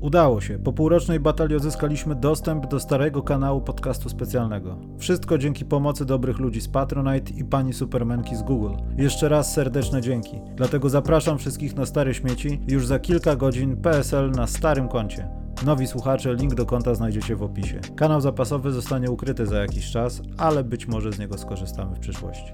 Udało 0.00 0.40
się. 0.40 0.58
Po 0.58 0.72
półrocznej 0.72 1.20
batalii 1.20 1.56
uzyskaliśmy 1.56 2.14
dostęp 2.14 2.66
do 2.66 2.80
starego 2.80 3.22
kanału 3.22 3.60
podcastu 3.60 4.08
specjalnego. 4.08 4.78
Wszystko 4.98 5.38
dzięki 5.38 5.64
pomocy 5.64 6.04
dobrych 6.04 6.38
ludzi 6.38 6.60
z 6.60 6.68
Patronite 6.68 7.32
i 7.32 7.44
pani 7.44 7.72
Supermenki 7.72 8.36
z 8.36 8.42
Google. 8.42 8.74
Jeszcze 8.96 9.28
raz 9.28 9.52
serdeczne 9.52 10.00
dzięki. 10.00 10.40
Dlatego 10.56 10.88
zapraszam 10.88 11.38
wszystkich 11.38 11.76
na 11.76 11.86
stare 11.86 12.14
śmieci 12.14 12.60
już 12.68 12.86
za 12.86 12.98
kilka 12.98 13.36
godzin 13.36 13.76
PSL 13.76 14.30
na 14.30 14.46
starym 14.46 14.88
koncie. 14.88 15.28
Nowi 15.66 15.86
słuchacze, 15.86 16.34
link 16.34 16.54
do 16.54 16.66
konta 16.66 16.94
znajdziecie 16.94 17.36
w 17.36 17.42
opisie. 17.42 17.80
Kanał 17.96 18.20
zapasowy 18.20 18.72
zostanie 18.72 19.10
ukryty 19.10 19.46
za 19.46 19.58
jakiś 19.58 19.90
czas, 19.90 20.22
ale 20.38 20.64
być 20.64 20.88
może 20.88 21.12
z 21.12 21.18
niego 21.18 21.38
skorzystamy 21.38 21.96
w 21.96 21.98
przyszłości. 21.98 22.52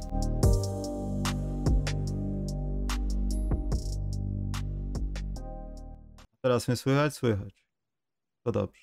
Teraz 6.47 6.69
mnie 6.69 6.77
słychać? 6.77 7.15
Słychać. 7.15 7.65
To 8.43 8.53
dobrze. 8.53 8.83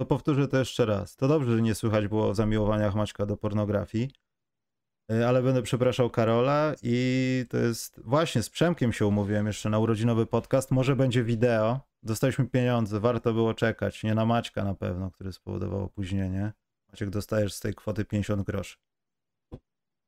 To 0.00 0.06
powtórzę 0.06 0.48
to 0.48 0.58
jeszcze 0.58 0.86
raz. 0.86 1.16
To 1.16 1.28
dobrze, 1.28 1.56
że 1.56 1.62
nie 1.62 1.74
słychać 1.74 2.08
było 2.08 2.28
o 2.28 2.34
zamiłowaniach 2.34 2.94
Maćka 2.94 3.26
do 3.26 3.36
pornografii, 3.36 4.10
y, 5.12 5.26
ale 5.26 5.42
będę 5.42 5.62
przepraszał 5.62 6.10
Karola 6.10 6.74
i 6.82 7.46
to 7.48 7.56
jest 7.56 8.00
właśnie 8.04 8.42
z 8.42 8.50
Przemkiem 8.50 8.92
się 8.92 9.06
umówiłem 9.06 9.46
jeszcze 9.46 9.70
na 9.70 9.78
urodzinowy 9.78 10.26
podcast. 10.26 10.70
Może 10.70 10.96
będzie 10.96 11.24
wideo. 11.24 11.80
Dostaliśmy 12.02 12.46
pieniądze, 12.46 13.00
warto 13.00 13.32
było 13.32 13.54
czekać. 13.54 14.02
Nie 14.02 14.14
na 14.14 14.26
Maćka 14.26 14.64
na 14.64 14.74
pewno, 14.74 15.10
który 15.10 15.32
spowodował 15.32 15.84
opóźnienie. 15.84 16.52
Maciek, 16.88 17.10
dostajesz 17.10 17.54
z 17.54 17.60
tej 17.60 17.74
kwoty 17.74 18.04
50 18.04 18.42
groszy. 18.42 18.76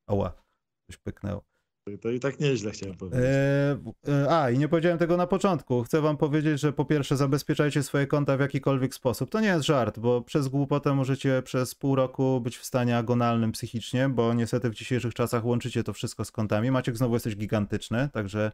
Oła, 0.07 0.33
coś 0.87 0.97
pyknęło. 0.97 1.45
To 2.01 2.11
i 2.11 2.21
tak 2.21 2.41
nieźle 2.41 2.71
chciałem 2.71 2.97
powiedzieć. 2.97 3.21
E, 3.25 3.79
e, 4.09 4.31
a, 4.31 4.51
i 4.51 4.59
nie 4.59 4.69
powiedziałem 4.69 4.99
tego 4.99 5.17
na 5.17 5.27
początku. 5.27 5.83
Chcę 5.83 6.01
wam 6.01 6.17
powiedzieć, 6.17 6.61
że 6.61 6.73
po 6.73 6.85
pierwsze 6.85 7.17
zabezpieczajcie 7.17 7.83
swoje 7.83 8.07
konta 8.07 8.37
w 8.37 8.41
jakikolwiek 8.41 8.95
sposób. 8.95 9.31
To 9.31 9.41
nie 9.41 9.49
jest 9.49 9.67
żart, 9.67 9.99
bo 9.99 10.23
przez 10.23 10.49
głupotę 10.49 10.95
możecie 10.95 11.43
przez 11.43 11.75
pół 11.75 11.95
roku 11.97 12.41
być 12.41 12.57
w 12.57 12.65
stanie 12.65 12.97
agonalnym 12.97 13.53
psychicznie, 13.53 14.09
bo 14.09 14.35
niestety 14.35 14.71
w 14.71 14.75
dzisiejszych 14.75 15.15
czasach 15.15 15.45
łączycie 15.45 15.85
to 15.85 15.93
wszystko 15.93 16.25
z 16.25 16.31
kontami. 16.31 16.71
Maciek, 16.71 16.97
znowu 16.97 17.15
jesteś 17.15 17.37
gigantyczny, 17.37 18.09
także 18.13 18.53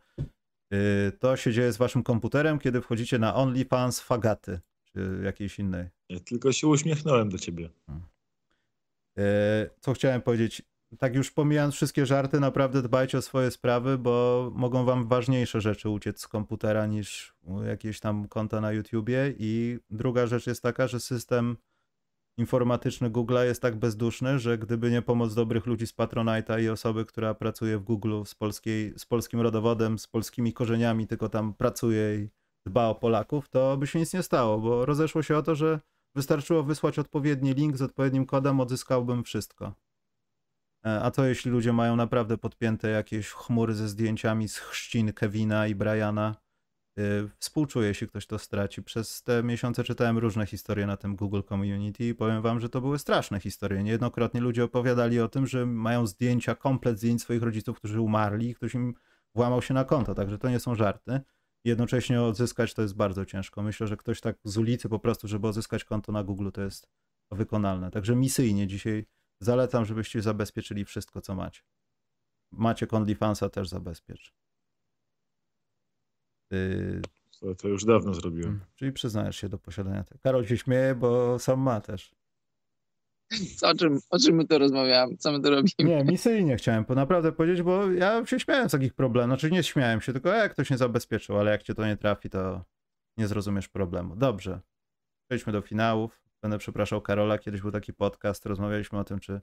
y, 0.72 1.12
to 1.18 1.36
się 1.36 1.52
dzieje 1.52 1.72
z 1.72 1.76
waszym 1.76 2.02
komputerem, 2.02 2.58
kiedy 2.58 2.80
wchodzicie 2.80 3.18
na 3.18 3.34
OnlyFans 3.34 4.00
Fagaty, 4.00 4.60
czy 4.84 5.20
jakiejś 5.24 5.58
innej. 5.58 5.88
Ja 6.08 6.20
tylko 6.20 6.52
się 6.52 6.66
uśmiechnąłem 6.66 7.28
do 7.28 7.38
ciebie. 7.38 7.70
E, 9.18 9.70
co 9.80 9.92
chciałem 9.92 10.22
powiedzieć? 10.22 10.62
Tak 10.98 11.14
już 11.14 11.30
pomijając 11.30 11.74
wszystkie 11.74 12.06
żarty, 12.06 12.40
naprawdę 12.40 12.82
dbajcie 12.82 13.18
o 13.18 13.22
swoje 13.22 13.50
sprawy, 13.50 13.98
bo 13.98 14.50
mogą 14.54 14.84
wam 14.84 15.08
ważniejsze 15.08 15.60
rzeczy 15.60 15.88
uciec 15.88 16.20
z 16.20 16.28
komputera 16.28 16.86
niż 16.86 17.34
jakieś 17.66 18.00
tam 18.00 18.28
konta 18.28 18.60
na 18.60 18.72
YouTubie. 18.72 19.34
I 19.38 19.78
druga 19.90 20.26
rzecz 20.26 20.46
jest 20.46 20.62
taka, 20.62 20.88
że 20.88 21.00
system 21.00 21.56
informatyczny 22.38 23.10
Google'a 23.10 23.44
jest 23.44 23.62
tak 23.62 23.76
bezduszny, 23.76 24.38
że 24.38 24.58
gdyby 24.58 24.90
nie 24.90 25.02
pomoc 25.02 25.34
dobrych 25.34 25.66
ludzi 25.66 25.86
z 25.86 25.94
Patronite'a 25.94 26.62
i 26.62 26.68
osoby, 26.68 27.04
która 27.04 27.34
pracuje 27.34 27.78
w 27.78 27.82
Google 27.82 28.22
z, 28.24 28.34
polskiej, 28.34 28.94
z 28.96 29.06
polskim 29.06 29.40
rodowodem, 29.40 29.98
z 29.98 30.06
polskimi 30.06 30.52
korzeniami, 30.52 31.06
tylko 31.06 31.28
tam 31.28 31.54
pracuje 31.54 32.16
i 32.16 32.28
dba 32.66 32.86
o 32.86 32.94
Polaków, 32.94 33.48
to 33.48 33.76
by 33.76 33.86
się 33.86 33.98
nic 33.98 34.14
nie 34.14 34.22
stało, 34.22 34.58
bo 34.58 34.86
rozeszło 34.86 35.22
się 35.22 35.36
o 35.36 35.42
to, 35.42 35.54
że 35.54 35.80
wystarczyło 36.14 36.62
wysłać 36.62 36.98
odpowiedni 36.98 37.54
link 37.54 37.76
z 37.76 37.82
odpowiednim 37.82 38.26
kodem, 38.26 38.60
odzyskałbym 38.60 39.24
wszystko. 39.24 39.74
E, 40.86 41.00
A 41.00 41.10
to 41.10 41.24
jeśli 41.24 41.50
ludzie 41.50 41.72
mają 41.72 41.96
naprawdę 41.96 42.38
podpięte 42.38 42.88
jakieś 42.88 43.28
chmury 43.30 43.74
ze 43.74 43.88
zdjęciami 43.88 44.48
z 44.48 44.56
chrzcin 44.56 45.12
Kevina 45.12 45.66
i 45.66 45.74
Briana. 45.74 46.36
Yy, 46.96 47.30
Współczuję, 47.38 47.88
jeśli 47.88 48.06
ktoś 48.06 48.26
to 48.26 48.38
straci. 48.38 48.82
Przez 48.82 49.22
te 49.22 49.42
miesiące 49.42 49.84
czytałem 49.84 50.18
różne 50.18 50.46
historie 50.46 50.86
na 50.86 50.96
tym 50.96 51.16
Google 51.16 51.40
Community 51.48 52.08
i 52.08 52.14
powiem 52.14 52.42
wam, 52.42 52.60
że 52.60 52.68
to 52.68 52.80
były 52.80 52.98
straszne 52.98 53.40
historie. 53.40 53.82
Niejednokrotnie 53.82 54.40
ludzie 54.40 54.64
opowiadali 54.64 55.20
o 55.20 55.28
tym, 55.28 55.46
że 55.46 55.66
mają 55.66 56.06
zdjęcia, 56.06 56.54
komplet 56.54 56.98
zdjęć 56.98 57.22
swoich 57.22 57.42
rodziców, 57.42 57.76
którzy 57.76 58.00
umarli 58.00 58.48
i 58.48 58.54
ktoś 58.54 58.74
im 58.74 58.94
włamał 59.34 59.62
się 59.62 59.74
na 59.74 59.84
konto, 59.84 60.14
także 60.14 60.38
to 60.38 60.48
nie 60.48 60.60
są 60.60 60.74
żarty. 60.74 61.20
Jednocześnie 61.64 62.22
odzyskać 62.22 62.74
to 62.74 62.82
jest 62.82 62.96
bardzo 62.96 63.24
ciężko. 63.24 63.62
Myślę, 63.62 63.86
że 63.86 63.96
ktoś 63.96 64.20
tak 64.20 64.36
z 64.44 64.56
ulicy 64.56 64.88
po 64.88 64.98
prostu, 64.98 65.28
żeby 65.28 65.48
odzyskać 65.48 65.84
konto 65.84 66.12
na 66.12 66.24
Google, 66.24 66.50
to 66.50 66.62
jest 66.62 66.88
wykonalne. 67.30 67.90
Także 67.90 68.16
misyjnie 68.16 68.66
dzisiaj 68.66 69.06
zalecam, 69.40 69.84
żebyście 69.84 70.22
zabezpieczyli 70.22 70.84
wszystko, 70.84 71.20
co 71.20 71.34
macie. 71.34 71.62
Macie 72.52 72.86
OnlyFansa, 72.88 73.48
też 73.48 73.68
zabezpiecz. 73.68 74.32
Yy, 76.50 77.02
To, 77.40 77.54
to 77.54 77.68
już 77.68 77.84
dawno 77.84 78.14
zrobiłem. 78.14 78.60
czyli 78.74 78.92
przyznajesz 78.92 79.36
się 79.36 79.48
do 79.48 79.58
posiadania 79.58 80.04
tego. 80.04 80.20
Karol 80.22 80.46
się 80.46 80.56
śmieje, 80.56 80.94
bo 80.94 81.38
sam 81.38 81.60
ma 81.60 81.80
też. 81.80 82.14
Co, 83.56 83.68
o, 83.68 83.74
czym, 83.74 84.00
o 84.10 84.18
czym 84.18 84.36
my 84.36 84.46
tu 84.46 84.58
rozmawiamy? 84.58 85.16
Co 85.16 85.32
my 85.32 85.40
tu 85.42 85.50
robimy? 85.50 85.72
Nie, 85.78 86.04
misyjnie 86.04 86.56
chciałem 86.56 86.84
po 86.84 86.94
naprawdę 86.94 87.32
powiedzieć, 87.32 87.62
bo 87.62 87.90
ja 87.90 88.26
się 88.26 88.40
śmiałem 88.40 88.68
z 88.68 88.72
takich 88.72 88.94
problemów. 88.94 89.28
Znaczy 89.28 89.50
nie 89.50 89.62
śmiałem 89.62 90.00
się, 90.00 90.12
tylko 90.12 90.28
jak 90.28 90.52
ktoś 90.52 90.70
nie 90.70 90.78
zabezpieczył, 90.78 91.38
ale 91.38 91.50
jak 91.50 91.62
cię 91.62 91.74
to 91.74 91.86
nie 91.86 91.96
trafi, 91.96 92.30
to 92.30 92.64
nie 93.16 93.26
zrozumiesz 93.26 93.68
problemu. 93.68 94.16
Dobrze. 94.16 94.60
Przejdźmy 95.28 95.52
do 95.52 95.62
finałów. 95.62 96.20
Będę 96.42 96.58
przepraszał 96.58 97.00
Karola. 97.00 97.38
Kiedyś 97.38 97.60
był 97.60 97.70
taki 97.70 97.92
podcast, 97.92 98.46
rozmawialiśmy 98.46 98.98
o 98.98 99.04
tym, 99.04 99.20
czy 99.20 99.40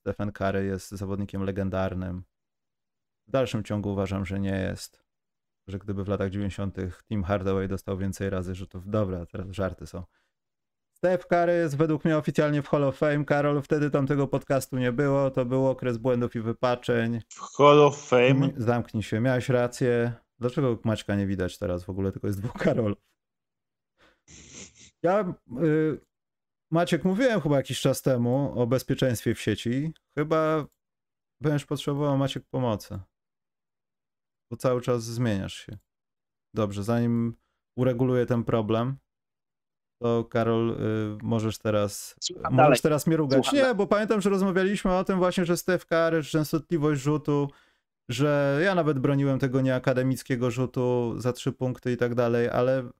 Stephen 0.00 0.32
Curry 0.32 0.64
jest 0.64 0.90
zawodnikiem 0.90 1.42
legendarnym. 1.42 2.24
W 3.28 3.30
dalszym 3.30 3.64
ciągu 3.64 3.92
uważam, 3.92 4.26
że 4.26 4.40
nie 4.40 4.60
jest. 4.60 5.04
Że 5.66 5.78
gdyby 5.78 6.04
w 6.04 6.08
latach 6.08 6.30
90. 6.30 6.76
Tim 7.08 7.24
Hardaway 7.24 7.68
dostał 7.68 7.98
więcej 7.98 8.30
razy 8.30 8.54
rzutów. 8.54 8.90
Dobra, 8.90 9.26
teraz 9.26 9.46
żarty 9.50 9.86
są. 9.86 10.04
Steph 10.96 11.26
Curry 11.26 11.52
jest 11.52 11.76
według 11.76 12.04
mnie 12.04 12.16
oficjalnie 12.16 12.62
w 12.62 12.68
Hall 12.68 12.84
of 12.84 12.96
Fame. 12.96 13.24
Karol, 13.24 13.62
wtedy 13.62 13.90
tamtego 13.90 14.28
podcastu 14.28 14.78
nie 14.78 14.92
było. 14.92 15.30
To 15.30 15.44
był 15.44 15.68
okres 15.68 15.98
błędów 15.98 16.36
i 16.36 16.40
wypaczeń. 16.40 17.20
W 17.28 17.40
Hall 17.40 17.82
of 17.82 18.08
Fame 18.08 18.48
Zamknij 18.56 19.02
się, 19.02 19.20
miałeś 19.20 19.48
rację. 19.48 20.12
Dlaczego 20.38 20.78
Maćka 20.84 21.16
nie 21.16 21.26
widać 21.26 21.58
teraz 21.58 21.84
w 21.84 21.90
ogóle, 21.90 22.12
tylko 22.12 22.26
jest 22.26 22.40
dwóch 22.40 22.52
Karolów? 22.52 22.98
Ja, 25.02 25.34
y, 25.62 26.00
Maciek, 26.72 27.04
mówiłem 27.04 27.40
chyba 27.40 27.56
jakiś 27.56 27.80
czas 27.80 28.02
temu 28.02 28.60
o 28.60 28.66
bezpieczeństwie 28.66 29.34
w 29.34 29.40
sieci. 29.40 29.92
Chyba 30.18 30.66
będziesz 31.42 31.66
potrzebował, 31.66 32.18
Maciek, 32.18 32.44
pomocy. 32.50 33.00
Bo 34.50 34.56
cały 34.56 34.80
czas 34.80 35.04
zmieniasz 35.04 35.54
się. 35.54 35.78
Dobrze, 36.54 36.82
zanim 36.82 37.36
ureguluję 37.78 38.26
ten 38.26 38.44
problem, 38.44 38.96
to 40.02 40.24
Karol, 40.24 40.70
y, 40.70 40.76
możesz 41.22 41.58
teraz 41.58 42.14
Słucham 42.22 42.52
możesz 42.52 42.56
dalej. 42.56 42.80
teraz 42.82 43.06
mnie 43.06 43.16
rugać. 43.16 43.46
Słucham 43.46 43.68
Nie, 43.68 43.74
bo 43.74 43.86
pamiętam, 43.86 44.20
że 44.20 44.30
rozmawialiśmy 44.30 44.96
o 44.96 45.04
tym 45.04 45.18
właśnie, 45.18 45.44
że 45.44 45.54
Curry, 45.88 46.22
że 46.22 46.30
częstotliwość 46.30 47.00
rzutu, 47.00 47.48
że 48.08 48.60
ja 48.64 48.74
nawet 48.74 48.98
broniłem 48.98 49.38
tego 49.38 49.60
nieakademickiego 49.60 50.50
rzutu 50.50 51.14
za 51.18 51.32
trzy 51.32 51.52
punkty 51.52 51.92
i 51.92 51.96
tak 51.96 52.14
dalej, 52.14 52.48
ale 52.48 52.90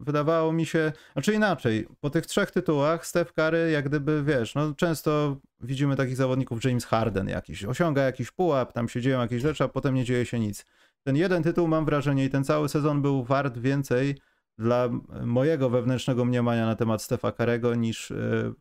wydawało 0.00 0.52
mi 0.52 0.66
się, 0.66 0.92
znaczy 1.12 1.34
inaczej, 1.34 1.88
po 2.00 2.10
tych 2.10 2.26
trzech 2.26 2.50
tytułach 2.50 3.06
Steph 3.06 3.32
Curry 3.32 3.70
jak 3.70 3.88
gdyby, 3.88 4.22
wiesz, 4.22 4.54
no 4.54 4.74
często 4.74 5.36
widzimy 5.60 5.96
takich 5.96 6.16
zawodników, 6.16 6.64
James 6.64 6.84
Harden 6.84 7.28
jakiś, 7.28 7.64
osiąga 7.64 8.02
jakiś 8.02 8.30
pułap, 8.30 8.72
tam 8.72 8.88
się 8.88 9.00
dzieją 9.00 9.20
jakieś 9.20 9.42
rzeczy, 9.42 9.64
a 9.64 9.68
potem 9.68 9.94
nie 9.94 10.04
dzieje 10.04 10.26
się 10.26 10.40
nic. 10.40 10.64
Ten 11.02 11.16
jeden 11.16 11.42
tytuł 11.42 11.68
mam 11.68 11.84
wrażenie 11.84 12.24
i 12.24 12.30
ten 12.30 12.44
cały 12.44 12.68
sezon 12.68 13.02
był 13.02 13.24
wart 13.24 13.58
więcej 13.58 14.20
dla 14.58 14.88
mojego 15.22 15.70
wewnętrznego 15.70 16.24
mniemania 16.24 16.66
na 16.66 16.76
temat 16.76 17.02
Stefa 17.02 17.32
Karego 17.32 17.74
niż, 17.74 18.10
yy, 18.10 18.54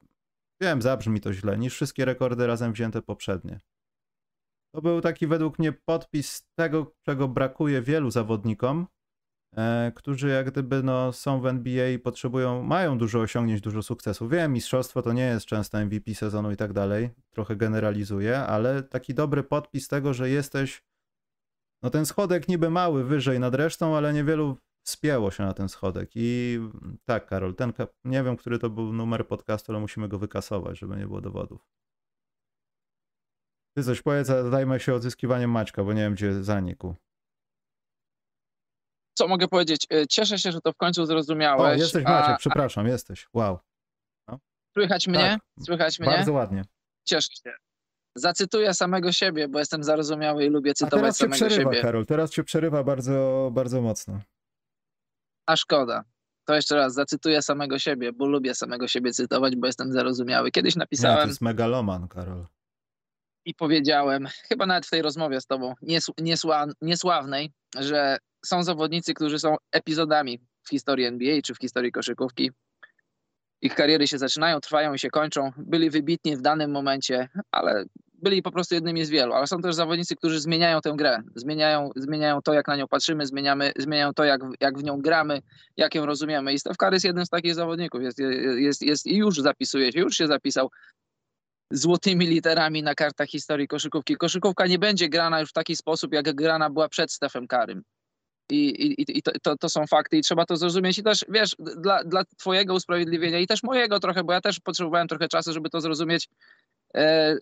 wiem, 0.62 0.82
zabrzmi 0.82 1.22
to 1.22 1.34
źle, 1.34 1.58
niż 1.58 1.74
wszystkie 1.74 2.06
rekordy 2.06 2.48
razem 2.48 2.74
wzięte 2.74 3.02
poprzednie. 3.02 3.60
To 4.76 4.82
był 4.82 5.02
taki 5.02 5.28
według 5.28 5.60
mnie 5.60 5.72
podpis 5.72 6.48
tego, 6.56 6.96
czego 7.06 7.28
brakuje 7.28 7.82
wielu 7.82 8.12
zawodnikom, 8.12 8.80
e, 8.82 8.99
którzy 9.96 10.30
jak 10.30 10.52
gdyby 10.52 10.84
no, 10.84 11.14
są 11.14 11.42
w 11.42 11.46
NBA 11.46 11.90
i 11.90 12.00
potrzebują, 12.00 12.64
mają 12.64 12.98
dużo 12.98 13.20
osiągnięć, 13.20 13.62
dużo 13.62 13.84
sukcesów. 13.84 14.32
Wiem, 14.32 14.54
mistrzostwo 14.54 15.02
to 15.02 15.14
nie 15.14 15.26
jest 15.26 15.46
często 15.46 15.86
MVP 15.86 16.16
sezonu 16.16 16.52
i 16.52 16.58
tak 16.58 16.74
dalej, 16.74 17.10
trochę 17.30 17.56
generalizuję, 17.56 18.40
ale 18.40 18.84
taki 18.84 19.14
dobry 19.14 19.44
podpis 19.44 19.88
tego, 19.88 20.14
że 20.14 20.30
jesteś, 20.30 20.84
no 21.84 21.90
ten 21.90 22.06
schodek 22.06 22.48
niby 22.48 22.70
mały, 22.70 23.04
wyżej 23.04 23.40
nad 23.40 23.56
resztą, 23.56 23.98
ale 23.98 24.14
niewielu 24.14 24.58
spięło 24.88 25.32
się 25.32 25.44
na 25.44 25.54
ten 25.54 25.70
schodek. 25.70 26.10
I 26.16 26.60
tak, 27.06 27.26
Karol, 27.26 27.56
ten, 27.56 27.74
nie 28.06 28.24
wiem, 28.24 28.38
który 28.38 28.60
to 28.60 28.70
był 28.70 28.94
numer 28.94 29.28
podcastu, 29.28 29.72
ale 29.72 29.82
musimy 29.82 30.08
go 30.08 30.20
wykasować, 30.20 30.80
żeby 30.80 30.96
nie 30.96 31.08
było 31.08 31.22
dowodów. 31.22 31.68
Ty 33.78 33.84
coś 33.84 34.02
powiedz, 34.02 34.28
zajmę 34.28 34.80
się 34.80 34.94
odzyskiwaniem 34.94 35.52
Maćka, 35.52 35.84
bo 35.84 35.94
nie 35.94 36.02
wiem, 36.02 36.14
gdzie 36.14 36.44
zanikł. 36.44 36.96
Co 39.20 39.28
mogę 39.28 39.48
powiedzieć? 39.48 39.88
E, 39.94 40.08
Cieszę 40.08 40.38
się, 40.40 40.52
że 40.52 40.62
to 40.62 40.72
w 40.74 40.76
końcu 40.78 41.02
O, 41.02 41.06
zrozumiałeś. 41.06 41.80
jesteś 41.80 42.04
a- 42.06 42.10
Maciek, 42.10 42.38
przepraszam, 42.38 42.88
jesteś. 42.88 43.28
Wow. 43.34 43.60
Słychać 44.74 45.08
mnie? 45.08 45.20
Tak. 45.20 45.40
Słychać 45.66 46.00
mnie? 46.00 46.10
Bardzo 46.10 46.34
ładnie. 46.34 46.64
Cieszę 47.06 47.30
się. 47.44 47.54
Zacytuję 48.16 48.74
samego 48.74 49.12
siebie, 49.12 49.48
bo 49.48 49.60
jestem 49.60 49.84
zarozumiały 49.84 50.46
i 50.46 50.50
lubię 50.50 50.72
A 50.72 50.74
cytować 50.74 51.02
teraz 51.02 51.18
cię 51.18 51.24
samego 51.26 51.36
przerywa, 51.46 51.72
siebie. 51.72 51.82
Karol, 51.82 52.06
teraz 52.06 52.32
cię 52.32 52.44
przerywa 52.44 52.84
bardzo, 52.84 53.50
bardzo 53.54 53.82
mocno. 53.82 54.20
A 55.46 55.56
szkoda. 55.56 56.04
to 56.46 56.56
jeszcze 56.56 56.76
raz 56.76 56.94
zacytuję 56.94 57.42
samego 57.42 57.80
siebie, 57.80 58.14
bo 58.14 58.26
lubię 58.26 58.56
samego 58.56 58.88
siebie 58.88 59.12
cytować, 59.14 59.56
bo 59.56 59.68
jestem 59.68 59.92
zarozumiały. 59.94 60.52
Kiedyś 60.52 60.76
Nie, 60.76 60.80
to 60.80 60.84
napisałem 60.84 61.28
jest 61.28 61.42
megaloman, 61.42 62.08
Karol. 62.08 62.46
i 63.46 63.54
powiedziałem, 63.56 64.28
chyba 64.50 64.66
nawet 64.66 64.86
w 64.86 64.90
tej 64.90 65.02
rozmowie 65.02 65.42
z 65.42 65.46
tobą, 65.46 65.74
nies- 65.82 66.12
niesła, 66.22 66.66
niesławnej, 66.82 67.52
że 67.80 68.18
są 68.46 68.64
zawodnicy, 68.64 69.14
którzy 69.14 69.40
są 69.40 69.56
epizodami 69.72 70.40
w 70.64 70.70
historii 70.70 71.06
NBA 71.06 71.42
czy 71.42 71.54
w 71.54 71.58
historii 71.58 71.92
koszykówki. 71.92 72.52
Ich 73.62 73.76
kariery 73.76 74.08
się 74.08 74.18
zaczynają, 74.18 74.60
trwają 74.60 74.94
i 74.94 75.00
się 75.00 75.10
kończą. 75.10 75.52
Byli 75.58 75.90
wybitni 75.90 76.38
w 76.38 76.42
danym 76.42 76.72
momencie, 76.72 77.30
ale 77.52 77.86
byli 78.22 78.42
po 78.42 78.52
prostu 78.52 78.76
jednymi 78.76 79.06
z 79.06 79.10
wielu. 79.10 79.34
Ale 79.34 79.48
są 79.48 79.62
też 79.62 79.76
zawodnicy, 79.76 80.16
którzy 80.16 80.40
zmieniają 80.40 80.82
tę 80.82 80.94
grę, 80.98 81.22
zmieniają, 81.36 81.90
zmieniają 81.96 82.42
to, 82.42 82.54
jak 82.54 82.68
na 82.68 82.76
nią 82.76 82.88
patrzymy, 82.88 83.26
zmieniamy, 83.26 83.72
zmieniają 83.78 84.14
to, 84.14 84.24
jak, 84.24 84.42
jak 84.60 84.80
w 84.80 84.84
nią 84.84 85.02
gramy, 85.02 85.42
jak 85.78 85.96
ją 85.96 86.06
rozumiemy. 86.06 86.54
I 86.54 86.58
Curry 86.78 86.96
jest 86.96 87.06
jednym 87.06 87.26
z 87.26 87.30
takich 87.30 87.56
zawodników. 87.56 88.02
Jest, 88.02 88.20
jest, 88.58 88.82
jest 88.82 89.08
i 89.08 89.16
już 89.16 89.36
zapisuje 89.36 89.92
się, 89.92 90.00
już 90.00 90.16
się 90.16 90.28
zapisał 90.28 90.70
złotymi 91.72 92.28
literami 92.28 92.84
na 92.84 92.96
kartach 92.96 93.28
historii 93.28 93.68
koszykówki. 93.68 94.16
Koszykówka 94.16 94.68
nie 94.68 94.80
będzie 94.80 95.10
grana 95.10 95.40
już 95.40 95.50
w 95.50 95.54
taki 95.54 95.76
sposób, 95.76 96.14
jak 96.14 96.36
grana 96.36 96.70
była 96.70 96.90
przed 96.90 97.12
Stephem 97.12 97.48
Karym. 97.48 97.84
I, 98.50 98.68
i, 98.68 99.18
i 99.18 99.22
to, 99.42 99.58
to, 99.58 99.70
są 99.70 99.88
fakty 99.88 100.18
i 100.18 100.22
trzeba 100.22 100.46
to 100.46 100.58
zrozumieć. 100.58 100.98
I 100.98 101.04
też, 101.04 101.26
wiesz, 101.30 101.56
dla, 101.60 102.04
dla 102.04 102.24
twojego 102.38 102.74
usprawiedliwienia 102.74 103.40
i 103.40 103.48
też 103.48 103.64
mojego 103.64 104.00
trochę, 104.00 104.24
bo 104.24 104.34
ja 104.34 104.42
też 104.42 104.60
potrzebowałem 104.60 105.08
trochę 105.08 105.28
czasu, 105.28 105.54
żeby 105.54 105.70
to 105.70 105.82
zrozumieć. 105.82 106.30
E, 106.96 107.36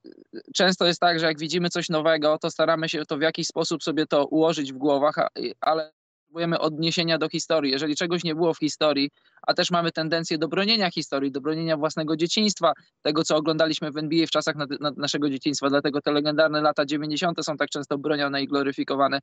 Często 0.54 0.86
jest 0.86 1.00
tak, 1.00 1.20
że 1.20 1.26
jak 1.26 1.40
widzimy 1.40 1.70
coś 1.70 1.90
nowego, 1.90 2.38
to 2.38 2.52
staramy 2.52 2.90
się 2.90 3.06
to 3.06 3.18
w 3.18 3.22
jakiś 3.22 3.48
sposób 3.48 3.84
sobie 3.84 4.06
to 4.06 4.26
ułożyć 4.26 4.74
w 4.74 4.78
głowach, 4.78 5.16
ale 5.62 5.92
potrzebujemy 6.28 6.60
odniesienia 6.60 7.18
do 7.18 7.30
historii. 7.30 7.72
Jeżeli 7.72 7.96
czegoś 7.96 8.24
nie 8.24 8.36
było 8.36 8.54
w 8.54 8.60
historii, 8.60 9.10
a 9.48 9.54
też 9.54 9.72
mamy 9.72 9.92
tendencję 9.92 10.38
do 10.38 10.48
bronienia 10.48 10.92
historii, 10.92 11.32
do 11.32 11.42
bronienia 11.42 11.78
własnego 11.78 12.16
dzieciństwa, 12.16 12.74
tego 13.02 13.24
co 13.24 13.36
oglądaliśmy 13.36 13.92
w 13.92 13.98
NBA 13.98 14.28
w 14.28 14.30
czasach 14.30 14.56
nad, 14.56 14.70
nad 14.80 14.98
naszego 14.98 15.30
dzieciństwa, 15.30 15.70
dlatego 15.70 16.02
te 16.02 16.12
legendarne 16.12 16.62
lata 16.62 16.86
90. 16.86 17.46
są 17.46 17.58
tak 17.58 17.70
często 17.70 17.98
bronione 17.98 18.42
i 18.42 18.48
gloryfikowane, 18.48 19.20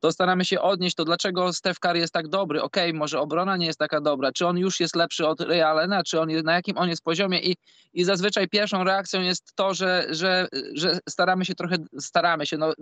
to 0.00 0.12
staramy 0.12 0.44
się 0.44 0.60
odnieść 0.60 0.96
to, 0.96 1.04
dlaczego 1.04 1.52
Steph 1.52 1.80
Curry 1.80 1.98
jest 1.98 2.12
tak 2.12 2.28
dobry. 2.28 2.62
Okej, 2.62 2.94
może 2.94 3.20
obrona 3.20 3.56
nie 3.56 3.66
jest 3.66 3.78
taka 3.78 4.00
dobra, 4.00 4.32
czy 4.32 4.46
on 4.46 4.58
już 4.58 4.80
jest 4.80 4.96
lepszy 4.96 5.26
od 5.26 5.40
Ray 5.40 5.62
Allena, 5.62 6.02
czy 6.02 6.20
on 6.20 6.28
na 6.44 6.54
jakim 6.54 6.78
on 6.78 6.88
jest 6.88 7.02
poziomie 7.02 7.38
i, 7.38 7.56
i 7.92 8.04
zazwyczaj 8.04 8.48
pierwszą 8.48 8.84
reakcją 8.84 9.20
jest 9.20 9.52
to, 9.54 9.74
że, 9.74 10.06
że, 10.10 10.48
że 10.74 10.98
staramy 11.08 11.44
się 11.44 11.54
trochę, 11.54 11.76
staramy 11.98 12.46
się, 12.46 12.56
no, 12.56 12.72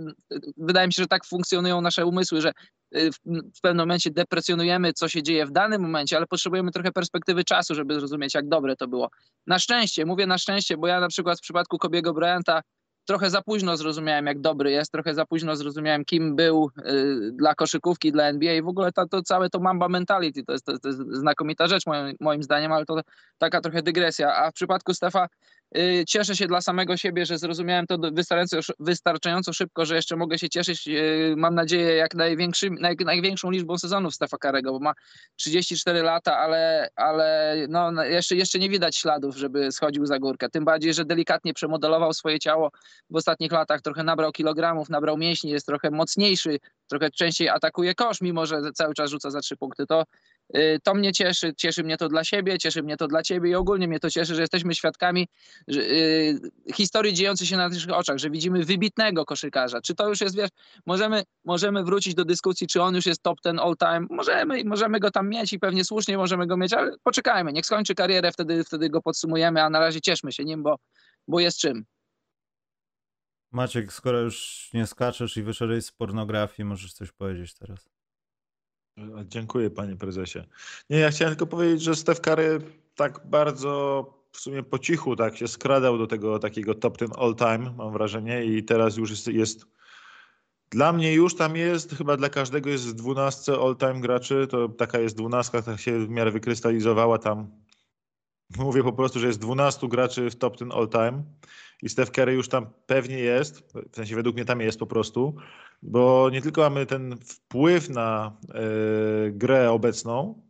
wydaje 0.56 0.86
mi 0.86 0.92
się, 0.92 1.02
że 1.02 1.08
tak 1.08 1.24
funkcjonują 1.24 1.80
nasze 1.80 2.06
umysły, 2.06 2.40
że 2.40 2.52
y, 2.96 3.12
w, 3.12 3.16
w 3.56 3.60
pewnym 3.60 3.82
momencie 3.82 4.10
deprecjonujemy, 4.10 4.92
co 4.92 5.08
się 5.08 5.22
dzieje 5.22 5.46
w 5.46 5.50
danym 5.50 5.82
momencie, 5.82 6.16
ale 6.16 6.26
potrzebujemy 6.26 6.70
trochę 6.70 6.81
perspektywy 6.90 7.44
czasu, 7.44 7.74
żeby 7.74 7.94
zrozumieć, 7.94 8.34
jak 8.34 8.48
dobre 8.48 8.76
to 8.76 8.88
było. 8.88 9.10
Na 9.46 9.58
szczęście, 9.58 10.06
mówię 10.06 10.26
na 10.26 10.38
szczęście, 10.38 10.76
bo 10.76 10.86
ja 10.86 11.00
na 11.00 11.08
przykład 11.08 11.38
w 11.38 11.42
przypadku 11.42 11.78
Kobiego 11.78 12.12
Bryanta 12.12 12.62
trochę 13.04 13.30
za 13.30 13.42
późno 13.42 13.76
zrozumiałem, 13.76 14.26
jak 14.26 14.40
dobry 14.40 14.70
jest, 14.70 14.92
trochę 14.92 15.14
za 15.14 15.26
późno 15.26 15.56
zrozumiałem, 15.56 16.04
kim 16.04 16.36
był 16.36 16.70
y, 16.78 17.32
dla 17.32 17.54
koszykówki, 17.54 18.12
dla 18.12 18.24
NBA 18.24 18.54
i 18.54 18.62
w 18.62 18.68
ogóle 18.68 18.92
to, 18.92 19.22
całe 19.22 19.50
to 19.50 19.60
Mamba 19.60 19.88
mentality, 19.88 20.44
to 20.44 20.52
jest, 20.52 20.64
to, 20.64 20.78
to 20.78 20.88
jest 20.88 21.00
znakomita 21.00 21.68
rzecz 21.68 21.86
moim, 21.86 22.16
moim 22.20 22.42
zdaniem, 22.42 22.72
ale 22.72 22.84
to 22.84 23.00
taka 23.38 23.60
trochę 23.60 23.82
dygresja. 23.82 24.36
A 24.36 24.50
w 24.50 24.54
przypadku 24.54 24.94
Stefa 24.94 25.26
cieszę 26.08 26.36
się 26.36 26.46
dla 26.46 26.60
samego 26.60 26.96
siebie, 26.96 27.26
że 27.26 27.38
zrozumiałem 27.38 27.86
to 27.86 27.98
wystarczająco, 28.12 28.72
wystarczająco 28.78 29.52
szybko, 29.52 29.84
że 29.84 29.96
jeszcze 29.96 30.16
mogę 30.16 30.38
się 30.38 30.48
cieszyć, 30.48 30.88
y, 30.88 31.34
mam 31.36 31.54
nadzieję, 31.54 31.94
jak 31.94 32.14
największą 33.04 33.50
liczbą 33.50 33.78
sezonów 33.78 34.14
Stefa 34.14 34.38
Karego, 34.38 34.72
bo 34.72 34.78
ma 34.78 34.92
34 35.36 36.02
lata, 36.02 36.38
ale, 36.38 36.88
ale 36.96 37.56
no, 37.68 37.90
no, 37.90 38.04
jeszcze, 38.04 38.36
jeszcze 38.36 38.58
nie 38.58 38.68
widać 38.70 38.96
śladów, 38.96 39.36
żeby 39.36 39.72
schodził 39.72 40.06
za 40.06 40.18
górkę. 40.18 40.48
Tym 40.48 40.64
bardziej, 40.64 40.94
że 40.94 41.04
delikatnie 41.04 41.54
przemodelował 41.54 42.12
swoje 42.12 42.38
ciało 42.38 42.70
w 43.10 43.16
ostatnich 43.16 43.52
latach, 43.52 43.80
trochę 43.80 44.02
nabrał 44.02 44.32
kilogramów, 44.32 44.88
nabrał 44.88 45.16
mięśni, 45.16 45.50
jest 45.50 45.66
trochę 45.66 45.90
mocniejszy, 45.90 46.58
trochę 46.88 47.10
częściej 47.10 47.48
atakuje 47.48 47.94
kosz, 47.94 48.20
mimo 48.20 48.46
że 48.46 48.60
cały 48.74 48.94
czas 48.94 49.10
rzuca 49.10 49.30
za 49.30 49.40
trzy 49.40 49.56
punkty. 49.56 49.86
To, 49.86 50.02
y, 50.02 50.31
to 50.82 50.94
mnie 50.94 51.12
cieszy, 51.12 51.54
cieszy 51.56 51.84
mnie 51.84 51.96
to 51.96 52.08
dla 52.08 52.24
siebie, 52.24 52.58
cieszy 52.58 52.82
mnie 52.82 52.96
to 52.96 53.08
dla 53.08 53.22
ciebie 53.22 53.50
i 53.50 53.54
ogólnie 53.54 53.88
mnie 53.88 54.00
to 54.00 54.10
cieszy, 54.10 54.34
że 54.34 54.40
jesteśmy 54.40 54.74
świadkami 54.74 55.28
że, 55.68 55.80
y, 55.80 56.40
historii 56.74 57.14
dziejącej 57.14 57.46
się 57.46 57.56
na 57.56 57.68
naszych 57.68 57.90
oczach, 57.90 58.18
że 58.18 58.30
widzimy 58.30 58.64
wybitnego 58.64 59.24
koszykarza. 59.24 59.80
Czy 59.80 59.94
to 59.94 60.08
już 60.08 60.20
jest, 60.20 60.36
wiesz, 60.36 60.50
możemy, 60.86 61.22
możemy 61.44 61.84
wrócić 61.84 62.14
do 62.14 62.24
dyskusji, 62.24 62.66
czy 62.66 62.82
on 62.82 62.94
już 62.94 63.06
jest 63.06 63.22
top 63.22 63.40
ten 63.40 63.58
all 63.58 63.76
time. 63.76 64.06
Możemy, 64.10 64.64
możemy 64.64 65.00
go 65.00 65.10
tam 65.10 65.28
mieć 65.28 65.52
i 65.52 65.58
pewnie 65.58 65.84
słusznie 65.84 66.16
możemy 66.16 66.46
go 66.46 66.56
mieć, 66.56 66.72
ale 66.72 66.92
poczekajmy, 67.02 67.52
niech 67.52 67.66
skończy 67.66 67.94
karierę, 67.94 68.32
wtedy, 68.32 68.64
wtedy 68.64 68.90
go 68.90 69.02
podsumujemy, 69.02 69.62
a 69.62 69.70
na 69.70 69.80
razie 69.80 70.00
cieszmy 70.00 70.32
się 70.32 70.44
nim, 70.44 70.62
bo, 70.62 70.76
bo 71.28 71.40
jest 71.40 71.58
czym. 71.58 71.84
Maciek, 73.52 73.92
skoro 73.92 74.20
już 74.20 74.68
nie 74.74 74.86
skaczesz 74.86 75.36
i 75.36 75.42
wyszedłeś 75.42 75.84
z 75.84 75.92
pornografii, 75.92 76.68
możesz 76.68 76.92
coś 76.92 77.12
powiedzieć 77.12 77.54
teraz. 77.54 77.91
Dziękuję 79.24 79.70
panie 79.70 79.96
prezesie. 79.96 80.38
Nie, 80.90 80.98
ja 80.98 81.10
chciałem 81.10 81.34
tylko 81.34 81.46
powiedzieć, 81.46 81.82
że 81.82 81.96
Steph 81.96 82.20
Curry 82.20 82.60
tak 82.94 83.20
bardzo 83.26 84.04
w 84.32 84.40
sumie 84.40 84.62
po 84.62 84.78
cichu 84.78 85.16
tak 85.16 85.36
się 85.36 85.48
skradał 85.48 85.98
do 85.98 86.06
tego 86.06 86.38
takiego 86.38 86.74
top 86.74 86.98
ten 86.98 87.08
all 87.18 87.34
time, 87.34 87.74
mam 87.78 87.92
wrażenie, 87.92 88.44
i 88.44 88.64
teraz 88.64 88.96
już 88.96 89.10
jest, 89.10 89.26
jest 89.26 89.66
dla 90.70 90.92
mnie 90.92 91.14
już 91.14 91.36
tam 91.36 91.56
jest, 91.56 91.94
chyba 91.94 92.16
dla 92.16 92.28
każdego 92.28 92.70
jest 92.70 92.88
w 92.88 92.92
12 92.92 93.52
all 93.52 93.76
time 93.76 94.00
graczy, 94.00 94.46
to 94.50 94.68
taka 94.68 94.98
jest 94.98 95.16
dwunastka, 95.16 95.62
tak 95.62 95.80
się 95.80 96.06
w 96.06 96.08
miarę 96.08 96.30
wykrystalizowała 96.30 97.18
tam. 97.18 97.50
Mówię 98.58 98.82
po 98.82 98.92
prostu, 98.92 99.20
że 99.20 99.26
jest 99.26 99.40
12 99.40 99.88
graczy 99.88 100.30
w 100.30 100.36
top 100.36 100.56
ten 100.56 100.72
all 100.72 100.88
time 100.88 101.22
i 101.82 101.88
Steph 101.88 102.10
Curry 102.10 102.32
już 102.32 102.48
tam 102.48 102.66
pewnie 102.86 103.18
jest, 103.18 103.74
w 103.92 103.96
sensie 103.96 104.14
według 104.14 104.36
mnie 104.36 104.44
tam 104.44 104.60
jest 104.60 104.78
po 104.78 104.86
prostu, 104.86 105.34
bo 105.82 106.30
nie 106.32 106.42
tylko 106.42 106.60
mamy 106.60 106.86
ten 106.86 107.16
wpływ 107.24 107.88
na 107.88 108.36
e, 108.54 108.62
grę 109.30 109.70
obecną 109.70 110.42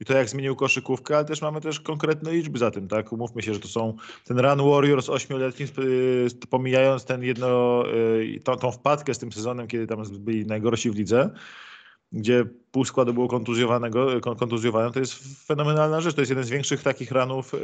i 0.00 0.04
to 0.04 0.14
jak 0.14 0.28
zmienił 0.28 0.56
koszykówkę, 0.56 1.16
ale 1.16 1.24
też 1.24 1.42
mamy 1.42 1.60
też 1.60 1.80
konkretne 1.80 2.32
liczby 2.32 2.58
za 2.58 2.70
tym, 2.70 2.88
tak? 2.88 3.12
Umówmy 3.12 3.42
się, 3.42 3.54
że 3.54 3.60
to 3.60 3.68
są 3.68 3.96
ten 4.24 4.38
Run 4.38 4.70
Warriors 4.70 5.08
ośmioletni, 5.08 5.66
e, 5.66 5.68
pomijając 6.50 7.04
ten 7.04 7.22
jedno, 7.22 7.84
e, 8.36 8.40
tą, 8.40 8.56
tą 8.56 8.70
wpadkę 8.70 9.14
z 9.14 9.18
tym 9.18 9.32
sezonem, 9.32 9.66
kiedy 9.66 9.86
tam 9.86 10.02
byli 10.18 10.46
najgorsi 10.46 10.90
w 10.90 10.94
lidze, 10.94 11.30
gdzie 12.12 12.44
pół 12.70 12.84
składu 12.84 13.14
było 13.14 13.28
kontuzjowanego, 13.28 14.20
kon- 14.20 14.36
kontuzjowanym, 14.36 14.92
to 14.92 15.00
jest 15.00 15.44
fenomenalna 15.46 16.00
rzecz. 16.00 16.14
To 16.14 16.20
jest 16.20 16.30
jeden 16.30 16.44
z 16.44 16.50
większych 16.50 16.82
takich 16.82 17.10
ranów 17.10 17.54
e, 17.54 17.58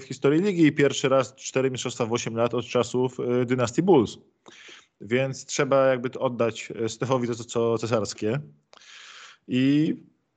w 0.00 0.04
historii 0.04 0.42
ligi 0.42 0.66
i 0.66 0.72
pierwszy 0.72 1.08
raz 1.08 1.34
cztery 1.34 1.70
mistrzostwa 1.70 2.06
w 2.06 2.12
8 2.12 2.36
lat 2.36 2.54
od 2.54 2.64
czasów 2.66 3.20
e, 3.20 3.44
dynastii 3.44 3.82
Bulls. 3.82 4.18
Więc 5.00 5.46
trzeba 5.46 5.86
jakby 5.86 6.18
oddać 6.18 6.72
e, 6.84 6.88
Stefowi 6.88 7.28
to, 7.28 7.34
co- 7.34 7.78
cesarskie 7.78 8.40
i 9.48 9.94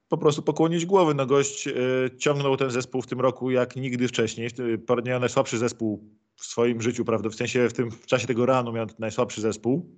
po 0.10 0.18
prostu 0.18 0.42
pokłonić 0.42 0.86
głowy. 0.86 1.14
No 1.14 1.25
gość 1.25 1.70
ciągnął 2.18 2.58
ten 2.58 2.72
zespół 2.72 3.02
w 3.02 3.08
tym 3.08 3.22
roku 3.22 3.52
jak 3.52 3.75
nigdy 3.75 4.08
wcześniej. 4.08 4.50
Miał 5.06 5.20
najsłabszy 5.20 5.58
zespół 5.58 6.10
w 6.36 6.46
swoim 6.46 6.82
życiu, 6.82 7.06
prawda? 7.06 7.30
W 7.30 7.36
sensie 7.36 7.70
w 7.70 7.74
tym 7.74 7.92
w 7.92 8.06
czasie 8.06 8.28
tego 8.28 8.46
ranu 8.46 8.74
miał 8.74 8.88
najsłabszy 9.00 9.42
zespół. 9.42 9.96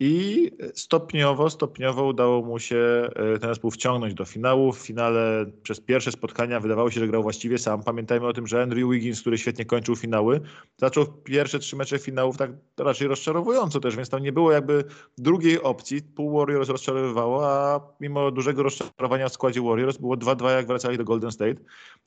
I 0.00 0.50
stopniowo, 0.74 1.50
stopniowo 1.50 2.06
udało 2.06 2.42
mu 2.42 2.58
się 2.58 2.76
e, 2.76 3.38
ten 3.38 3.50
zespół 3.50 3.70
wciągnąć 3.70 4.14
do 4.14 4.24
finału. 4.24 4.72
W 4.72 4.78
finale 4.78 5.46
przez 5.62 5.80
pierwsze 5.80 6.12
spotkania 6.12 6.60
wydawało 6.60 6.90
się, 6.90 7.00
że 7.00 7.08
grał 7.08 7.22
właściwie 7.22 7.58
sam. 7.58 7.82
Pamiętajmy 7.82 8.26
o 8.26 8.32
tym, 8.32 8.46
że 8.46 8.62
Andrew 8.62 8.90
Wiggins, 8.90 9.20
który 9.20 9.38
świetnie 9.38 9.64
kończył 9.64 9.96
finały, 9.96 10.40
zaczął 10.76 11.06
pierwsze 11.06 11.58
trzy 11.58 11.76
mecze 11.76 11.98
finałów 11.98 12.36
tak 12.36 12.50
raczej 12.78 13.08
rozczarowująco 13.08 13.80
też, 13.80 13.96
więc 13.96 14.08
tam 14.08 14.22
nie 14.22 14.32
było 14.32 14.52
jakby 14.52 14.84
drugiej 15.18 15.62
opcji. 15.62 16.02
Pół 16.02 16.38
Warriors 16.38 16.68
rozczarowywało, 16.68 17.48
a 17.48 17.80
mimo 18.00 18.30
dużego 18.30 18.62
rozczarowania 18.62 19.28
w 19.28 19.32
składzie 19.32 19.62
Warriors 19.62 19.96
było 19.96 20.16
2-2 20.16 20.50
jak 20.50 20.66
wracali 20.66 20.98
do 20.98 21.04
Golden 21.04 21.32
State. 21.32 21.60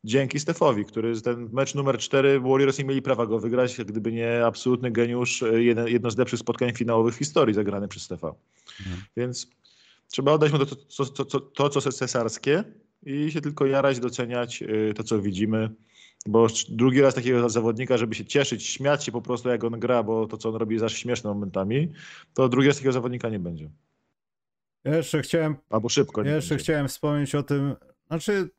Dzięki 0.03 0.39
Stefowi, 0.39 0.86
który 0.86 1.22
ten 1.22 1.50
mecz 1.53 1.75
numer 1.75 1.98
4 1.98 2.39
Warriors 2.39 2.79
nie 2.79 2.86
mieli 2.86 3.01
prawa 3.01 3.25
go 3.25 3.39
wygrać, 3.39 3.77
gdyby 3.77 4.12
nie 4.12 4.46
absolutny 4.46 4.91
geniusz, 4.91 5.44
e, 5.44 5.63
jedno 5.63 6.12
z 6.12 6.17
lepszych 6.17 6.39
spotkań 6.39 6.74
finałowych 6.74 7.15
w 7.15 7.17
historii 7.17 7.53
przez 7.88 8.03
Stefa. 8.03 8.34
Mhm. 8.79 9.01
Więc 9.17 9.48
trzeba 10.07 10.31
oddać 10.31 10.51
mu 10.51 10.57
to, 10.65 10.75
to, 10.75 11.05
to, 11.05 11.25
to, 11.25 11.39
to, 11.39 11.69
co 11.69 11.88
jest 11.89 12.00
cesarskie 12.00 12.63
i 13.05 13.31
się 13.31 13.41
tylko 13.41 13.65
jarać, 13.65 14.00
doceniać 14.00 14.62
y, 14.62 14.93
to, 14.96 15.03
co 15.03 15.22
widzimy. 15.22 15.69
Bo 16.27 16.48
drugi 16.69 17.01
raz 17.01 17.15
takiego 17.15 17.50
zawodnika, 17.50 17.98
żeby 17.98 18.15
się 18.15 18.25
cieszyć, 18.25 18.65
śmiać 18.65 19.03
się 19.05 19.12
po 19.12 19.22
prostu 19.22 19.50
jak 19.50 19.63
on 19.63 19.79
gra, 19.79 20.03
bo 20.03 20.27
to, 20.27 20.38
co 20.38 20.50
on 20.50 20.55
robi 20.55 20.74
jest 20.74 20.86
aż 20.86 20.93
śmieszne 20.93 21.29
momentami, 21.29 21.91
to 22.34 22.50
drugi 22.50 22.67
raz 22.67 22.77
takiego 22.77 22.93
zawodnika 22.93 23.29
nie 23.29 23.39
będzie. 23.39 23.69
Ja 24.84 24.98
jeszcze 24.98 25.22
chciałem 25.22 25.55
Albo 25.69 25.89
szybko 25.89 26.24
Ja 26.24 26.36
jeszcze 26.36 26.50
będzie. 26.50 26.63
chciałem 26.63 26.88
wspomnieć 26.88 27.36
o 27.36 27.43
tym, 27.43 27.75
znaczy 28.07 28.50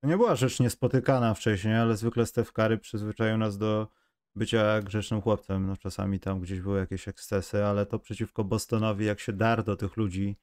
to 0.00 0.06
nie 0.06 0.16
była 0.16 0.36
rzecz 0.36 0.60
niespotykana 0.60 1.34
wcześniej, 1.34 1.74
ale 1.74 1.96
zwykle 1.96 2.26
Steph 2.26 2.52
Curry 2.52 2.78
przyzwyczaił 2.78 3.38
nas 3.38 3.58
do 3.58 3.88
bycia 4.36 4.82
grzecznym 4.82 5.20
chłopcem. 5.20 5.66
No 5.66 5.76
czasami 5.76 6.20
tam 6.20 6.40
gdzieś 6.40 6.60
były 6.60 6.78
jakieś 6.78 7.08
ekscesy, 7.08 7.64
ale 7.64 7.86
to 7.86 7.98
przeciwko 7.98 8.44
Bostonowi, 8.44 9.04
jak 9.04 9.20
się 9.20 9.32
dar 9.32 9.64
do 9.64 9.76
tych 9.76 9.96
ludzi 9.96 10.36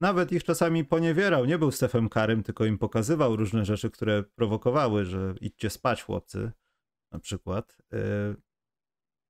nawet 0.00 0.32
ich 0.32 0.44
czasami 0.44 0.84
poniewierał. 0.84 1.44
Nie 1.44 1.58
był 1.58 1.70
Stefem 1.70 2.08
Karym, 2.08 2.42
tylko 2.42 2.64
im 2.64 2.78
pokazywał 2.78 3.36
różne 3.36 3.64
rzeczy, 3.64 3.90
które 3.90 4.22
prowokowały, 4.22 5.04
że 5.04 5.34
idźcie 5.40 5.70
spać, 5.70 6.02
chłopcy, 6.02 6.52
na 7.12 7.18
przykład. 7.18 7.78
Y, 7.94 8.36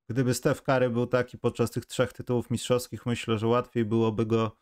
gdyby 0.09 0.33
Stef 0.33 0.61
Kary 0.61 0.89
był 0.89 1.07
taki 1.07 1.37
podczas 1.37 1.71
tych 1.71 1.85
trzech 1.85 2.13
tytułów 2.13 2.49
mistrzowskich, 2.49 3.05
myślę, 3.05 3.37
że 3.37 3.47
łatwiej 3.47 3.85
byłoby 3.85 4.25
go 4.25 4.57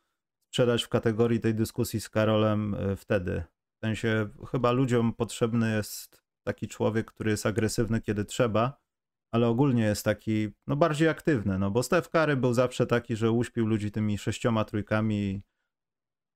sprzedać 0.52 0.84
w 0.84 0.90
kategorii 0.90 1.40
tej 1.40 1.56
dyskusji 1.56 2.02
z 2.02 2.10
Karolem 2.10 2.74
y, 2.74 2.96
wtedy. 2.96 3.44
W 3.78 3.86
sensie 3.86 4.30
chyba 4.52 4.72
ludziom 4.72 5.14
potrzebny 5.14 5.76
jest 5.76 6.24
taki 6.44 6.68
człowiek, 6.68 7.12
który 7.12 7.32
jest 7.32 7.46
agresywny, 7.46 8.02
kiedy 8.02 8.26
trzeba, 8.26 8.82
ale 9.32 9.48
ogólnie 9.48 9.84
jest 9.84 10.06
taki, 10.06 10.50
no 10.68 10.76
bardziej 10.76 11.08
aktywny, 11.08 11.60
no 11.60 11.72
bo 11.72 11.84
Stef 11.84 12.10
Kary 12.10 12.38
był 12.38 12.54
zawsze 12.54 12.88
taki, 12.88 13.16
że 13.16 13.32
uśpił 13.32 13.68
ludzi 13.68 13.92
tymi 13.92 14.18
sześcioma 14.18 14.66
trójkami 14.66 15.42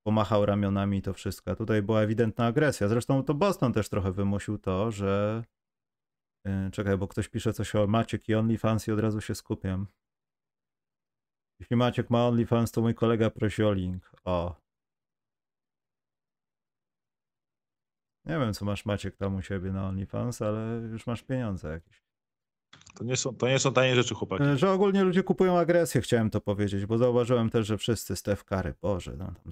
pomachał 0.08 0.46
ramionami 0.46 0.98
i 0.98 1.02
to 1.02 1.14
wszystko. 1.14 1.56
tutaj 1.56 1.82
była 1.82 2.02
ewidentna 2.02 2.46
agresja. 2.46 2.88
Zresztą 2.88 3.24
to 3.24 3.34
Boston 3.34 3.74
też 3.74 3.90
trochę 3.90 4.12
wymusił 4.12 4.58
to, 4.58 4.92
że 4.92 5.44
yy, 6.46 6.72
czekaj, 6.72 6.98
bo 6.98 7.08
ktoś 7.08 7.30
pisze 7.30 7.54
coś 7.54 7.76
o 7.76 7.88
Maciek 7.88 8.30
i 8.30 8.36
OnlyFans 8.36 8.88
i 8.88 8.92
od 8.92 9.00
razu 9.00 9.22
się 9.22 9.36
skupiam. 9.36 9.88
Jeśli 11.60 11.76
Maciek 11.76 12.10
ma 12.10 12.28
OnlyFans, 12.28 12.72
to 12.72 12.82
mój 12.82 12.96
kolega 12.96 13.30
prosi 13.30 13.64
o 13.64 13.74
link. 13.74 14.12
O. 14.26 14.56
Nie 18.26 18.40
wiem, 18.40 18.54
co 18.54 18.66
masz 18.66 18.86
Maciek 18.86 19.16
tam 19.16 19.36
u 19.36 19.42
siebie 19.42 19.72
na 19.72 19.88
OnlyFans, 19.88 20.42
ale 20.42 20.82
już 20.92 21.08
masz 21.08 21.24
pieniądze 21.24 21.70
jakieś. 21.72 22.04
To 22.96 23.04
nie, 23.04 23.18
są, 23.18 23.36
to 23.36 23.48
nie 23.48 23.60
są 23.60 23.74
tanie 23.74 23.96
rzeczy, 23.96 24.16
chłopaki. 24.16 24.44
Że 24.56 24.72
ogólnie 24.72 25.04
ludzie 25.04 25.24
kupują 25.24 25.58
agresję, 25.58 26.02
chciałem 26.02 26.30
to 26.30 26.42
powiedzieć, 26.42 26.86
bo 26.86 26.98
zauważyłem 26.98 27.50
też, 27.50 27.68
że 27.68 27.78
wszyscy 27.78 28.16
Stef 28.16 28.44
Kary, 28.44 28.74
Boże, 28.82 29.16
no 29.18 29.26
tam 29.26 29.52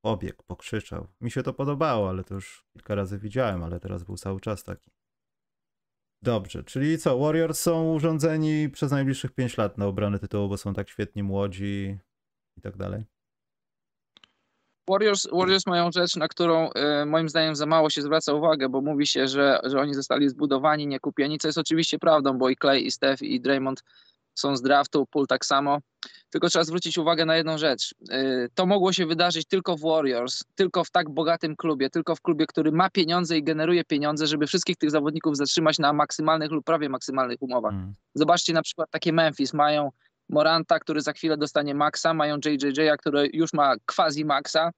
pobiegł, 0.00 0.42
pokrzyczał. 0.46 1.06
Mi 1.20 1.30
się 1.30 1.42
to 1.42 1.52
podobało, 1.52 2.08
ale 2.08 2.24
to 2.24 2.34
już 2.34 2.64
kilka 2.72 2.94
razy 2.94 3.18
widziałem, 3.18 3.62
ale 3.62 3.80
teraz 3.80 4.04
był 4.04 4.16
cały 4.16 4.40
czas 4.40 4.64
taki. 4.64 4.90
Dobrze, 6.22 6.64
czyli 6.64 6.98
co? 6.98 7.18
Warriors 7.18 7.60
są 7.60 7.92
urządzeni 7.92 8.68
przez 8.68 8.90
najbliższych 8.90 9.32
5 9.32 9.56
lat 9.56 9.78
na 9.78 9.86
obronę 9.86 10.18
tytułu, 10.18 10.48
bo 10.48 10.56
są 10.56 10.74
tak 10.74 10.88
świetni 10.88 11.22
młodzi 11.22 11.98
i 12.56 12.60
tak 12.60 12.76
dalej. 12.76 13.04
Warriors, 14.90 15.26
Warriors 15.32 15.66
mają 15.66 15.92
rzecz, 15.92 16.16
na 16.16 16.28
którą 16.28 16.70
y, 17.02 17.06
moim 17.06 17.28
zdaniem 17.28 17.56
za 17.56 17.66
mało 17.66 17.90
się 17.90 18.02
zwraca 18.02 18.34
uwagę, 18.34 18.68
bo 18.68 18.80
mówi 18.80 19.06
się, 19.06 19.28
że, 19.28 19.60
że 19.64 19.80
oni 19.80 19.94
zostali 19.94 20.28
zbudowani, 20.28 20.86
nie 20.86 21.00
kupieni, 21.00 21.38
co 21.38 21.48
jest 21.48 21.58
oczywiście 21.58 21.98
prawdą, 21.98 22.38
bo 22.38 22.48
i 22.48 22.56
Clay, 22.56 22.80
i 22.80 22.90
Steph, 22.90 23.22
i 23.22 23.40
Draymond 23.40 23.82
są 24.34 24.56
z 24.56 24.62
draftu, 24.62 25.06
Pool 25.06 25.26
tak 25.26 25.46
samo. 25.46 25.78
Tylko 26.30 26.48
trzeba 26.48 26.64
zwrócić 26.64 26.98
uwagę 26.98 27.24
na 27.24 27.36
jedną 27.36 27.58
rzecz. 27.58 27.94
Y, 28.12 28.48
to 28.54 28.66
mogło 28.66 28.92
się 28.92 29.06
wydarzyć 29.06 29.46
tylko 29.46 29.76
w 29.76 29.80
Warriors, 29.80 30.44
tylko 30.54 30.84
w 30.84 30.90
tak 30.90 31.10
bogatym 31.10 31.56
klubie, 31.56 31.90
tylko 31.90 32.16
w 32.16 32.20
klubie, 32.20 32.46
który 32.46 32.72
ma 32.72 32.90
pieniądze 32.90 33.38
i 33.38 33.42
generuje 33.42 33.84
pieniądze, 33.84 34.26
żeby 34.26 34.46
wszystkich 34.46 34.76
tych 34.76 34.90
zawodników 34.90 35.36
zatrzymać 35.36 35.78
na 35.78 35.92
maksymalnych 35.92 36.50
lub 36.50 36.64
prawie 36.64 36.88
maksymalnych 36.88 37.42
umowach. 37.42 37.72
Mm. 37.72 37.94
Zobaczcie 38.14 38.52
na 38.52 38.62
przykład 38.62 38.90
takie 38.90 39.12
Memphis, 39.12 39.52
mają 39.52 39.90
Moranta, 40.30 40.78
który 40.78 41.00
za 41.00 41.12
chwilę 41.12 41.36
dostanie 41.36 41.74
Maxa, 41.74 42.14
mają 42.14 42.36
JJJ, 42.44 42.80
który 42.98 43.30
już 43.32 43.52
ma 43.52 43.74
quasi 43.86 44.24
Maxa 44.24 44.70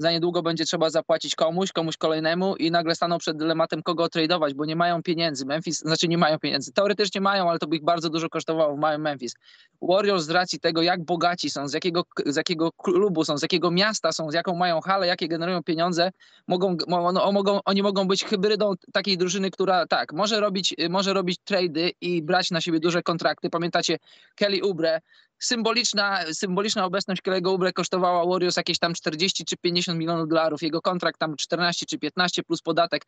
za 0.00 0.10
niedługo 0.10 0.42
będzie 0.42 0.64
trzeba 0.64 0.90
zapłacić 0.90 1.34
komuś, 1.34 1.72
komuś 1.72 1.96
kolejnemu 1.96 2.56
i 2.56 2.70
nagle 2.70 2.94
staną 2.94 3.18
przed 3.18 3.36
dylematem, 3.36 3.82
kogo 3.82 4.08
tradeować, 4.08 4.54
bo 4.54 4.64
nie 4.64 4.76
mają 4.76 5.02
pieniędzy. 5.02 5.46
Memphis, 5.46 5.78
znaczy 5.78 6.08
nie 6.08 6.18
mają 6.18 6.38
pieniędzy. 6.38 6.72
Teoretycznie 6.72 7.20
mają, 7.20 7.50
ale 7.50 7.58
to 7.58 7.66
by 7.66 7.76
ich 7.76 7.84
bardzo 7.84 8.10
dużo 8.10 8.28
kosztowało 8.28 8.76
w 8.76 8.78
małym 8.78 9.00
Memphis. 9.00 9.34
Warriors 9.82 10.24
z 10.24 10.30
racji 10.30 10.60
tego, 10.60 10.82
jak 10.82 11.04
bogaci 11.04 11.50
są, 11.50 11.68
z 11.68 11.72
jakiego, 11.72 12.04
z 12.26 12.36
jakiego 12.36 12.72
klubu 12.72 13.24
są, 13.24 13.38
z 13.38 13.42
jakiego 13.42 13.70
miasta 13.70 14.12
są, 14.12 14.30
z 14.30 14.34
jaką 14.34 14.56
mają 14.56 14.80
halę, 14.80 15.06
jakie 15.06 15.28
generują 15.28 15.62
pieniądze, 15.62 16.10
mogą, 16.48 16.76
no, 16.88 17.32
mogą, 17.32 17.60
oni 17.64 17.82
mogą 17.82 18.08
być 18.08 18.24
hybrydą 18.24 18.72
takiej 18.92 19.18
drużyny, 19.18 19.50
która 19.50 19.86
tak, 19.86 20.12
może 20.12 20.40
robić, 20.40 20.74
może 20.90 21.12
robić 21.12 21.38
trady 21.44 21.92
i 22.00 22.22
brać 22.22 22.50
na 22.50 22.60
siebie 22.60 22.80
duże 22.80 23.02
kontrakty. 23.02 23.50
Pamiętacie 23.50 23.98
Kelly 24.34 24.64
Ubre, 24.64 25.00
symboliczna, 25.40 26.20
symboliczna 26.32 26.84
obecność 26.84 27.22
Kelly'ego 27.22 27.54
Ubre 27.54 27.72
kosztowała 27.72 28.26
Warriors 28.26 28.56
jakieś 28.56 28.78
tam 28.78 28.94
40 28.94 29.44
czy 29.44 29.56
50 29.56 29.98
milionów 29.98 30.28
dolarów. 30.28 30.62
Jego 30.62 30.82
kontrakt 30.82 31.18
tam 31.18 31.36
14 31.36 31.86
czy 31.86 31.98
15 31.98 32.42
plus 32.42 32.62
podatek. 32.62 33.04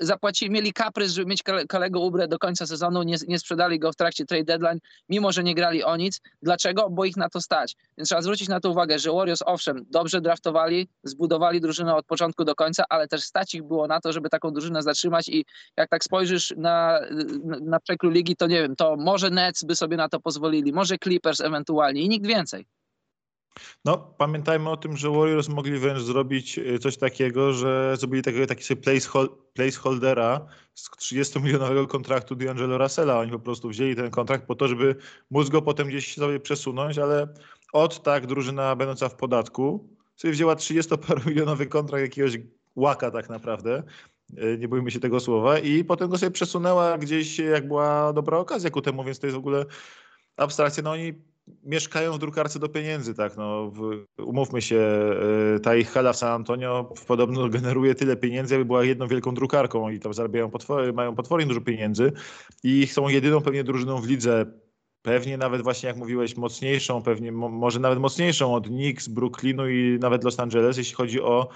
Zapłacili, 0.00 0.50
mieli 0.50 0.72
kaprys, 0.72 1.12
żeby 1.12 1.26
mieć 1.26 1.42
Kelly'ego 1.42 1.98
Ubre 1.98 2.28
do 2.28 2.38
końca 2.38 2.66
sezonu, 2.66 3.02
nie, 3.02 3.16
nie 3.28 3.38
sprzedali 3.38 3.78
go 3.78 3.92
w 3.92 3.96
trakcie 3.96 4.24
trade 4.24 4.44
deadline, 4.44 4.78
mimo 5.08 5.32
że 5.32 5.44
nie 5.44 5.54
grali 5.54 5.84
o 5.84 5.96
nic. 5.96 6.20
Dlaczego? 6.42 6.90
Bo 6.90 7.04
ich 7.04 7.16
na 7.16 7.28
to 7.28 7.40
stać. 7.40 7.76
Więc 7.98 8.08
trzeba 8.08 8.22
zwrócić 8.22 8.48
na 8.48 8.60
to 8.60 8.70
uwagę, 8.70 8.98
że 8.98 9.12
Warriors 9.12 9.42
owszem, 9.46 9.86
dobrze 9.90 10.20
draftowali, 10.20 10.88
zbudowali 11.04 11.60
drużynę 11.60 11.94
od 11.94 12.06
początku 12.06 12.44
do 12.44 12.54
końca, 12.54 12.84
ale 12.88 13.08
też 13.08 13.22
stać 13.22 13.54
ich 13.54 13.62
było 13.62 13.86
na 13.86 14.00
to, 14.00 14.12
żeby 14.12 14.28
taką 14.28 14.50
drużynę 14.50 14.82
zatrzymać 14.82 15.28
i 15.28 15.44
jak 15.76 15.88
tak 15.88 16.04
spojrzysz 16.04 16.54
na, 16.56 17.00
na, 17.44 17.56
na 17.60 17.80
przekrój 17.80 18.12
ligi, 18.12 18.36
to 18.36 18.46
nie 18.46 18.62
wiem, 18.62 18.76
to 18.76 18.96
może 18.96 19.30
Nets 19.30 19.64
by 19.64 19.76
sobie 19.76 19.96
na 19.96 20.08
to 20.08 20.20
pozwolili, 20.20 20.72
może 20.72 20.98
Clippers 20.98 21.40
ewentualnie 21.40 21.71
ewentualnie 21.72 22.02
i 22.02 22.08
nikt 22.08 22.26
więcej. 22.26 22.66
No, 23.84 24.14
pamiętajmy 24.18 24.70
o 24.70 24.76
tym, 24.76 24.96
że 24.96 25.10
Warriors 25.10 25.48
mogli 25.48 25.78
wręcz 25.78 26.00
zrobić 26.00 26.58
e, 26.58 26.78
coś 26.78 26.96
takiego, 26.96 27.52
że 27.52 27.96
zrobili 27.96 28.22
takiego, 28.22 28.46
taki 28.46 28.64
sobie 28.64 29.00
placeholdera 29.54 30.46
z 30.74 30.90
30-milionowego 30.90 31.86
kontraktu 31.86 32.34
D'Angelo 32.34 32.78
Russella. 32.78 33.18
Oni 33.18 33.30
po 33.30 33.38
prostu 33.38 33.68
wzięli 33.68 33.96
ten 33.96 34.10
kontrakt 34.10 34.46
po 34.46 34.54
to, 34.54 34.68
żeby 34.68 34.96
móc 35.30 35.48
go 35.48 35.62
potem 35.62 35.88
gdzieś 35.88 36.14
sobie 36.14 36.40
przesunąć, 36.40 36.98
ale 36.98 37.28
od 37.72 38.02
tak 38.02 38.26
drużyna 38.26 38.76
będąca 38.76 39.08
w 39.08 39.14
podatku 39.14 39.88
sobie 40.16 40.32
wzięła 40.32 40.54
30-milionowy 40.54 41.68
kontrakt 41.68 42.02
jakiegoś 42.02 42.38
łaka 42.76 43.10
tak 43.10 43.28
naprawdę, 43.28 43.82
e, 44.36 44.58
nie 44.58 44.68
bójmy 44.68 44.90
się 44.90 45.00
tego 45.00 45.20
słowa, 45.20 45.58
i 45.58 45.84
potem 45.84 46.08
go 46.08 46.18
sobie 46.18 46.30
przesunęła 46.30 46.98
gdzieś, 46.98 47.38
jak 47.38 47.68
była 47.68 48.12
dobra 48.12 48.38
okazja 48.38 48.70
ku 48.70 48.82
temu, 48.82 49.04
więc 49.04 49.18
to 49.18 49.26
jest 49.26 49.36
w 49.36 49.38
ogóle 49.38 49.66
abstrakcja. 50.36 50.82
No 50.82 50.90
oni 50.90 51.31
mieszkają 51.64 52.12
w 52.12 52.18
drukarce 52.18 52.58
do 52.58 52.68
pieniędzy, 52.68 53.14
tak, 53.14 53.36
no, 53.36 53.72
umówmy 54.18 54.62
się, 54.62 54.76
e, 55.56 55.60
ta 55.60 55.76
ich 55.76 55.90
hala 55.90 56.12
w 56.12 56.16
San 56.16 56.32
Antonio 56.32 56.92
podobno 57.06 57.48
generuje 57.58 57.94
tyle 57.94 58.16
pieniędzy, 58.16 58.54
jakby 58.54 58.64
była 58.64 58.84
jedną 58.84 59.06
wielką 59.06 59.34
drukarką. 59.34 59.90
I 59.90 60.00
tam 60.00 60.14
zarabiają 60.14 60.50
potwory, 60.50 60.92
mają 60.92 61.14
potwornie 61.14 61.46
dużo 61.46 61.60
pieniędzy 61.60 62.12
i 62.64 62.86
są 62.86 63.08
jedyną 63.08 63.40
pewnie 63.40 63.64
drużyną 63.64 64.00
w 64.00 64.06
lidze, 64.06 64.46
pewnie 65.02 65.36
nawet 65.36 65.62
właśnie 65.62 65.86
jak 65.86 65.96
mówiłeś, 65.96 66.36
mocniejszą, 66.36 67.02
pewnie 67.02 67.32
może 67.32 67.80
nawet 67.80 67.98
mocniejszą 67.98 68.54
od 68.54 68.66
Knicks, 68.66 69.08
Brooklynu 69.08 69.68
i 69.68 69.98
nawet 70.00 70.24
Los 70.24 70.40
Angeles, 70.40 70.76
jeśli 70.76 70.94
chodzi 70.94 71.20
o 71.20 71.48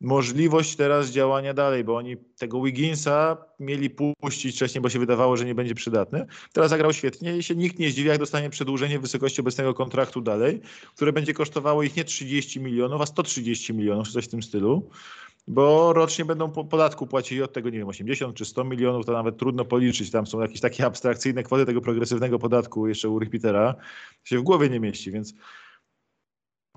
możliwość 0.00 0.76
teraz 0.76 1.10
działania 1.10 1.54
dalej, 1.54 1.84
bo 1.84 1.96
oni 1.96 2.16
tego 2.16 2.62
Wigginsa 2.62 3.36
mieli 3.60 3.90
puścić 3.90 4.56
wcześniej, 4.56 4.82
bo 4.82 4.88
się 4.88 4.98
wydawało, 4.98 5.36
że 5.36 5.44
nie 5.44 5.54
będzie 5.54 5.74
przydatny. 5.74 6.26
Teraz 6.52 6.70
zagrał 6.70 6.92
świetnie 6.92 7.36
i 7.36 7.42
się 7.42 7.54
nikt 7.54 7.78
nie 7.78 7.90
zdziwi, 7.90 8.08
jak 8.08 8.18
dostanie 8.18 8.50
przedłużenie 8.50 8.98
wysokości 8.98 9.40
obecnego 9.40 9.74
kontraktu 9.74 10.20
dalej, 10.20 10.60
które 10.94 11.12
będzie 11.12 11.34
kosztowało 11.34 11.82
ich 11.82 11.96
nie 11.96 12.04
30 12.04 12.60
milionów, 12.60 13.00
a 13.00 13.06
130 13.06 13.74
milionów, 13.74 14.06
czy 14.06 14.12
coś 14.12 14.24
w 14.24 14.28
tym 14.28 14.42
stylu. 14.42 14.90
Bo 15.48 15.92
rocznie 15.92 16.24
będą 16.24 16.50
po 16.50 16.64
podatku 16.64 17.06
płacili 17.06 17.42
od 17.42 17.52
tego, 17.52 17.70
nie 17.70 17.78
wiem, 17.78 17.88
80 17.88 18.36
czy 18.36 18.44
100 18.44 18.64
milionów, 18.64 19.06
to 19.06 19.12
nawet 19.12 19.38
trudno 19.38 19.64
policzyć. 19.64 20.10
Tam 20.10 20.26
są 20.26 20.40
jakieś 20.40 20.60
takie 20.60 20.86
abstrakcyjne 20.86 21.42
kwoty 21.42 21.66
tego 21.66 21.80
progresywnego 21.80 22.38
podatku 22.38 22.88
jeszcze 22.88 23.08
u 23.08 23.18
Repeatera. 23.18 23.74
się 24.24 24.38
w 24.38 24.42
głowie 24.42 24.68
nie 24.68 24.80
mieści, 24.80 25.10
więc 25.10 25.34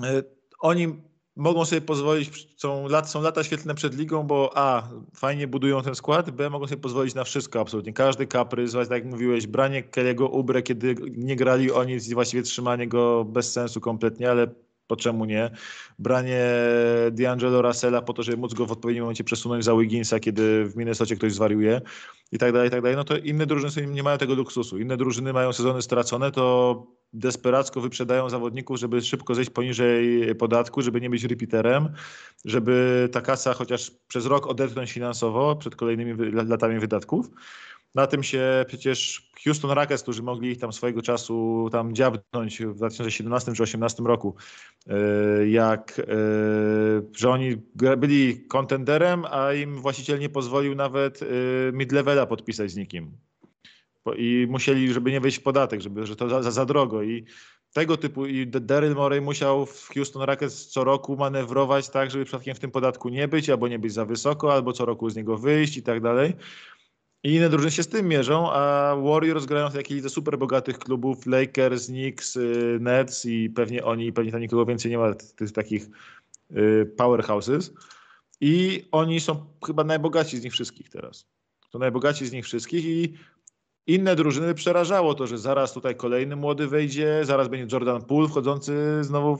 e, 0.04 0.24
oni 0.60 1.07
mogą 1.38 1.66
sobie 1.66 1.82
pozwolić, 1.82 2.48
są, 2.58 2.88
lat, 2.88 3.10
są 3.10 3.22
lata 3.22 3.44
świetlne 3.44 3.76
przed 3.76 3.98
ligą, 3.98 4.24
bo 4.24 4.52
A, 4.56 4.90
fajnie 5.16 5.48
budują 5.48 5.82
ten 5.82 5.96
skład, 5.96 6.32
B, 6.32 6.50
mogą 6.50 6.68
sobie 6.68 6.82
pozwolić 6.82 7.16
na 7.16 7.24
wszystko 7.24 7.60
absolutnie. 7.60 7.94
Każdy 7.94 8.28
kaprys, 8.28 8.72
tak 8.74 8.90
jak 8.90 9.06
mówiłeś, 9.06 9.48
branie 9.48 9.84
Kelly'ego 9.84 10.30
Ubre, 10.32 10.62
kiedy 10.62 10.96
nie 11.12 11.36
grali 11.36 11.72
o 11.72 11.84
nic 11.84 12.10
i 12.10 12.14
właściwie 12.14 12.44
trzymanie 12.44 12.88
go 12.88 13.26
bez 13.26 13.52
sensu 13.52 13.82
kompletnie, 13.82 14.32
ale 14.32 14.48
po 14.88 14.96
czemu 14.96 15.26
nie? 15.26 15.52
Branie 16.00 16.42
D'Angelo 17.12 17.62
Russella 17.62 18.02
po 18.02 18.14
to, 18.14 18.24
żeby 18.24 18.38
móc 18.38 18.54
go 18.54 18.66
w 18.66 18.72
odpowiednim 18.72 19.04
momencie 19.04 19.24
przesunąć 19.24 19.66
za 19.66 19.76
Wigginsa, 19.76 20.20
kiedy 20.20 20.66
w 20.66 20.76
Minnesocie 20.76 21.16
ktoś 21.16 21.34
zwariuje 21.34 21.82
i 22.32 22.38
tak 22.38 22.54
dalej, 22.54 22.68
i 22.68 22.72
tak 22.72 22.82
dalej. 22.82 22.98
No 22.98 23.04
to 23.04 23.18
inne 23.18 23.46
drużyny 23.46 23.88
nie 23.88 24.04
mają 24.04 24.18
tego 24.18 24.34
luksusu. 24.34 24.78
Inne 24.78 24.98
drużyny 24.98 25.34
mają 25.34 25.54
sezony 25.54 25.82
stracone, 25.82 26.32
to 26.32 26.97
desperacko 27.14 27.82
wyprzedają 27.82 28.30
zawodników, 28.30 28.80
żeby 28.80 29.02
szybko 29.02 29.36
zejść 29.36 29.50
poniżej 29.50 30.36
podatku, 30.36 30.82
żeby 30.82 31.02
nie 31.02 31.10
być 31.10 31.24
repeaterem, 31.24 31.90
żeby 32.46 33.10
ta 33.12 33.22
kasa 33.22 33.54
chociaż 33.54 33.92
przez 34.08 34.26
rok 34.26 34.48
odetchnąć 34.48 34.92
finansowo 34.92 35.56
przed 35.56 35.76
kolejnymi 35.76 36.32
latami 36.32 36.80
wydatków. 36.80 37.30
Na 37.96 38.08
tym 38.08 38.24
się 38.24 38.66
przecież 38.68 39.30
Houston 39.44 39.72
Rockets, 39.72 40.04
którzy 40.04 40.24
mogli 40.24 40.58
tam 40.58 40.74
swojego 40.74 41.02
czasu 41.02 41.70
tam 41.72 41.96
dziabnąć 41.96 42.62
w 42.62 42.74
2017 42.74 43.46
czy 43.46 43.56
2018 43.56 44.04
roku, 44.04 44.36
e, 44.88 45.48
jak, 45.50 46.00
e, 46.00 46.04
że 47.16 47.30
oni 47.30 47.56
byli 47.98 48.48
kontenderem, 48.48 49.26
a 49.26 49.54
im 49.54 49.76
właściciel 49.76 50.20
nie 50.20 50.30
pozwolił 50.30 50.76
nawet 50.76 51.22
e, 51.22 51.26
mid-levela 51.72 52.26
podpisać 52.26 52.72
z 52.72 52.76
nikim. 52.76 53.12
I 54.14 54.48
musieli, 54.50 54.94
żeby 54.94 55.12
nie 55.12 55.22
wejść 55.22 55.38
w 55.38 55.42
podatek, 55.42 55.82
żeby, 55.82 56.06
że 56.06 56.16
to 56.16 56.44
za, 56.44 56.52
za, 56.52 56.66
drogo. 56.66 57.04
I 57.04 57.26
tego 57.74 57.98
typu 57.98 58.26
i 58.26 58.48
Daryl 58.48 58.96
Morey 58.96 59.22
musiał 59.22 59.66
w 59.66 59.90
Houston 59.94 60.22
Rockets 60.22 60.68
co 60.68 60.84
roku 60.84 61.18
manewrować 61.18 61.90
tak, 61.90 62.12
żeby 62.12 62.26
przypadkiem 62.26 62.56
w 62.56 62.60
tym 62.60 62.72
podatku 62.72 63.10
nie 63.10 63.28
być, 63.28 63.50
albo 63.50 63.68
nie 63.68 63.80
być 63.80 63.94
za 63.94 64.06
wysoko, 64.06 64.54
albo 64.54 64.74
co 64.74 64.86
roku 64.86 65.10
z 65.10 65.16
niego 65.16 65.38
wyjść 65.38 65.78
i 65.78 65.84
tak 65.84 66.02
dalej. 66.02 66.34
I 67.24 67.34
inne 67.34 67.50
drużyny 67.50 67.72
się 67.72 67.84
z 67.84 67.88
tym 67.88 68.08
mierzą, 68.08 68.52
a 68.52 68.96
Warriors 69.04 69.46
grają 69.46 69.70
w 69.70 69.76
jakichś 69.76 70.02
ze 70.02 70.10
super 70.10 70.38
bogatych 70.38 70.80
klubów, 70.80 71.26
Lakers, 71.26 71.86
Knicks, 71.86 72.36
y, 72.36 72.78
Nets 72.82 73.26
i 73.26 73.50
pewnie 73.50 73.86
oni, 73.86 74.14
pewnie 74.14 74.32
tam 74.32 74.42
nikogo 74.42 74.66
więcej 74.66 74.92
nie 74.92 74.98
ma 74.98 75.14
tych 75.14 75.52
takich 75.52 75.88
y, 76.52 76.94
powerhouses. 76.98 77.74
I 78.42 78.86
oni 78.92 79.20
są 79.20 79.46
chyba 79.66 79.84
najbogaci 79.84 80.38
z 80.38 80.44
nich 80.44 80.54
wszystkich 80.54 80.90
teraz. 80.90 81.28
To 81.72 81.80
najbogaci 81.80 82.26
z 82.26 82.32
nich 82.32 82.46
wszystkich 82.46 82.86
i 82.86 83.14
inne 83.88 84.16
drużyny 84.16 84.54
przerażało 84.54 85.14
to, 85.14 85.28
że 85.28 85.38
zaraz 85.38 85.74
tutaj 85.74 85.96
kolejny 85.96 86.36
młody 86.36 86.68
wejdzie, 86.68 87.20
zaraz 87.24 87.48
będzie 87.48 87.76
Jordan 87.76 88.02
Poole 88.02 88.28
wchodzący 88.28 88.98
znowu 89.02 89.38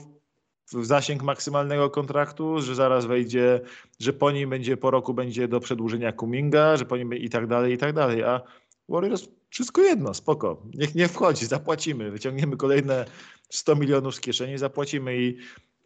w 0.72 0.84
zasięg 0.84 1.22
maksymalnego 1.22 1.90
kontraktu, 1.90 2.60
że 2.62 2.74
zaraz 2.74 3.06
wejdzie, 3.06 3.60
że 4.00 4.12
po 4.12 4.30
nim 4.30 4.50
będzie 4.50 4.76
po 4.76 4.90
roku 4.90 5.14
będzie 5.14 5.48
do 5.48 5.60
przedłużenia 5.60 6.12
Kuminga, 6.12 6.76
że 6.76 6.84
po 6.84 6.96
nim 6.96 7.14
i 7.14 7.28
tak 7.28 7.46
dalej, 7.46 7.72
i 7.72 7.78
tak 7.78 7.92
dalej. 7.92 8.22
A 8.22 8.40
Warriors 8.88 9.28
wszystko 9.50 9.80
jedno, 9.80 10.14
spoko. 10.14 10.62
Niech 10.74 10.94
nie 10.94 11.08
wchodzi, 11.08 11.46
zapłacimy. 11.46 12.10
Wyciągniemy 12.10 12.56
kolejne 12.56 13.04
100 13.50 13.76
milionów 13.76 14.14
z 14.14 14.20
kieszeni, 14.20 14.58
zapłacimy 14.58 15.18
i 15.18 15.36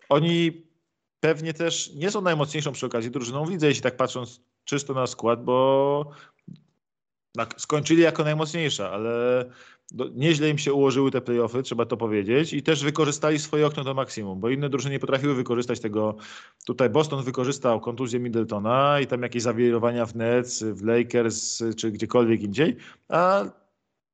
oni 0.09 0.63
pewnie 1.21 1.55
też 1.55 1.95
nie 1.95 2.11
są 2.11 2.21
najmocniejszą 2.21 2.73
przy 2.73 2.87
okazji 2.87 3.11
drużyną 3.11 3.45
w 3.45 3.51
lidze, 3.51 3.67
jeśli 3.67 3.83
tak 3.83 3.97
patrząc 3.97 4.41
czysto 4.65 4.95
na 4.95 5.07
skład, 5.07 5.45
bo 5.45 6.11
skończyli 7.57 8.03
jako 8.03 8.25
najmocniejsza, 8.25 8.91
ale 8.91 9.45
nieźle 10.15 10.49
im 10.49 10.59
się 10.59 10.73
ułożyły 10.73 11.11
te 11.11 11.21
playoffy, 11.21 11.63
trzeba 11.63 11.87
to 11.87 11.97
powiedzieć, 11.97 12.53
i 12.53 12.63
też 12.63 12.85
wykorzystali 12.85 13.39
swoje 13.39 13.67
okno 13.67 13.85
do 13.85 13.95
maksimum, 13.95 14.41
bo 14.41 14.49
inne 14.49 14.69
drużyny 14.69 14.93
nie 14.93 14.99
potrafiły 14.99 15.35
wykorzystać 15.35 15.81
tego. 15.81 16.17
Tutaj 16.67 16.91
Boston 16.91 17.23
wykorzystał 17.23 17.81
kontuzję 17.81 18.21
Middletona 18.21 19.01
i 19.01 19.07
tam 19.07 19.23
jakieś 19.23 19.43
zawirowania 19.43 20.07
w 20.07 20.15
Nets, 20.15 20.63
w 20.63 20.85
Lakers 20.85 21.63
czy 21.77 21.91
gdziekolwiek 21.91 22.43
indziej, 22.43 22.77
a 23.09 23.45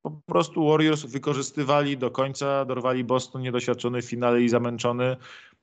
po 0.02 0.10
prostu 0.10 0.68
Warriors 0.68 1.04
wykorzystywali 1.04 1.98
do 1.98 2.10
końca, 2.10 2.64
dorwali 2.64 3.04
Boston 3.04 3.42
niedoświadczony 3.42 4.02
w 4.02 4.04
finale 4.04 4.42
i 4.42 4.48
zamęczony 4.48 5.16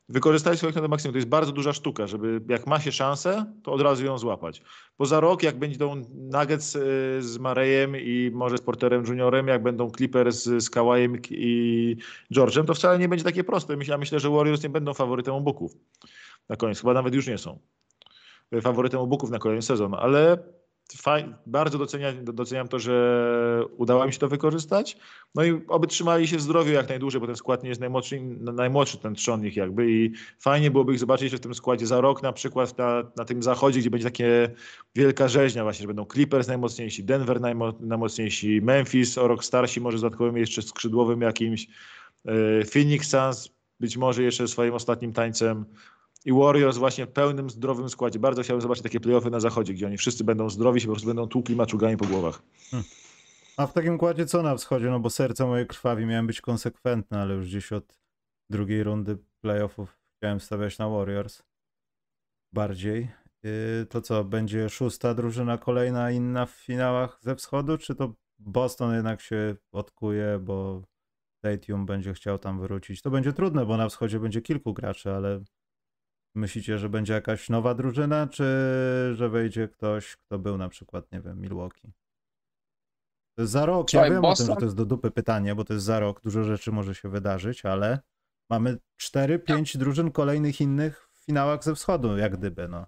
wykorzystali 0.10 0.58
swoich 0.58 0.76
na 0.76 0.88
maksimum. 0.88 1.14
To 1.14 1.18
jest 1.18 1.28
bardzo 1.28 1.52
duża 1.52 1.74
sztuka, 1.74 2.08
żeby 2.08 2.42
jak 2.50 2.68
ma 2.68 2.80
się 2.80 2.92
szansę, 2.92 3.46
to 3.64 3.72
od 3.72 3.82
razu 3.82 4.06
ją 4.06 4.18
złapać. 4.18 4.62
Bo 4.98 5.06
za 5.06 5.20
rok, 5.20 5.44
jak 5.44 5.60
będą 5.60 5.96
Nuggets 6.14 6.76
y, 6.76 6.80
z 7.22 7.38
Marejem 7.38 7.96
i 7.98 8.32
może 8.34 8.58
z 8.58 8.62
Porterem 8.62 9.06
Juniorem, 9.06 9.48
jak 9.48 9.64
będą 9.64 9.92
Clippers 9.92 10.44
z 10.44 10.70
Kawajem 10.70 11.18
i 11.30 11.96
George'em, 12.34 12.66
to 12.66 12.74
wcale 12.74 13.00
nie 13.00 13.10
będzie 13.10 13.26
takie 13.26 13.44
proste. 13.44 13.78
Ja 13.88 13.98
myślę, 13.98 14.20
że 14.20 14.30
Warriors 14.30 14.64
nie 14.64 14.70
będą 14.70 14.94
faworytem 14.94 15.34
obuków 15.34 15.78
na 16.50 16.56
koniec. 16.56 16.82
Chyba 16.82 16.94
nawet 16.94 17.14
już 17.14 17.28
nie 17.28 17.38
są 17.38 17.60
faworytem 18.62 19.00
obuków 19.00 19.30
na 19.30 19.40
kolejny 19.40 19.62
sezon, 19.62 19.94
ale 19.94 20.38
Faj, 20.94 21.36
bardzo 21.46 21.78
doceniam, 21.78 22.26
doceniam 22.26 22.68
to, 22.68 22.80
że 22.80 23.66
udało 23.78 24.06
mi 24.06 24.14
się 24.14 24.20
to 24.20 24.28
wykorzystać. 24.28 24.98
No 25.36 25.44
i 25.44 25.62
oby 25.68 25.88
trzymali 25.88 26.28
się 26.28 26.40
zdrowiu 26.40 26.72
jak 26.72 26.90
najdłużej, 26.90 27.22
bo 27.22 27.28
ten 27.28 27.36
skład 27.36 27.64
nie 27.64 27.70
jest 27.70 27.82
najmłodszy, 27.82 28.22
najmłodszy 28.40 28.98
ten 28.98 29.16
trzon 29.16 29.46
ich 29.46 29.56
jakby 29.56 29.92
i 29.92 30.12
fajnie 30.40 30.72
byłoby 30.72 30.94
ich 30.94 31.00
zobaczyć 31.00 31.36
w 31.36 31.40
tym 31.40 31.56
składzie 31.56 31.88
za 31.88 32.02
rok 32.02 32.24
na 32.24 32.34
przykład 32.34 32.78
na, 32.78 33.04
na 33.18 33.26
tym 33.26 33.44
zachodzie, 33.44 33.80
gdzie 33.80 33.90
będzie 33.90 34.06
takie 34.06 34.50
wielka 34.96 35.28
rzeźnia 35.28 35.64
właśnie, 35.64 35.84
że 35.84 35.88
będą 35.88 36.06
Clippers 36.06 36.48
najmocniejsi, 36.48 37.04
Denver 37.04 37.42
najmo, 37.42 37.74
najmocniejsi, 37.80 38.62
Memphis 38.62 39.18
o 39.18 39.28
rok 39.28 39.46
starsi, 39.46 39.82
może 39.82 39.98
z 39.98 40.02
dodatkowym 40.02 40.38
jeszcze 40.38 40.62
skrzydłowym 40.62 41.22
jakimś, 41.22 41.68
e, 42.26 42.66
Phoenix 42.66 43.10
Suns 43.10 43.50
być 43.80 43.98
może 43.98 44.24
jeszcze 44.24 44.48
swoim 44.48 44.74
ostatnim 44.74 45.14
tańcem, 45.14 45.66
i 46.26 46.34
Warriors 46.34 46.78
właśnie 46.78 47.06
w 47.06 47.12
pełnym, 47.12 47.50
zdrowym 47.50 47.90
składzie. 47.90 48.20
Bardzo 48.20 48.44
chciałbym 48.44 48.62
zobaczyć 48.62 48.84
takie 48.84 49.00
playoffy 49.00 49.30
na 49.30 49.40
zachodzie, 49.40 49.74
gdzie 49.74 49.86
oni 49.86 49.98
wszyscy 49.98 50.24
będą 50.24 50.50
zdrowi, 50.50 50.82
się 50.82 50.88
po 50.88 50.94
prostu 50.94 51.08
będą 51.08 51.28
tłukli 51.28 51.56
maczugami 51.56 51.98
po 51.98 52.06
głowach. 52.06 52.42
Hmm. 52.72 52.90
A 53.58 53.68
w 53.68 53.74
takim 53.74 53.98
kładzie 53.98 54.26
co 54.26 54.42
na 54.42 54.56
wschodzie? 54.56 54.90
No 54.90 55.00
bo 55.00 55.10
serce 55.10 55.46
moje 55.46 55.66
krwawi, 55.66 56.06
miałem 56.06 56.28
być 56.28 56.42
konsekwentny, 56.42 57.20
ale 57.20 57.34
już 57.34 57.48
gdzieś 57.48 57.72
od 57.72 58.00
drugiej 58.50 58.84
rundy 58.84 59.18
playoffów 59.42 60.00
chciałem 60.18 60.40
stawiać 60.40 60.78
na 60.78 60.90
Warriors. 60.90 61.44
Bardziej. 62.54 63.12
Yy, 63.44 63.86
to 63.90 64.02
co, 64.02 64.24
będzie 64.24 64.70
szósta 64.70 65.14
drużyna 65.14 65.58
kolejna 65.58 66.12
inna 66.12 66.46
w 66.46 66.52
finałach 66.52 67.20
ze 67.22 67.36
wschodu, 67.36 67.78
czy 67.78 67.96
to 67.96 68.14
Boston 68.40 68.96
jednak 68.96 69.22
się 69.22 69.56
odkuje, 69.72 70.40
bo 70.42 70.82
Stadium 71.38 71.86
będzie 71.86 72.14
chciał 72.14 72.40
tam 72.40 72.62
wrócić? 72.62 73.02
To 73.02 73.10
będzie 73.12 73.34
trudne, 73.34 73.66
bo 73.66 73.78
na 73.78 73.90
wschodzie 73.90 74.20
będzie 74.20 74.42
kilku 74.42 74.74
graczy, 74.74 75.12
ale 75.12 75.44
Myślicie, 76.36 76.78
że 76.78 76.90
będzie 76.90 77.14
jakaś 77.14 77.50
nowa 77.50 77.74
drużyna, 77.74 78.28
czy 78.28 78.44
że 79.14 79.30
wejdzie 79.30 79.68
ktoś, 79.68 80.16
kto 80.18 80.40
był 80.40 80.58
na 80.58 80.70
przykład, 80.70 81.12
nie 81.12 81.22
wiem, 81.22 81.42
Milwaukee? 81.42 81.92
To 83.36 83.42
jest 83.42 83.52
za 83.52 83.66
rok. 83.66 83.94
Ja 83.94 84.10
wiem 84.10 84.22
Boston... 84.22 84.46
o 84.46 84.48
tym, 84.48 84.56
że 84.56 84.60
to 84.60 84.66
jest 84.66 84.78
do 84.78 84.86
dupy 84.86 85.12
pytanie, 85.12 85.56
bo 85.56 85.64
to 85.64 85.74
jest 85.74 85.86
za 85.86 86.00
rok. 86.00 86.22
Dużo 86.22 86.44
rzeczy 86.44 86.72
może 86.72 86.96
się 86.96 87.10
wydarzyć, 87.10 87.66
ale 87.66 88.00
mamy 88.50 88.78
4-5 89.02 89.78
drużyn 89.78 90.12
kolejnych 90.12 90.62
innych 90.62 91.10
w 91.14 91.26
finałach 91.26 91.64
ze 91.64 91.76
wschodu, 91.76 92.18
jak 92.18 92.38
gdyby, 92.38 92.68
no. 92.68 92.86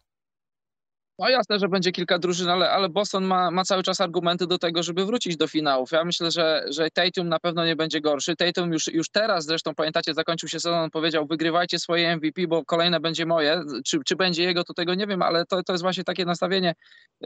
No 1.19 1.30
jasne, 1.30 1.60
że 1.60 1.67
będzie 1.67 1.91
kilka 1.91 2.19
drużyn, 2.19 2.49
ale, 2.49 2.71
ale 2.71 2.89
Boston 2.89 3.25
ma, 3.25 3.51
ma 3.51 3.63
cały 3.63 3.84
czas 3.84 4.01
argumenty 4.01 4.47
do 4.47 4.58
tego, 4.58 4.84
żeby 4.84 5.06
wrócić 5.06 5.38
do 5.38 5.47
finałów. 5.47 5.91
Ja 5.91 6.03
myślę, 6.03 6.32
że, 6.32 6.65
że 6.69 6.89
Tatum 6.91 7.30
na 7.30 7.39
pewno 7.39 7.65
nie 7.65 7.75
będzie 7.75 8.01
gorszy. 8.01 8.36
Tatum 8.36 8.73
już, 8.73 8.88
już 8.88 9.10
teraz, 9.10 9.45
zresztą 9.45 9.75
pamiętacie, 9.75 10.13
zakończył 10.13 10.49
się 10.49 10.60
sezon, 10.60 10.89
powiedział 10.89 11.27
wygrywajcie 11.27 11.80
swoje 11.80 12.15
MVP, 12.15 12.47
bo 12.47 12.65
kolejne 12.65 12.99
będzie 12.99 13.25
moje. 13.25 13.62
Czy, 13.86 13.99
czy 14.06 14.15
będzie 14.15 14.43
jego, 14.43 14.63
to 14.63 14.73
tego 14.73 14.95
nie 14.95 15.08
wiem, 15.08 15.21
ale 15.21 15.45
to, 15.45 15.63
to 15.63 15.73
jest 15.73 15.84
właśnie 15.84 16.03
takie 16.03 16.25
nastawienie. 16.25 16.75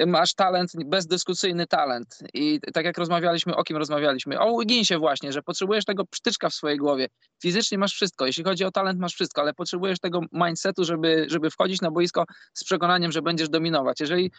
Masz 0.07 0.33
talent, 0.33 0.71
bezdyskusyjny 0.85 1.67
talent. 1.67 2.19
I 2.33 2.59
tak 2.73 2.85
jak 2.85 2.97
rozmawialiśmy, 2.97 3.55
o 3.55 3.63
kim 3.63 3.77
rozmawialiśmy? 3.77 4.39
O 4.39 4.59
Wigginsie 4.59 4.97
właśnie, 4.97 5.31
że 5.31 5.41
potrzebujesz 5.41 5.85
tego 5.85 6.05
psztyczka 6.05 6.49
w 6.49 6.53
swojej 6.53 6.77
głowie. 6.77 7.07
Fizycznie 7.41 7.77
masz 7.77 7.93
wszystko. 7.93 8.25
Jeśli 8.25 8.43
chodzi 8.43 8.65
o 8.65 8.71
talent, 8.71 8.99
masz 8.99 9.13
wszystko, 9.13 9.41
ale 9.41 9.53
potrzebujesz 9.53 9.99
tego 9.99 10.21
mindsetu, 10.31 10.83
żeby, 10.83 11.25
żeby 11.29 11.49
wchodzić 11.49 11.81
na 11.81 11.91
boisko 11.91 12.25
z 12.53 12.63
przekonaniem, 12.63 13.11
że 13.11 13.21
będziesz 13.21 13.49
dominował 13.49 13.80
jeżeli, 13.99 14.31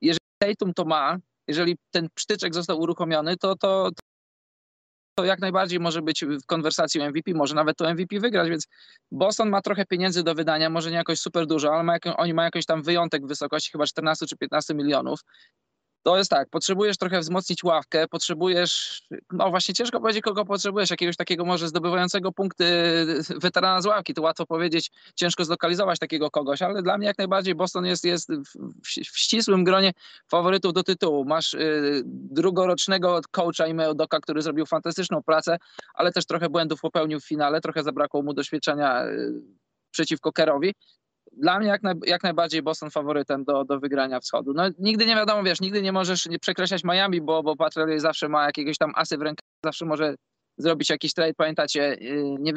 jeżeli 0.00 0.18
Tatum 0.38 0.74
to 0.74 0.84
ma, 0.84 1.18
jeżeli 1.48 1.76
ten 1.90 2.08
psztyczek 2.14 2.54
został 2.54 2.80
uruchomiony, 2.80 3.36
to, 3.36 3.56
to, 3.56 3.90
to 5.14 5.24
jak 5.24 5.40
najbardziej 5.40 5.80
może 5.80 6.02
być 6.02 6.24
w 6.24 6.46
konwersacji 6.46 7.00
o 7.00 7.10
MVP, 7.10 7.34
może 7.34 7.54
nawet 7.54 7.76
to 7.76 7.94
MVP 7.94 8.20
wygrać, 8.20 8.48
więc 8.48 8.66
Boston 9.12 9.50
ma 9.50 9.62
trochę 9.62 9.86
pieniędzy 9.86 10.22
do 10.22 10.34
wydania, 10.34 10.70
może 10.70 10.90
nie 10.90 10.96
jakoś 10.96 11.20
super 11.20 11.46
dużo, 11.46 11.74
ale 11.74 11.82
ma, 11.82 11.96
oni 12.16 12.34
mają 12.34 12.46
jakiś 12.46 12.66
tam 12.66 12.82
wyjątek 12.82 13.24
w 13.24 13.28
wysokości 13.28 13.72
chyba 13.72 13.86
14 13.86 14.26
czy 14.26 14.36
15 14.36 14.74
milionów 14.74 15.20
to 16.04 16.16
jest 16.16 16.30
tak, 16.30 16.48
potrzebujesz 16.50 16.96
trochę 16.96 17.20
wzmocnić 17.20 17.64
ławkę, 17.64 18.08
potrzebujesz, 18.08 19.02
no 19.32 19.50
właśnie 19.50 19.74
ciężko 19.74 20.00
powiedzieć, 20.00 20.22
kogo 20.22 20.44
potrzebujesz, 20.44 20.90
jakiegoś 20.90 21.16
takiego 21.16 21.44
może 21.44 21.68
zdobywającego 21.68 22.32
punkty 22.32 22.64
weterana 23.36 23.80
z 23.80 23.86
ławki, 23.86 24.14
to 24.14 24.22
łatwo 24.22 24.46
powiedzieć, 24.46 24.90
ciężko 25.14 25.44
zlokalizować 25.44 25.98
takiego 25.98 26.30
kogoś, 26.30 26.62
ale 26.62 26.82
dla 26.82 26.98
mnie 26.98 27.06
jak 27.06 27.18
najbardziej 27.18 27.54
Boston 27.54 27.86
jest, 27.86 28.04
jest 28.04 28.32
w, 28.32 28.82
w 28.84 29.18
ścisłym 29.18 29.64
gronie 29.64 29.92
faworytów 30.28 30.72
do 30.72 30.82
tytułu. 30.82 31.24
Masz 31.24 31.54
y, 31.54 32.02
drugorocznego 32.06 33.20
coacha 33.30 33.66
Imeo 33.66 33.94
Doka, 33.94 34.20
który 34.20 34.42
zrobił 34.42 34.66
fantastyczną 34.66 35.22
pracę, 35.22 35.58
ale 35.94 36.12
też 36.12 36.26
trochę 36.26 36.48
błędów 36.48 36.80
popełnił 36.80 37.20
w 37.20 37.24
finale, 37.24 37.60
trochę 37.60 37.82
zabrakło 37.82 38.22
mu 38.22 38.34
doświadczenia 38.34 39.06
y, 39.06 39.32
przeciwko 39.90 40.32
Kerowi 40.32 40.74
dla 41.36 41.58
mnie 41.58 41.68
jak, 41.68 41.82
naj, 41.82 41.94
jak 42.06 42.22
najbardziej 42.22 42.62
Boston 42.62 42.90
faworytem 42.90 43.44
do, 43.44 43.64
do 43.64 43.80
wygrania 43.80 44.20
wschodu. 44.20 44.52
No 44.54 44.62
nigdy 44.78 45.06
nie 45.06 45.14
wiadomo, 45.14 45.42
wiesz, 45.42 45.60
nigdy 45.60 45.82
nie 45.82 45.92
możesz 45.92 46.26
nie 46.26 46.38
przekreślać 46.38 46.84
Miami, 46.84 47.20
bo, 47.20 47.42
bo 47.42 47.56
Patriots 47.56 48.02
zawsze 48.02 48.28
ma 48.28 48.46
jakiegoś 48.46 48.78
tam 48.78 48.92
asy 48.94 49.18
w 49.18 49.22
rękach, 49.22 49.48
zawsze 49.64 49.84
może 49.86 50.14
zrobić 50.58 50.90
jakiś 50.90 51.14
trade, 51.14 51.34
pamiętacie, 51.34 51.92
y, 51.92 52.36
nie, 52.40 52.52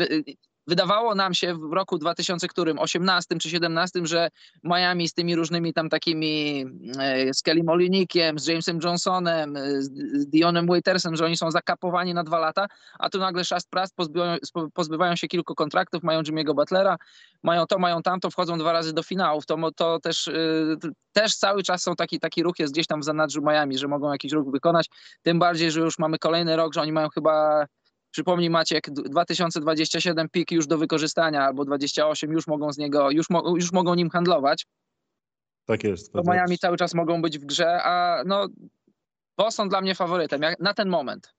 wydawało 0.68 1.16
nam 1.16 1.34
się 1.34 1.54
w 1.54 1.74
roku 1.74 1.98
2018 1.98 3.36
czy 3.38 3.50
17, 3.50 4.00
że 4.04 4.30
Miami 4.64 5.08
z 5.08 5.14
tymi 5.14 5.36
różnymi 5.36 5.74
tam 5.74 5.90
takimi 5.90 6.66
e, 7.00 7.34
z 7.34 7.42
Kelly 7.42 7.64
Molinikiem, 7.64 8.40
z 8.40 8.48
Jamesem 8.48 8.80
Johnsonem, 8.84 9.56
e, 9.56 9.82
z 9.82 10.28
Dionem 10.28 10.68
Waitersem, 10.68 11.16
że 11.16 11.26
oni 11.26 11.38
są 11.38 11.52
zakapowani 11.52 12.14
na 12.14 12.24
dwa 12.24 12.40
lata, 12.40 12.68
a 13.00 13.10
tu 13.10 13.20
nagle 13.20 13.46
Shast 13.46 13.70
Pras 13.70 13.94
pozbywają, 13.94 14.38
pozbywają 14.74 15.16
się 15.16 15.28
kilku 15.28 15.56
kontraktów, 15.56 16.04
mają 16.04 16.22
Jimmy'ego 16.22 16.56
Butlera, 16.56 16.98
mają 17.44 17.66
to, 17.66 17.80
mają 17.80 18.02
tamto, 18.02 18.32
wchodzą 18.32 18.58
dwa 18.58 18.72
razy 18.72 18.94
do 18.94 19.04
finałów. 19.04 19.46
To, 19.46 19.72
to 19.76 20.00
też, 20.00 20.28
e, 20.28 20.34
też 21.14 21.36
cały 21.36 21.64
czas 21.64 21.84
są 21.84 21.96
taki, 21.96 22.20
taki 22.20 22.44
ruch 22.44 22.60
jest 22.60 22.74
gdzieś 22.74 22.88
tam 22.88 23.02
w 23.02 23.04
zanadrzu 23.04 23.42
Miami, 23.42 23.78
że 23.78 23.88
mogą 23.88 24.12
jakiś 24.12 24.32
ruch 24.32 24.52
wykonać. 24.52 24.90
Tym 25.22 25.40
bardziej, 25.40 25.72
że 25.72 25.80
już 25.80 26.00
mamy 26.00 26.18
kolejny 26.18 26.56
rok, 26.56 26.74
że 26.74 26.82
oni 26.82 26.92
mają 26.92 27.10
chyba 27.10 27.66
Przypomnij 28.18 28.50
Maciek, 28.50 28.90
2027 28.90 30.30
pik 30.30 30.52
już 30.52 30.68
do 30.68 30.78
wykorzystania 30.78 31.42
albo 31.42 31.66
28 31.66 32.32
już 32.32 32.48
mogą 32.48 32.74
z 32.74 32.78
niego, 32.78 33.12
już, 33.12 33.30
mo, 33.30 33.56
już 33.56 33.72
mogą 33.72 33.96
nim 33.96 34.10
handlować. 34.10 34.68
Tak 35.66 35.84
jest. 35.84 36.14
To 36.14 36.22
Miami 36.26 36.58
cały 36.58 36.78
czas 36.78 36.94
mogą 36.94 37.22
być 37.22 37.40
w 37.40 37.46
grze, 37.46 37.84
a 37.84 38.24
no 38.26 38.48
Boston 39.38 39.70
dla 39.70 39.82
mnie 39.82 39.96
faworytem 39.96 40.42
na 40.60 40.74
ten 40.74 40.90
moment. 40.90 41.34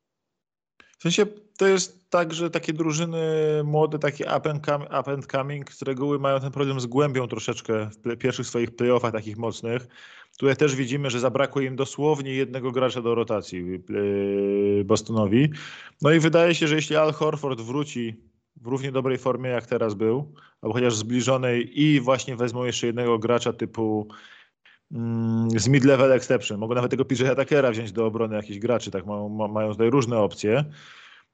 W 0.98 1.02
sensie 1.02 1.26
to 1.58 1.66
jest 1.66 2.11
tak, 2.11 2.34
że 2.34 2.50
takie 2.50 2.72
drużyny 2.72 3.20
młode, 3.64 3.98
takie 3.98 4.24
up 4.24 4.50
and, 4.50 4.64
coming, 4.66 4.90
up 5.00 5.12
and 5.12 5.26
coming 5.26 5.72
z 5.72 5.82
reguły 5.82 6.18
mają 6.18 6.40
ten 6.40 6.50
problem 6.50 6.80
z 6.80 6.87
głębią 6.87 7.28
troszeczkę 7.28 7.90
w 8.04 8.16
pierwszych 8.16 8.46
swoich 8.46 8.76
playoffach 8.76 9.12
takich 9.12 9.38
mocnych. 9.38 9.87
Tutaj 10.38 10.56
też 10.56 10.76
widzimy, 10.76 11.11
że 11.11 11.20
zabrakło 11.20 11.62
im 11.62 11.76
dosłownie 11.76 12.34
jednego 12.34 12.72
gracza 12.72 13.02
do 13.02 13.14
rotacji 13.14 13.64
yy, 13.88 14.84
Bostonowi. 14.84 15.50
No 16.02 16.12
i 16.12 16.20
wydaje 16.20 16.54
się, 16.54 16.68
że 16.68 16.74
jeśli 16.74 16.96
Al 16.96 17.12
Horford 17.12 17.61
wróci 17.61 18.16
w 18.56 18.66
równie 18.66 18.92
dobrej 18.92 19.18
formie 19.18 19.50
jak 19.50 19.66
teraz 19.66 19.94
był, 19.94 20.34
albo 20.62 20.74
chociaż 20.74 20.96
zbliżonej 20.96 21.80
i 21.80 22.00
właśnie 22.00 22.37
wezmą 22.37 22.64
jeszcze 22.64 22.87
jednego 22.87 23.18
gracza 23.18 23.52
typu 23.52 24.08
z 25.57 25.68
mid-level 25.68 26.12
exception. 26.12 26.59
Mogą 26.59 26.74
nawet 26.74 26.90
tego 26.90 27.05
PJ 27.05 27.27
Atakera 27.27 27.70
wziąć 27.70 27.92
do 27.92 28.07
obrony 28.07 28.37
jakichś 28.37 28.59
graczy, 28.59 28.90
tak 28.90 29.07
mają, 29.07 29.29
mają 29.29 29.70
tutaj 29.70 29.90
różne 29.90 30.18
opcje. 30.18 30.64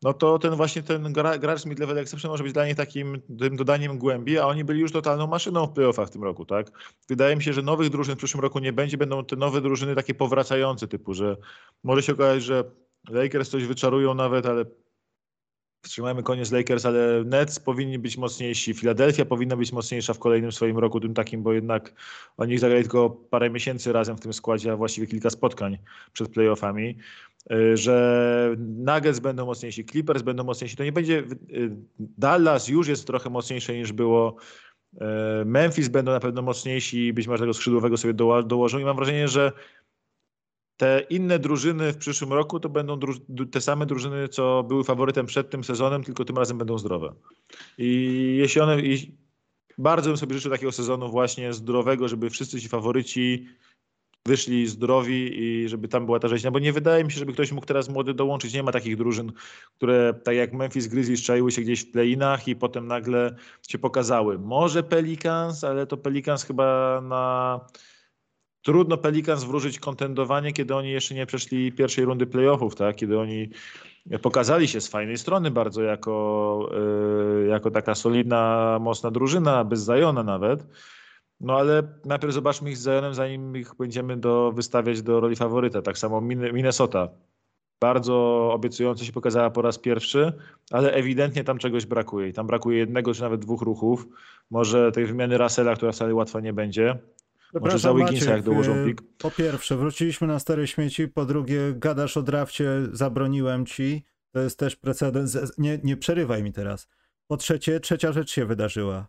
No 0.03 0.13
to 0.13 0.39
ten 0.39 0.55
właśnie 0.55 0.83
ten 0.83 1.13
gracz 1.13 1.61
z 1.61 1.67
mid-level 1.67 1.99
exception 1.99 2.31
może 2.31 2.45
być 2.45 2.53
dla 2.53 2.67
nich 2.67 2.77
takim 2.77 3.23
tym 3.39 3.57
dodaniem 3.57 3.99
głębi, 3.99 4.39
a 4.39 4.47
oni 4.47 4.65
byli 4.65 4.81
już 4.81 4.93
totalną 4.93 5.27
maszyną 5.27 5.67
w 5.67 5.73
playoffach 5.73 6.09
w 6.09 6.11
tym 6.11 6.25
roku, 6.25 6.45
tak? 6.45 6.95
Wydaje 7.09 7.37
mi 7.37 7.43
się, 7.43 7.53
że 7.53 7.63
nowych 7.63 7.91
drużyn 7.91 8.15
w 8.15 8.19
przyszłym 8.19 8.43
roku 8.43 8.59
nie 8.59 8.73
będzie, 8.73 8.97
będą 8.97 9.25
te 9.25 9.37
nowe 9.37 9.61
drużyny 9.61 9.95
takie 9.95 10.15
powracające 10.15 10.89
typu, 10.89 11.15
że 11.15 11.37
może 11.85 12.03
się 12.03 12.13
okazać, 12.13 12.43
że 12.43 12.65
Lakers 13.11 13.51
coś 13.51 13.67
wyczarują 13.67 14.15
nawet, 14.15 14.47
ale 14.47 14.65
Wstrzymajmy 15.85 16.23
koniec 16.23 16.53
Lakers, 16.53 16.87
ale 16.87 17.25
Nets 17.25 17.61
powinni 17.61 17.99
być 17.99 18.17
mocniejsi. 18.17 18.75
Philadelphia 18.75 19.25
powinna 19.25 19.57
być 19.57 19.73
mocniejsza 19.73 20.15
w 20.15 20.19
kolejnym 20.19 20.53
swoim 20.53 20.79
roku, 20.79 21.01
tym 21.01 21.15
takim, 21.15 21.43
bo 21.43 21.53
jednak 21.53 21.93
oni 22.37 22.59
zagrali 22.59 22.83
tylko 22.83 23.11
parę 23.11 23.51
miesięcy 23.51 23.93
razem 23.93 24.17
w 24.17 24.21
tym 24.21 24.33
składzie, 24.33 24.73
a 24.73 24.77
właściwie 24.77 25.07
kilka 25.07 25.31
spotkań 25.31 25.79
przed 26.13 26.29
playoffami. 26.29 26.99
Y, 27.53 27.77
że 27.77 28.57
Nuggets 28.59 29.21
będą 29.21 29.47
mocniejsi, 29.47 29.85
Clippers 29.85 30.23
będą 30.23 30.45
mocniejsi. 30.45 30.77
To 30.77 30.85
nie 30.85 30.93
będzie. 30.93 31.19
Y, 31.19 31.71
Dallas 31.99 32.69
już 32.69 32.89
jest 32.89 33.07
trochę 33.07 33.31
mocniejsze 33.31 33.75
niż 33.75 33.93
było. 33.93 34.37
Y, 34.95 34.99
Memphis 35.45 35.89
będą 35.89 36.13
na 36.13 36.21
pewno 36.21 36.43
mocniejsi, 36.43 37.13
być 37.13 37.27
może 37.27 37.43
tego 37.43 37.55
skrzydłowego 37.55 37.97
sobie 37.97 38.15
dołożą 38.45 38.79
i 38.79 38.85
mam 38.85 38.97
wrażenie, 38.97 39.29
że 39.29 39.53
te 40.77 41.07
inne 41.11 41.39
drużyny 41.39 41.93
w 41.93 41.97
przyszłym 41.97 42.33
roku 42.33 42.61
to 42.61 42.69
będą 42.69 42.99
te 43.51 43.61
same 43.61 43.87
drużyny, 43.87 44.29
co 44.29 44.63
były 44.63 44.85
faworytem 44.85 45.27
przed 45.27 45.51
tym 45.51 45.65
sezonem, 45.65 46.05
tylko 46.05 46.25
tym 46.25 46.37
razem 46.37 46.59
będą 46.59 46.79
zdrowe. 46.79 47.15
I 47.79 48.37
jeśli 48.39 48.61
one. 48.61 48.83
I 48.83 49.17
bardzo 49.79 50.11
bym 50.11 50.17
sobie 50.17 50.35
życzył 50.35 50.51
takiego 50.51 50.73
sezonu 50.73 51.09
właśnie 51.09 51.53
zdrowego, 51.53 52.09
żeby 52.09 52.31
wszyscy 52.31 52.61
ci 52.61 52.69
faworyci 52.69 53.47
wyszli 54.27 54.67
zdrowi 54.67 55.43
i 55.43 55.69
żeby 55.69 55.89
tam 55.89 56.07
była 56.07 56.19
ta 56.19 56.29
rzeźnia, 56.29 56.51
bo 56.51 56.59
nie 56.59 56.73
wydaje 56.73 57.05
mi 57.05 57.13
się, 57.13 57.19
żeby 57.19 57.33
ktoś 57.33 57.53
mógł 57.53 57.67
teraz 57.67 57.89
młody 57.89 58.15
dołączyć. 58.15 58.55
Nie 58.55 58.63
ma 58.63 58.73
takich 58.73 58.97
drużyn, 58.97 59.33
które 59.77 60.15
tak 60.25 60.37
jak 60.37 60.53
Memphis 60.53 60.87
Grizzlies 60.87 61.23
czaiły 61.23 61.53
się 61.53 61.63
gdzieś 61.63 61.81
w 61.81 61.91
playinach 61.91 62.49
i 62.49 62.57
potem 62.57 62.87
nagle 62.87 63.37
się 63.69 63.79
pokazały. 63.79 64.39
Może 64.39 64.83
Pelicans, 64.83 65.65
ale 65.65 65.87
to 65.87 65.97
Pelicans 65.97 66.45
chyba 66.45 67.01
na 67.01 67.61
trudno 68.65 68.97
Pelicans 68.97 69.45
wróżyć 69.45 69.79
kontendowanie, 69.79 70.53
kiedy 70.53 70.75
oni 70.75 70.91
jeszcze 70.91 71.15
nie 71.15 71.27
przeszli 71.27 71.73
pierwszej 71.73 72.05
rundy 72.05 72.27
playoffów, 72.27 72.75
tak? 72.75 72.97
kiedy 72.97 73.19
oni 73.19 73.51
pokazali 74.23 74.69
się 74.69 74.81
z 74.81 74.89
fajnej 74.89 75.19
strony 75.19 75.51
bardzo 75.51 75.83
jako, 75.83 76.69
yy, 77.41 77.47
jako 77.47 77.71
taka 77.71 77.95
solidna, 77.95 78.79
mocna 78.81 79.11
drużyna, 79.11 79.65
bez 79.65 79.81
Zajona 79.81 80.23
nawet. 80.23 80.67
No 81.41 81.59
ale 81.59 81.83
najpierw 82.05 82.35
zobaczmy 82.35 82.71
ich 82.71 82.77
z 82.77 82.85
Zionem, 82.85 83.15
zanim 83.15 83.57
ich 83.57 83.75
będziemy 83.79 84.17
do, 84.17 84.53
wystawiać 84.53 85.03
do 85.03 85.21
roli 85.21 85.37
faworyta. 85.37 85.83
Tak 85.83 85.99
samo 85.99 86.21
Minnesota. 86.21 87.09
Bardzo 87.81 88.51
obiecująco 88.53 89.05
się 89.05 89.13
pokazała 89.13 89.51
po 89.51 89.63
raz 89.63 89.79
pierwszy, 89.79 90.33
ale 90.71 90.93
ewidentnie 90.93 91.45
tam 91.45 91.59
czegoś 91.59 91.87
brakuje. 91.87 92.33
Tam 92.33 92.47
brakuje 92.47 92.79
jednego 92.79 93.15
czy 93.15 93.23
nawet 93.23 93.41
dwóch 93.41 93.63
ruchów. 93.63 94.07
Może 94.51 94.93
tej 94.93 95.07
wymiany 95.07 95.39
Russella, 95.39 95.77
która 95.77 95.93
wcale 95.93 96.15
łatwa 96.15 96.41
nie 96.41 96.53
będzie. 96.53 96.99
Może 97.61 97.79
za 97.79 97.95
Wigginsa 97.95 98.31
jak 98.31 98.43
dołożą 98.43 98.77
y, 98.77 98.87
pik. 98.87 99.03
Po 99.19 99.31
pierwsze, 99.31 99.77
wróciliśmy 99.77 100.27
na 100.27 100.39
stare 100.39 100.67
śmieci. 100.67 101.09
Po 101.09 101.25
drugie, 101.27 101.59
gadasz 101.77 102.17
o 102.17 102.23
drafcie, 102.23 102.71
zabroniłem 102.93 103.67
ci. 103.67 104.05
To 104.31 104.41
jest 104.41 104.59
też 104.59 104.77
precedens. 104.77 105.39
Nie, 105.59 105.79
nie 105.85 105.97
przerywaj 105.97 106.43
mi 106.43 106.53
teraz. 106.53 106.89
Po 107.27 107.37
trzecie, 107.37 107.81
trzecia 107.81 108.13
rzecz 108.13 108.31
się 108.31 108.47
wydarzyła. 108.47 109.09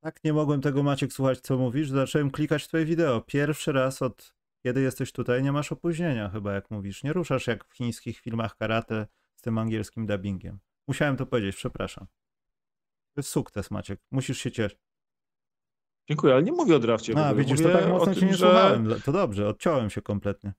Tak, 0.00 0.24
nie 0.24 0.32
mogłem 0.32 0.60
tego 0.60 0.82
Maciek 0.82 1.12
słuchać, 1.12 1.40
co 1.40 1.58
mówisz. 1.58 1.88
Zacząłem 1.88 2.30
klikać 2.30 2.68
twoje 2.68 2.84
wideo. 2.84 3.20
Pierwszy 3.20 3.72
raz 3.72 4.02
od 4.02 4.34
kiedy 4.64 4.80
jesteś 4.80 5.12
tutaj, 5.12 5.42
nie 5.42 5.52
masz 5.52 5.72
opóźnienia 5.72 6.28
chyba, 6.28 6.52
jak 6.52 6.70
mówisz. 6.70 7.02
Nie 7.02 7.12
ruszasz 7.12 7.46
jak 7.46 7.64
w 7.64 7.74
chińskich 7.74 8.18
filmach 8.18 8.56
karate 8.56 9.06
z 9.34 9.42
tym 9.42 9.58
angielskim 9.58 10.06
dubbingiem. 10.06 10.58
Musiałem 10.88 11.16
to 11.16 11.26
powiedzieć, 11.26 11.56
przepraszam. 11.56 12.06
To 13.14 13.20
jest 13.20 13.28
sukces, 13.28 13.70
Maciek. 13.70 14.00
Musisz 14.10 14.38
się 14.38 14.50
cieszyć. 14.50 14.78
Dziękuję, 16.08 16.34
ale 16.34 16.42
nie 16.42 16.52
mówię 16.52 16.76
o 16.76 16.78
drafcie. 16.78 17.26
A, 17.26 17.34
widzisz, 17.34 17.62
to 17.62 17.68
tak 17.68 17.88
mocno 17.88 18.14
cię 18.14 18.26
nie 18.26 18.34
że... 18.34 18.46
słuchałem. 18.46 19.00
To 19.04 19.12
dobrze, 19.12 19.48
odciąłem 19.48 19.90
się 19.90 20.02
kompletnie. 20.02 20.52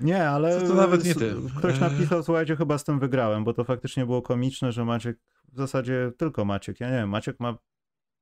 Nie, 0.00 0.28
ale 0.28 0.60
to, 0.60 0.68
to 0.68 0.74
nawet 0.74 1.04
nie 1.04 1.14
ty. 1.14 1.34
ktoś 1.58 1.80
napisał, 1.80 2.22
słuchajcie, 2.22 2.56
chyba 2.56 2.78
z 2.78 2.84
tym 2.84 2.98
wygrałem, 2.98 3.44
bo 3.44 3.54
to 3.54 3.64
faktycznie 3.64 4.06
było 4.06 4.22
komiczne, 4.22 4.72
że 4.72 4.84
Maciek, 4.84 5.18
w 5.52 5.56
zasadzie 5.56 6.12
tylko 6.18 6.44
Maciek, 6.44 6.80
ja 6.80 6.90
nie 6.90 6.96
wiem, 6.96 7.08
Maciek 7.08 7.40
ma 7.40 7.58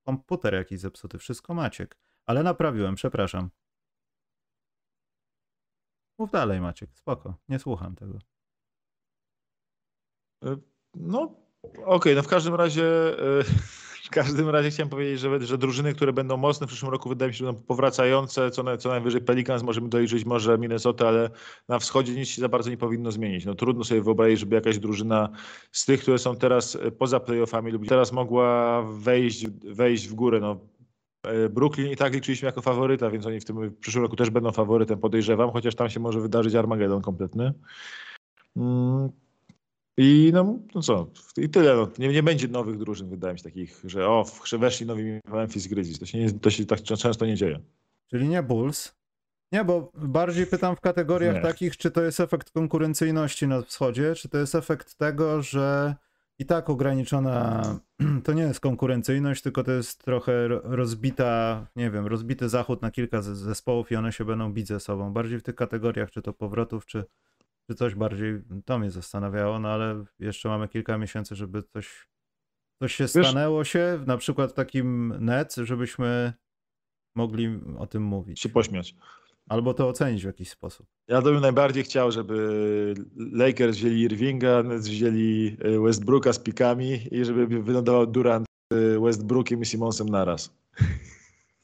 komputer 0.07 0.55
jakiś 0.55 0.81
zepsuty, 0.81 1.19
wszystko 1.19 1.55
Maciek. 1.55 1.97
Ale 2.27 2.43
naprawiłem, 2.43 2.95
przepraszam. 2.95 3.51
Mów 6.19 6.31
dalej 6.31 6.61
Maciek, 6.61 6.91
spoko, 6.95 7.35
nie 7.49 7.59
słucham 7.59 7.95
tego. 7.95 8.19
E, 10.45 10.57
no, 10.95 11.21
okej, 11.63 11.85
okay, 11.85 12.15
no 12.15 12.23
w 12.23 12.29
każdym 12.29 12.55
razie... 12.55 12.83
Yy 12.83 13.84
w 14.05 14.11
każdym 14.11 14.49
razie 14.49 14.71
chciałem 14.71 14.91
powiedzieć, 14.91 15.21
że, 15.21 15.41
że 15.41 15.59
drużyny, 15.59 15.95
które 15.95 16.13
będą 16.13 16.37
mocne 16.37 16.67
w 16.67 16.69
przyszłym 16.69 16.93
roku, 16.93 17.09
wydaje 17.09 17.29
mi 17.29 17.35
się, 17.35 17.39
że 17.39 17.45
będą 17.45 17.63
powracające, 17.63 18.51
co, 18.51 18.63
na, 18.63 18.77
co 18.77 18.89
najwyżej 18.89 19.21
Pelicans 19.21 19.63
możemy 19.63 19.89
dojrzeć, 19.89 20.25
może 20.25 20.59
Minnesota, 20.59 21.09
ale 21.09 21.31
na 21.69 21.79
wschodzie 21.79 22.15
nic 22.15 22.29
się 22.29 22.41
za 22.41 22.49
bardzo 22.49 22.71
nie 22.71 22.77
powinno 22.77 23.13
zmienić. 23.13 23.45
No 23.45 23.55
trudno 23.55 23.85
sobie 23.85 24.03
wyobrazić, 24.03 24.41
żeby 24.41 24.55
jakaś 24.55 24.79
drużyna 24.79 25.29
z 25.73 25.85
tych, 25.85 26.03
które 26.03 26.19
są 26.19 26.37
teraz 26.37 26.77
e, 26.77 26.91
poza 26.91 27.21
playoffami 27.21 27.73
lub 27.73 27.89
teraz 27.89 28.13
mogła 28.13 28.83
wejść, 28.83 29.47
wejść 29.65 30.09
w 30.09 30.15
górę. 30.15 30.41
No, 30.41 30.61
e, 31.23 31.49
Brooklyn 31.49 31.91
i 31.93 31.97
tak 31.97 32.15
liczyliśmy 32.15 32.47
jako 32.47 32.63
faworyta, 32.63 33.11
więc 33.11 33.27
oni 33.27 33.41
w 33.41 33.45
tym 33.45 33.71
w 33.71 33.79
przyszłym 33.79 34.05
roku 34.05 34.17
też 34.17 34.31
będą 34.31 34.53
faworytem, 34.53 34.99
podejrzewam, 34.99 35.51
chociaż 35.51 35.75
tam 35.75 35.91
się 35.91 36.01
może 36.01 36.21
wydarzyć 36.21 36.55
Armagedon 36.55 37.03
kompletny. 37.03 37.53
Mm, 38.57 39.11
i 39.97 40.31
no, 40.35 40.59
no 40.75 40.83
co, 40.83 41.07
i 41.37 41.49
tyle. 41.49 41.77
No. 41.77 41.89
Nie, 41.99 42.09
nie 42.09 42.23
będzie 42.23 42.49
nowych 42.49 42.79
drużyn, 42.79 43.09
wydaje 43.09 43.33
mi 43.33 43.39
się, 43.39 43.45
takich, 43.45 43.81
że 43.85 44.09
o, 44.09 44.25
weszli 44.59 44.87
nowi 44.87 45.21
Memphis 45.29 45.67
Grizzlies. 45.67 45.99
To 45.99 46.07
się, 46.07 46.19
nie, 46.19 46.33
to 46.33 46.51
się 46.51 46.67
tak 46.67 46.83
często 46.83 47.27
nie 47.27 47.37
dzieje. 47.37 47.61
Czyli 48.11 48.29
nie 48.29 48.43
Bulls? 48.43 48.95
Nie, 49.53 49.65
bo 49.65 49.93
bardziej 49.95 50.47
pytam 50.47 50.77
w 50.77 50.81
kategoriach 50.81 51.35
nie. 51.35 51.41
takich, 51.41 51.77
czy 51.77 51.91
to 51.91 52.03
jest 52.03 52.21
efekt 52.21 52.51
konkurencyjności 52.51 53.47
na 53.47 53.63
wschodzie, 53.63 54.15
czy 54.15 54.29
to 54.29 54.39
jest 54.39 54.55
efekt 54.55 54.95
tego, 54.95 55.43
że 55.43 55.95
i 56.39 56.47
tak 56.47 56.71
ograniczona, 56.71 57.63
to 58.25 58.33
nie 58.33 58.43
jest 58.43 58.61
konkurencyjność, 58.61 59.43
tylko 59.43 59.65
to 59.65 59.73
jest 59.73 60.05
trochę 60.05 60.49
rozbita, 60.49 61.67
nie 61.77 61.91
wiem, 61.91 62.07
rozbity 62.07 62.49
zachód 62.49 62.83
na 62.83 62.91
kilka 62.91 63.23
zespołów 63.23 63.93
i 63.93 63.97
one 63.97 64.13
się 64.13 64.25
będą 64.25 64.53
bić 64.53 64.69
ze 64.69 64.81
sobą. 64.81 65.13
Bardziej 65.13 65.39
w 65.39 65.43
tych 65.43 65.55
kategoriach, 65.55 66.11
czy 66.11 66.23
to 66.23 66.33
powrotów, 66.33 66.87
czy, 66.87 67.05
czy 67.71 67.75
coś 67.75 67.95
bardziej, 67.95 68.43
to 68.65 68.79
mnie 68.79 68.91
zastanawiało, 68.91 69.59
no 69.59 69.69
ale 69.69 70.05
jeszcze 70.19 70.49
mamy 70.49 70.69
kilka 70.69 70.99
miesięcy, 70.99 71.35
żeby 71.35 71.63
coś, 71.63 72.09
coś 72.83 72.95
się 72.95 73.05
Wiesz, 73.05 73.11
stanęło 73.11 73.65
się, 73.65 74.05
na 74.07 74.17
przykład 74.17 74.51
w 74.51 74.55
takim 74.55 75.15
net, 75.21 75.55
żebyśmy 75.55 76.33
mogli 77.17 77.61
o 77.79 77.87
tym 77.87 78.03
mówić. 78.03 78.41
Się 78.41 78.49
pośmiać. 78.49 78.95
Albo 79.49 79.75
to 79.75 79.89
ocenić 79.89 80.23
w 80.23 80.27
jakiś 80.27 80.51
sposób. 80.51 80.87
Ja 81.09 81.23
bym 81.23 81.41
najbardziej 81.41 81.85
chciał, 81.85 82.13
żeby 82.13 82.95
Lakers 83.17 83.77
wzięli 83.77 84.01
Irvinga, 84.01 84.63
Nets 84.63 84.89
wzięli 84.89 85.57
e, 85.61 85.81
Westbrooka 85.81 86.33
z 86.33 86.39
pikami 86.39 87.01
i 87.11 87.25
żeby 87.25 87.63
wylądował 87.63 88.07
Durant 88.07 88.47
e, 88.73 89.01
Westbrookiem 89.01 89.63
i 89.63 89.67
Simonsem 89.67 90.09
naraz. 90.09 90.51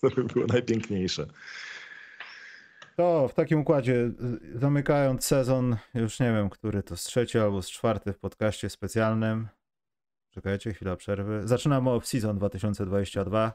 To 0.01 0.11
by 0.11 0.25
było 0.25 0.47
najpiękniejsze. 0.47 1.27
To 3.01 3.29
w 3.29 3.35
takim 3.35 3.61
układzie, 3.61 4.11
y, 4.55 4.59
zamykając 4.59 5.25
sezon, 5.25 5.77
już 5.95 6.21
nie 6.21 6.33
wiem, 6.33 6.51
który 6.51 6.83
to 6.83 6.97
z 6.97 7.03
trzeci 7.03 7.39
albo 7.39 7.63
z 7.63 7.71
czwarty 7.71 8.13
w 8.13 8.19
podcaście 8.19 8.71
specjalnym. 8.71 9.49
Czekajcie, 10.31 10.73
chwila 10.73 10.97
przerwy. 10.97 11.49
Zaczynamy 11.49 11.91
off-season 11.91 12.37
2022. 12.37 13.53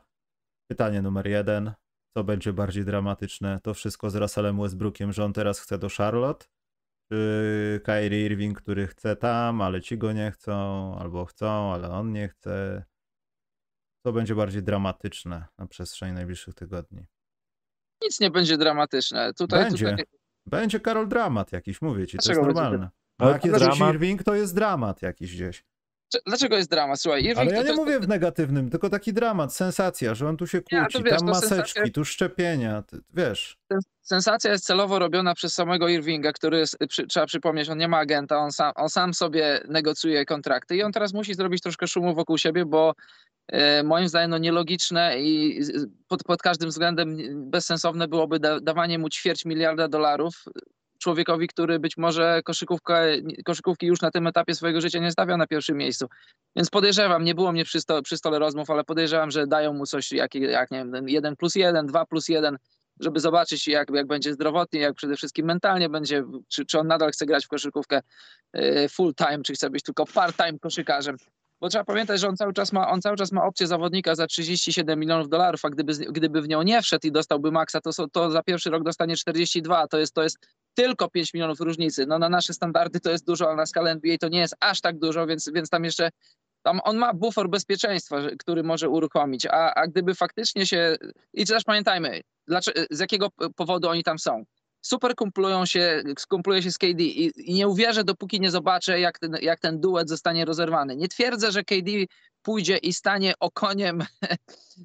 Pytanie 0.68 1.02
numer 1.02 1.28
jeden. 1.28 1.72
Co 2.14 2.24
będzie 2.24 2.54
bardziej 2.54 2.86
dramatyczne? 2.86 3.60
To 3.64 3.74
wszystko 3.74 4.10
z 4.10 4.16
Russellem 4.16 4.62
Westbrookiem, 4.62 5.14
że 5.14 5.26
on 5.26 5.34
teraz 5.34 5.60
chce 5.60 5.78
do 5.78 5.90
Charlotte? 5.90 6.46
Czy 7.12 7.82
Kyrie 7.84 8.26
Irving, 8.26 8.62
który 8.62 8.88
chce 8.88 9.16
tam, 9.16 9.62
ale 9.62 9.82
ci 9.82 9.98
go 9.98 10.12
nie 10.12 10.32
chcą, 10.32 10.96
albo 11.00 11.26
chcą, 11.26 11.74
ale 11.74 11.90
on 11.90 12.12
nie 12.12 12.28
chce? 12.28 12.84
Co 14.06 14.14
będzie 14.14 14.36
bardziej 14.36 14.64
dramatyczne 14.64 15.46
na 15.58 15.68
przestrzeni 15.68 16.14
najbliższych 16.14 16.56
tygodni? 16.56 17.06
Nic 18.06 18.20
nie 18.20 18.32
będzie 18.32 18.58
dramatyczne. 18.58 19.34
Tutaj, 19.34 19.64
będzie. 19.64 19.90
Tutaj... 19.90 20.06
Będzie 20.46 20.80
Karol 20.80 21.08
dramat 21.08 21.52
jakiś, 21.52 21.82
mówię 21.82 22.08
ci, 22.08 22.18
Dlaczego 22.18 22.42
to 22.42 22.48
jest 22.48 22.56
normalne. 22.56 22.90
A 23.18 23.30
jak 23.30 23.46
jest 23.46 23.60
dramat... 23.60 23.94
Irving, 23.94 24.24
to 24.24 24.36
jest 24.36 24.56
dramat 24.56 25.02
jakiś 25.02 25.36
gdzieś. 25.36 25.64
Dlaczego 26.26 26.58
jest 26.58 26.70
dramat? 26.70 27.02
Słuchaj, 27.02 27.24
Irving 27.24 27.38
Ale 27.38 27.52
ja 27.52 27.64
nie 27.64 27.74
mówię 27.74 28.00
w 28.00 28.08
negatywnym, 28.08 28.70
tylko 28.70 28.90
taki 28.90 29.14
dramat, 29.14 29.56
sensacja, 29.56 30.16
że 30.16 30.30
on 30.30 30.38
tu 30.38 30.48
się 30.48 30.62
kłóci, 30.62 31.04
wiesz, 31.04 31.20
tam 31.20 31.30
maseczki, 31.30 31.56
sensacja... 31.56 31.92
tu 31.94 32.06
szczepienia, 32.06 32.82
ty, 32.82 32.98
wiesz. 33.14 33.58
Sensacja 34.02 34.52
jest 34.52 34.66
celowo 34.66 35.00
robiona 35.00 35.34
przez 35.34 35.54
samego 35.54 35.88
Irvinga, 35.88 36.32
który, 36.32 36.64
przy, 36.88 37.08
trzeba 37.08 37.26
przypomnieć, 37.26 37.70
on 37.70 37.78
nie 37.78 37.88
ma 37.88 37.98
agenta, 37.98 38.38
on 38.38 38.52
sam, 38.52 38.72
on 38.76 38.90
sam 38.90 39.14
sobie 39.14 39.62
negocjuje 39.68 40.26
kontrakty 40.26 40.76
i 40.76 40.84
on 40.84 40.92
teraz 40.92 41.14
musi 41.14 41.34
zrobić 41.34 41.62
troszkę 41.62 41.88
szumu 41.88 42.16
wokół 42.16 42.38
siebie, 42.38 42.66
bo 42.66 42.94
e, 43.48 43.84
moim 43.84 44.10
zdaniem 44.10 44.30
no, 44.30 44.38
nielogiczne 44.38 45.22
i 45.22 45.62
pod, 46.08 46.24
pod 46.24 46.42
każdym 46.42 46.70
względem 46.70 47.18
bezsensowne 47.50 48.08
byłoby 48.08 48.40
da, 48.40 48.60
dawanie 48.60 49.00
mu 49.00 49.10
ćwierć 49.10 49.46
miliarda 49.46 49.88
dolarów 49.88 50.44
człowiekowi, 51.06 51.48
który 51.48 51.80
być 51.80 51.98
może 51.98 52.42
koszykówki 53.46 53.86
już 53.86 54.02
na 54.02 54.12
tym 54.12 54.28
etapie 54.28 54.56
swojego 54.56 54.82
życia 54.82 55.00
nie 55.00 55.12
stawia 55.12 55.38
na 55.38 55.48
pierwszym 55.48 55.78
miejscu. 55.78 56.08
Więc 56.56 56.70
podejrzewam, 56.70 57.24
nie 57.24 57.36
było 57.36 57.52
mnie 57.52 57.66
przy, 57.66 57.82
sto, 57.82 58.02
przy 58.02 58.18
stole 58.18 58.40
rozmów, 58.40 58.70
ale 58.70 58.84
podejrzewam, 58.84 59.32
że 59.32 59.48
dają 59.48 59.74
mu 59.74 59.86
coś 59.86 60.12
jak, 60.12 60.36
jak 60.36 60.72
nie 60.72 60.86
wiem, 60.94 61.10
1 61.10 61.36
plus 61.36 61.56
1, 61.56 61.86
2 61.86 62.06
plus 62.06 62.30
1, 62.30 62.58
żeby 63.00 63.20
zobaczyć 63.20 63.68
jak, 63.68 63.90
jak 63.94 64.08
będzie 64.08 64.34
zdrowotnie, 64.34 64.80
jak 64.80 64.96
przede 64.96 65.16
wszystkim 65.16 65.46
mentalnie 65.46 65.90
będzie, 65.90 66.24
czy, 66.48 66.66
czy 66.66 66.80
on 66.80 66.88
nadal 66.88 67.12
chce 67.12 67.26
grać 67.26 67.46
w 67.46 67.50
koszykówkę 67.50 68.02
e, 68.54 68.90
full 68.90 69.14
time, 69.16 69.44
czy 69.44 69.54
chce 69.54 69.70
być 69.70 69.84
tylko 69.84 70.06
part 70.06 70.38
time 70.38 70.60
koszykarzem. 70.60 71.18
Bo 71.62 71.70
trzeba 71.70 71.84
pamiętać, 71.84 72.20
że 72.20 72.28
on 72.28 72.38
cały 72.38 72.54
czas 72.54 72.74
ma, 72.74 72.90
on 72.90 73.02
cały 73.02 73.18
czas 73.18 73.32
ma 73.32 73.44
opcję 73.46 73.68
zawodnika 73.68 74.16
za 74.16 74.28
37 74.28 75.00
milionów 75.00 75.30
dolarów, 75.30 75.66
a 75.66 75.70
gdyby, 75.70 75.94
gdyby 75.94 76.42
w 76.42 76.48
nią 76.48 76.62
nie 76.62 76.82
wszedł 76.82 77.08
i 77.08 77.12
dostałby 77.12 77.52
maksa, 77.52 77.82
to, 77.82 77.92
to 78.12 78.32
za 78.32 78.44
pierwszy 78.44 78.70
rok 78.70 78.84
dostanie 78.84 79.16
42. 79.16 79.88
To 79.88 79.98
jest, 79.98 80.14
to 80.14 80.24
jest 80.24 80.38
tylko 80.76 81.10
5 81.10 81.34
milionów 81.34 81.60
różnicy. 81.60 82.06
No 82.06 82.20
na 82.20 82.30
nasze 82.30 82.54
standardy 82.54 83.00
to 83.00 83.12
jest 83.12 83.26
dużo, 83.26 83.48
ale 83.48 83.56
na 83.56 83.66
skalę 83.66 83.92
NBA 83.92 84.18
to 84.18 84.28
nie 84.28 84.40
jest 84.40 84.56
aż 84.60 84.82
tak 84.82 85.00
dużo, 85.00 85.28
więc, 85.28 85.50
więc 85.54 85.70
tam 85.70 85.84
jeszcze 85.84 86.10
tam 86.64 86.80
on 86.84 86.98
ma 86.98 87.14
bufor 87.14 87.50
bezpieczeństwa, 87.50 88.18
który 88.40 88.64
może 88.64 88.90
uruchomić, 88.90 89.46
a, 89.46 89.74
a 89.74 89.88
gdyby 89.88 90.16
faktycznie 90.16 90.66
się... 90.66 90.96
I 91.34 91.46
też 91.46 91.64
pamiętajmy, 91.64 92.22
dlaczego, 92.48 92.82
z 92.92 93.00
jakiego 93.00 93.30
powodu 93.56 93.90
oni 93.90 94.04
tam 94.04 94.20
są 94.20 94.46
super 94.86 95.16
kumplują 95.16 95.66
się, 95.66 96.04
skumpluje 96.20 96.62
się 96.64 96.72
z 96.72 96.78
KD 96.78 97.04
i, 97.04 97.32
i, 97.36 97.54
nie 97.54 97.68
uwierzę, 97.68 98.04
dopóki 98.04 98.40
nie 98.40 98.52
zobaczę, 98.52 99.00
jak 99.00 99.20
ten, 99.20 99.38
jak 99.42 99.60
ten 99.60 99.80
duet 99.80 100.10
zostanie 100.10 100.46
rozerwany. 100.46 100.96
Nie 100.96 101.08
twierdzę, 101.08 101.52
że 101.52 101.64
KD 101.64 101.92
pójdzie 102.46 102.78
i 102.78 102.94
stanie 102.94 103.34
okoniem 103.40 104.02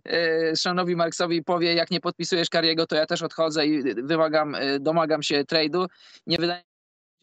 e, 0.04 0.56
Seanowi 0.56 0.96
Marksowi 0.96 1.36
i 1.36 1.44
powie, 1.44 1.74
jak 1.74 1.90
nie 1.90 2.00
podpisujesz 2.00 2.50
Kariego, 2.50 2.86
to 2.86 2.96
ja 2.96 3.06
też 3.06 3.22
odchodzę 3.22 3.66
i 3.66 3.82
wymagam, 3.94 4.54
e, 4.54 4.80
domagam 4.80 5.22
się 5.22 5.44
trade'u. 5.44 5.86
Nie 6.26 6.36
wydaje 6.36 6.62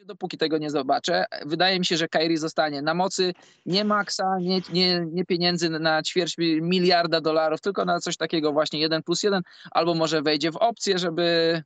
dopóki 0.06 0.38
tego 0.38 0.58
nie 0.58 0.70
zobaczę. 0.70 1.26
Wydaje 1.46 1.80
mi 1.80 1.86
się, 1.86 1.98
że 1.98 2.08
Kairi 2.08 2.38
zostanie 2.38 2.82
na 2.82 2.94
mocy 2.94 3.34
nie 3.66 3.86
maksa, 3.86 4.24
nie, 4.42 4.62
nie, 4.74 5.06
nie 5.12 5.26
pieniędzy 5.26 5.70
na 5.70 6.04
ćwierć 6.04 6.36
miliarda 6.62 7.22
dolarów, 7.22 7.62
tylko 7.62 7.86
na 7.86 8.00
coś 8.00 8.18
takiego 8.18 8.54
właśnie 8.54 8.80
1 8.80 9.04
plus 9.04 9.24
1, 9.24 9.42
albo 9.72 9.94
może 9.94 10.22
wejdzie 10.22 10.52
w 10.52 10.56
opcję, 10.56 10.98
żeby 10.98 11.64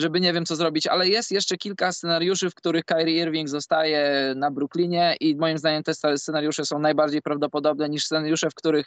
żeby 0.00 0.20
nie 0.20 0.32
wiem 0.32 0.46
co 0.46 0.56
zrobić, 0.56 0.86
ale 0.86 1.08
jest 1.08 1.30
jeszcze 1.30 1.56
kilka 1.56 1.92
scenariuszy, 1.92 2.50
w 2.50 2.54
których 2.54 2.84
Kyrie 2.84 3.22
Irving 3.22 3.48
zostaje 3.48 4.32
na 4.36 4.50
Brooklynie 4.50 5.16
i 5.20 5.36
moim 5.36 5.58
zdaniem 5.58 5.82
te 5.82 5.94
scenariusze 6.18 6.64
są 6.64 6.78
najbardziej 6.78 7.22
prawdopodobne 7.22 7.88
niż 7.88 8.04
scenariusze, 8.04 8.50
w 8.50 8.54
których, 8.54 8.86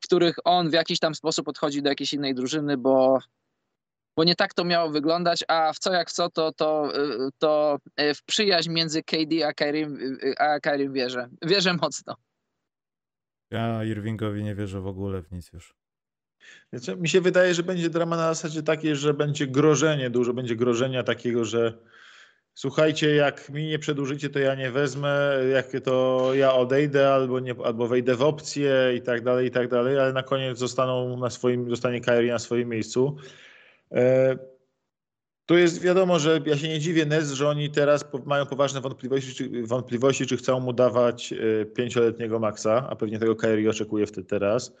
w 0.00 0.04
których 0.04 0.36
on 0.44 0.70
w 0.70 0.72
jakiś 0.72 0.98
tam 0.98 1.14
sposób 1.14 1.48
odchodzi 1.48 1.82
do 1.82 1.88
jakiejś 1.88 2.12
innej 2.12 2.34
drużyny, 2.34 2.76
bo, 2.76 3.18
bo 4.16 4.24
nie 4.24 4.34
tak 4.34 4.54
to 4.54 4.64
miało 4.64 4.90
wyglądać, 4.90 5.44
a 5.48 5.72
w 5.72 5.78
co 5.78 5.92
jak 5.92 6.12
co, 6.12 6.30
to, 6.30 6.52
to, 6.52 6.92
to 7.38 7.78
w 8.14 8.24
przyjaźń 8.26 8.70
między 8.70 9.02
KD 9.02 9.46
a 9.46 9.52
Kyrie, 9.52 9.88
a 10.38 10.60
Kyrie 10.60 10.90
wierzę. 10.90 11.28
Wierzę 11.42 11.74
mocno. 11.74 12.16
Ja 13.50 13.84
Irvingowi 13.84 14.44
nie 14.44 14.54
wierzę 14.54 14.80
w 14.80 14.86
ogóle 14.86 15.22
w 15.22 15.32
nic 15.32 15.52
już. 15.52 15.81
Mi 16.98 17.08
się 17.08 17.20
wydaje, 17.20 17.54
że 17.54 17.62
będzie 17.62 17.90
drama 17.90 18.16
na 18.16 18.34
zasadzie 18.34 18.62
takiej, 18.62 18.96
że 18.96 19.14
będzie 19.14 19.46
grożenie, 19.46 20.10
dużo 20.10 20.34
będzie 20.34 20.56
grożenia 20.56 21.02
takiego, 21.02 21.44
że 21.44 21.72
słuchajcie, 22.54 23.14
jak 23.14 23.50
mi 23.50 23.66
nie 23.66 23.78
przedłużycie, 23.78 24.30
to 24.30 24.38
ja 24.38 24.54
nie 24.54 24.70
wezmę, 24.70 25.38
jak 25.52 25.66
to 25.84 26.30
ja 26.34 26.54
odejdę 26.54 27.14
albo, 27.14 27.40
nie, 27.40 27.54
albo 27.64 27.88
wejdę 27.88 28.14
w 28.14 28.22
opcję 28.22 28.92
i 28.96 29.02
tak 29.02 29.22
dalej, 29.22 29.46
i 29.46 29.50
tak 29.50 29.68
dalej, 29.68 29.98
ale 29.98 30.12
na 30.12 30.22
koniec 30.22 30.58
zostaną 30.58 31.16
na 31.16 31.30
swoim, 31.30 31.70
zostanie 31.70 32.00
Kyrie 32.00 32.32
na 32.32 32.38
swoim 32.38 32.68
miejscu. 32.68 33.16
E, 33.92 34.36
tu 35.46 35.58
jest 35.58 35.82
wiadomo, 35.82 36.18
że 36.18 36.40
ja 36.46 36.56
się 36.56 36.68
nie 36.68 36.80
dziwię 36.80 37.06
Nez, 37.06 37.32
że 37.32 37.48
oni 37.48 37.70
teraz 37.70 38.04
mają 38.24 38.46
poważne 38.46 38.80
wątpliwości 38.80 39.34
czy, 39.34 39.66
wątpliwości, 39.66 40.26
czy 40.26 40.36
chcą 40.36 40.60
mu 40.60 40.72
dawać 40.72 41.32
e, 41.32 41.64
pięcioletniego 41.66 42.38
maksa, 42.38 42.86
a 42.90 42.96
pewnie 42.96 43.18
tego 43.18 43.36
Kyrie 43.36 43.70
oczekuje 43.70 44.06
wtedy 44.06 44.26
teraz. 44.26 44.72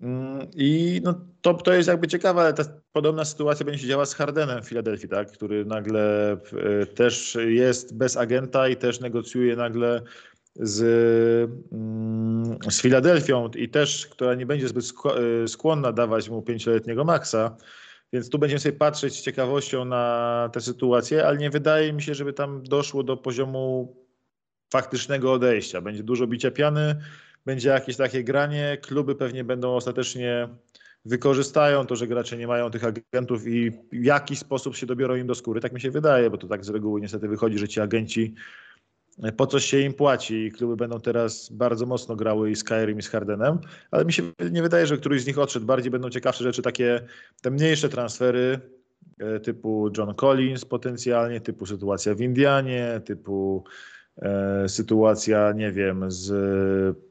Mm, 0.00 0.46
I 0.54 1.00
no, 1.04 1.14
to, 1.40 1.54
to 1.54 1.72
jest 1.72 1.88
jakby 1.88 2.08
ciekawe, 2.08 2.40
ale 2.40 2.52
ta 2.52 2.64
podobna 2.92 3.24
sytuacja 3.24 3.66
będzie 3.66 3.82
się 3.82 3.88
działa 3.88 4.06
z 4.06 4.14
Hardenem 4.14 4.62
w 4.62 4.68
Filadelfii, 4.68 5.08
tak? 5.08 5.32
który 5.32 5.64
nagle 5.64 6.32
e, 6.32 6.86
też 6.86 7.38
jest 7.46 7.96
bez 7.96 8.16
agenta 8.16 8.68
i 8.68 8.76
też 8.76 9.00
negocjuje 9.00 9.56
nagle 9.56 10.02
z, 10.54 10.82
mm, 11.72 12.58
z 12.70 12.80
Filadelfią 12.82 13.48
i 13.48 13.68
też, 13.68 14.06
która 14.06 14.34
nie 14.34 14.46
będzie 14.46 14.68
zbyt 14.68 14.84
e, 14.84 15.48
skłonna 15.48 15.92
dawać 15.92 16.28
mu 16.28 16.42
pięcioletniego 16.42 17.04
maksa. 17.04 17.56
Więc 18.12 18.30
tu 18.30 18.38
będziemy 18.38 18.60
sobie 18.60 18.78
patrzeć 18.78 19.14
z 19.14 19.22
ciekawością 19.22 19.84
na 19.84 20.50
tę 20.52 20.60
sytuację, 20.60 21.26
ale 21.26 21.38
nie 21.38 21.50
wydaje 21.50 21.92
mi 21.92 22.02
się, 22.02 22.14
żeby 22.14 22.32
tam 22.32 22.62
doszło 22.62 23.02
do 23.02 23.16
poziomu 23.16 23.96
faktycznego 24.72 25.32
odejścia. 25.32 25.80
Będzie 25.80 26.02
dużo 26.02 26.26
bicia 26.26 26.50
piany, 26.50 26.96
będzie 27.46 27.68
jakieś 27.68 27.96
takie 27.96 28.24
granie. 28.24 28.78
Kluby 28.82 29.14
pewnie 29.14 29.44
będą 29.44 29.74
ostatecznie 29.74 30.48
wykorzystają 31.04 31.86
to, 31.86 31.96
że 31.96 32.06
gracze 32.06 32.36
nie 32.36 32.46
mają 32.46 32.70
tych 32.70 32.84
agentów 32.84 33.46
i 33.46 33.70
w 33.70 34.04
jakiś 34.04 34.38
sposób 34.38 34.76
się 34.76 34.86
dobiorą 34.86 35.14
im 35.14 35.26
do 35.26 35.34
skóry. 35.34 35.60
Tak 35.60 35.72
mi 35.72 35.80
się 35.80 35.90
wydaje, 35.90 36.30
bo 36.30 36.38
to 36.38 36.46
tak 36.46 36.64
z 36.64 36.68
reguły 36.68 37.00
niestety 37.00 37.28
wychodzi, 37.28 37.58
że 37.58 37.68
ci 37.68 37.80
agenci 37.80 38.34
e, 39.22 39.32
po 39.32 39.46
coś 39.46 39.64
się 39.64 39.80
im 39.80 39.94
płaci 39.94 40.34
i 40.34 40.52
kluby 40.52 40.76
będą 40.76 41.00
teraz 41.00 41.50
bardzo 41.52 41.86
mocno 41.86 42.16
grały 42.16 42.50
i 42.50 42.56
z 42.56 42.58
Skyrim 42.58 42.98
i 42.98 43.02
z 43.02 43.08
Hardenem, 43.08 43.58
ale 43.90 44.04
mi 44.04 44.12
się 44.12 44.22
nie 44.50 44.62
wydaje, 44.62 44.86
że 44.86 44.96
któryś 44.96 45.22
z 45.22 45.26
nich 45.26 45.38
odszedł. 45.38 45.66
Bardziej 45.66 45.90
będą 45.90 46.10
ciekawsze 46.10 46.44
rzeczy, 46.44 46.62
takie 46.62 47.00
te 47.42 47.50
mniejsze 47.50 47.88
transfery 47.88 48.60
e, 49.18 49.40
typu 49.40 49.90
John 49.98 50.14
Collins 50.14 50.64
potencjalnie, 50.64 51.40
typu 51.40 51.66
sytuacja 51.66 52.14
w 52.14 52.20
Indianie, 52.20 53.00
typu 53.04 53.64
e, 54.16 54.68
sytuacja, 54.68 55.52
nie 55.52 55.72
wiem, 55.72 56.04
z 56.08 57.05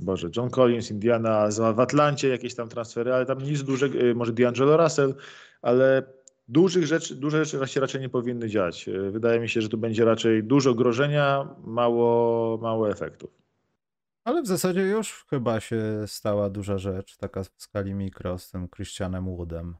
Boże, 0.00 0.28
John 0.36 0.50
Collins, 0.50 0.90
Indiana, 0.90 1.48
w 1.74 1.80
Atlancie 1.80 2.28
jakieś 2.28 2.54
tam 2.54 2.68
transfery, 2.68 3.14
ale 3.14 3.26
tam 3.26 3.42
nic 3.42 3.62
dużego, 3.62 3.98
y, 3.98 4.14
może 4.14 4.32
D'Angelo 4.32 4.76
Russell, 4.76 5.14
ale 5.62 6.02
dużych 6.48 6.86
rzeczy, 6.86 7.14
duże 7.14 7.44
rzeczy 7.44 7.72
się 7.72 7.80
raczej 7.80 8.00
nie 8.00 8.08
powinny 8.08 8.48
dziać. 8.48 8.88
Y, 8.88 9.10
wydaje 9.10 9.40
mi 9.40 9.48
się, 9.48 9.62
że 9.62 9.68
tu 9.68 9.78
będzie 9.78 10.04
raczej 10.04 10.44
dużo 10.44 10.74
grożenia, 10.74 11.48
mało, 11.64 12.58
mało 12.62 12.90
efektów. 12.90 13.30
Ale 14.24 14.42
w 14.42 14.46
zasadzie 14.46 14.80
już 14.80 15.24
chyba 15.30 15.60
się 15.60 15.82
stała 16.06 16.50
duża 16.50 16.78
rzecz, 16.78 17.16
taka 17.16 17.44
w 17.44 17.48
skali 17.56 17.94
mikro 17.94 18.38
z 18.38 18.50
tym 18.50 18.68
Christianem 18.68 19.36
Woodem. 19.36 19.76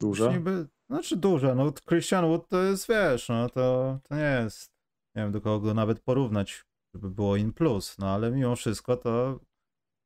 Duża? 0.00 0.32
Niby, 0.32 0.66
znaczy 0.90 1.16
duża, 1.16 1.54
no 1.54 1.72
Christian 1.88 2.24
Wood 2.24 2.48
to 2.48 2.62
jest, 2.62 2.88
wiesz, 2.88 3.28
no 3.28 3.48
to, 3.48 3.98
to 4.02 4.14
nie 4.14 4.40
jest, 4.44 4.72
nie 5.14 5.22
wiem 5.22 5.32
do 5.32 5.40
kogo 5.40 5.74
nawet 5.74 6.00
porównać 6.00 6.65
żeby 6.96 7.10
było 7.10 7.36
in 7.36 7.52
plus, 7.52 7.98
no 7.98 8.10
ale 8.10 8.30
mimo 8.30 8.56
wszystko 8.56 8.96
to 8.96 9.40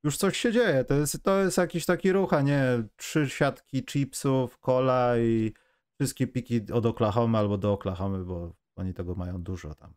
już 0.04 0.16
coś 0.16 0.36
się 0.38 0.52
dzieje. 0.52 0.84
To 0.84 0.94
jest, 0.94 1.22
to 1.22 1.38
jest 1.38 1.58
jakiś 1.58 1.86
taki 1.86 2.12
ruch, 2.12 2.32
a 2.32 2.42
nie 2.42 2.62
trzy 2.96 3.28
siatki 3.28 3.84
chipsów, 3.84 4.58
cola 4.58 5.18
i 5.18 5.52
wszystkie 6.00 6.26
piki 6.26 6.72
od 6.72 6.86
Oklahoma 6.86 7.38
albo 7.38 7.58
do 7.58 7.72
Oklahomy, 7.72 8.24
bo 8.24 8.52
oni 8.76 8.94
tego 8.94 9.14
mają 9.14 9.42
dużo 9.42 9.74
tam. 9.74 9.94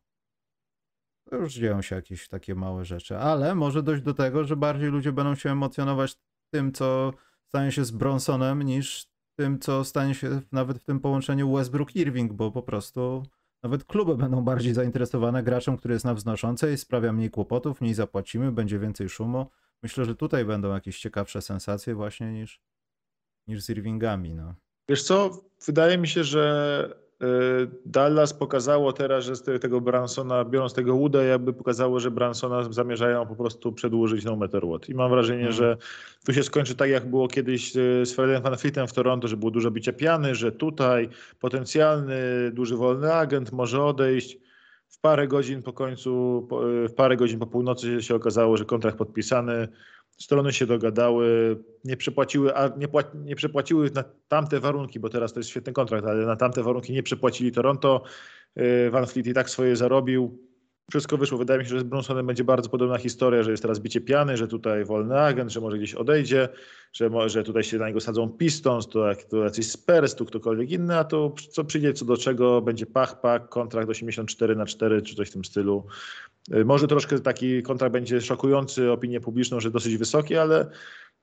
To 1.29 1.35
już 1.35 1.53
dzieją 1.53 1.81
się 1.81 1.95
jakieś 1.95 2.27
takie 2.27 2.55
małe 2.55 2.85
rzeczy, 2.85 3.17
ale 3.17 3.55
może 3.55 3.83
dojść 3.83 4.03
do 4.03 4.13
tego, 4.13 4.43
że 4.43 4.55
bardziej 4.55 4.89
ludzie 4.89 5.11
będą 5.11 5.35
się 5.35 5.51
emocjonować 5.51 6.15
tym, 6.53 6.71
co 6.71 7.13
stanie 7.45 7.71
się 7.71 7.85
z 7.85 7.91
Bronsonem, 7.91 8.63
niż 8.63 9.07
tym, 9.35 9.59
co 9.59 9.83
stanie 9.83 10.15
się 10.15 10.41
nawet 10.51 10.77
w 10.77 10.83
tym 10.83 10.99
połączeniu 10.99 11.53
Westbrook-Irving, 11.53 12.31
bo 12.31 12.51
po 12.51 12.63
prostu 12.63 13.23
nawet 13.63 13.83
kluby 13.83 14.17
będą 14.17 14.41
bardziej 14.41 14.73
zainteresowane 14.73 15.43
graczem, 15.43 15.77
który 15.77 15.93
jest 15.93 16.05
na 16.05 16.13
wznoszącej, 16.13 16.77
sprawia 16.77 17.13
mniej 17.13 17.29
kłopotów, 17.29 17.81
mniej 17.81 17.93
zapłacimy, 17.93 18.51
będzie 18.51 18.79
więcej 18.79 19.09
szumu. 19.09 19.45
Myślę, 19.83 20.05
że 20.05 20.15
tutaj 20.15 20.45
będą 20.45 20.73
jakieś 20.73 20.99
ciekawsze 20.99 21.41
sensacje 21.41 21.95
właśnie 21.95 22.33
niż, 22.33 22.61
niż 23.47 23.63
z 23.63 23.69
Irvingami. 23.69 24.33
No. 24.35 24.55
Wiesz 24.89 25.03
co, 25.03 25.41
wydaje 25.65 25.97
mi 25.97 26.07
się, 26.07 26.23
że 26.23 27.02
Dallas 27.85 28.33
pokazało 28.33 28.93
teraz, 28.93 29.25
że 29.25 29.35
z 29.35 29.61
tego 29.61 29.81
Bransona, 29.81 30.45
biorąc 30.45 30.73
tego 30.73 30.97
Wooda, 30.97 31.23
jakby 31.23 31.53
pokazało, 31.53 31.99
że 31.99 32.11
Bransona 32.11 32.63
zamierzają 32.63 33.27
po 33.27 33.35
prostu 33.35 33.73
przedłużyć 33.73 34.25
no 34.25 34.35
matter 34.35 34.63
what. 34.67 34.89
I 34.89 34.95
mam 34.95 35.09
wrażenie, 35.09 35.43
hmm. 35.43 35.53
że 35.53 35.77
tu 36.25 36.33
się 36.33 36.43
skończy 36.43 36.75
tak, 36.75 36.89
jak 36.89 37.09
było 37.09 37.27
kiedyś 37.27 37.73
z 37.73 38.15
Fredem 38.15 38.43
Van 38.43 38.87
w 38.87 38.93
Toronto, 38.93 39.27
że 39.27 39.37
było 39.37 39.51
dużo 39.51 39.71
bicia 39.71 39.93
piany, 39.93 40.35
że 40.35 40.51
tutaj 40.51 41.09
potencjalny, 41.39 42.15
duży 42.53 42.77
wolny 42.77 43.13
agent 43.13 43.51
może 43.51 43.83
odejść. 43.83 44.37
W 44.87 44.99
parę 44.99 45.27
godzin 45.27 45.61
po 45.61 45.73
końcu, 45.73 46.47
w 46.89 46.93
parę 46.93 47.17
godzin 47.17 47.39
po 47.39 47.47
północy 47.47 48.01
się 48.01 48.15
okazało, 48.15 48.57
że 48.57 48.65
kontrakt 48.65 48.97
podpisany, 48.97 49.67
strony 50.17 50.53
się 50.53 50.65
dogadały, 50.65 51.57
nie 51.83 51.97
przepłaciły, 51.97 52.53
nie, 52.77 52.87
nie 53.15 53.35
przepłaciły 53.35 53.91
na 53.95 54.03
tamte 54.27 54.59
warunki, 54.59 54.99
bo 54.99 55.09
teraz 55.09 55.33
to 55.33 55.39
jest 55.39 55.49
świetny 55.49 55.73
kontrakt, 55.73 56.05
ale 56.05 56.25
na 56.25 56.35
tamte 56.35 56.63
warunki 56.63 56.93
nie 56.93 57.03
przepłacili 57.03 57.51
Toronto. 57.51 58.03
Y, 58.57 58.91
Van 58.91 59.07
Fleet 59.07 59.27
i 59.27 59.33
tak 59.33 59.49
swoje 59.49 59.75
zarobił. 59.75 60.39
Wszystko 60.91 61.17
wyszło. 61.17 61.37
Wydaje 61.37 61.59
mi 61.59 61.65
się, 61.65 61.69
że 61.69 61.79
z 61.79 61.83
Brunsonem 61.83 62.27
będzie 62.27 62.43
bardzo 62.43 62.69
podobna 62.69 62.97
historia, 62.97 63.43
że 63.43 63.51
jest 63.51 63.63
teraz 63.63 63.79
bicie 63.79 64.01
piany, 64.01 64.37
że 64.37 64.47
tutaj 64.47 64.85
wolny 64.85 65.19
agent, 65.19 65.51
że 65.51 65.61
może 65.61 65.77
gdzieś 65.77 65.93
odejdzie, 65.93 66.49
że, 66.93 67.09
że 67.25 67.43
tutaj 67.43 67.63
się 67.63 67.77
na 67.77 67.87
niego 67.87 67.99
sadzą 67.99 68.29
Pistons, 68.29 68.87
to, 68.87 69.07
jak, 69.07 69.23
to 69.23 69.37
jacyś 69.37 69.71
Spurs, 69.71 70.15
tu 70.15 70.25
ktokolwiek 70.25 70.71
inny, 70.71 70.97
a 70.97 71.03
to 71.03 71.35
co 71.51 71.63
przyjdzie 71.63 71.93
co 71.93 72.05
do 72.05 72.17
czego, 72.17 72.61
będzie 72.61 72.85
pach, 72.85 73.21
pach, 73.21 73.49
kontrakt 73.49 73.89
84 73.89 74.55
na 74.55 74.65
4 74.65 75.01
czy 75.01 75.15
coś 75.15 75.29
w 75.29 75.33
tym 75.33 75.45
stylu. 75.45 75.85
Y, 76.51 76.65
może 76.65 76.87
troszkę 76.87 77.19
taki 77.19 77.63
kontrakt 77.63 77.93
będzie 77.93 78.21
szokujący 78.21 78.91
opinię 78.91 79.19
publiczną, 79.19 79.59
że 79.59 79.71
dosyć 79.71 79.97
wysoki, 79.97 80.35
ale 80.37 80.69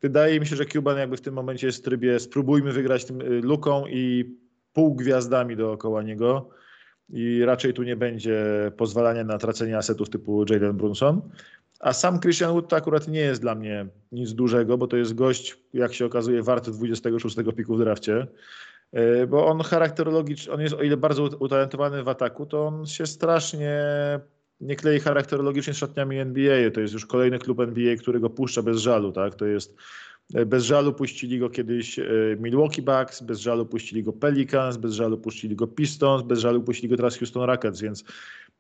wydaje 0.03 0.41
mi 0.41 0.47
się, 0.47 0.57
że 0.57 0.67
Cuban 0.67 0.99
jakby 0.99 1.17
w 1.17 1.21
tym 1.21 1.35
momencie 1.35 1.67
jest 1.67 1.79
w 1.79 1.83
trybie 1.83 2.21
spróbujmy 2.21 2.73
wygrać 2.73 3.05
tym 3.05 3.21
y, 3.21 3.41
luką 3.41 3.87
i 3.87 4.35
pół 4.73 4.95
gwiazdami 4.95 5.57
dookoła 5.57 6.03
niego 6.03 6.49
i 7.09 7.45
raczej 7.45 7.73
tu 7.73 7.83
nie 7.83 7.97
będzie 7.97 8.45
pozwalania 8.77 9.25
na 9.25 9.39
tracenie 9.39 9.79
asetów 9.79 10.11
typu 10.11 10.45
Jalen 10.51 10.77
Brunson. 10.77 11.23
A 11.81 11.93
sam 11.93 12.21
Christian 12.21 12.53
Wood 12.53 12.69
to 12.69 12.77
akurat 12.77 13.09
nie 13.09 13.21
jest 13.21 13.41
dla 13.41 13.55
mnie 13.55 13.87
nic 14.13 14.33
dużego, 14.33 14.79
bo 14.79 14.87
to 14.87 14.97
jest 14.97 15.15
gość, 15.15 15.57
jak 15.75 15.95
się 15.95 16.07
okazuje, 16.07 16.43
warty 16.43 16.71
26 16.71 17.37
piku 17.57 17.77
w 17.77 17.79
drafcie. 17.79 18.27
Y, 19.23 19.27
bo 19.27 19.47
on 19.47 19.61
charakterologicznie, 19.61 20.53
on 20.53 20.61
jest 20.61 20.75
o 20.75 20.83
ile 20.83 20.97
bardzo 20.97 21.25
utalentowany 21.25 22.03
w 22.03 22.09
ataku, 22.09 22.47
to 22.47 22.67
on 22.67 22.87
się 22.87 23.07
strasznie 23.07 23.81
nie 24.61 24.77
klei 24.77 25.01
charakterologicznie 25.01 25.75
z 25.75 25.77
szatniami 25.77 26.19
NBA. 26.19 26.71
To 26.71 26.81
jest 26.81 26.95
już 26.95 27.07
kolejny 27.07 27.39
klub 27.39 27.61
NBA, 27.61 27.97
który 27.97 28.21
go 28.21 28.31
puszcza 28.31 28.63
bez 28.63 28.79
żalu. 28.79 29.13
Tak? 29.13 29.35
To 29.35 29.47
jest 29.47 29.77
e, 30.35 30.47
bez 30.47 30.65
żalu 30.65 30.93
puścili 30.93 31.39
go 31.39 31.51
kiedyś 31.51 31.99
e, 31.99 32.05
Milwaukee 32.41 32.83
Bucks, 32.83 33.23
bez 33.23 33.41
żalu 33.41 33.67
puścili 33.67 34.03
go 34.03 34.13
Pelicans, 34.13 34.77
bez 34.77 34.95
żalu 34.95 35.19
puścili 35.19 35.57
go 35.57 35.67
Pistons, 35.67 36.23
bez 36.23 36.39
żalu 36.39 36.63
puścili 36.63 36.89
go 36.89 36.97
teraz 36.97 37.19
Houston 37.19 37.43
Rockets, 37.43 37.81
więc 37.81 38.05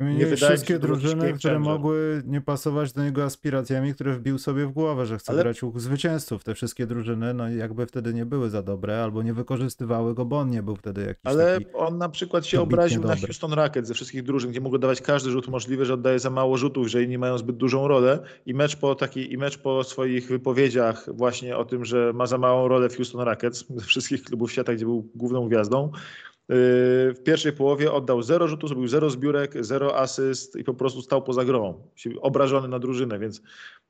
nie 0.01 0.37
wszystkie 0.37 0.79
drużyny, 0.79 1.33
które 1.33 1.59
mogły 1.59 2.23
nie 2.27 2.41
pasować 2.41 2.93
do 2.93 3.05
niego 3.05 3.25
aspiracjami, 3.25 3.95
które 3.95 4.13
wbił 4.13 4.39
sobie 4.39 4.67
w 4.67 4.73
głowę, 4.73 5.07
że 5.07 5.19
chce 5.19 5.33
Ale... 5.33 5.43
grać 5.43 5.63
u 5.63 5.79
zwycięzców. 5.79 6.45
Te 6.45 6.55
wszystkie 6.55 6.87
drużyny, 6.87 7.35
no 7.35 7.51
jakby 7.51 7.87
wtedy 7.87 8.15
nie 8.15 8.27
były 8.27 8.51
za 8.51 8.63
dobre, 8.63 9.03
albo 9.03 9.23
nie 9.23 9.35
wykorzystywały 9.35 10.15
go, 10.15 10.25
bo 10.25 10.39
on 10.39 10.51
nie 10.51 10.63
był 10.63 10.77
wtedy 10.77 11.01
jakiś 11.01 11.23
Ale 11.25 11.59
on 11.75 11.99
na 11.99 12.09
przykład 12.09 12.47
się 12.47 12.61
obraził 12.61 13.03
na 13.03 13.17
Houston 13.17 13.53
Rockets 13.53 13.89
ze 13.89 13.95
wszystkich 13.95 14.23
drużyn, 14.23 14.51
gdzie 14.51 14.61
mogło 14.61 14.79
dawać 14.79 15.01
każdy 15.01 15.31
rzut 15.31 15.49
możliwy, 15.49 15.85
że 15.85 15.95
oddaje 15.95 16.19
za 16.19 16.31
mało 16.31 16.57
rzutów, 16.57 16.89
że 16.89 17.03
inni 17.03 17.19
mają 17.19 17.39
zbyt 17.39 17.57
dużą 17.57 17.89
rolę. 17.89 18.19
I 18.47 18.55
mecz 18.55 18.77
po 18.77 18.95
taki, 18.95 19.33
i 19.33 19.39
mecz 19.39 19.59
po 19.59 19.85
swoich 19.85 20.29
wypowiedziach 20.29 21.07
właśnie 21.15 21.57
o 21.57 21.65
tym, 21.65 21.85
że 21.85 22.13
ma 22.13 22.27
za 22.27 22.39
małą 22.39 22.69
rolę 22.69 22.89
w 22.89 22.97
Houston 22.97 23.21
Rockets, 23.21 23.65
ze 23.77 23.85
wszystkich 23.85 24.23
klubów 24.23 24.53
świata, 24.53 24.75
gdzie 24.75 24.85
był 24.85 25.09
główną 25.15 25.49
gwiazdą, 25.49 25.93
w 26.53 27.21
pierwszej 27.25 27.53
połowie 27.53 27.93
oddał 27.93 28.23
zero 28.23 28.49
rzutów, 28.49 28.69
zrobił 28.69 28.89
zero 28.89 29.11
zbiórek, 29.11 29.65
zero 29.65 29.99
asyst 29.99 30.57
i 30.57 30.65
po 30.65 30.75
prostu 30.75 31.03
stał 31.03 31.23
poza 31.23 31.45
grą. 31.45 31.83
Obrażony 32.21 32.69
na 32.69 32.79
drużynę, 32.79 33.19
więc 33.19 33.43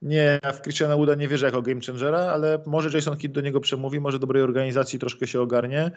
nie, 0.02 0.40
w 0.54 0.60
Christiana 0.62 0.96
Wooda 0.96 1.14
nie 1.14 1.28
wierzę 1.28 1.46
jako 1.46 1.62
game 1.62 1.80
changera, 1.86 2.18
ale 2.18 2.62
może 2.66 2.98
Jason 2.98 3.16
Kidd 3.16 3.34
do 3.34 3.40
niego 3.40 3.60
przemówi, 3.60 4.00
może 4.00 4.18
dobrej 4.18 4.42
organizacji 4.42 4.98
troszkę 4.98 5.26
się 5.26 5.40
ogarnie. 5.40 5.90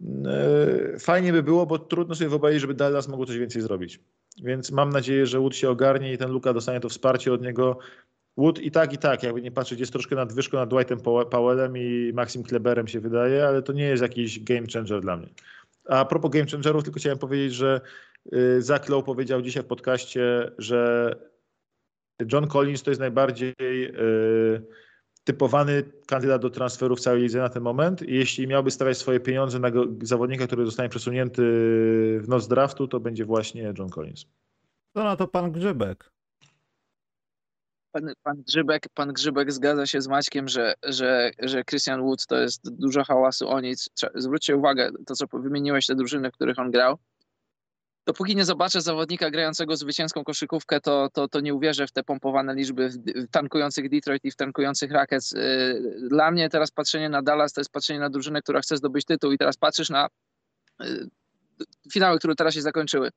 Yy, 0.00 0.98
fajnie 0.98 1.32
by 1.32 1.42
było, 1.42 1.66
bo 1.66 1.78
trudno 1.78 2.14
sobie 2.14 2.30
wyobrazić, 2.30 2.60
żeby 2.60 2.74
Dallas 2.74 3.08
mógł 3.08 3.26
coś 3.26 3.38
więcej 3.38 3.62
zrobić. 3.62 4.00
Więc 4.42 4.70
mam 4.70 4.90
nadzieję, 4.90 5.26
że 5.26 5.38
Wood 5.38 5.56
się 5.56 5.70
ogarnie 5.70 6.12
i 6.12 6.18
ten 6.18 6.30
Luka 6.30 6.52
dostanie 6.52 6.80
to 6.80 6.88
wsparcie 6.88 7.32
od 7.32 7.42
niego. 7.42 7.78
Wood 8.36 8.58
i 8.58 8.70
tak, 8.70 8.92
i 8.92 8.98
tak, 8.98 9.22
jakby 9.22 9.42
nie 9.42 9.50
patrzeć, 9.50 9.80
jest 9.80 9.92
troszkę 9.92 10.16
nadwyżką 10.16 10.56
nad 10.56 10.70
Dwightem 10.70 11.00
Powellem 11.30 11.76
i 11.76 12.12
Maxim 12.14 12.42
Kleberem 12.42 12.88
się 12.88 13.00
wydaje, 13.00 13.46
ale 13.46 13.62
to 13.62 13.72
nie 13.72 13.84
jest 13.84 14.02
jakiś 14.02 14.44
game 14.44 14.66
changer 14.72 15.00
dla 15.00 15.16
mnie. 15.16 15.28
A 15.88 16.04
propos 16.04 16.30
game 16.30 16.46
changerów, 16.46 16.84
tylko 16.84 17.00
chciałem 17.00 17.18
powiedzieć, 17.18 17.54
że 17.54 17.80
y, 18.34 18.62
Zach 18.62 18.88
Lowe 18.88 19.06
powiedział 19.06 19.42
dzisiaj 19.42 19.62
w 19.62 19.66
podcaście, 19.66 20.50
że 20.58 21.12
John 22.32 22.46
Collins 22.46 22.82
to 22.82 22.90
jest 22.90 23.00
najbardziej 23.00 23.54
y, 23.60 24.62
typowany 25.24 25.82
kandydat 26.06 26.42
do 26.42 26.50
transferu 26.50 26.96
w 26.96 27.00
całej 27.00 27.22
lidze 27.22 27.38
na 27.38 27.48
ten 27.48 27.62
moment. 27.62 28.02
I 28.02 28.14
jeśli 28.14 28.46
miałby 28.46 28.70
stawiać 28.70 28.98
swoje 28.98 29.20
pieniądze 29.20 29.58
na 29.58 29.68
zawodnika, 30.02 30.46
który 30.46 30.64
zostanie 30.64 30.88
przesunięty 30.88 31.42
w 32.20 32.24
noc 32.28 32.48
draftu, 32.48 32.88
to 32.88 33.00
będzie 33.00 33.24
właśnie 33.24 33.74
John 33.78 33.88
Collins. 33.88 34.26
To 34.92 35.04
na 35.04 35.16
to 35.16 35.28
pan 35.28 35.52
Grzybek. 35.52 36.10
Pan, 37.92 38.12
pan, 38.22 38.42
Grzybek, 38.42 38.88
pan 38.94 39.12
Grzybek 39.12 39.52
zgadza 39.52 39.86
się 39.86 40.02
z 40.02 40.08
Maćkiem, 40.08 40.48
że, 40.48 40.74
że, 40.82 41.30
że 41.38 41.64
Christian 41.64 42.02
Woods 42.02 42.26
to 42.26 42.36
jest 42.36 42.70
dużo 42.70 43.04
hałasu 43.04 43.48
o 43.48 43.60
nic. 43.60 43.90
Zwróćcie 44.14 44.56
uwagę, 44.56 44.90
to 45.06 45.14
co 45.14 45.26
wymieniłeś, 45.32 45.86
te 45.86 45.94
drużyny, 45.94 46.30
w 46.30 46.34
których 46.34 46.58
on 46.58 46.70
grał. 46.70 46.98
Dopóki 48.08 48.36
nie 48.36 48.44
zobaczę 48.44 48.80
zawodnika 48.80 49.30
grającego 49.30 49.76
zwycięską 49.76 50.24
koszykówkę, 50.24 50.80
to, 50.80 51.08
to, 51.12 51.28
to 51.28 51.40
nie 51.40 51.54
uwierzę 51.54 51.86
w 51.86 51.92
te 51.92 52.02
pompowane 52.02 52.54
liczby 52.54 52.88
w 52.88 53.28
tankujących 53.30 53.90
Detroit 53.90 54.24
i 54.24 54.30
w 54.30 54.36
tankujących 54.36 54.92
Rockets. 54.92 55.32
Y, 55.32 56.08
dla 56.08 56.30
mnie 56.30 56.48
teraz 56.48 56.70
patrzenie 56.70 57.08
na 57.08 57.22
Dallas 57.22 57.52
to 57.52 57.60
jest 57.60 57.70
patrzenie 57.70 58.00
na 58.00 58.10
drużynę, 58.10 58.42
która 58.42 58.60
chce 58.60 58.76
zdobyć 58.76 59.04
tytuł 59.04 59.32
i 59.32 59.38
teraz 59.38 59.56
patrzysz 59.56 59.90
na 59.90 60.08
y, 60.82 61.08
finały, 61.92 62.18
które 62.18 62.34
teraz 62.34 62.54
się 62.54 62.62
zakończyły. 62.62 63.10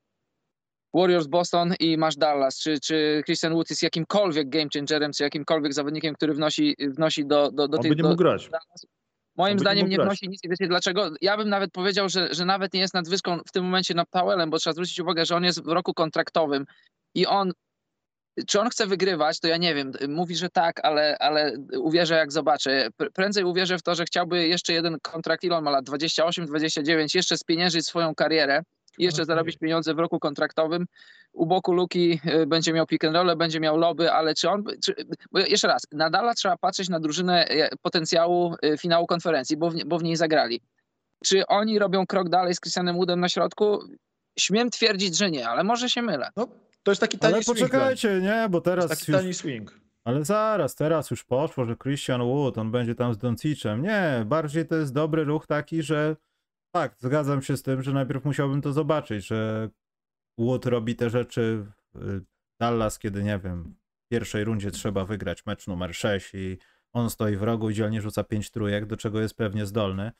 Warriors 0.94 1.26
Boston 1.26 1.74
i 1.80 1.96
masz 1.98 2.16
Dallas. 2.16 2.58
Czy, 2.58 2.80
czy 2.80 3.22
Christian 3.24 3.52
Wood 3.52 3.70
jest 3.70 3.82
jakimkolwiek 3.82 4.48
game 4.48 4.68
changerem, 4.74 5.12
czy 5.12 5.22
jakimkolwiek 5.22 5.74
zawodnikiem, 5.74 6.14
który 6.14 6.34
wnosi, 6.34 6.76
wnosi 6.78 7.26
do, 7.26 7.50
do, 7.50 7.68
do 7.68 7.78
tej... 7.78 7.90
On 7.90 7.96
by 7.96 8.02
nie 8.02 8.08
mógł 8.08 8.22
grać. 8.22 8.50
Moim 9.36 9.58
zdaniem 9.58 9.88
nie, 9.88 9.96
nie 9.96 10.04
wnosi 10.04 10.28
nic 10.28 10.44
i 10.44 10.48
wiecie 10.48 10.68
dlaczego? 10.68 11.10
Ja 11.20 11.36
bym 11.36 11.48
nawet 11.48 11.72
powiedział, 11.72 12.08
że, 12.08 12.34
że 12.34 12.44
nawet 12.44 12.74
nie 12.74 12.80
jest 12.80 12.94
nadwyżką 12.94 13.38
w 13.46 13.52
tym 13.52 13.64
momencie 13.64 13.94
nad 13.94 14.08
Powellem, 14.08 14.50
bo 14.50 14.58
trzeba 14.58 14.74
zwrócić 14.74 15.00
uwagę, 15.00 15.26
że 15.26 15.36
on 15.36 15.44
jest 15.44 15.64
w 15.64 15.68
roku 15.68 15.94
kontraktowym 15.94 16.66
i 17.14 17.26
on 17.26 17.52
czy 18.46 18.60
on 18.60 18.68
chce 18.68 18.86
wygrywać, 18.86 19.40
to 19.40 19.48
ja 19.48 19.56
nie 19.56 19.74
wiem. 19.74 19.92
Mówi, 20.08 20.36
że 20.36 20.48
tak, 20.48 20.80
ale, 20.84 21.18
ale 21.18 21.52
uwierzę 21.76 22.14
jak 22.14 22.32
zobaczę. 22.32 22.88
Prędzej 23.14 23.44
uwierzę 23.44 23.78
w 23.78 23.82
to, 23.82 23.94
że 23.94 24.04
chciałby 24.04 24.48
jeszcze 24.48 24.72
jeden 24.72 24.98
kontrakt, 25.02 25.44
ile 25.44 25.56
on 25.56 25.64
ma 25.64 25.70
lat? 25.70 25.84
28, 25.84 26.46
29, 26.46 27.14
jeszcze 27.14 27.38
spieniężyć 27.38 27.86
swoją 27.86 28.14
karierę 28.14 28.62
i 28.98 29.04
jeszcze 29.04 29.24
zarobić 29.24 29.56
pieniądze 29.56 29.94
w 29.94 29.98
roku 29.98 30.18
kontraktowym. 30.18 30.86
U 31.32 31.46
boku 31.46 31.72
Luki 31.72 32.20
y, 32.26 32.46
będzie 32.46 32.72
miał 32.72 32.86
pick 32.86 33.04
and 33.04 33.14
roll, 33.14 33.36
będzie 33.36 33.60
miał 33.60 33.76
lobby, 33.76 34.12
ale 34.12 34.34
czy 34.34 34.50
on, 34.50 34.64
czy, 34.84 34.94
bo 35.32 35.38
jeszcze 35.38 35.68
raz, 35.68 35.86
nadal 35.92 36.34
trzeba 36.34 36.56
patrzeć 36.56 36.88
na 36.88 37.00
drużynę 37.00 37.50
y, 37.50 37.68
potencjału 37.82 38.54
y, 38.64 38.78
finału 38.78 39.06
konferencji, 39.06 39.56
bo 39.56 39.70
w, 39.70 39.84
bo 39.84 39.98
w 39.98 40.02
niej 40.02 40.16
zagrali. 40.16 40.60
Czy 41.24 41.46
oni 41.46 41.78
robią 41.78 42.06
krok 42.06 42.28
dalej 42.28 42.54
z 42.54 42.60
Christianem 42.60 42.96
Woodem 42.96 43.20
na 43.20 43.28
środku? 43.28 43.78
Śmiem 44.38 44.70
twierdzić, 44.70 45.16
że 45.16 45.30
nie, 45.30 45.48
ale 45.48 45.64
może 45.64 45.88
się 45.88 46.02
mylę. 46.02 46.30
No, 46.36 46.48
to 46.82 46.90
jest 46.90 47.00
taki 47.00 47.18
tani 47.18 47.34
ale 47.34 47.42
swing. 47.42 47.58
Ale 47.58 47.68
poczekajcie, 47.68 48.20
nie, 48.20 48.46
bo 48.50 48.60
teraz 48.60 48.84
to 48.84 48.90
jest 48.90 49.00
taki 49.00 49.12
tani 49.12 49.34
swing. 49.34 49.80
Ale 50.04 50.24
zaraz, 50.24 50.74
teraz 50.74 51.10
już 51.10 51.24
poszło, 51.24 51.64
że 51.64 51.76
Christian 51.76 52.22
Wood, 52.22 52.58
on 52.58 52.70
będzie 52.70 52.94
tam 52.94 53.14
z 53.14 53.18
Doncicem. 53.18 53.82
Nie, 53.82 54.24
bardziej 54.26 54.66
to 54.66 54.74
jest 54.74 54.92
dobry 54.92 55.24
ruch 55.24 55.46
taki, 55.46 55.82
że 55.82 56.16
tak, 56.72 56.96
zgadzam 56.98 57.42
się 57.42 57.56
z 57.56 57.62
tym, 57.62 57.82
że 57.82 57.92
najpierw 57.92 58.24
musiałbym 58.24 58.62
to 58.62 58.72
zobaczyć, 58.72 59.26
że 59.26 59.68
Wood 60.38 60.66
robi 60.66 60.96
te 60.96 61.10
rzeczy 61.10 61.66
w 61.94 62.20
Dallas, 62.60 62.98
kiedy 62.98 63.22
nie 63.22 63.38
wiem, 63.38 63.74
w 64.06 64.08
pierwszej 64.08 64.44
rundzie 64.44 64.70
trzeba 64.70 65.04
wygrać 65.04 65.46
mecz 65.46 65.66
numer 65.66 65.94
6 65.94 66.34
i 66.34 66.58
on 66.92 67.10
stoi 67.10 67.36
w 67.36 67.42
rogu 67.42 67.70
i 67.70 67.74
dzielnie 67.74 68.00
rzuca 68.00 68.24
5 68.24 68.50
trójek, 68.50 68.86
do 68.86 68.96
czego 68.96 69.20
jest 69.20 69.36
pewnie 69.36 69.66
zdolny. 69.66 70.12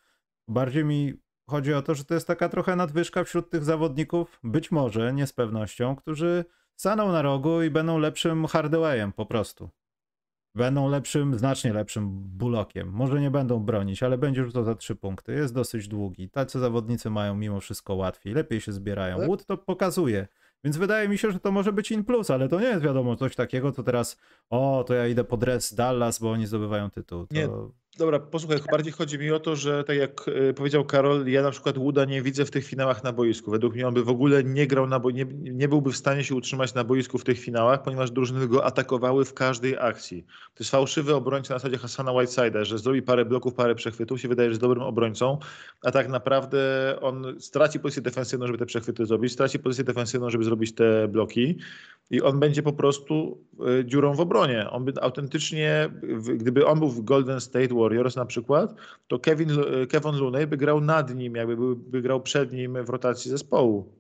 Bardziej 0.48 0.84
mi 0.84 1.14
chodzi 1.48 1.74
o 1.74 1.82
to, 1.82 1.94
że 1.94 2.04
to 2.04 2.14
jest 2.14 2.26
taka 2.26 2.48
trochę 2.48 2.76
nadwyżka 2.76 3.24
wśród 3.24 3.50
tych 3.50 3.64
zawodników, 3.64 4.40
być 4.44 4.70
może, 4.70 5.12
nie 5.12 5.26
z 5.26 5.32
pewnością, 5.32 5.96
którzy 5.96 6.44
staną 6.76 7.12
na 7.12 7.22
rogu 7.22 7.62
i 7.62 7.70
będą 7.70 7.98
lepszym 7.98 8.46
Hardawayem 8.46 9.12
po 9.12 9.26
prostu 9.26 9.70
będą 10.54 10.88
lepszym, 10.88 11.38
znacznie 11.38 11.72
lepszym 11.72 12.10
bulokiem. 12.12 12.88
Może 12.88 13.20
nie 13.20 13.30
będą 13.30 13.60
bronić, 13.60 14.02
ale 14.02 14.18
będzie 14.18 14.44
rzucał 14.44 14.64
za 14.64 14.74
trzy 14.74 14.96
punkty. 14.96 15.32
Jest 15.32 15.54
dosyć 15.54 15.88
długi. 15.88 16.30
Tacy 16.30 16.58
zawodnicy 16.58 17.10
mają 17.10 17.34
mimo 17.34 17.60
wszystko 17.60 17.94
łatwiej, 17.94 18.34
lepiej 18.34 18.60
się 18.60 18.72
zbierają. 18.72 19.16
Ale... 19.16 19.26
Wood 19.26 19.46
to 19.46 19.56
pokazuje. 19.56 20.28
Więc 20.64 20.76
wydaje 20.76 21.08
mi 21.08 21.18
się, 21.18 21.32
że 21.32 21.40
to 21.40 21.52
może 21.52 21.72
być 21.72 21.90
in 21.90 22.04
plus, 22.04 22.30
ale 22.30 22.48
to 22.48 22.60
nie 22.60 22.66
jest 22.66 22.82
wiadomo 22.82 23.16
coś 23.16 23.36
takiego, 23.36 23.72
co 23.72 23.82
teraz, 23.82 24.16
o, 24.50 24.84
to 24.86 24.94
ja 24.94 25.06
idę 25.06 25.24
pod 25.24 25.40
dres 25.40 25.74
Dallas, 25.74 26.18
bo 26.18 26.30
oni 26.30 26.46
zdobywają 26.46 26.90
tytuł. 26.90 27.26
To... 27.26 27.34
Nie, 27.34 27.48
Dobra, 27.98 28.18
posłuchaj, 28.18 28.58
bardziej 28.70 28.92
chodzi 28.92 29.18
mi 29.18 29.30
o 29.30 29.40
to, 29.40 29.56
że 29.56 29.84
tak 29.84 29.96
jak 29.96 30.28
e, 30.28 30.54
powiedział 30.54 30.84
Karol, 30.84 31.26
ja 31.26 31.42
na 31.42 31.50
przykład 31.50 31.78
Łuda 31.78 32.04
nie 32.04 32.22
widzę 32.22 32.44
w 32.44 32.50
tych 32.50 32.66
finałach 32.66 33.04
na 33.04 33.12
boisku. 33.12 33.50
Według 33.50 33.74
mnie 33.74 33.88
on 33.88 33.94
by 33.94 34.04
w 34.04 34.08
ogóle 34.08 34.44
nie 34.44 34.66
grał 34.66 34.86
na 34.86 35.00
bo 35.00 35.10
nie, 35.10 35.24
nie 35.34 35.68
byłby 35.68 35.92
w 35.92 35.96
stanie 35.96 36.24
się 36.24 36.34
utrzymać 36.34 36.74
na 36.74 36.84
boisku 36.84 37.18
w 37.18 37.24
tych 37.24 37.38
finałach, 37.38 37.82
ponieważ 37.82 38.10
drużyny 38.10 38.48
go 38.48 38.64
atakowały 38.64 39.24
w 39.24 39.34
każdej 39.34 39.76
akcji. 39.78 40.22
To 40.54 40.60
jest 40.60 40.70
fałszywy 40.70 41.14
obrońca 41.14 41.54
na 41.54 41.58
zasadzie 41.58 41.78
Hassana 41.78 42.12
Whiteside'a, 42.12 42.64
że 42.64 42.78
zrobi 42.78 43.02
parę 43.02 43.24
bloków, 43.24 43.54
parę 43.54 43.74
przechwytów, 43.74 44.20
się 44.20 44.28
wydaje, 44.28 44.48
że 44.48 44.52
jest 44.52 44.60
dobrym 44.60 44.82
obrońcą, 44.82 45.38
a 45.82 45.90
tak 45.90 46.08
naprawdę 46.08 46.60
on 47.00 47.40
straci 47.40 47.80
pozycję 47.80 48.02
defensywną, 48.02 48.46
żeby 48.46 48.58
te 48.58 48.66
przechwyty 48.66 49.06
zrobić, 49.06 49.32
straci 49.32 49.58
pozycję 49.58 49.84
defensywną, 49.84 50.30
żeby 50.30 50.44
zrobić 50.44 50.74
te 50.74 51.08
bloki 51.08 51.58
i 52.10 52.22
on 52.22 52.40
będzie 52.40 52.62
po 52.62 52.72
prostu 52.72 53.44
e, 53.80 53.84
dziurą 53.84 54.14
w 54.14 54.20
obronie. 54.20 54.70
On 54.70 54.84
by 54.84 54.92
autentycznie, 55.00 55.90
gdyby 56.36 56.66
on 56.66 56.78
był 56.78 56.88
w 56.88 57.04
Golden 57.04 57.40
State 57.40 57.74
Warriors 57.82 58.16
na 58.16 58.24
przykład, 58.24 58.74
to 59.08 59.18
Kevin, 59.18 59.48
Kevin 59.88 60.14
Looney 60.14 60.46
by 60.46 60.56
grał 60.56 60.80
nad 60.80 61.14
nim, 61.14 61.34
jakby 61.34 61.56
by, 61.76 62.02
grał 62.02 62.20
przed 62.20 62.52
nim 62.52 62.84
w 62.84 62.88
rotacji 62.88 63.30
zespołu. 63.30 63.92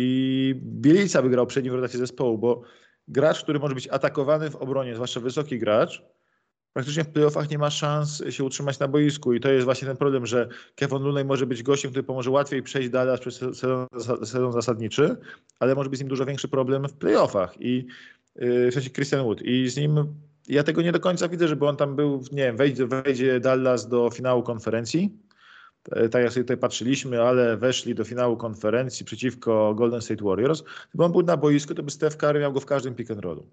I 0.00 0.54
Bielica 0.62 1.22
by 1.22 1.30
grał 1.30 1.46
przed 1.46 1.64
nim 1.64 1.72
w 1.72 1.76
rotacji 1.76 1.98
zespołu, 1.98 2.38
bo 2.38 2.62
gracz, 3.08 3.42
który 3.42 3.58
może 3.58 3.74
być 3.74 3.88
atakowany 3.88 4.50
w 4.50 4.56
obronie, 4.56 4.94
zwłaszcza 4.94 5.20
wysoki 5.20 5.58
gracz, 5.58 6.02
praktycznie 6.72 7.04
w 7.04 7.08
playoffach 7.08 7.50
nie 7.50 7.58
ma 7.58 7.70
szans 7.70 8.22
się 8.30 8.44
utrzymać 8.44 8.78
na 8.78 8.88
boisku. 8.88 9.32
I 9.32 9.40
to 9.40 9.48
jest 9.48 9.64
właśnie 9.64 9.88
ten 9.88 9.96
problem, 9.96 10.26
że 10.26 10.48
Kevin 10.74 11.02
Looney 11.02 11.24
może 11.24 11.46
być 11.46 11.62
gościem, 11.62 11.90
który 11.90 12.02
pomoże 12.02 12.30
łatwiej 12.30 12.62
przejść 12.62 12.88
dalej 12.88 13.18
przez 13.18 13.34
sezon, 13.34 13.86
sezon 14.24 14.52
zasadniczy, 14.52 15.16
ale 15.60 15.74
może 15.74 15.90
być 15.90 15.98
z 15.98 16.02
nim 16.02 16.08
dużo 16.08 16.26
większy 16.26 16.48
problem 16.48 16.88
w 16.88 16.92
playoffach. 16.92 17.60
I 17.60 17.86
yy, 18.36 18.70
w 18.70 18.74
sensie 18.74 18.90
Christian 18.90 19.24
Wood. 19.24 19.42
I 19.42 19.68
z 19.68 19.76
nim 19.76 20.14
ja 20.48 20.62
tego 20.62 20.82
nie 20.82 20.92
do 20.92 21.00
końca 21.00 21.28
widzę, 21.28 21.48
żeby 21.48 21.66
on 21.66 21.76
tam 21.76 21.96
był, 21.96 22.22
nie 22.32 22.42
wiem, 22.42 22.56
wejdzie, 22.56 22.86
wejdzie 22.86 23.40
Dallas 23.40 23.88
do 23.88 24.10
finału 24.10 24.42
konferencji, 24.42 25.18
e, 25.90 26.08
tak 26.08 26.22
jak 26.22 26.32
sobie 26.32 26.44
tutaj 26.44 26.56
patrzyliśmy, 26.56 27.22
ale 27.22 27.56
weszli 27.56 27.94
do 27.94 28.04
finału 28.04 28.36
konferencji 28.36 29.06
przeciwko 29.06 29.74
Golden 29.74 30.00
State 30.00 30.24
Warriors, 30.24 30.62
gdyby 30.88 31.04
on 31.04 31.12
był 31.12 31.22
na 31.22 31.36
boisku, 31.36 31.74
to 31.74 31.82
by 31.82 31.90
Steph 31.90 32.16
Curry 32.16 32.40
miał 32.40 32.52
go 32.52 32.60
w 32.60 32.66
każdym 32.66 32.94
pick 32.94 33.10
and 33.10 33.20
rollu. 33.20 33.46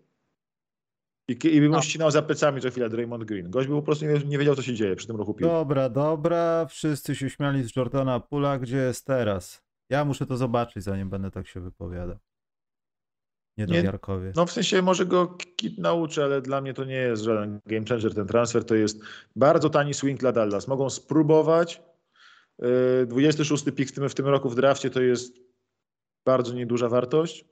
I, 1.29 1.55
i 1.55 1.61
by 1.61 1.69
mu 1.69 1.75
no. 1.75 1.81
ścinał 1.81 2.11
za 2.11 2.21
plecami 2.21 2.61
co 2.61 2.69
chwilę 2.69 2.89
Draymond 2.89 3.23
Green. 3.23 3.49
Gość 3.49 3.67
by 3.67 3.75
po 3.75 3.81
prostu 3.81 4.05
nie, 4.05 4.13
nie 4.13 4.37
wiedział, 4.37 4.55
co 4.55 4.61
się 4.61 4.73
dzieje 4.73 4.95
przy 4.95 5.07
tym 5.07 5.15
ruchu 5.15 5.33
piłki. 5.33 5.53
Dobra, 5.53 5.89
dobra. 5.89 6.65
Wszyscy 6.65 7.15
się 7.15 7.29
śmiali 7.29 7.63
z 7.63 7.75
Jordana 7.75 8.19
Pula. 8.19 8.59
Gdzie 8.59 8.77
jest 8.77 9.05
teraz? 9.05 9.61
Ja 9.89 10.05
muszę 10.05 10.25
to 10.25 10.37
zobaczyć, 10.37 10.83
zanim 10.83 11.09
będę 11.09 11.31
tak 11.31 11.47
się 11.47 11.59
wypowiadał. 11.59 12.17
Niedowiarkowie. 13.59 14.27
Nie, 14.27 14.33
no 14.35 14.45
w 14.45 14.51
sensie 14.51 14.81
może 14.81 15.05
go 15.05 15.27
Kit 15.55 15.77
nauczy, 15.77 16.23
ale 16.23 16.41
dla 16.41 16.61
mnie 16.61 16.73
to 16.73 16.83
nie 16.85 16.95
jest 16.95 17.23
żaden 17.23 17.59
game 17.65 17.85
changer 17.85 18.15
ten 18.15 18.27
transfer. 18.27 18.65
To 18.65 18.75
jest 18.75 19.01
bardzo 19.35 19.69
tani 19.69 19.93
swing 19.93 20.19
dla 20.19 20.31
Dallas. 20.31 20.67
Mogą 20.67 20.89
spróbować. 20.89 21.81
26 23.07 23.67
y, 23.67 23.71
pik 23.71 23.89
w 23.89 23.91
tym, 23.91 24.09
w 24.09 24.15
tym 24.15 24.27
roku 24.27 24.49
w 24.49 24.55
drafcie 24.55 24.89
to 24.89 25.01
jest 25.01 25.33
bardzo 26.25 26.53
nieduża 26.53 26.89
wartość. 26.89 27.45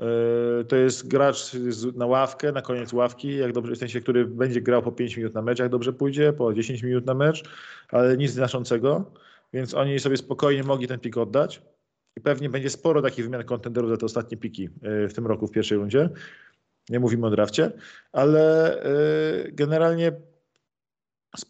Y, 0.00 0.64
to 0.64 0.76
jest 0.76 1.08
gracz 1.08 1.52
na 1.94 2.06
ławkę, 2.06 2.52
na 2.52 2.62
koniec 2.62 2.92
ławki, 2.92 3.36
jak 3.36 3.52
dobrze, 3.52 3.74
w 3.74 3.78
sensie, 3.78 4.00
który 4.00 4.26
będzie 4.26 4.60
grał 4.60 4.82
po 4.82 4.92
5 4.92 5.16
minut 5.16 5.34
na 5.34 5.42
mecz, 5.42 5.58
jak 5.58 5.68
dobrze 5.68 5.92
pójdzie, 5.92 6.32
po 6.32 6.54
10 6.54 6.82
minut 6.82 7.06
na 7.06 7.14
mecz, 7.14 7.42
ale 7.88 8.16
nic 8.16 8.32
znaczącego, 8.32 9.12
więc 9.52 9.74
oni 9.74 9.98
sobie 9.98 10.16
spokojnie 10.16 10.62
mogli 10.62 10.88
ten 10.88 11.00
pik 11.00 11.16
oddać 11.16 11.62
i 12.16 12.20
pewnie 12.20 12.48
będzie 12.48 12.70
sporo 12.70 13.02
takich 13.02 13.24
wymian 13.24 13.44
kontenderów 13.44 13.90
za 13.90 13.96
te 13.96 14.06
ostatnie 14.06 14.36
piki 14.36 14.64
y, 15.04 15.08
w 15.08 15.14
tym 15.14 15.26
roku 15.26 15.46
w 15.46 15.50
pierwszej 15.50 15.78
rundzie. 15.78 16.10
Nie 16.88 17.00
mówimy 17.00 17.26
o 17.26 17.30
drafcie, 17.30 17.72
ale 18.12 18.76
y, 19.46 19.52
generalnie 19.52 20.12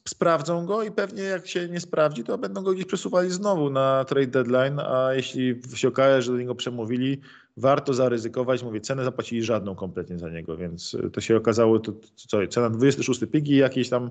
sprawdzą 0.09 0.67
go 0.67 0.83
i 0.83 0.91
pewnie 0.91 1.23
jak 1.23 1.47
się 1.47 1.69
nie 1.69 1.81
sprawdzi, 1.81 2.25
to 2.25 2.39
będą 2.39 2.63
go 2.63 2.73
gdzieś 2.73 2.85
przesuwali 2.85 3.31
znowu 3.31 3.71
na 3.71 4.05
trade 4.05 4.27
deadline, 4.27 4.81
a 4.81 5.15
jeśli 5.15 5.61
się 5.75 5.89
okaże, 5.89 6.23
że 6.23 6.33
do 6.33 6.39
niego 6.39 6.55
przemówili, 6.55 7.21
warto 7.57 7.95
zaryzykować. 7.95 8.63
Mówię, 8.63 8.81
cenę 8.81 9.05
zapłacili 9.05 9.43
żadną 9.43 9.75
kompletnie 9.75 10.19
za 10.19 10.31
niego, 10.31 10.57
więc 10.57 10.97
to 11.13 11.21
się 11.21 11.37
okazało, 11.37 11.79
to, 11.79 11.93
co, 12.15 12.47
cena 12.47 12.71
26 12.71 13.21
pigi 13.33 13.53
i 13.53 13.57
jakieś 13.57 13.89
tam 13.89 14.11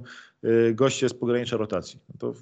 goście 0.74 1.10
z 1.10 1.14
pogranicza 1.14 1.58
rotacji. 1.58 2.00
No 2.10 2.16
to 2.20 2.34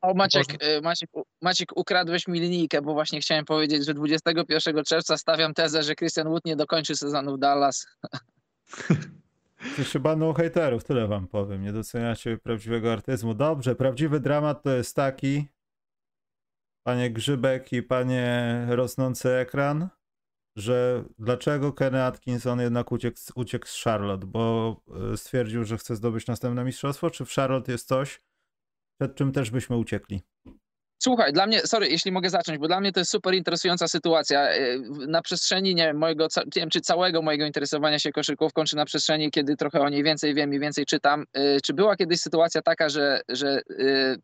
o, 0.00 0.14
Maciek, 0.14 0.62
y, 0.64 0.80
Maciek, 0.82 1.10
Maciek, 1.42 1.76
ukradłeś 1.76 2.28
mi 2.28 2.40
linijkę, 2.40 2.82
bo 2.82 2.92
właśnie 2.92 3.20
chciałem 3.20 3.44
powiedzieć, 3.44 3.86
że 3.86 3.94
21 3.94 4.84
czerwca 4.84 5.18
stawiam 5.18 5.54
tezę, 5.54 5.82
że 5.82 5.94
Christian 5.94 6.28
Wood 6.28 6.44
nie 6.44 6.56
dokończy 6.56 6.96
sezonu 6.96 7.36
w 7.36 7.38
Dallas. 7.38 7.86
Jeszcze 9.78 10.00
bandą 10.00 10.32
hejterów, 10.32 10.84
tyle 10.84 11.08
wam 11.08 11.28
powiem. 11.28 11.62
Nie 11.62 11.72
doceniacie 11.72 12.38
prawdziwego 12.38 12.92
artyzmu. 12.92 13.34
Dobrze, 13.34 13.74
prawdziwy 13.74 14.20
dramat 14.20 14.62
to 14.62 14.70
jest 14.70 14.96
taki, 14.96 15.46
panie 16.82 17.10
Grzybek 17.10 17.72
i 17.72 17.82
panie 17.82 18.66
rosnący 18.68 19.30
ekran, 19.30 19.88
że 20.56 21.04
dlaczego 21.18 21.72
Kenny 21.72 22.04
Atkinson 22.04 22.60
jednak 22.60 22.92
uciekł, 22.92 23.18
uciekł 23.34 23.66
z 23.66 23.82
Charlotte, 23.82 24.26
bo 24.26 24.76
y, 25.12 25.16
stwierdził, 25.16 25.64
że 25.64 25.78
chce 25.78 25.96
zdobyć 25.96 26.26
następne 26.26 26.64
mistrzostwo, 26.64 27.10
czy 27.10 27.24
w 27.24 27.32
Charlotte 27.32 27.72
jest 27.72 27.88
coś, 27.88 28.20
przed 29.00 29.14
czym 29.14 29.32
też 29.32 29.50
byśmy 29.50 29.76
uciekli. 29.76 30.22
Słuchaj, 31.02 31.32
dla 31.32 31.46
mnie, 31.46 31.60
sorry, 31.60 31.88
jeśli 31.88 32.12
mogę 32.12 32.30
zacząć, 32.30 32.58
bo 32.58 32.68
dla 32.68 32.80
mnie 32.80 32.92
to 32.92 33.00
jest 33.00 33.10
super 33.10 33.34
interesująca 33.34 33.88
sytuacja. 33.88 34.48
E, 34.48 34.78
na 35.08 35.22
przestrzeni, 35.22 35.74
nie 35.74 35.86
wiem, 35.86 35.98
mojego, 35.98 36.26
nie 36.36 36.62
wiem, 36.62 36.70
czy 36.70 36.80
całego 36.80 37.22
mojego 37.22 37.46
interesowania 37.46 37.98
się 37.98 38.12
koszykówką, 38.12 38.64
czy 38.64 38.76
na 38.76 38.84
przestrzeni, 38.84 39.30
kiedy 39.30 39.56
trochę 39.56 39.80
o 39.80 39.88
niej 39.88 40.02
więcej 40.02 40.34
wiem 40.34 40.54
i 40.54 40.60
więcej 40.60 40.86
czytam, 40.86 41.24
e, 41.32 41.60
czy 41.60 41.74
była 41.74 41.96
kiedyś 41.96 42.20
sytuacja 42.20 42.62
taka, 42.62 42.88
że, 42.88 43.20
że, 43.28 43.60
e, 43.78 44.16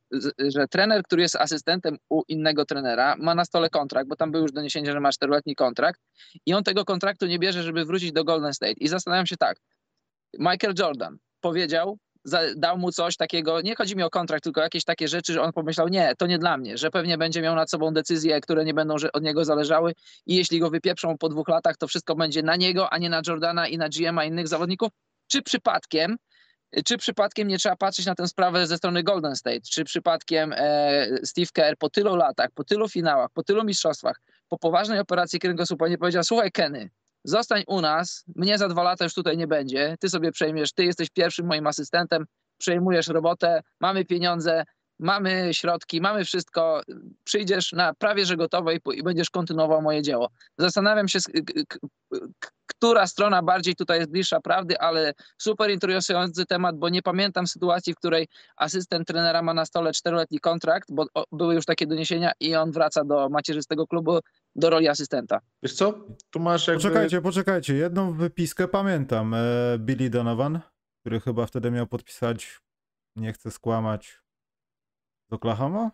że 0.50 0.68
trener, 0.68 1.02
który 1.02 1.22
jest 1.22 1.36
asystentem 1.36 1.96
u 2.10 2.22
innego 2.28 2.64
trenera, 2.64 3.16
ma 3.18 3.34
na 3.34 3.44
stole 3.44 3.70
kontrakt, 3.70 4.08
bo 4.08 4.16
tam 4.16 4.32
był 4.32 4.42
już 4.42 4.52
doniesienie, 4.52 4.92
że 4.92 5.00
ma 5.00 5.12
czteroletni 5.12 5.54
kontrakt 5.54 6.00
i 6.46 6.54
on 6.54 6.64
tego 6.64 6.84
kontraktu 6.84 7.26
nie 7.26 7.38
bierze, 7.38 7.62
żeby 7.62 7.84
wrócić 7.84 8.12
do 8.12 8.24
Golden 8.24 8.54
State. 8.54 8.72
I 8.76 8.88
zastanawiam 8.88 9.26
się 9.26 9.36
tak, 9.36 9.56
Michael 10.38 10.74
Jordan 10.78 11.18
powiedział, 11.40 11.98
dał 12.56 12.78
mu 12.78 12.92
coś 12.92 13.16
takiego, 13.16 13.60
nie 13.60 13.74
chodzi 13.76 13.96
mi 13.96 14.02
o 14.02 14.10
kontrakt, 14.10 14.44
tylko 14.44 14.60
jakieś 14.60 14.84
takie 14.84 15.08
rzeczy, 15.08 15.32
że 15.32 15.42
on 15.42 15.52
pomyślał, 15.52 15.88
nie, 15.88 16.14
to 16.18 16.26
nie 16.26 16.38
dla 16.38 16.56
mnie, 16.56 16.78
że 16.78 16.90
pewnie 16.90 17.18
będzie 17.18 17.42
miał 17.42 17.54
nad 17.54 17.70
sobą 17.70 17.94
decyzje, 17.94 18.40
które 18.40 18.64
nie 18.64 18.74
będą 18.74 18.94
od 19.12 19.22
niego 19.22 19.44
zależały 19.44 19.92
i 20.26 20.36
jeśli 20.36 20.60
go 20.60 20.70
wypieprzą 20.70 21.18
po 21.18 21.28
dwóch 21.28 21.48
latach, 21.48 21.76
to 21.76 21.88
wszystko 21.88 22.14
będzie 22.14 22.42
na 22.42 22.56
niego, 22.56 22.92
a 22.92 22.98
nie 22.98 23.10
na 23.10 23.22
Jordana 23.26 23.68
i 23.68 23.78
na 23.78 23.88
GM-a 23.88 24.24
innych 24.24 24.48
zawodników, 24.48 24.88
czy 25.26 25.42
przypadkiem 25.42 26.16
czy 26.84 26.98
przypadkiem 26.98 27.48
nie 27.48 27.58
trzeba 27.58 27.76
patrzeć 27.76 28.06
na 28.06 28.14
tę 28.14 28.28
sprawę 28.28 28.66
ze 28.66 28.76
strony 28.76 29.02
Golden 29.02 29.36
State? 29.36 29.60
Czy 29.60 29.84
przypadkiem 29.84 30.52
e, 30.56 31.06
Steve 31.24 31.46
Kerr 31.52 31.76
po 31.78 31.90
tylu 31.90 32.16
latach, 32.16 32.50
po 32.54 32.64
tylu 32.64 32.88
finałach, 32.88 33.30
po 33.34 33.42
tylu 33.42 33.64
mistrzostwach, 33.64 34.20
po 34.48 34.58
poważnej 34.58 34.98
operacji 34.98 35.38
kręgosłupa 35.38 35.88
nie 35.88 35.98
powiedział, 35.98 36.24
słuchaj 36.24 36.52
Kenny, 36.52 36.90
zostań 37.26 37.62
u 37.66 37.80
nas, 37.80 38.24
mnie 38.36 38.58
za 38.58 38.68
dwa 38.68 38.82
lata 38.82 39.04
już 39.04 39.14
tutaj 39.14 39.36
nie 39.36 39.46
będzie, 39.46 39.96
ty 40.00 40.08
sobie 40.08 40.32
przejmiesz, 40.32 40.72
ty 40.72 40.84
jesteś 40.84 41.10
pierwszym 41.10 41.46
moim 41.46 41.66
asystentem, 41.66 42.26
przejmujesz 42.58 43.08
robotę, 43.08 43.62
mamy 43.80 44.04
pieniądze, 44.04 44.64
mamy 44.98 45.54
środki, 45.54 46.00
mamy 46.00 46.24
wszystko, 46.24 46.80
przyjdziesz 47.24 47.72
na 47.72 47.94
prawie 47.94 48.26
że 48.26 48.36
gotowe 48.36 48.74
i, 48.74 48.80
i 48.94 49.02
będziesz 49.02 49.30
kontynuował 49.30 49.82
moje 49.82 50.02
dzieło. 50.02 50.30
Zastanawiam 50.58 51.08
się, 51.08 51.18
która 52.66 53.06
strona 53.06 53.42
bardziej 53.42 53.74
tutaj 53.74 53.98
jest 53.98 54.10
bliższa 54.10 54.40
prawdy, 54.40 54.78
ale 54.78 55.12
super 55.38 55.70
interesujący 55.70 56.46
temat, 56.46 56.78
bo 56.78 56.88
nie 56.88 57.02
pamiętam 57.02 57.46
sytuacji, 57.46 57.92
w 57.92 57.96
której 57.96 58.28
asystent 58.56 59.08
trenera 59.08 59.42
ma 59.42 59.54
na 59.54 59.64
stole 59.64 59.92
czteroletni 59.92 60.40
kontrakt, 60.40 60.88
bo 60.92 61.06
były 61.32 61.54
już 61.54 61.64
takie 61.64 61.86
doniesienia 61.86 62.32
i 62.40 62.54
on 62.54 62.72
wraca 62.72 63.04
do 63.04 63.28
macierzystego 63.28 63.86
klubu 63.86 64.18
do 64.56 64.70
roli 64.70 64.88
asystenta. 64.88 65.40
Wiesz 65.62 65.74
co? 65.74 65.94
Tu 66.30 66.40
masz 66.40 66.68
jakby... 66.68 66.82
Poczekajcie, 66.82 67.20
poczekajcie. 67.20 67.74
Jedną 67.74 68.12
wypiskę 68.12 68.68
pamiętam. 68.68 69.34
E, 69.34 69.78
Billy 69.78 70.10
Donovan, 70.10 70.60
który 71.00 71.20
chyba 71.20 71.46
wtedy 71.46 71.70
miał 71.70 71.86
podpisać, 71.86 72.60
nie 73.16 73.32
chcę 73.32 73.50
skłamać, 73.50 74.25
z 75.30 75.32
Oklahoma? 75.32 75.90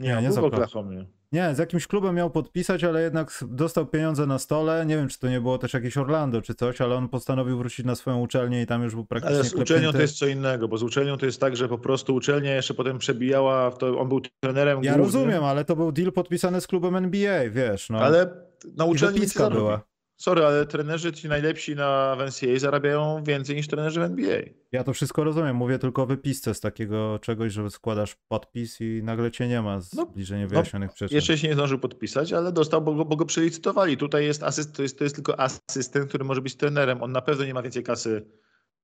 Nie, 0.00 0.14
nie, 0.16 0.22
nie 0.22 0.32
z 0.32 0.38
Oklahoma. 0.38 0.90
Nie, 1.32 1.54
z 1.54 1.58
jakimś 1.58 1.86
klubem 1.86 2.14
miał 2.14 2.30
podpisać, 2.30 2.84
ale 2.84 3.02
jednak 3.02 3.44
dostał 3.48 3.86
pieniądze 3.86 4.26
na 4.26 4.38
stole. 4.38 4.86
Nie 4.86 4.96
wiem, 4.96 5.08
czy 5.08 5.18
to 5.18 5.28
nie 5.28 5.40
było 5.40 5.58
też 5.58 5.74
jakieś 5.74 5.96
Orlando 5.96 6.42
czy 6.42 6.54
coś, 6.54 6.80
ale 6.80 6.94
on 6.96 7.08
postanowił 7.08 7.58
wrócić 7.58 7.86
na 7.86 7.94
swoją 7.94 8.20
uczelnię 8.20 8.62
i 8.62 8.66
tam 8.66 8.82
już 8.82 8.94
był 8.94 9.04
praktycznie 9.04 9.36
Ale 9.36 9.44
z 9.44 9.54
uczelnią 9.54 9.92
to 9.92 10.00
jest 10.00 10.18
co 10.18 10.26
innego, 10.26 10.68
bo 10.68 10.78
z 10.78 10.82
uczelnią 10.82 11.16
to 11.16 11.26
jest 11.26 11.40
tak, 11.40 11.56
że 11.56 11.68
po 11.68 11.78
prostu 11.78 12.14
uczelnia 12.14 12.54
jeszcze 12.54 12.74
potem 12.74 12.98
przebijała, 12.98 13.70
to 13.70 13.98
on 13.98 14.08
był 14.08 14.20
trenerem 14.40 14.84
Ja 14.84 14.94
głównym. 14.94 15.04
rozumiem, 15.04 15.44
ale 15.44 15.64
to 15.64 15.76
był 15.76 15.92
deal 15.92 16.12
podpisany 16.12 16.60
z 16.60 16.66
klubem 16.66 16.96
NBA, 16.96 17.50
wiesz. 17.50 17.90
No. 17.90 17.98
Ale 17.98 18.46
na 18.76 18.84
uczelni 18.84 19.20
była. 19.50 19.80
Sorry, 20.16 20.44
ale 20.44 20.66
trenerzy 20.66 21.12
ci 21.12 21.28
najlepsi 21.28 21.76
na 21.76 22.16
w 22.16 22.20
NCAA 22.20 22.58
zarabiają 22.58 23.24
więcej 23.24 23.56
niż 23.56 23.68
trenerzy 23.68 24.00
w 24.00 24.02
NBA. 24.02 24.38
Ja 24.72 24.84
to 24.84 24.92
wszystko 24.92 25.24
rozumiem, 25.24 25.56
mówię 25.56 25.78
tylko 25.78 26.02
o 26.02 26.06
wypisce 26.06 26.54
z 26.54 26.60
takiego 26.60 27.18
czegoś, 27.18 27.52
że 27.52 27.70
składasz 27.70 28.16
podpis 28.28 28.80
i 28.80 29.00
nagle 29.04 29.30
cię 29.30 29.48
nie 29.48 29.62
ma 29.62 29.80
z 29.80 29.92
no, 29.92 30.06
bliżej 30.06 30.38
niewyjaśnionych 30.38 30.90
no, 30.90 30.94
przyczyn. 30.94 31.14
Jeszcze 31.14 31.38
się 31.38 31.48
nie 31.48 31.54
zdążył 31.54 31.78
podpisać, 31.78 32.32
ale 32.32 32.52
dostał, 32.52 32.82
bo 32.82 32.94
go, 32.94 33.04
bo 33.04 33.16
go 33.16 33.24
przelicytowali. 33.24 33.96
Tutaj 33.96 34.24
jest 34.24 34.42
asyst, 34.42 34.76
to, 34.76 34.82
jest, 34.82 34.98
to 34.98 35.04
jest 35.04 35.16
tylko 35.16 35.40
asystent, 35.40 36.08
który 36.08 36.24
może 36.24 36.42
być 36.42 36.56
trenerem. 36.56 37.02
On 37.02 37.12
na 37.12 37.22
pewno 37.22 37.44
nie 37.44 37.54
ma 37.54 37.62
więcej 37.62 37.82
kasy 37.82 38.26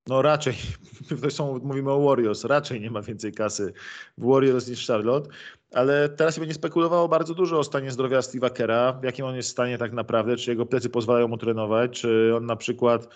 No 0.06 0.22
raczej, 0.22 0.54
są, 1.30 1.58
mówimy 1.58 1.90
o 1.90 2.02
Warriors, 2.02 2.44
raczej 2.44 2.80
nie 2.80 2.90
ma 2.90 3.02
więcej 3.02 3.32
kasy 3.32 3.72
w 4.18 4.26
Warriors 4.26 4.68
niż 4.68 4.86
Charlotte, 4.86 5.30
ale 5.72 6.08
teraz 6.08 6.34
się 6.34 6.40
będzie 6.40 6.54
spekulowało 6.54 7.08
bardzo 7.08 7.34
dużo 7.34 7.58
o 7.58 7.64
stanie 7.64 7.90
zdrowia 7.90 8.20
Steve'a 8.20 8.50
Kera, 8.50 8.92
w 8.92 9.04
jakim 9.04 9.24
on 9.24 9.36
jest 9.36 9.48
stanie 9.48 9.78
tak 9.78 9.92
naprawdę, 9.92 10.36
czy 10.36 10.50
jego 10.50 10.66
plecy 10.66 10.90
pozwalają 10.90 11.28
mu 11.28 11.36
trenować, 11.36 12.00
czy 12.00 12.32
on 12.36 12.46
na 12.46 12.56
przykład 12.56 13.08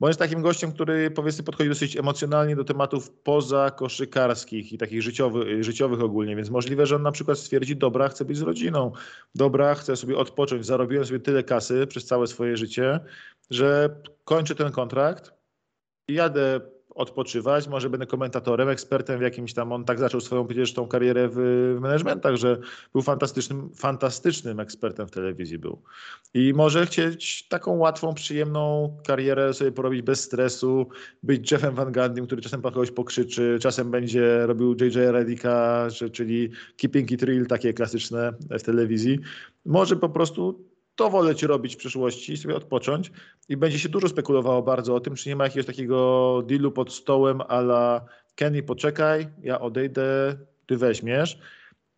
bo 0.00 0.08
jest 0.08 0.18
takim 0.18 0.42
gościem, 0.42 0.72
który 0.72 1.10
powiedzmy 1.10 1.44
podchodzi 1.44 1.68
dosyć 1.68 1.96
emocjonalnie 1.96 2.56
do 2.56 2.64
tematów 2.64 3.10
poza 3.10 3.70
koszykarskich 3.70 4.72
i 4.72 4.78
takich 4.78 5.02
życiowych, 5.02 5.64
życiowych 5.64 6.00
ogólnie, 6.00 6.36
więc 6.36 6.50
możliwe, 6.50 6.86
że 6.86 6.96
on 6.96 7.02
na 7.02 7.12
przykład 7.12 7.38
stwierdzi, 7.38 7.76
dobra, 7.76 8.08
chcę 8.08 8.24
być 8.24 8.36
z 8.36 8.42
rodziną, 8.42 8.92
dobra, 9.34 9.74
chcę 9.74 9.96
sobie 9.96 10.16
odpocząć, 10.16 10.66
zarobiłem 10.66 11.06
sobie 11.06 11.20
tyle 11.20 11.42
kasy 11.42 11.86
przez 11.86 12.06
całe 12.06 12.26
swoje 12.26 12.56
życie, 12.56 13.00
że 13.50 14.00
kończę 14.24 14.54
ten 14.54 14.72
kontrakt 14.72 15.35
jadę 16.08 16.60
odpoczywać, 16.96 17.68
może 17.68 17.90
będę 17.90 18.06
komentatorem, 18.06 18.68
ekspertem 18.68 19.18
w 19.18 19.22
jakimś 19.22 19.54
tam, 19.54 19.72
on 19.72 19.84
tak 19.84 19.98
zaczął 19.98 20.20
swoją 20.20 20.46
przecież 20.46 20.72
tą 20.72 20.88
karierę 20.88 21.28
w, 21.28 21.34
w 21.76 21.80
managementach, 21.80 22.36
że 22.36 22.58
był 22.92 23.02
fantastycznym, 23.02 23.70
fantastycznym 23.74 24.60
ekspertem 24.60 25.06
w 25.06 25.10
telewizji 25.10 25.58
był. 25.58 25.82
I 26.34 26.52
może 26.54 26.86
chcieć 26.86 27.48
taką 27.48 27.76
łatwą, 27.76 28.14
przyjemną 28.14 28.96
karierę 29.06 29.54
sobie 29.54 29.72
porobić 29.72 30.02
bez 30.02 30.20
stresu, 30.20 30.88
być 31.22 31.52
Jeffem 31.52 31.74
Van 31.74 31.92
Gandym, 31.92 32.26
który 32.26 32.42
czasem 32.42 32.62
pan 32.62 32.72
kogoś 32.72 32.90
pokrzyczy, 32.90 33.58
czasem 33.60 33.90
będzie 33.90 34.46
robił 34.46 34.76
JJ 34.80 34.98
Redika, 34.98 35.86
czyli 36.12 36.50
Keeping 36.76 37.10
It 37.10 37.22
Real, 37.22 37.46
takie 37.46 37.72
klasyczne 37.72 38.32
w 38.50 38.62
telewizji. 38.62 39.18
Może 39.64 39.96
po 39.96 40.08
prostu 40.08 40.64
to 40.96 41.10
wolę 41.10 41.34
ci 41.34 41.46
robić 41.46 41.74
w 41.74 41.78
przyszłości, 41.78 42.36
sobie 42.36 42.56
odpocząć. 42.56 43.12
I 43.48 43.56
będzie 43.56 43.78
się 43.78 43.88
dużo 43.88 44.08
spekulowało 44.08 44.62
bardzo 44.62 44.94
o 44.94 45.00
tym, 45.00 45.14
czy 45.14 45.28
nie 45.28 45.36
ma 45.36 45.44
jakiegoś 45.44 45.66
takiego 45.66 46.42
dealu 46.46 46.72
pod 46.72 46.92
stołem 46.92 47.40
ala 47.48 48.04
Kenny 48.34 48.62
poczekaj, 48.62 49.28
ja 49.42 49.60
odejdę, 49.60 50.36
ty 50.66 50.76
weźmiesz, 50.76 51.38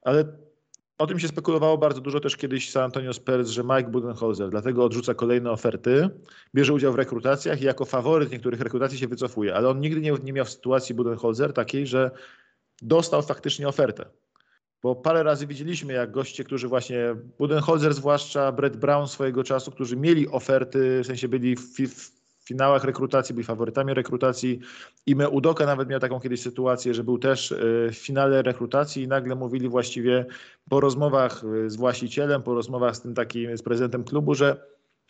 ale 0.03 0.25
o 0.99 1.07
tym 1.07 1.19
się 1.19 1.29
spekulowało 1.29 1.79
bardzo 1.79 2.01
dużo 2.01 2.21
też 2.21 2.37
kiedyś 2.37 2.71
San 2.71 2.85
Antonio 2.85 3.13
Spurs, 3.13 3.49
że 3.49 3.63
Mike 3.65 3.91
Budenholzer 3.91 4.51
dlatego 4.51 4.85
odrzuca 4.85 5.15
kolejne 5.15 5.51
oferty, 5.51 6.11
bierze 6.55 6.73
udział 6.73 6.93
w 6.93 6.97
rekrutacjach 6.97 7.63
i 7.63 7.65
jako 7.65 7.85
faworyt 7.85 8.33
niektórych 8.33 8.61
rekrutacji 8.61 8.99
się 8.99 9.09
wycofuje, 9.09 9.55
ale 9.55 9.69
on 9.69 9.81
nigdy 9.81 10.01
nie, 10.01 10.13
nie 10.23 10.33
miał 10.33 10.47
sytuacji 10.47 10.95
Budenholzer 10.95 11.53
takiej, 11.53 11.87
że 11.87 12.11
dostał 12.83 13.23
faktycznie 13.23 13.69
ofertę. 13.69 14.05
Bo 14.83 14.97
parę 14.97 15.23
razy 15.23 15.47
widzieliśmy, 15.47 15.93
jak 15.93 16.11
goście, 16.11 16.45
którzy 16.45 16.69
właśnie, 16.69 17.17
Budenholzer 17.39 17.95
zwłaszcza, 17.95 18.53
Brett 18.53 18.77
Brown 18.77 19.09
swojego 19.09 19.45
czasu, 19.45 19.71
którzy 19.71 19.97
mieli 19.97 20.29
oferty, 20.29 21.01
w 21.03 21.07
sensie 21.07 21.29
byli 21.29 21.57
w, 21.57 21.77
w 21.79 22.11
finałach 22.49 22.85
rekrutacji, 22.85 23.35
byli 23.35 23.45
faworytami 23.45 23.95
rekrutacji. 23.95 24.61
Ime 25.07 25.29
Udoka 25.29 25.67
nawet 25.67 25.89
miał 25.89 26.01
taką 26.01 26.21
kiedyś 26.21 26.43
sytuację, 26.43 26.95
że 26.95 27.05
był 27.05 27.19
też 27.19 27.53
e, 27.53 27.57
w 27.91 27.97
finale 27.97 28.43
rekrutacji 28.43 29.03
i 29.03 29.09
nagle 29.09 29.35
mówili 29.35 29.69
właściwie 29.69 30.27
po 30.71 30.81
rozmowach 30.81 31.43
e, 31.45 31.71
z 31.71 31.77
właścicielem, 31.77 32.43
po 32.43 32.55
rozmowach 32.55 32.97
z 32.97 33.01
tym 33.01 33.15
takim, 33.15 33.57
z 33.57 33.63
prezydentem 33.63 34.05
klubu, 34.05 34.35
że 34.35 34.67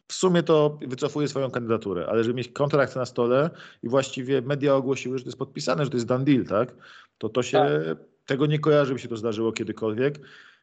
w 0.08 0.12
sumie 0.12 0.42
to 0.42 0.78
wycofuje 0.86 1.28
swoją 1.28 1.50
kandydaturę, 1.50 2.06
ale 2.08 2.24
żeby 2.24 2.34
mieć 2.34 2.48
kontrakt 2.48 2.96
na 2.96 3.06
stole 3.06 3.50
i 3.82 3.88
właściwie 3.88 4.42
media 4.42 4.74
ogłosiły, 4.74 5.18
że 5.18 5.24
to 5.24 5.28
jest 5.28 5.38
podpisane, 5.38 5.84
że 5.84 5.90
to 5.90 5.96
jest 5.96 6.06
done 6.06 6.24
deal, 6.24 6.44
tak? 6.44 6.74
To 7.18 7.28
to 7.28 7.42
się 7.42 7.58
tak 7.58 8.17
tego 8.29 8.47
nie 8.47 8.59
kojarzy, 8.59 8.93
by 8.93 8.99
się 8.99 9.09
to 9.09 9.16
zdarzyło 9.16 9.53
kiedykolwiek. 9.53 10.20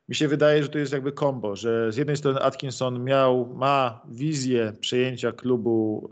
Mi 0.09 0.16
się 0.16 0.28
wydaje, 0.28 0.63
że 0.63 0.70
to 0.70 0.78
jest 0.78 0.93
jakby 0.93 1.11
kombo, 1.11 1.55
że 1.55 1.91
z 1.91 1.97
jednej 1.97 2.18
strony 2.18 2.39
Atkinson 2.39 3.03
miał, 3.03 3.53
ma 3.55 4.01
wizję 4.09 4.74
przejęcia 4.80 5.32
klubu, 5.32 6.09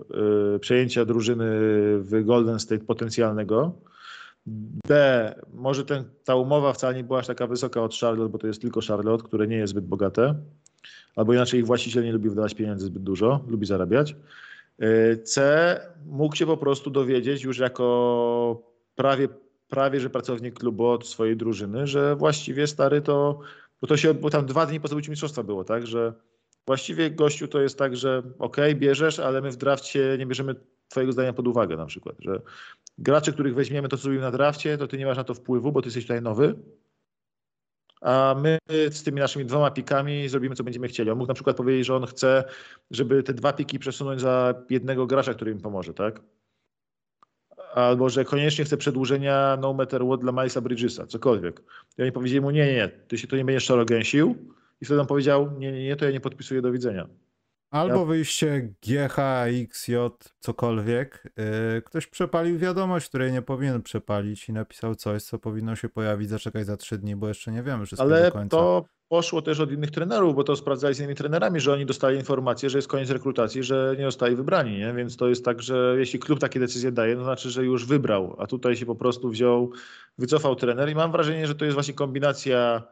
yy, 0.54 0.60
przejęcia 0.60 1.06
drużyny 1.06 1.46
w 2.00 2.24
Golden 2.24 2.60
State 2.60 2.86
potencjalnego. 2.86 3.74
B, 4.88 5.36
może 5.54 5.86
ten, 5.86 6.04
ta 6.24 6.36
umowa 6.36 6.74
wcale 6.74 6.96
nie 6.96 7.04
była 7.04 7.20
aż 7.20 7.28
taka 7.28 7.48
wysoka 7.48 7.84
od 7.84 7.96
Charlotte, 7.96 8.32
bo 8.32 8.38
to 8.38 8.48
jest 8.48 8.62
tylko 8.62 8.82
Charlotte, 8.88 9.24
które 9.24 9.48
nie 9.48 9.58
jest 9.58 9.72
zbyt 9.72 9.86
bogate. 9.86 10.36
Albo 11.16 11.34
inaczej 11.34 11.60
ich 11.60 11.66
właściciel 11.66 12.04
nie 12.04 12.14
lubi 12.14 12.30
wydawać 12.30 12.54
pieniędzy 12.54 12.86
zbyt 12.86 13.04
dużo, 13.04 13.44
lubi 13.48 13.66
zarabiać. 13.66 14.16
Y, 14.84 15.22
C, 15.24 15.80
mógł 16.06 16.36
się 16.36 16.46
po 16.46 16.58
prostu 16.58 16.90
dowiedzieć 16.90 17.44
już 17.44 17.58
jako 17.58 18.64
prawie 18.96 19.28
prawie 19.74 20.00
że 20.00 20.10
pracownik 20.10 20.60
klubu 20.60 20.88
od 20.88 21.08
swojej 21.08 21.38
drużyny, 21.38 21.88
że 21.88 22.16
właściwie 22.16 22.68
stary 22.68 23.02
to, 23.02 23.40
bo 23.82 23.88
to 23.88 23.98
się, 23.98 24.14
bo 24.14 24.30
tam 24.30 24.46
dwa 24.46 24.66
dni 24.66 24.80
po 24.80 24.88
zdobyciu 24.88 25.12
mistrzostwa 25.12 25.44
było, 25.44 25.64
tak, 25.64 25.88
że 25.88 26.14
właściwie 26.68 27.12
gościu 27.12 27.48
to 27.48 27.62
jest 27.62 27.78
tak, 27.78 27.98
że 27.98 28.24
okay, 28.40 28.76
bierzesz, 28.76 29.20
ale 29.20 29.42
my 29.42 29.52
w 29.52 29.58
drafcie 29.58 30.16
nie 30.20 30.26
bierzemy 30.26 30.56
twojego 30.88 31.12
zdania 31.12 31.34
pod 31.34 31.48
uwagę 31.48 31.78
na 31.78 31.86
przykład, 31.86 32.16
że 32.20 32.42
gracze, 32.98 33.32
których 33.34 33.56
weźmiemy, 33.56 33.88
to 33.88 33.98
co 33.98 34.04
zrobimy 34.04 34.24
na 34.24 34.32
drafcie, 34.32 34.78
to 34.78 34.88
ty 34.88 34.98
nie 34.98 35.06
masz 35.06 35.18
na 35.18 35.24
to 35.24 35.34
wpływu, 35.34 35.72
bo 35.72 35.82
ty 35.82 35.88
jesteś 35.88 36.04
tutaj 36.04 36.22
nowy, 36.22 36.56
a 38.02 38.36
my 38.42 38.58
z 38.70 39.04
tymi 39.04 39.20
naszymi 39.20 39.46
dwoma 39.46 39.72
pikami 39.72 40.30
zrobimy, 40.30 40.56
co 40.56 40.64
będziemy 40.64 40.88
chcieli. 40.88 41.10
On 41.10 41.18
mógł 41.18 41.28
na 41.28 41.34
przykład 41.34 41.58
powiedzieć, 41.58 41.86
że 41.86 41.96
on 41.96 42.06
chce, 42.06 42.44
żeby 42.92 43.24
te 43.24 43.34
dwa 43.34 43.54
piki 43.54 43.80
przesunąć 43.80 44.22
za 44.22 44.54
jednego 44.70 45.08
gracza, 45.08 45.34
który 45.34 45.52
im 45.52 45.62
pomoże, 45.62 45.94
tak? 45.94 46.22
Albo 47.74 48.10
że 48.10 48.26
koniecznie 48.26 48.66
chce 48.66 48.78
przedłużenia 48.78 49.58
no 49.62 49.74
matter 49.74 50.06
what 50.06 50.22
dla 50.22 50.32
Milesa 50.32 50.62
Bridgesa, 50.62 51.08
cokolwiek. 51.08 51.62
I 51.98 52.02
oni 52.02 52.12
powiedzieli 52.12 52.42
mu, 52.42 52.52
nie, 52.52 52.74
nie, 52.74 52.90
ty 53.08 53.18
się 53.18 53.28
to 53.28 53.36
nie 53.36 53.46
będziesz 53.46 53.64
szarogęsił. 53.64 54.36
I 54.82 54.86
wtedy 54.86 55.02
on 55.02 55.08
powiedział, 55.08 55.52
nie, 55.60 55.72
nie, 55.72 55.84
nie, 55.84 55.96
to 55.96 56.06
ja 56.06 56.12
nie 56.12 56.20
podpisuję, 56.20 56.62
do 56.62 56.72
widzenia. 56.72 57.08
Albo 57.74 58.00
ja... 58.00 58.06
wyjście 58.06 58.74
GH, 58.82 59.18
XJ, 59.62 59.96
cokolwiek. 60.40 61.24
Yy, 61.74 61.82
ktoś 61.82 62.08
przepalił 62.08 62.58
wiadomość, 62.60 63.10
której 63.10 63.32
nie 63.32 63.42
powinien 63.42 63.82
przepalić 63.82 64.50
i 64.50 64.54
napisał 64.54 64.96
coś, 64.96 65.24
co 65.24 65.40
powinno 65.40 65.76
się 65.76 65.90
pojawić, 65.90 66.30
zaczekaj 66.30 66.64
za 66.64 66.78
trzy 66.78 66.98
dni, 66.98 67.16
bo 67.16 67.28
jeszcze 67.28 67.52
nie 67.52 67.64
wiemy 67.64 67.86
wszystkiego 67.86 68.16
Ale 68.16 68.26
do 68.26 68.32
końca. 68.32 68.58
to 68.58 68.86
poszło 69.08 69.42
też 69.42 69.60
od 69.60 69.72
innych 69.72 69.92
trenerów, 69.92 70.36
bo 70.36 70.44
to 70.44 70.56
sprawdzali 70.56 70.96
z 70.96 71.00
innymi 71.00 71.16
trenerami, 71.16 71.60
że 71.60 71.74
oni 71.74 71.86
dostali 71.86 72.18
informację, 72.18 72.70
że 72.70 72.78
jest 72.78 72.88
koniec 72.88 73.10
rekrutacji, 73.10 73.64
że 73.64 73.96
nie 73.98 74.06
zostali 74.06 74.36
wybrani, 74.36 74.78
nie? 74.78 74.94
Więc 74.94 75.18
to 75.18 75.28
jest 75.28 75.46
tak, 75.46 75.62
że 75.62 75.96
jeśli 75.98 76.20
klub 76.20 76.40
takie 76.40 76.60
decyzje 76.60 76.92
daje, 76.92 77.16
to 77.16 77.24
znaczy, 77.24 77.50
że 77.50 77.64
już 77.64 77.86
wybrał, 77.86 78.36
a 78.40 78.48
tutaj 78.48 78.76
się 78.76 78.86
po 78.86 78.96
prostu 78.96 79.30
wziął, 79.30 79.72
wycofał 80.18 80.56
trener 80.56 80.90
i 80.90 80.96
mam 80.96 81.12
wrażenie, 81.12 81.48
że 81.48 81.56
to 81.56 81.66
jest 81.66 81.74
właśnie 81.74 81.94
kombinacja 81.94 82.84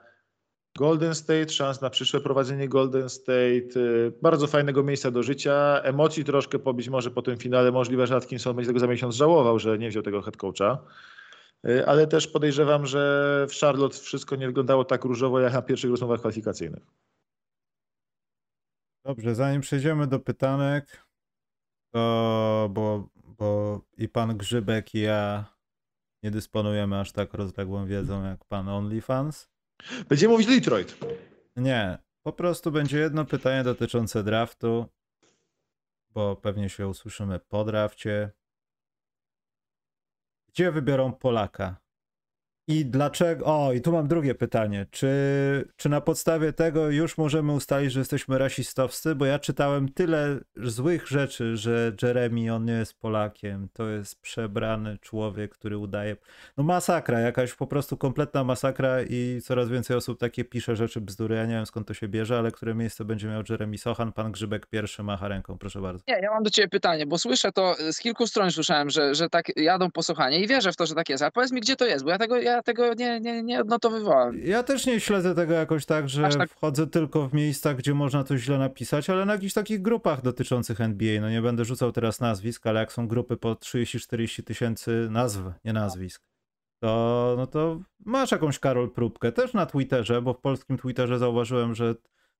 Golden 0.78 1.16
State, 1.16 1.50
szans 1.50 1.82
na 1.82 1.90
przyszłe 1.90 2.22
prowadzenie 2.22 2.70
Golden 2.70 3.10
State, 3.10 3.80
y, 3.80 4.14
bardzo 4.22 4.48
fajnego 4.48 4.84
miejsca 4.84 5.12
do 5.12 5.24
życia, 5.24 5.82
emocji 5.84 6.24
troszkę 6.24 6.60
pobić 6.60 6.90
może 6.90 7.12
po 7.12 7.22
tym 7.22 7.38
finale, 7.38 7.72
możliwe, 7.72 8.08
że 8.08 8.16
Atkinson 8.16 8.56
będzie 8.56 8.68
tego 8.68 8.80
za 8.80 8.88
miesiąc 8.88 9.16
żałował, 9.16 9.60
że 9.60 9.78
nie 9.78 9.90
wziął 9.90 10.04
tego 10.04 10.22
head 10.22 10.38
coacha. 10.38 10.78
Y, 11.68 11.88
ale 11.88 12.08
też 12.08 12.28
podejrzewam, 12.28 12.86
że 12.86 13.46
w 13.50 13.54
Charlotte 13.54 13.98
wszystko 13.98 14.36
nie 14.36 14.48
wyglądało 14.48 14.86
tak 14.86 15.06
różowo 15.06 15.40
jak 15.40 15.54
na 15.54 15.62
pierwszych 15.62 15.92
rozmowach 15.92 16.20
kwalifikacyjnych. 16.20 16.84
Dobrze, 19.06 19.36
zanim 19.36 19.62
przejdziemy 19.62 20.08
do 20.08 20.20
pytanek, 20.20 21.06
to 21.94 22.70
bo, 22.72 23.10
bo 23.38 23.82
i 23.98 24.10
pan 24.10 24.38
Grzybek 24.38 24.96
i 24.96 25.02
ja 25.02 25.46
nie 26.24 26.32
dysponujemy 26.32 27.00
aż 27.00 27.12
tak 27.12 27.34
rozległą 27.34 27.86
wiedzą 27.86 28.24
jak 28.24 28.46
pan 28.46 28.70
OnlyFans. 28.70 29.51
Będziemy 30.10 30.32
mówić 30.34 30.48
Detroit. 30.48 30.98
Nie, 31.56 31.98
po 32.24 32.34
prostu 32.34 32.72
będzie 32.72 33.00
jedno 33.00 33.26
pytanie 33.26 33.64
dotyczące 33.64 34.24
draftu, 34.24 34.86
bo 36.10 36.36
pewnie 36.36 36.70
się 36.70 36.88
usłyszymy 36.88 37.40
po 37.40 37.64
drafcie. 37.64 38.32
Gdzie 40.48 40.72
wybiorą 40.72 41.14
Polaka? 41.14 41.82
I 42.72 42.86
dlaczego? 42.86 43.46
O, 43.46 43.74
i 43.74 43.82
tu 43.82 43.92
mam 43.92 44.08
drugie 44.08 44.36
pytanie. 44.36 44.86
Czy, 44.92 45.08
czy 45.78 45.90
na 45.90 46.02
podstawie 46.02 46.54
tego 46.54 46.90
już 46.90 47.18
możemy 47.18 47.54
ustalić, 47.54 47.92
że 47.92 48.00
jesteśmy 48.00 48.38
rasistowscy? 48.38 49.16
Bo 49.16 49.26
ja 49.26 49.40
czytałem 49.40 49.90
tyle 49.90 50.40
złych 50.56 51.08
rzeczy, 51.08 51.58
że 51.58 51.92
Jeremy 52.02 52.54
on 52.54 52.66
nie 52.66 52.74
jest 52.74 53.00
Polakiem, 53.00 53.68
to 53.74 53.90
jest 53.90 54.22
przebrany 54.22 54.98
człowiek, 54.98 55.52
który 55.52 55.78
udaje. 55.78 56.16
No 56.58 56.64
masakra, 56.64 57.20
jakaś 57.20 57.54
po 57.54 57.68
prostu 57.68 57.98
kompletna 57.98 58.44
masakra 58.44 59.02
i 59.02 59.42
coraz 59.44 59.70
więcej 59.70 59.98
osób 59.98 60.20
takie 60.20 60.46
pisze 60.46 60.76
rzeczy 60.76 61.02
bzdury. 61.02 61.36
Ja 61.36 61.46
nie 61.46 61.56
wiem 61.56 61.66
skąd 61.66 61.88
to 61.88 61.94
się 61.94 62.08
bierze, 62.08 62.38
ale 62.40 62.52
które 62.52 62.76
miejsce 62.76 63.06
będzie 63.06 63.28
miał 63.28 63.44
Jeremy 63.50 63.78
Sochan? 63.78 64.12
Pan 64.12 64.32
Grzybek 64.32 64.66
pierwszy 64.66 65.04
macha 65.04 65.28
ręką, 65.28 65.58
proszę 65.58 65.82
bardzo. 65.82 66.04
Nie, 66.08 66.20
ja 66.22 66.32
mam 66.32 66.44
do 66.44 66.50
ciebie 66.50 66.68
pytanie, 66.68 67.06
bo 67.06 67.18
słyszę 67.18 67.52
to 67.52 67.76
z 67.92 68.00
kilku 68.00 68.28
stron 68.28 68.52
słyszałem, 68.52 68.90
że, 68.90 69.16
że 69.16 69.30
tak 69.30 69.58
jadą 69.58 69.92
po 69.92 70.04
Sochanie 70.04 70.40
i 70.40 70.48
wierzę 70.48 70.72
w 70.72 70.76
to, 70.76 70.86
że 70.86 70.96
tak 70.96 71.10
jest. 71.10 71.24
Ale 71.24 71.32
powiedz 71.32 71.52
mi, 71.52 71.62
gdzie 71.62 71.76
to 71.76 71.86
jest, 71.86 72.04
bo 72.04 72.10
ja 72.10 72.18
tego. 72.18 72.38
Ja 72.38 72.61
tego 72.64 72.94
nie, 72.94 73.20
nie, 73.20 73.44
nie 73.44 73.62
odnotowywałem. 73.62 74.40
Ja 74.44 74.64
też 74.64 74.86
nie 74.86 75.00
śledzę 75.00 75.36
tego 75.36 75.54
jakoś 75.54 75.86
tak, 75.86 76.10
że 76.10 76.30
tak... 76.30 76.50
wchodzę 76.50 76.88
tylko 76.88 77.28
w 77.28 77.34
miejsca, 77.34 77.74
gdzie 77.74 77.94
można 77.94 78.24
to 78.24 78.38
źle 78.38 78.58
napisać, 78.58 79.10
ale 79.10 79.26
na 79.26 79.34
jakichś 79.34 79.54
takich 79.54 79.82
grupach 79.82 80.22
dotyczących 80.22 80.82
NBA. 80.82 81.22
No 81.22 81.30
nie 81.30 81.42
będę 81.42 81.66
rzucał 81.66 81.92
teraz 81.92 82.20
nazwisk, 82.20 82.68
ale 82.68 82.80
jak 82.80 82.94
są 82.94 83.08
grupy 83.08 83.38
po 83.38 83.54
30-40 83.54 84.44
tysięcy 84.44 85.08
nazw, 85.12 85.40
nie 85.66 85.74
nazwisk, 85.74 86.24
to, 86.84 87.34
no 87.38 87.48
to 87.48 87.80
masz 88.00 88.32
jakąś 88.32 88.60
Karol 88.60 88.92
próbkę. 88.92 89.32
Też 89.32 89.54
na 89.54 89.66
Twitterze, 89.66 90.22
bo 90.22 90.34
w 90.34 90.42
polskim 90.42 90.78
Twitterze 90.78 91.20
zauważyłem, 91.20 91.76
że 91.76 91.96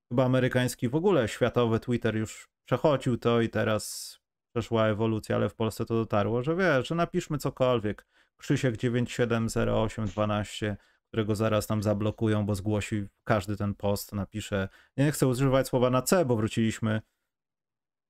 chyba 0.10 0.26
amerykański 0.26 0.90
w 0.90 0.96
ogóle 0.96 1.28
światowy 1.28 1.80
Twitter 1.80 2.16
już 2.16 2.50
przechodził 2.66 3.18
to 3.18 3.42
i 3.42 3.50
teraz 3.50 4.18
przeszła 4.54 4.88
ewolucja, 4.88 5.36
ale 5.36 5.50
w 5.50 5.56
Polsce 5.56 5.86
to 5.86 5.96
dotarło, 5.96 6.44
że 6.44 6.56
wiesz, 6.56 6.88
że 6.88 6.96
napiszmy 6.96 7.38
cokolwiek. 7.38 8.08
Krzysiek 8.38 8.76
970812, 8.76 10.78
którego 11.08 11.36
zaraz 11.36 11.68
tam 11.68 11.84
zablokują, 11.84 12.46
bo 12.46 12.56
zgłosi 12.56 13.08
każdy 13.24 13.58
ten 13.58 13.76
post, 13.76 14.14
napisze. 14.14 14.70
Ja 14.98 15.06
nie 15.06 15.12
chcę 15.12 15.28
używać 15.28 15.68
słowa 15.68 15.90
na 15.90 16.02
C, 16.02 16.26
bo 16.26 16.36
wróciliśmy 16.36 17.02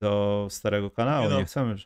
do 0.00 0.46
starego 0.50 0.90
kanału. 0.90 1.24
Nie, 1.24 1.30
no. 1.30 1.38
nie 1.38 1.44
chcemy, 1.44 1.76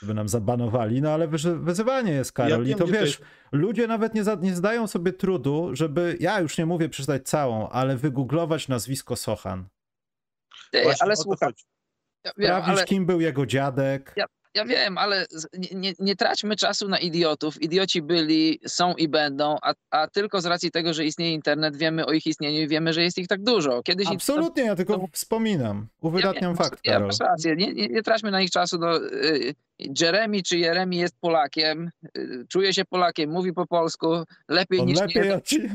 żeby 0.00 0.14
nam 0.14 0.28
zabanowali, 0.28 1.02
no 1.02 1.10
ale 1.10 1.28
wyzywanie 1.54 2.12
jest, 2.12 2.32
Karol. 2.32 2.66
Ja 2.66 2.76
I 2.76 2.78
to 2.78 2.86
wiesz, 2.86 3.18
jest... 3.18 3.22
ludzie 3.52 3.86
nawet 3.86 4.14
nie, 4.14 4.24
za, 4.24 4.34
nie 4.34 4.56
zdają 4.56 4.86
sobie 4.86 5.12
trudu, 5.12 5.70
żeby, 5.72 6.16
ja 6.20 6.40
już 6.40 6.58
nie 6.58 6.66
mówię 6.66 6.88
przeczytać 6.88 7.28
całą, 7.28 7.68
ale 7.68 7.96
wygooglować 7.96 8.68
nazwisko 8.68 9.16
Sochan. 9.16 9.68
Ty, 10.72 10.84
ale 11.00 11.16
słuchaj. 11.16 11.52
Ja 12.24 12.32
Sprawdzić, 12.32 12.68
ale... 12.68 12.84
kim 12.84 13.06
był 13.06 13.20
jego 13.20 13.46
dziadek. 13.46 14.12
Ja, 14.16 14.24
ja 14.54 14.64
wiem, 14.64 14.98
ale 14.98 15.26
nie, 15.52 15.68
nie, 15.80 15.92
nie, 15.98 16.16
traćmy 16.16 16.56
czasu 16.56 16.88
na 16.88 16.98
idiotów. 16.98 17.62
Idioci 17.62 18.02
byli, 18.02 18.60
są 18.66 18.94
i 18.94 19.08
będą, 19.08 19.56
a, 19.62 19.74
a, 19.90 20.08
tylko 20.08 20.40
z 20.40 20.46
racji 20.46 20.70
tego, 20.70 20.94
że 20.94 21.04
istnieje 21.04 21.32
internet, 21.32 21.76
wiemy 21.76 22.06
o 22.06 22.12
ich 22.12 22.26
istnieniu 22.26 22.60
i 22.60 22.68
wiemy, 22.68 22.92
że 22.92 23.02
jest 23.02 23.18
ich 23.18 23.28
tak 23.28 23.42
dużo. 23.42 23.82
Kiedyś 23.82 24.08
Absolutnie, 24.08 24.62
ja 24.62 24.76
tylko 24.76 25.06
wspominam, 25.12 25.88
uwydatniam 26.00 26.50
ja 26.50 26.56
fakt. 26.56 26.80
Ja 26.84 27.00
masz 27.00 27.18
rację, 27.20 27.56
nie, 27.56 27.72
nie, 27.72 28.02
traćmy 28.02 28.30
na 28.30 28.40
nich 28.40 28.50
czasu. 28.50 28.78
Do, 28.78 28.96
y, 28.96 29.54
Jeremy 30.00 30.42
czy 30.42 30.58
Jeremy 30.58 30.94
jest 30.96 31.20
Polakiem, 31.20 31.90
y, 32.16 32.46
czuje 32.48 32.74
się 32.74 32.84
Polakiem, 32.84 33.30
mówi 33.30 33.52
po 33.52 33.66
polsku, 33.66 34.06
lepiej 34.48 34.80
On 34.80 34.86
niż 34.86 35.00
lepiej, 35.00 35.22
jeden, 35.24 35.40
ci, 35.42 35.68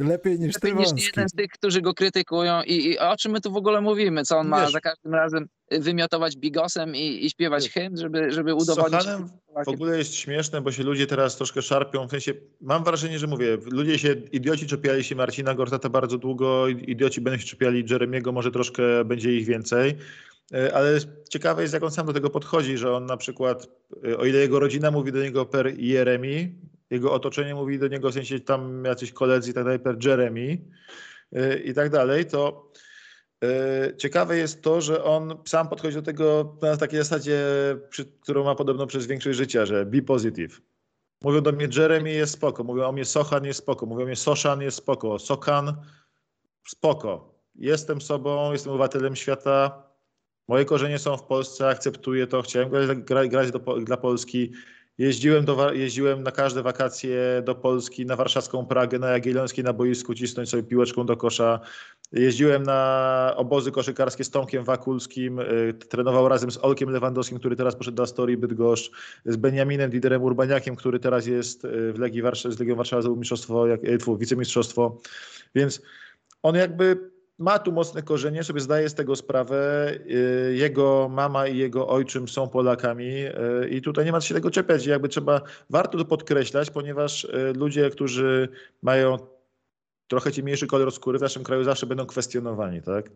lepiej 0.00 0.38
niż 0.38 0.54
lepiej 0.54 0.74
niż 0.74 1.06
jeden 1.06 1.28
z 1.28 1.32
tych, 1.32 1.50
którzy 1.50 1.80
go 1.80 1.94
krytykują 1.94 2.62
I, 2.62 2.86
i, 2.86 2.98
o 2.98 3.16
czym 3.16 3.32
my 3.32 3.40
tu 3.40 3.52
w 3.52 3.56
ogóle 3.56 3.80
mówimy, 3.80 4.24
co 4.24 4.38
on 4.38 4.46
Wiesz, 4.46 4.50
ma 4.50 4.70
za 4.70 4.80
każdym 4.80 5.14
razem 5.14 5.48
wymiotować 5.70 6.36
bigosem 6.36 6.96
i, 6.96 7.24
i 7.24 7.30
śpiewać 7.30 7.70
hymn, 7.70 7.96
żeby, 7.96 8.32
żeby 8.32 8.54
udowodnić... 8.54 9.02
Sochanem 9.02 9.28
w 9.64 9.68
ogóle 9.68 9.98
jest 9.98 10.14
śmieszne, 10.14 10.60
bo 10.60 10.72
się 10.72 10.82
ludzie 10.82 11.06
teraz 11.06 11.36
troszkę 11.36 11.62
szarpią, 11.62 12.06
w 12.06 12.10
sensie 12.10 12.32
mam 12.60 12.84
wrażenie, 12.84 13.18
że 13.18 13.26
mówię, 13.26 13.58
ludzie 13.70 13.98
się, 13.98 14.16
idioci 14.32 14.66
czepiali 14.66 15.04
się 15.04 15.14
Marcina 15.14 15.54
Gortata 15.54 15.88
bardzo 15.88 16.18
długo, 16.18 16.68
idioci 16.68 17.20
będą 17.20 17.38
się 17.38 17.46
czepiali 17.46 17.84
Jeremiego, 17.90 18.32
może 18.32 18.50
troszkę 18.50 19.04
będzie 19.04 19.36
ich 19.36 19.46
więcej, 19.46 19.96
ale 20.74 20.98
ciekawe 21.28 21.62
jest, 21.62 21.74
jak 21.74 21.82
on 21.82 21.90
sam 21.90 22.06
do 22.06 22.12
tego 22.12 22.30
podchodzi, 22.30 22.78
że 22.78 22.92
on 22.92 23.06
na 23.06 23.16
przykład, 23.16 23.68
e, 24.08 24.18
o 24.18 24.24
ile 24.24 24.38
jego 24.38 24.60
rodzina 24.60 24.90
mówi 24.90 25.12
do 25.12 25.22
niego 25.22 25.46
per 25.46 25.78
Jeremi, 25.78 26.54
jego 26.90 27.12
otoczenie 27.12 27.54
mówi 27.54 27.78
do 27.78 27.88
niego 27.88 28.10
w 28.10 28.14
sensie 28.14 28.40
tam 28.40 28.84
jacyś 28.84 29.12
koledzy 29.12 29.50
i 29.50 29.54
tak 29.54 29.64
dalej 29.64 29.78
per 29.78 30.06
Jeremy 30.06 30.58
e, 31.32 31.58
i 31.58 31.74
tak 31.74 31.90
dalej, 31.90 32.26
to 32.26 32.70
E, 33.44 33.96
ciekawe 33.96 34.36
jest 34.36 34.62
to, 34.62 34.80
że 34.80 35.04
on 35.04 35.38
sam 35.46 35.68
podchodzi 35.68 35.96
do 35.96 36.02
tego 36.02 36.56
na 36.62 36.76
takiej 36.76 36.98
zasadzie, 36.98 37.40
którą 38.20 38.44
ma 38.44 38.54
podobno 38.54 38.86
przez 38.86 39.06
większość 39.06 39.38
życia, 39.38 39.66
że 39.66 39.86
be 39.86 40.02
positive. 40.02 40.60
Mówią 41.22 41.40
do 41.40 41.52
mnie 41.52 41.68
Jeremy 41.76 42.12
jest 42.12 42.32
spoko, 42.32 42.64
mówią 42.64 42.84
o 42.84 42.92
mnie 42.92 43.04
Sochan 43.04 43.44
jest 43.44 43.58
spoko, 43.58 43.86
mówią 43.86 44.02
o 44.02 44.06
mnie 44.06 44.16
Soszan 44.16 44.62
jest 44.62 44.76
spoko, 44.76 45.18
Sokan 45.18 45.76
spoko. 46.68 47.34
Jestem 47.54 48.00
sobą, 48.00 48.52
jestem 48.52 48.72
obywatelem 48.72 49.16
świata, 49.16 49.85
moje 50.48 50.64
korzenie 50.64 50.98
są 50.98 51.16
w 51.16 51.22
Polsce, 51.22 51.68
akceptuję 51.68 52.26
to, 52.26 52.42
chciałem 52.42 52.70
grać, 53.04 53.28
grać 53.28 53.50
do, 53.50 53.58
dla 53.58 53.96
Polski, 53.96 54.52
Jeździłem, 54.98 55.44
do, 55.44 55.72
jeździłem 55.72 56.22
na 56.22 56.30
każde 56.30 56.62
wakacje 56.62 57.42
do 57.44 57.54
Polski, 57.54 58.06
na 58.06 58.16
warszawską 58.16 58.66
Pragę, 58.66 58.98
na 58.98 59.10
Jagiellońskiej 59.10 59.64
na 59.64 59.72
boisku, 59.72 60.14
cisnąć 60.14 60.48
sobie 60.48 60.62
piłeczką 60.62 61.06
do 61.06 61.16
kosza. 61.16 61.60
Jeździłem 62.12 62.62
na 62.62 63.32
obozy 63.36 63.72
koszykarskie 63.72 64.24
z 64.24 64.30
Tomkiem 64.30 64.64
Wakulskim, 64.64 65.38
y, 65.38 65.74
trenował 65.88 66.28
razem 66.28 66.50
z 66.50 66.58
Olkiem 66.64 66.90
Lewandowskim, 66.90 67.38
który 67.38 67.56
teraz 67.56 67.76
poszedł 67.76 67.96
do 67.96 68.02
Astorii 68.02 68.36
Bydgoszcz, 68.36 68.90
z 69.24 69.36
Beniaminem 69.36 69.90
Diderem 69.90 70.22
Urbaniakiem, 70.22 70.76
który 70.76 70.98
teraz 70.98 71.26
jest 71.26 71.64
y, 71.64 71.92
w 71.92 71.98
Legii 71.98 72.22
Warsz- 72.22 72.50
z 72.50 72.58
Legią 72.58 72.76
Warszawa 72.76 73.02
zdobył 73.02 73.18
mistrzostwo, 73.18 73.66
jak, 73.66 73.84
y, 73.84 73.98
wicemistrzostwo. 74.18 75.00
Więc 75.54 75.82
on 76.42 76.54
jakby 76.54 77.10
ma 77.38 77.58
tu 77.58 77.72
mocne 77.72 78.02
korzenie, 78.02 78.44
sobie 78.44 78.60
zdaje 78.60 78.88
z 78.88 78.94
tego 78.94 79.16
sprawę. 79.16 79.90
Y, 80.50 80.54
jego 80.56 81.08
mama 81.08 81.46
i 81.46 81.58
jego 81.58 81.88
ojczym 81.88 82.28
są 82.28 82.48
Polakami 82.48 83.04
y, 83.04 83.68
i 83.68 83.82
tutaj 83.82 84.04
nie 84.04 84.12
ma 84.12 84.20
się 84.20 84.34
tego 84.34 84.50
czepiać. 84.50 84.86
Jakby 84.86 85.08
trzeba, 85.08 85.40
warto 85.70 85.98
to 85.98 86.04
podkreślać, 86.04 86.70
ponieważ 86.70 87.24
y, 87.24 87.52
ludzie, 87.56 87.90
którzy 87.90 88.48
mają 88.82 89.16
trochę 90.08 90.32
ciemniejszy 90.32 90.66
kolor 90.66 90.92
skóry 90.92 91.18
w 91.18 91.22
naszym 91.22 91.44
kraju 91.44 91.64
zawsze 91.64 91.86
będą 91.86 92.06
kwestionowani, 92.06 92.82
tak? 92.82 93.10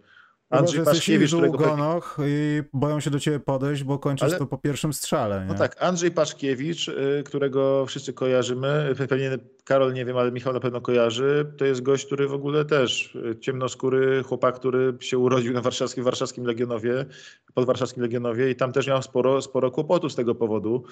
Andrzej 0.51 0.85
Paszkiewicz, 0.85 1.31
którego... 1.31 1.55
ugonach 1.55 2.17
i 2.27 2.63
boją 2.73 3.01
się 3.01 3.11
do 3.11 3.21
ciebie 3.21 3.41
podejść, 3.41 3.85
bo 3.85 3.99
kończysz 3.99 4.29
Ale... 4.29 4.39
to 4.39 4.47
po 4.47 4.59
pierwszym 4.59 4.93
strzale. 4.93 5.41
Nie? 5.41 5.47
No 5.47 5.55
tak, 5.55 5.83
Andrzej 5.83 6.11
Paszkiewicz, 6.11 6.89
y, 6.89 7.23
którego 7.27 7.87
wszyscy 7.87 8.13
kojarzymy, 8.13 8.95
pewnie 9.09 9.39
Karol 9.65 9.93
nie 9.93 10.05
wiem, 10.05 10.17
ale 10.17 10.33
Michał 10.33 10.53
na 10.53 10.61
pewno 10.61 10.81
kojarzy, 10.81 11.53
to 11.59 11.65
jest 11.65 11.83
gość, 11.83 12.07
który 12.07 12.29
w 12.29 12.33
ogóle 12.33 12.65
też 12.65 13.15
y, 13.15 13.39
ciemnoskóry 13.41 14.23
chłopak, 14.23 14.55
który 14.55 14.95
się 15.01 15.19
urodził 15.19 15.53
na 15.53 15.61
warszawskim, 15.61 16.05
warszawskim 16.05 16.45
Legionowie, 16.45 17.07
pod 17.55 17.67
warszawskim 17.67 18.03
Legionowie 18.03 18.51
i 18.51 18.57
tam 18.57 18.73
też 18.73 18.87
miał 18.87 19.03
sporo, 19.03 19.43
sporo 19.43 19.71
kłopotów 19.71 20.13
z 20.13 20.17
tego 20.17 20.35
powodu. 20.35 20.85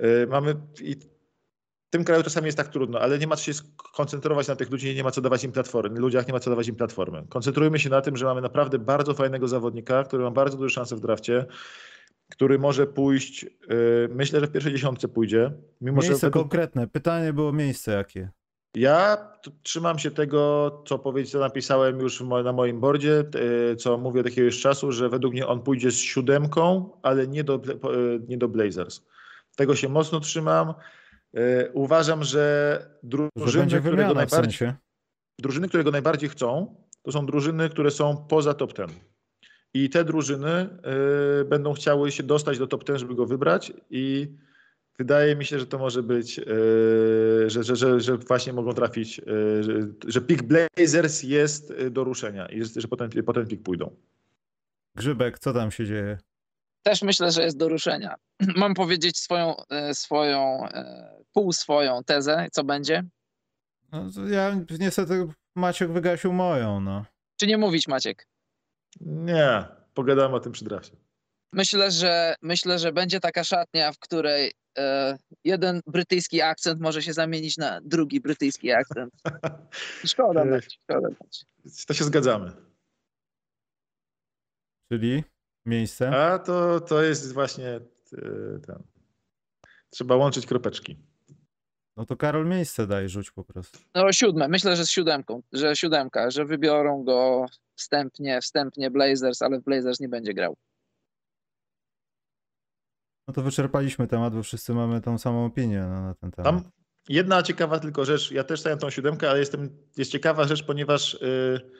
Y, 0.00 0.26
mamy 0.26 0.54
i 0.82 0.96
tym 1.94 2.04
kraju 2.04 2.22
czasami 2.22 2.46
jest 2.46 2.58
tak 2.58 2.68
trudno, 2.68 3.00
ale 3.00 3.18
nie 3.18 3.26
ma 3.26 3.36
co 3.36 3.42
się 3.42 3.54
skoncentrować 3.54 4.48
na 4.48 4.56
tych 4.56 4.70
ludzi, 4.70 4.94
nie 4.94 5.04
ma 5.04 5.10
co 5.10 5.20
dawać 5.20 5.44
im 5.44 5.52
platformy, 5.52 6.00
ludziach 6.00 6.26
nie 6.26 6.32
ma 6.32 6.40
co 6.40 6.50
dawać 6.50 6.68
im 6.68 6.74
platformy. 6.74 7.24
Koncentrujmy 7.28 7.78
się 7.78 7.90
na 7.90 8.00
tym, 8.00 8.16
że 8.16 8.24
mamy 8.24 8.40
naprawdę 8.40 8.78
bardzo 8.78 9.14
fajnego 9.14 9.48
zawodnika, 9.48 10.04
który 10.04 10.22
ma 10.22 10.30
bardzo 10.30 10.56
duże 10.56 10.70
szanse 10.70 10.96
w 10.96 11.00
drafcie, 11.00 11.46
który 12.30 12.58
może 12.58 12.86
pójść, 12.86 13.42
yy, 13.42 14.08
myślę, 14.10 14.40
że 14.40 14.46
w 14.46 14.50
pierwszej 14.52 14.72
dziesiątce 14.72 15.08
pójdzie. 15.08 15.52
Mimo, 15.80 16.02
miejsce 16.02 16.26
że 16.26 16.30
konkretne, 16.30 16.86
pytanie 16.86 17.32
było 17.32 17.52
miejsce 17.52 17.92
jakie? 17.92 18.30
Ja 18.74 19.28
trzymam 19.62 19.98
się 19.98 20.10
tego, 20.10 20.70
co 20.86 20.98
powiedzieć, 20.98 21.34
napisałem 21.34 22.00
już 22.00 22.20
na 22.44 22.52
moim 22.52 22.80
bordzie, 22.80 23.24
yy, 23.68 23.76
co 23.76 23.98
mówię 23.98 24.20
od 24.20 24.26
jakiegoś 24.26 24.60
czasu, 24.60 24.92
że 24.92 25.08
według 25.08 25.34
mnie 25.34 25.46
on 25.46 25.62
pójdzie 25.62 25.90
z 25.90 25.98
siódemką, 25.98 26.90
ale 27.02 27.26
nie 27.26 27.44
do, 27.44 27.60
yy, 27.64 28.20
nie 28.28 28.38
do 28.38 28.48
Blazers. 28.48 29.00
Tego 29.56 29.76
się 29.76 29.88
mocno 29.88 30.20
trzymam. 30.20 30.74
E, 31.34 31.70
uważam, 31.72 32.24
że 32.24 32.86
drużyny, 33.02 33.70
że 33.70 33.80
które 33.80 33.96
go 33.96 34.14
najbardziej, 34.14 34.52
w 34.52 34.56
sensie. 34.56 34.74
drużyny, 35.38 35.68
które 35.68 35.84
go 35.84 35.90
najbardziej 35.90 36.28
chcą, 36.28 36.76
to 37.02 37.12
są 37.12 37.26
drużyny, 37.26 37.68
które 37.68 37.90
są 37.90 38.26
poza 38.28 38.54
top 38.54 38.72
ten. 38.72 38.88
I 39.74 39.90
te 39.90 40.04
drużyny 40.04 40.68
y, 41.40 41.44
będą 41.44 41.72
chciały 41.72 42.12
się 42.12 42.22
dostać 42.22 42.58
do 42.58 42.66
top 42.66 42.84
ten, 42.84 42.98
żeby 42.98 43.14
go 43.14 43.26
wybrać 43.26 43.72
i 43.90 44.34
wydaje 44.98 45.36
mi 45.36 45.44
się, 45.44 45.58
że 45.58 45.66
to 45.66 45.78
może 45.78 46.02
być, 46.02 46.38
y, 46.38 46.44
że, 47.46 47.62
że, 47.62 47.76
że, 47.76 48.00
że, 48.00 48.16
właśnie 48.16 48.52
mogą 48.52 48.72
trafić, 48.72 49.18
y, 49.18 49.62
że, 49.62 49.72
że 50.06 50.20
pick 50.20 50.42
Blazers 50.42 51.22
jest 51.22 51.74
do 51.90 52.04
ruszenia 52.04 52.46
i 52.46 52.64
że 52.64 52.88
potem, 52.88 53.10
potem 53.26 53.46
pick 53.46 53.62
pójdą. 53.62 53.96
Grzybek, 54.96 55.38
co 55.38 55.52
tam 55.52 55.70
się 55.70 55.86
dzieje? 55.86 56.18
Też 56.82 57.02
myślę, 57.02 57.30
że 57.30 57.42
jest 57.42 57.56
do 57.56 57.68
ruszenia. 57.68 58.14
Mam 58.56 58.74
powiedzieć 58.74 59.18
swoją, 59.18 59.54
swoją 59.92 60.68
pół 61.34 61.52
swoją 61.52 62.04
tezę, 62.04 62.46
co 62.52 62.64
będzie? 62.64 63.04
No, 63.92 64.10
ja 64.30 64.56
niestety 64.80 65.26
Maciek 65.54 65.92
wygasił 65.92 66.32
moją, 66.32 66.80
no. 66.80 67.04
Czy 67.36 67.46
nie 67.46 67.58
mówić, 67.58 67.88
Maciek? 67.88 68.28
Nie, 69.00 69.64
pogadamy 69.94 70.34
o 70.34 70.40
tym 70.40 70.52
przy 70.52 70.64
drafcie. 70.64 70.96
Myślę, 71.52 71.90
że 71.90 72.34
myślę, 72.42 72.78
że 72.78 72.92
będzie 72.92 73.20
taka 73.20 73.44
szatnia, 73.44 73.92
w 73.92 73.98
której 73.98 74.52
e, 74.78 75.18
jeden 75.44 75.80
brytyjski 75.86 76.42
akcent 76.42 76.80
może 76.80 77.02
się 77.02 77.12
zamienić 77.12 77.56
na 77.56 77.80
drugi 77.84 78.20
brytyjski 78.20 78.72
akcent. 78.72 79.14
Szkoda 80.06 80.44
dać, 80.44 80.64
szkoda 80.64 81.08
dać. 81.20 81.44
To 81.86 81.94
się 81.94 82.04
zgadzamy. 82.04 82.52
Czyli 84.92 85.24
miejsce? 85.66 86.10
A 86.10 86.38
to, 86.38 86.80
to 86.80 87.02
jest 87.02 87.32
właśnie 87.32 87.68
e, 87.68 87.80
ten. 88.66 88.82
Trzeba 89.90 90.16
łączyć 90.16 90.46
kropeczki. 90.46 90.96
No 91.96 92.06
to 92.06 92.16
Karol 92.16 92.46
miejsce 92.46 92.86
daj, 92.86 93.08
rzuć 93.08 93.30
po 93.30 93.44
prostu. 93.44 93.78
No 93.94 94.12
siódme, 94.12 94.48
myślę, 94.48 94.76
że 94.76 94.86
z 94.86 94.90
siódemką, 94.90 95.42
że 95.52 95.76
siódemka, 95.76 96.30
że 96.30 96.44
wybiorą 96.44 97.04
go 97.04 97.46
wstępnie, 97.74 98.40
wstępnie 98.40 98.90
Blazers, 98.90 99.42
ale 99.42 99.60
w 99.60 99.64
Blazers 99.64 100.00
nie 100.00 100.08
będzie 100.08 100.34
grał. 100.34 100.56
No 103.28 103.34
to 103.34 103.42
wyczerpaliśmy 103.42 104.06
temat, 104.06 104.34
bo 104.34 104.42
wszyscy 104.42 104.74
mamy 104.74 105.00
tą 105.00 105.18
samą 105.18 105.44
opinię 105.44 105.80
na, 105.80 106.02
na 106.02 106.14
ten 106.14 106.30
temat. 106.30 106.52
Tam 106.52 106.70
jedna 107.08 107.42
ciekawa 107.42 107.78
tylko 107.78 108.04
rzecz, 108.04 108.30
ja 108.30 108.44
też 108.44 108.60
stawiam 108.60 108.78
tą 108.78 108.90
siódemkę, 108.90 109.30
ale 109.30 109.38
jestem, 109.38 109.78
jest 109.96 110.10
ciekawa 110.10 110.44
rzecz, 110.44 110.62
ponieważ 110.62 111.18
yy, 111.20 111.70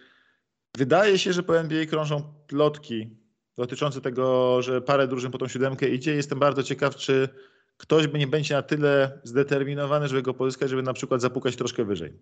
wydaje 0.77 1.19
się, 1.19 1.33
że 1.33 1.43
po 1.43 1.59
NBA 1.59 1.87
krążą 1.87 2.35
plotki 2.47 3.17
dotyczące 3.57 4.01
tego, 4.01 4.63
że 4.63 4.81
parę 4.81 5.09
drużyn 5.09 5.31
po 5.31 5.39
tą 5.39 5.49
siódemkę 5.49 5.89
idzie. 5.89 6.15
Jestem 6.15 6.39
bardzo 6.39 6.63
ciekaw, 6.63 6.97
czy 6.97 7.29
ktoś 7.77 8.13
nie 8.13 8.27
będzie 8.27 8.55
na 8.55 8.63
tyle 8.63 9.21
zdeterminowany, 9.25 10.09
żeby 10.09 10.23
go 10.23 10.35
pozyskać, 10.35 10.71
żeby 10.71 10.83
na 10.83 10.93
przykład 10.93 11.21
zapukać 11.21 11.57
troszkę 11.57 11.85
wyżej. 11.85 12.13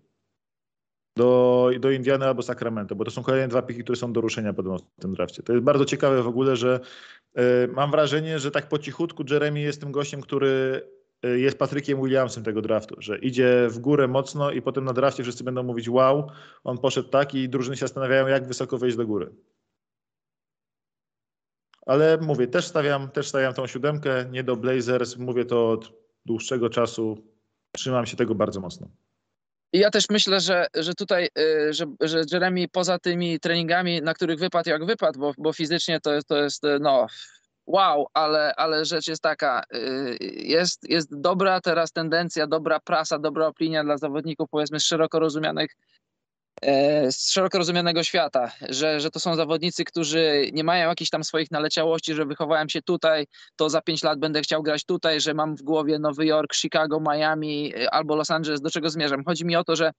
do, 1.17 1.71
do 1.79 1.91
Indiany 1.91 2.25
albo 2.25 2.41
Sacramento, 2.41 2.95
bo 2.95 3.05
to 3.05 3.11
są 3.11 3.23
kolejne 3.23 3.47
dwa 3.47 3.61
piki, 3.61 3.83
które 3.83 3.95
są 3.95 4.13
do 4.13 4.21
ruszenia 4.21 4.53
po 4.53 4.63
tym 4.99 5.13
drafcie. 5.13 5.43
To 5.43 5.53
jest 5.53 5.65
bardzo 5.65 5.85
ciekawe 5.85 6.23
w 6.23 6.27
ogóle, 6.27 6.55
że 6.55 6.79
y, 7.39 7.67
mam 7.67 7.91
wrażenie, 7.91 8.39
że 8.39 8.51
tak 8.51 8.69
po 8.69 8.79
cichutku 8.79 9.23
Jeremy 9.29 9.59
jest 9.59 9.81
tym 9.81 9.91
gościem, 9.91 10.21
który 10.21 10.81
y, 11.25 11.39
jest 11.39 11.57
Patrykiem 11.59 12.01
Williamsem 12.01 12.43
tego 12.43 12.61
draftu, 12.61 12.95
że 12.99 13.17
idzie 13.17 13.67
w 13.69 13.79
górę 13.79 14.07
mocno 14.07 14.51
i 14.51 14.61
potem 14.61 14.85
na 14.85 14.93
drafcie 14.93 15.23
wszyscy 15.23 15.43
będą 15.43 15.63
mówić 15.63 15.89
wow, 15.89 16.29
on 16.63 16.77
poszedł 16.77 17.09
tak 17.09 17.35
i 17.35 17.49
drużyny 17.49 17.77
się 17.77 17.79
zastanawiają, 17.87 18.27
jak 18.27 18.47
wysoko 18.47 18.77
wejść 18.77 18.97
do 18.97 19.07
góry. 19.07 19.29
Ale 21.85 22.17
mówię, 22.17 22.47
też 22.47 22.65
stawiam, 22.65 23.09
też 23.09 23.27
stawiam 23.27 23.53
tą 23.53 23.67
siódemkę, 23.67 24.25
nie 24.31 24.43
do 24.43 24.55
Blazers, 24.55 25.17
mówię 25.17 25.45
to 25.45 25.69
od 25.69 25.91
dłuższego 26.25 26.69
czasu, 26.69 27.17
trzymam 27.71 28.05
się 28.05 28.17
tego 28.17 28.35
bardzo 28.35 28.59
mocno. 28.59 28.87
Ja 29.73 29.89
też 29.89 30.09
myślę, 30.09 30.39
że, 30.39 30.67
że 30.75 30.93
tutaj, 30.93 31.29
y, 31.39 31.73
że, 31.73 31.85
że 32.01 32.21
Jeremy 32.31 32.67
poza 32.67 32.99
tymi 32.99 33.39
treningami, 33.39 34.01
na 34.01 34.13
których 34.13 34.39
wypadł 34.39 34.69
jak 34.69 34.85
wypadł, 34.85 35.19
bo, 35.19 35.33
bo 35.37 35.53
fizycznie 35.53 35.99
to, 35.99 36.11
to 36.27 36.37
jest 36.37 36.63
no 36.79 37.07
wow, 37.65 38.07
ale, 38.13 38.55
ale 38.55 38.85
rzecz 38.85 39.07
jest 39.07 39.23
taka, 39.23 39.63
y, 39.75 40.17
jest, 40.35 40.89
jest 40.89 41.19
dobra 41.19 41.61
teraz 41.61 41.91
tendencja, 41.91 42.47
dobra 42.47 42.79
prasa, 42.79 43.19
dobra 43.19 43.47
opinia 43.47 43.83
dla 43.83 43.97
zawodników 43.97 44.49
powiedzmy 44.49 44.79
szeroko 44.79 45.19
rozumianych 45.19 45.71
z 47.11 47.31
szeroko 47.31 47.57
rozumianego 47.57 48.03
świata, 48.03 48.51
że, 48.69 48.99
że 48.99 49.09
to 49.09 49.19
są 49.19 49.35
zawodnicy, 49.35 49.83
którzy 49.83 50.49
nie 50.53 50.63
mają 50.63 50.89
jakichś 50.89 51.09
tam 51.09 51.23
swoich 51.23 51.51
naleciałości, 51.51 52.13
że 52.13 52.25
wychowałem 52.25 52.69
się 52.69 52.81
tutaj, 52.81 53.27
to 53.55 53.69
za 53.69 53.81
pięć 53.81 54.03
lat 54.03 54.19
będę 54.19 54.41
chciał 54.41 54.63
grać 54.63 54.85
tutaj, 54.85 55.21
że 55.21 55.33
mam 55.33 55.55
w 55.55 55.61
głowie 55.61 55.99
Nowy 55.99 56.25
Jork, 56.25 56.55
Chicago, 56.55 56.99
Miami 56.99 57.73
e, 57.75 57.93
albo 57.93 58.15
Los 58.15 58.31
Angeles, 58.31 58.61
do 58.61 58.69
czego 58.69 58.89
zmierzam. 58.89 59.23
Chodzi 59.25 59.45
mi 59.45 59.55
o 59.55 59.63
to, 59.63 59.75
że 59.75 59.91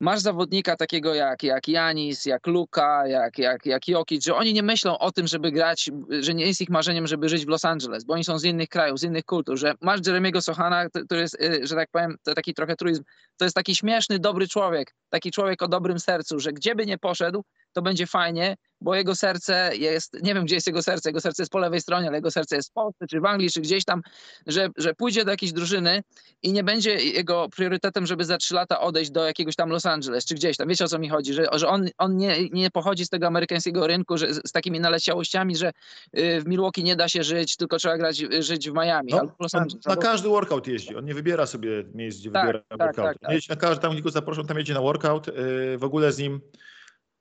masz 0.00 0.20
zawodnika 0.20 0.76
takiego 0.76 1.14
jak, 1.14 1.42
jak 1.42 1.68
Janis, 1.68 2.26
jak 2.26 2.46
Luka, 2.46 3.06
jak, 3.06 3.38
jak, 3.38 3.66
jak 3.66 3.88
Jokic, 3.88 4.24
że 4.24 4.34
oni 4.34 4.52
nie 4.52 4.62
myślą 4.62 4.98
o 4.98 5.12
tym, 5.12 5.26
żeby 5.26 5.52
grać, 5.52 5.90
że 6.20 6.34
nie 6.34 6.46
jest 6.46 6.60
ich 6.60 6.70
marzeniem, 6.70 7.06
żeby 7.06 7.28
żyć 7.28 7.46
w 7.46 7.48
Los 7.48 7.64
Angeles, 7.64 8.04
bo 8.04 8.14
oni 8.14 8.24
są 8.24 8.38
z 8.38 8.44
innych 8.44 8.68
krajów, 8.68 8.98
z 8.98 9.02
innych 9.02 9.24
kultur, 9.24 9.58
że 9.58 9.74
masz 9.80 10.06
Jeremiego 10.06 10.42
Sohana, 10.42 10.88
który 10.88 11.20
jest, 11.20 11.34
y, 11.42 11.66
że 11.66 11.74
tak 11.74 11.90
powiem, 11.90 12.16
to 12.22 12.34
taki 12.34 12.54
trochę 12.54 12.76
truizm, 12.76 13.02
to 13.36 13.44
jest 13.44 13.54
taki 13.54 13.74
śmieszny, 13.74 14.18
dobry 14.18 14.48
człowiek, 14.48 14.94
taki 15.08 15.30
człowiek 15.30 15.62
o 15.62 15.68
dobrym 15.68 15.98
sercu, 15.98 16.40
że 16.40 16.52
gdzie 16.52 16.74
by 16.74 16.86
nie 16.86 16.98
poszedł, 16.98 17.44
to 17.76 17.82
będzie 17.82 18.06
fajnie, 18.06 18.56
bo 18.80 18.94
jego 18.94 19.14
serce 19.14 19.70
jest, 19.74 20.22
nie 20.22 20.34
wiem 20.34 20.44
gdzie 20.44 20.54
jest 20.54 20.66
jego 20.66 20.82
serce, 20.82 21.08
jego 21.08 21.20
serce 21.20 21.42
jest 21.42 21.52
po 21.52 21.58
lewej 21.58 21.80
stronie, 21.80 22.08
ale 22.08 22.16
jego 22.16 22.30
serce 22.30 22.56
jest 22.56 22.70
w 22.70 22.72
Polsce, 22.72 23.06
czy 23.06 23.20
w 23.20 23.24
Anglii, 23.24 23.50
czy 23.50 23.60
gdzieś 23.60 23.84
tam, 23.84 24.02
że, 24.46 24.68
że 24.76 24.94
pójdzie 24.94 25.24
do 25.24 25.30
jakiejś 25.30 25.52
drużyny 25.52 26.02
i 26.42 26.52
nie 26.52 26.64
będzie 26.64 26.94
jego 26.94 27.48
priorytetem, 27.48 28.06
żeby 28.06 28.24
za 28.24 28.36
trzy 28.38 28.54
lata 28.54 28.80
odejść 28.80 29.10
do 29.10 29.24
jakiegoś 29.24 29.56
tam 29.56 29.70
Los 29.70 29.86
Angeles, 29.86 30.24
czy 30.24 30.34
gdzieś 30.34 30.56
tam. 30.56 30.68
Wiecie 30.68 30.84
o 30.84 30.88
co 30.88 30.98
mi 30.98 31.08
chodzi, 31.08 31.32
że, 31.34 31.46
że 31.52 31.68
on, 31.68 31.88
on 31.98 32.16
nie, 32.16 32.48
nie 32.48 32.70
pochodzi 32.70 33.04
z 33.04 33.08
tego 33.08 33.26
amerykańskiego 33.26 33.86
rynku, 33.86 34.18
że 34.18 34.34
z, 34.34 34.52
takimi 34.52 34.80
naleciałościami, 34.80 35.56
że 35.56 35.72
y, 36.18 36.40
w 36.40 36.46
Milwaukee 36.46 36.84
nie 36.84 36.96
da 36.96 37.08
się 37.08 37.24
żyć, 37.24 37.56
tylko 37.56 37.78
trzeba 37.78 37.98
grać, 37.98 38.16
żyć 38.38 38.70
w 38.70 38.74
Miami 38.74 39.12
no, 39.12 39.36
Los 39.40 39.54
Angeles. 39.54 39.86
Na 39.86 39.96
każdy 39.96 40.28
workout 40.28 40.66
jeździ, 40.66 40.96
on 40.96 41.04
nie 41.04 41.14
wybiera 41.14 41.46
sobie 41.46 41.84
miejsc, 41.94 42.20
gdzie 42.20 42.30
tak, 42.30 42.46
wybiera 42.46 42.64
tak, 42.68 42.78
workout. 42.78 43.20
Tak, 43.20 43.20
tak. 43.20 43.48
Na 43.48 43.56
każdy, 43.56 43.82
tam 43.82 44.00
go 44.00 44.10
zaproszą, 44.10 44.44
tam 44.44 44.58
jedzie 44.58 44.74
na 44.74 44.80
workout, 44.80 45.26
yy, 45.26 45.78
w 45.78 45.84
ogóle 45.84 46.12
z 46.12 46.18
nim 46.18 46.40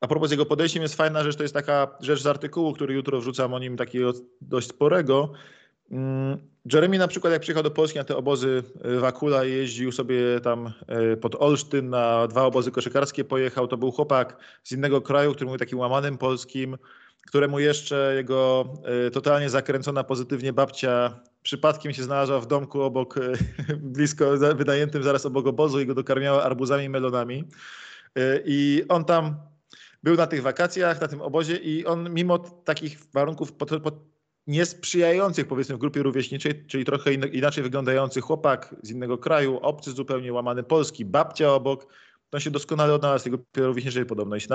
a 0.01 0.07
propos 0.07 0.31
jego 0.31 0.45
podejściem 0.45 0.83
jest 0.83 0.95
fajna 0.95 1.23
rzecz, 1.23 1.35
to 1.35 1.43
jest 1.43 1.53
taka 1.53 1.87
rzecz 1.99 2.21
z 2.21 2.27
artykułu, 2.27 2.73
który 2.73 2.93
jutro 2.93 3.19
wrzucam 3.19 3.53
o 3.53 3.59
nim 3.59 3.77
takiego 3.77 4.13
dość 4.41 4.69
sporego. 4.69 5.33
Mm, 5.91 6.37
Jeremy 6.73 6.97
na 6.97 7.07
przykład 7.07 7.33
jak 7.33 7.41
przyjechał 7.41 7.63
do 7.63 7.71
Polski 7.71 7.97
na 7.97 8.03
te 8.03 8.17
obozy 8.17 8.63
y, 8.85 8.99
Wakula 8.99 9.43
jeździł 9.43 9.91
sobie 9.91 10.39
tam 10.43 10.73
y, 11.13 11.17
pod 11.17 11.35
Olsztyn 11.35 11.89
na 11.89 12.27
dwa 12.27 12.43
obozy 12.43 12.71
koszykarskie 12.71 13.23
pojechał, 13.23 13.67
to 13.67 13.77
był 13.77 13.91
chłopak 13.91 14.37
z 14.63 14.71
innego 14.71 15.01
kraju, 15.01 15.33
który 15.33 15.45
mówił 15.45 15.59
takim 15.59 15.79
łamanym 15.79 16.17
polskim, 16.17 16.77
któremu 17.27 17.59
jeszcze 17.59 18.13
jego 18.15 18.73
y, 19.07 19.11
totalnie 19.11 19.49
zakręcona 19.49 20.03
pozytywnie 20.03 20.53
babcia 20.53 21.19
przypadkiem 21.43 21.93
się 21.93 22.03
znalazła 22.03 22.39
w 22.39 22.47
domku 22.47 22.81
obok, 22.81 23.15
blisko 23.95 24.25
wynajętym 24.55 25.03
zaraz 25.03 25.25
obok 25.25 25.47
obozu 25.47 25.79
i 25.79 25.85
go 25.85 25.93
dokarmiała 25.93 26.43
arbuzami 26.43 26.83
i 26.83 26.89
melonami. 26.89 27.43
I 28.45 28.83
on 28.89 29.05
tam 29.05 29.35
był 30.05 30.15
na 30.15 30.27
tych 30.27 30.41
wakacjach, 30.41 31.01
na 31.01 31.07
tym 31.07 31.21
obozie 31.21 31.55
i 31.57 31.85
on 31.85 32.13
mimo 32.13 32.39
takich 32.39 32.99
warunków 33.13 33.53
pod, 33.53 33.81
pod 33.83 33.95
niesprzyjających 34.47 35.47
powiedzmy 35.47 35.75
w 35.75 35.79
grupie 35.79 36.03
rówieśniczej, 36.03 36.65
czyli 36.67 36.85
trochę 36.85 37.13
inaczej 37.13 37.63
wyglądający 37.63 38.21
chłopak 38.21 38.75
z 38.83 38.91
innego 38.91 39.17
kraju, 39.17 39.59
obcy 39.61 39.91
zupełnie 39.91 40.33
łamany 40.33 40.63
polski, 40.63 41.05
babcia 41.05 41.53
obok, 41.53 41.87
on 42.31 42.39
się 42.39 42.51
doskonale 42.51 42.93
odnalazł 42.93 43.21
w 43.21 43.23
tej 43.23 43.31
grupie 43.31 43.61
rówieśniczej 43.61 44.05
podobno. 44.05 44.35
I 44.35 44.41
się 44.41 44.47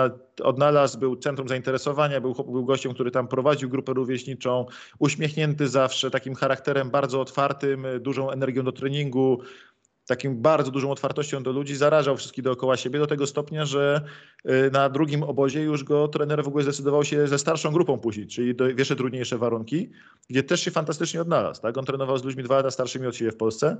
odnalazł, 0.42 0.98
był 0.98 1.16
centrum 1.16 1.48
zainteresowania, 1.48 2.20
był, 2.20 2.34
był 2.34 2.64
gościem, 2.64 2.94
który 2.94 3.10
tam 3.10 3.28
prowadził 3.28 3.68
grupę 3.68 3.92
rówieśniczą, 3.92 4.66
uśmiechnięty 4.98 5.68
zawsze, 5.68 6.10
takim 6.10 6.34
charakterem 6.34 6.90
bardzo 6.90 7.20
otwartym, 7.20 7.86
dużą 8.00 8.30
energią 8.30 8.64
do 8.64 8.72
treningu, 8.72 9.42
takim 10.10 10.42
bardzo 10.42 10.70
dużą 10.70 10.90
otwartością 10.90 11.42
do 11.42 11.52
ludzi, 11.52 11.76
zarażał 11.76 12.16
wszystkich 12.16 12.44
dookoła 12.44 12.76
siebie 12.76 12.98
do 12.98 13.06
tego 13.06 13.26
stopnia, 13.26 13.64
że 13.64 14.00
y, 14.46 14.70
na 14.72 14.88
drugim 14.88 15.22
obozie 15.22 15.62
już 15.62 15.84
go 15.84 16.08
trener 16.08 16.44
w 16.44 16.48
ogóle 16.48 16.64
zdecydował 16.64 17.04
się 17.04 17.28
ze 17.28 17.38
starszą 17.38 17.72
grupą 17.72 17.98
puścić, 17.98 18.34
czyli 18.34 18.54
do 18.54 18.68
jeszcze 18.68 18.96
trudniejsze 18.96 19.38
warunki, 19.38 19.90
gdzie 20.30 20.42
też 20.42 20.60
się 20.60 20.70
fantastycznie 20.70 21.20
odnalazł. 21.20 21.62
Tak? 21.62 21.78
On 21.78 21.84
trenował 21.84 22.18
z 22.18 22.24
ludźmi 22.24 22.42
dwa 22.42 22.56
lata 22.56 22.70
starszymi 22.70 23.06
od 23.06 23.16
siebie 23.16 23.32
w 23.32 23.36
Polsce 23.36 23.76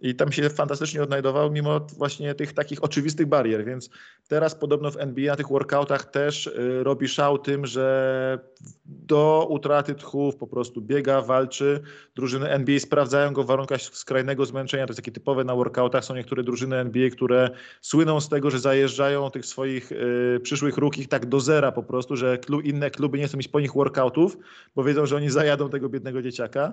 i 0.00 0.14
tam 0.14 0.32
się 0.32 0.50
fantastycznie 0.50 1.02
odnajdował 1.02 1.50
mimo 1.50 1.80
właśnie 1.80 2.34
tych 2.34 2.52
takich 2.52 2.84
oczywistych 2.84 3.26
barier, 3.26 3.64
więc 3.64 3.90
teraz 4.28 4.54
podobno 4.54 4.90
w 4.90 4.96
NBA 4.96 5.32
na 5.32 5.36
tych 5.36 5.48
workoutach 5.48 6.10
też 6.10 6.46
y, 6.46 6.82
robi 6.84 7.08
szał 7.08 7.38
tym, 7.38 7.66
że 7.66 8.38
do 8.84 9.46
utraty 9.50 9.94
tchów 9.94 10.36
po 10.36 10.46
prostu 10.46 10.82
biega, 10.82 11.22
walczy. 11.22 11.80
Drużyny 12.14 12.50
NBA 12.50 12.78
sprawdzają 12.78 13.32
go 13.32 13.42
w 13.42 13.46
warunkach 13.46 13.80
skrajnego 13.80 14.46
zmęczenia, 14.46 14.86
to 14.86 14.90
jest 14.90 14.98
takie 14.98 15.12
typowe 15.12 15.44
na 15.44 15.54
workoutach. 15.54 15.65
Są 16.00 16.14
niektóre 16.14 16.42
drużyny 16.42 16.76
NBA, 16.76 17.10
które 17.10 17.50
słyną 17.80 18.20
z 18.20 18.28
tego, 18.28 18.50
że 18.50 18.58
zajeżdżają 18.58 19.30
tych 19.30 19.46
swoich 19.46 19.92
y, 19.92 20.40
przyszłych 20.42 20.76
rukich 20.76 21.08
tak 21.08 21.26
do 21.26 21.40
zera 21.40 21.72
po 21.72 21.82
prostu, 21.82 22.16
że 22.16 22.38
klub, 22.38 22.64
inne 22.64 22.90
kluby 22.90 23.18
nie 23.18 23.26
chcą 23.26 23.36
mieć 23.36 23.48
po 23.48 23.60
nich 23.60 23.72
workoutów, 23.72 24.36
bo 24.74 24.84
wiedzą, 24.84 25.06
że 25.06 25.16
oni 25.16 25.30
zajadą 25.30 25.70
tego 25.70 25.88
biednego 25.88 26.22
dzieciaka. 26.22 26.72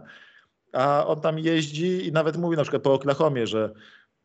A 0.73 1.05
on 1.07 1.21
tam 1.21 1.39
jeździ 1.39 2.07
i 2.07 2.11
nawet 2.11 2.37
mówi 2.37 2.57
na 2.57 2.63
przykład 2.63 2.83
po 2.83 2.93
Oklahomie, 2.93 3.47
że 3.47 3.73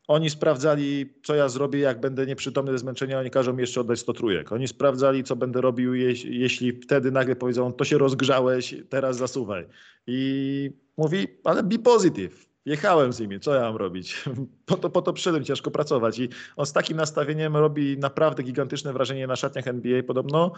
oni 0.09 0.29
sprawdzali, 0.29 1.13
co 1.23 1.35
ja 1.35 1.49
zrobię, 1.49 1.79
jak 1.79 1.99
będę 1.99 2.25
nieprzytomny 2.25 2.71
ze 2.71 2.77
zmęczenia, 2.77 3.19
oni 3.19 3.29
każą 3.29 3.53
mi 3.53 3.61
jeszcze 3.61 3.81
oddać 3.81 3.99
100 3.99 4.13
trójek. 4.13 4.51
Oni 4.51 4.67
sprawdzali, 4.67 5.23
co 5.23 5.35
będę 5.35 5.61
robił, 5.61 5.95
jeśli 6.25 6.81
wtedy 6.81 7.11
nagle 7.11 7.35
powiedzą, 7.35 7.73
to 7.73 7.85
się 7.85 7.97
rozgrzałeś, 7.97 8.75
teraz 8.89 9.17
zasuwaj. 9.17 9.67
I 10.07 10.71
mówi, 10.97 11.27
ale 11.43 11.63
be 11.63 11.79
positive. 11.79 12.48
Jechałem 12.69 13.13
z 13.13 13.19
nimi, 13.19 13.39
co 13.39 13.53
ja 13.53 13.61
mam 13.61 13.75
robić? 13.75 14.25
Po 14.65 14.77
to, 14.77 14.89
po 14.89 15.01
to 15.01 15.13
przyszedłem 15.13 15.43
ciężko 15.43 15.71
pracować. 15.71 16.19
I 16.19 16.29
on 16.55 16.65
z 16.65 16.73
takim 16.73 16.97
nastawieniem 16.97 17.57
robi 17.57 17.97
naprawdę 17.97 18.43
gigantyczne 18.43 18.93
wrażenie 18.93 19.27
na 19.27 19.35
szatniach 19.35 19.67
NBA. 19.67 20.03
Podobno 20.03 20.51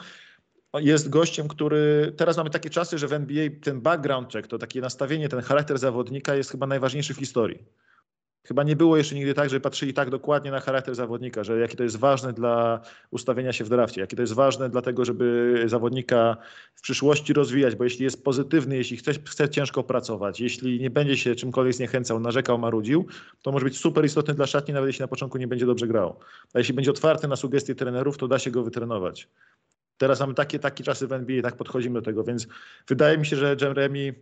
jest 0.74 1.10
gościem, 1.10 1.48
który. 1.48 2.14
Teraz 2.18 2.38
mamy 2.38 2.50
takie 2.50 2.70
czasy, 2.70 2.98
że 2.98 3.08
w 3.08 3.14
NBA 3.14 3.50
ten 3.64 3.82
background 3.82 4.34
check, 4.34 4.48
to 4.48 4.58
takie 4.58 4.82
nastawienie, 4.82 5.30
ten 5.30 5.42
charakter 5.42 5.78
zawodnika 5.78 6.36
jest 6.36 6.52
chyba 6.52 6.68
najważniejszy 6.68 7.14
w 7.14 7.18
historii. 7.18 7.64
Chyba 8.44 8.64
nie 8.64 8.76
było 8.76 8.98
jeszcze 8.98 9.16
nigdy 9.16 9.34
tak, 9.34 9.50
że 9.50 9.60
patrzyli 9.60 9.94
tak 9.94 10.10
dokładnie 10.10 10.52
na 10.52 10.60
charakter 10.60 10.96
zawodnika, 10.96 11.44
że 11.44 11.60
jakie 11.60 11.78
to 11.78 11.84
jest 11.84 11.98
ważne 11.98 12.34
dla 12.34 12.82
ustawienia 13.12 13.54
się 13.54 13.64
w 13.64 13.70
drafcie, 13.70 14.02
jakie 14.02 14.16
to 14.16 14.22
jest 14.22 14.34
ważne 14.34 14.70
dla 14.70 14.82
tego, 14.82 15.06
żeby 15.06 15.56
zawodnika 15.66 16.38
w 16.76 16.82
przyszłości 16.82 17.34
rozwijać, 17.34 17.76
bo 17.76 17.84
jeśli 17.84 18.04
jest 18.04 18.24
pozytywny, 18.24 18.78
jeśli 18.78 18.98
chce, 18.98 19.14
chce 19.14 19.50
ciężko 19.50 19.84
pracować, 19.84 20.40
jeśli 20.40 20.80
nie 20.80 20.90
będzie 20.90 21.18
się 21.18 21.36
czymkolwiek 21.36 21.74
zniechęcał, 21.74 22.20
narzekał, 22.20 22.58
marudził, 22.58 23.06
to 23.42 23.52
może 23.52 23.66
być 23.66 23.78
super 23.78 24.06
istotny 24.06 24.34
dla 24.34 24.48
szatni, 24.48 24.74
nawet 24.74 24.88
jeśli 24.88 25.04
na 25.04 25.08
początku 25.08 25.38
nie 25.38 25.48
będzie 25.48 25.66
dobrze 25.66 25.88
grał. 25.88 26.20
A 26.54 26.60
jeśli 26.60 26.74
będzie 26.74 26.92
otwarty 26.92 27.28
na 27.28 27.36
sugestie 27.36 27.76
trenerów, 27.76 28.18
to 28.18 28.28
da 28.28 28.40
się 28.40 28.52
go 28.52 28.64
wytrenować. 28.64 29.30
Teraz 29.98 30.20
mamy 30.20 30.34
takie, 30.34 30.60
takie 30.60 30.84
czasy 30.84 31.08
w 31.08 31.14
NBA, 31.14 31.42
tak 31.42 31.56
podchodzimy 31.56 32.00
do 32.00 32.06
tego, 32.06 32.24
więc 32.24 32.48
wydaje 32.88 33.18
mi 33.18 33.26
się, 33.26 33.36
że 33.36 33.56
Jeremy 33.62 34.16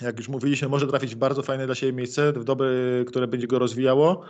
jak 0.00 0.18
już 0.18 0.28
mówiliśmy, 0.28 0.68
może 0.68 0.86
trafić 0.86 1.14
w 1.14 1.18
bardzo 1.18 1.42
fajne 1.42 1.66
dla 1.66 1.74
siebie 1.74 1.92
miejsce, 1.92 2.32
w 2.32 2.44
dobre, 2.44 2.68
które 3.06 3.28
będzie 3.28 3.46
go 3.46 3.58
rozwijało. 3.58 4.24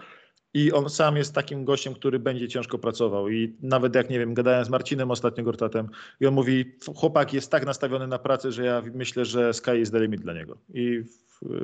I 0.54 0.72
on 0.72 0.90
sam 0.90 1.16
jest 1.16 1.34
takim 1.34 1.64
gościem, 1.64 1.94
który 1.94 2.18
będzie 2.18 2.48
ciężko 2.48 2.78
pracował. 2.78 3.28
I 3.28 3.56
nawet 3.62 3.94
jak 3.94 4.10
nie 4.10 4.18
wiem, 4.18 4.34
gadałem 4.34 4.64
z 4.64 4.68
Marcinem 4.68 5.10
ostatnio 5.10 5.44
Gortatem, 5.44 5.88
i 6.20 6.26
on 6.26 6.34
mówi: 6.34 6.76
Chłopak 6.96 7.32
jest 7.32 7.50
tak 7.50 7.66
nastawiony 7.66 8.06
na 8.06 8.18
pracę, 8.18 8.52
że 8.52 8.64
ja 8.64 8.82
myślę, 8.94 9.24
że 9.24 9.54
sky 9.54 9.80
is 9.80 9.90
the 9.90 10.00
limit 10.00 10.20
dla 10.20 10.32
niego. 10.32 10.58
I 10.74 11.02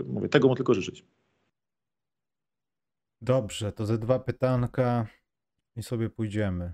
mówię, 0.07 0.29
tego 0.29 0.49
mu 0.49 0.55
tylko 0.55 0.75
życzyć. 0.75 1.05
Dobrze, 3.21 3.73
to 3.73 3.87
ze 3.87 3.99
dwa 3.99 4.19
pytanka 4.19 5.07
i 5.77 5.83
sobie 5.83 6.11
pójdziemy. 6.11 6.73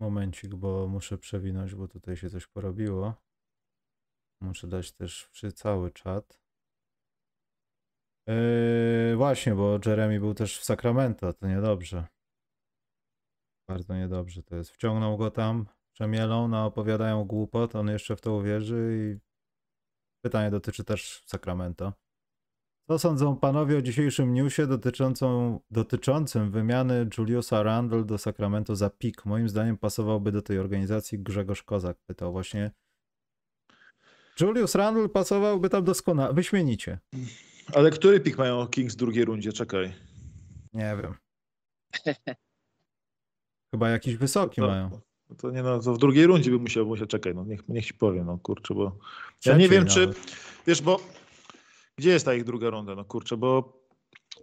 Momencik, 0.00 0.54
bo 0.54 0.88
muszę 0.88 1.18
przewinąć, 1.18 1.74
bo 1.74 1.88
tutaj 1.88 2.16
się 2.16 2.30
coś 2.30 2.46
porobiło. 2.46 3.14
Muszę 4.42 4.66
dać 4.66 4.92
też 4.92 5.28
przy 5.32 5.52
cały 5.52 5.90
czat. 5.90 6.40
Yy, 8.26 9.16
właśnie, 9.16 9.54
bo 9.54 9.78
Jeremy 9.86 10.20
był 10.20 10.34
też 10.34 10.58
w 10.58 10.64
Sacramento, 10.64 11.32
to 11.32 11.46
niedobrze. 11.46 12.06
Bardzo 13.68 13.94
niedobrze 13.96 14.42
to 14.42 14.56
jest. 14.56 14.70
Wciągnął 14.70 15.18
go 15.18 15.30
tam, 15.30 15.66
przemielą, 15.92 16.48
no 16.48 16.66
opowiadają 16.66 17.24
głupot, 17.24 17.76
on 17.76 17.88
jeszcze 17.88 18.16
w 18.16 18.20
to 18.20 18.34
uwierzy 18.34 18.98
i 18.98 19.20
pytanie 20.24 20.50
dotyczy 20.50 20.84
też 20.84 21.22
Sacramento. 21.26 21.92
Co 22.88 22.98
sądzą 22.98 23.36
panowie 23.36 23.78
o 23.78 23.82
dzisiejszym 23.82 24.34
newsie 24.34 24.66
dotyczącą, 24.66 25.60
dotyczącym 25.70 26.50
wymiany 26.50 27.08
Juliusa 27.18 27.62
Randle 27.62 28.04
do 28.04 28.18
Sacramento 28.18 28.76
za 28.76 28.90
pik? 28.90 29.24
Moim 29.24 29.48
zdaniem 29.48 29.78
pasowałby 29.78 30.32
do 30.32 30.42
tej 30.42 30.58
organizacji 30.58 31.18
Grzegorz 31.18 31.62
Kozak 31.62 31.98
pytał 32.06 32.32
właśnie. 32.32 32.70
Julius 34.42 34.74
Randle 34.74 35.08
pasowałby 35.08 35.68
tam 35.68 35.84
doskonale, 35.84 36.34
wyśmienicie. 36.34 36.98
Ale 37.74 37.90
który 37.90 38.20
pik 38.20 38.38
mają 38.38 38.66
Kings 38.66 38.94
w 38.94 38.98
drugiej 38.98 39.24
rundzie? 39.24 39.52
Czekaj. 39.52 39.94
Nie 40.72 40.96
wiem. 41.02 41.14
Chyba 43.70 43.90
jakiś 43.90 44.16
wysoki 44.16 44.60
to, 44.60 44.66
mają. 44.66 45.00
To 45.38 45.50
nie 45.50 45.62
no, 45.62 45.80
to 45.80 45.94
w 45.94 45.98
drugiej 45.98 46.26
rundzie 46.26 46.50
by 46.50 46.58
musiał, 46.58 46.86
musiał 46.86 47.06
czekaj, 47.06 47.34
no 47.34 47.44
niech, 47.44 47.68
niech 47.68 47.86
ci 47.86 47.94
powiem, 47.94 48.26
no 48.26 48.38
kurczę, 48.38 48.74
bo 48.74 48.98
ja 49.46 49.56
nie 49.56 49.68
wiem, 49.68 49.86
czy, 49.86 50.10
wiesz, 50.66 50.82
bo 50.82 51.00
gdzie 51.96 52.10
jest 52.10 52.24
ta 52.24 52.34
ich 52.34 52.44
druga 52.44 52.70
runda, 52.70 52.94
no 52.94 53.04
kurczę, 53.04 53.36
bo 53.36 53.80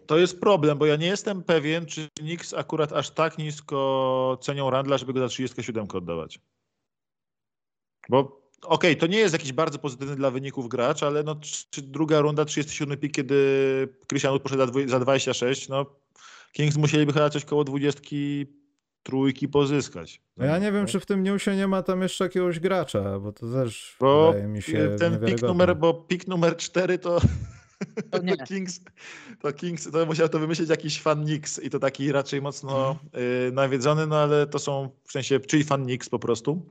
to 0.06 0.18
jest 0.18 0.40
problem, 0.40 0.78
bo 0.78 0.86
ja 0.86 0.96
nie 0.96 1.08
jestem 1.08 1.44
pewien, 1.44 1.86
czy 1.86 2.08
Knicks 2.20 2.54
akurat 2.54 2.94
aż 2.94 3.12
tak 3.12 3.38
nisko 3.38 4.38
cenią 4.42 4.70
Randla, 4.70 4.98
żeby 4.98 5.14
go 5.14 5.20
za 5.20 5.28
37 5.28 5.88
oddawać. 5.94 6.40
Bo 8.10 8.39
okej, 8.62 8.92
okay, 8.92 8.96
to 8.96 9.08
nie 9.08 9.18
jest 9.18 9.34
jakiś 9.34 9.54
bardzo 9.54 9.80
pozytywny 9.80 10.16
dla 10.16 10.32
wyników 10.32 10.70
gracz, 10.70 11.04
ale 11.04 11.24
no, 11.24 11.36
czy 11.70 11.82
druga 11.82 12.22
runda, 12.22 12.46
37 12.46 12.98
pik, 12.98 13.14
kiedy 13.14 13.88
Christian 14.08 14.40
poszedł 14.40 14.88
za 14.88 15.00
26, 15.00 15.70
no 15.70 15.86
Kings 16.54 16.78
musieliby 16.78 17.14
chyba 17.14 17.30
coś 17.30 17.46
koło 17.46 17.64
20 17.64 18.02
trójki 19.04 19.48
pozyskać. 19.48 20.22
No 20.38 20.46
ja 20.46 20.58
nie 20.58 20.72
wiem, 20.72 20.86
czy 20.86 21.00
w 21.00 21.06
tym 21.06 21.24
newsie 21.24 21.56
nie 21.56 21.68
ma 21.68 21.84
tam 21.84 22.02
jeszcze 22.02 22.24
jakiegoś 22.24 22.60
gracza, 22.60 23.20
bo 23.20 23.32
to 23.32 23.52
też 23.54 23.96
bo 24.00 24.28
wydaje 24.28 24.48
mi 24.48 24.62
się 24.62 24.96
ten 25.00 25.20
pik 25.26 25.42
numer, 25.42 25.78
bo 25.78 25.94
pik 25.94 26.28
numer 26.28 26.58
4 26.58 27.00
to, 27.00 27.20
to, 28.12 28.20
to, 28.38 28.46
Kings, 28.46 28.82
to 29.40 29.54
Kings, 29.54 29.92
to 29.92 30.06
musiał 30.06 30.30
to 30.30 30.40
wymyślić 30.40 30.70
jakiś 30.70 31.02
fan 31.02 31.24
Nix 31.24 31.60
i 31.60 31.70
to 31.70 31.80
taki 31.80 32.12
raczej 32.12 32.42
mocno 32.42 33.00
y, 33.48 33.52
nawiedzony, 33.52 34.08
no 34.08 34.18
ale 34.18 34.48
to 34.48 34.60
są 34.60 34.90
w 35.04 35.12
sensie, 35.12 35.40
czyli 35.40 35.64
fan 35.64 35.86
Nix 35.86 36.10
po 36.10 36.20
prostu. 36.20 36.66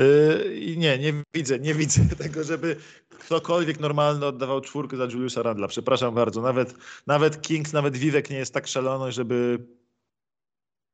Y, 0.00 0.54
I 0.54 0.78
nie, 0.78 0.98
nie 0.98 1.12
widzę, 1.34 1.58
nie 1.58 1.74
widzę 1.74 2.02
tego, 2.24 2.44
żeby 2.44 2.76
ktokolwiek 3.18 3.80
normalny 3.80 4.26
oddawał 4.26 4.60
czwórkę 4.60 4.96
za 4.96 5.04
Juliusa 5.04 5.42
Randla. 5.42 5.68
Przepraszam 5.68 6.14
bardzo, 6.14 6.42
nawet, 6.42 6.74
nawet 7.06 7.42
Kings, 7.42 7.72
nawet 7.72 7.96
Vivek 7.96 8.30
nie 8.30 8.36
jest 8.36 8.54
tak 8.54 8.66
szalony, 8.66 9.12
żeby 9.12 9.66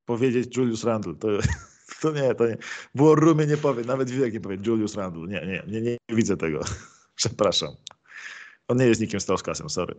powiedzieć 0.05 0.57
Julius 0.57 0.85
Randle. 0.85 1.15
To, 1.15 1.29
to 2.03 2.13
nie, 2.13 2.35
to 2.35 2.47
nie. 2.47 2.57
War 2.95 3.19
Roomie 3.19 3.47
nie 3.47 3.57
powie, 3.57 3.85
nawet 3.85 4.11
Wilek 4.11 4.33
nie 4.33 4.41
powie 4.41 4.59
Julius 4.67 4.95
Randle. 4.95 5.29
Nie, 5.29 5.47
nie, 5.47 5.63
nie, 5.67 5.81
nie, 5.81 5.97
nie 6.09 6.17
widzę 6.17 6.37
tego. 6.37 6.61
Przepraszam. 7.15 7.75
On 8.69 8.79
nie 8.79 8.87
jest 8.87 9.01
nikim 9.01 9.21
Stauskasem, 9.21 9.71
sorry. 9.71 9.95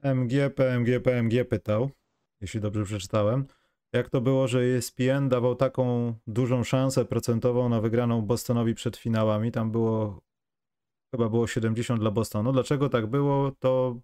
PMG, 0.00 0.50
PMG, 0.54 1.00
PMG 1.00 1.44
pytał, 1.44 1.90
jeśli 2.40 2.60
dobrze 2.60 2.84
przeczytałem, 2.84 3.46
jak 3.92 4.10
to 4.10 4.20
było, 4.20 4.48
że 4.48 4.60
ESPN 4.60 5.28
dawał 5.28 5.54
taką 5.54 6.14
dużą 6.26 6.64
szansę 6.64 7.04
procentową 7.04 7.68
na 7.68 7.80
wygraną 7.80 8.22
Bostonowi 8.22 8.74
przed 8.74 8.96
finałami. 8.96 9.52
Tam 9.52 9.70
było 9.70 10.20
chyba 11.14 11.28
było 11.28 11.46
70 11.46 12.00
dla 12.00 12.10
Bostonu. 12.10 12.52
Dlaczego 12.52 12.88
tak 12.88 13.06
było, 13.06 13.52
to 13.58 14.00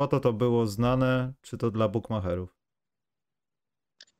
po 0.00 0.06
to 0.06 0.20
to 0.20 0.32
było 0.32 0.66
znane, 0.66 1.32
czy 1.40 1.58
to 1.58 1.70
dla 1.70 1.88
bookmacherów? 1.88 2.55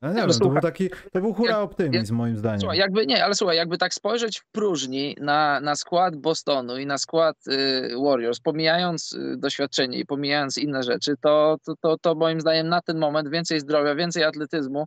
No 0.03 0.13
nie, 0.13 0.27
no, 0.27 0.35
to 0.35 0.49
był 0.49 0.61
taki, 0.61 0.91
to 1.13 1.21
był 1.21 1.35
hura 1.35 1.59
optymizm 1.59 2.15
jak, 2.15 2.19
moim 2.19 2.37
zdaniem. 2.37 2.61
Słuchaj, 2.61 2.79
jakby 2.79 3.07
nie, 3.07 3.25
ale 3.25 3.35
słuchaj, 3.35 3.57
jakby 3.57 3.79
tak 3.79 3.95
spojrzeć 3.95 4.39
w 4.39 4.45
próżni 4.53 5.17
na, 5.21 5.61
na 5.61 5.77
skład 5.77 6.17
Bostonu 6.17 6.79
i 6.79 6.87
na 6.87 6.99
skład 6.99 7.37
y, 7.49 7.91
Warriors, 8.05 8.41
pomijając 8.41 9.13
y, 9.13 9.37
doświadczenie 9.37 9.99
i 9.99 10.07
pomijając 10.07 10.59
inne 10.59 10.83
rzeczy, 10.83 11.15
to, 11.21 11.57
to, 11.65 11.75
to, 11.81 11.99
to 11.99 12.15
moim 12.15 12.41
zdaniem 12.41 12.69
na 12.69 12.81
ten 12.81 12.99
moment 12.99 13.29
więcej 13.29 13.61
zdrowia, 13.61 13.95
więcej 13.95 14.25
atletyzmu. 14.25 14.87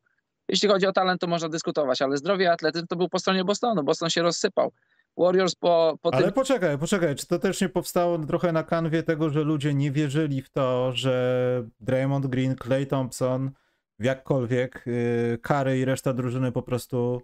Jeśli 0.50 0.70
chodzi 0.70 0.88
o 0.88 0.94
talent, 0.94 1.22
to 1.22 1.28
można 1.28 1.50
dyskutować, 1.50 2.02
ale 2.02 2.18
zdrowie 2.18 2.46
i 2.46 2.48
atletyzm 2.48 2.88
to 2.88 2.96
był 2.96 3.10
po 3.10 3.20
stronie 3.20 3.44
Bostonu. 3.44 3.84
Boston 3.84 4.10
się 4.10 4.22
rozsypał. 4.22 4.72
Warriors 5.18 5.56
po, 5.56 5.98
po 6.02 6.14
Ale 6.14 6.24
tym... 6.24 6.34
poczekaj, 6.34 6.78
poczekaj, 6.78 7.16
czy 7.16 7.28
to 7.28 7.40
też 7.40 7.62
nie 7.62 7.70
powstało 7.70 8.18
trochę 8.18 8.52
na 8.52 8.64
kanwie 8.64 9.04
tego, 9.04 9.30
że 9.30 9.44
ludzie 9.44 9.74
nie 9.74 9.92
wierzyli 9.92 10.42
w 10.42 10.50
to, 10.50 10.92
że 10.94 11.64
Draymond 11.80 12.28
Green, 12.28 12.56
Clay 12.56 12.86
Thompson 12.86 13.52
jakkolwiek 14.00 14.88
y, 14.88 15.40
Kary 15.42 15.80
i 15.80 15.86
reszta 15.86 16.14
drużyny 16.14 16.52
po 16.52 16.62
prostu 16.62 17.22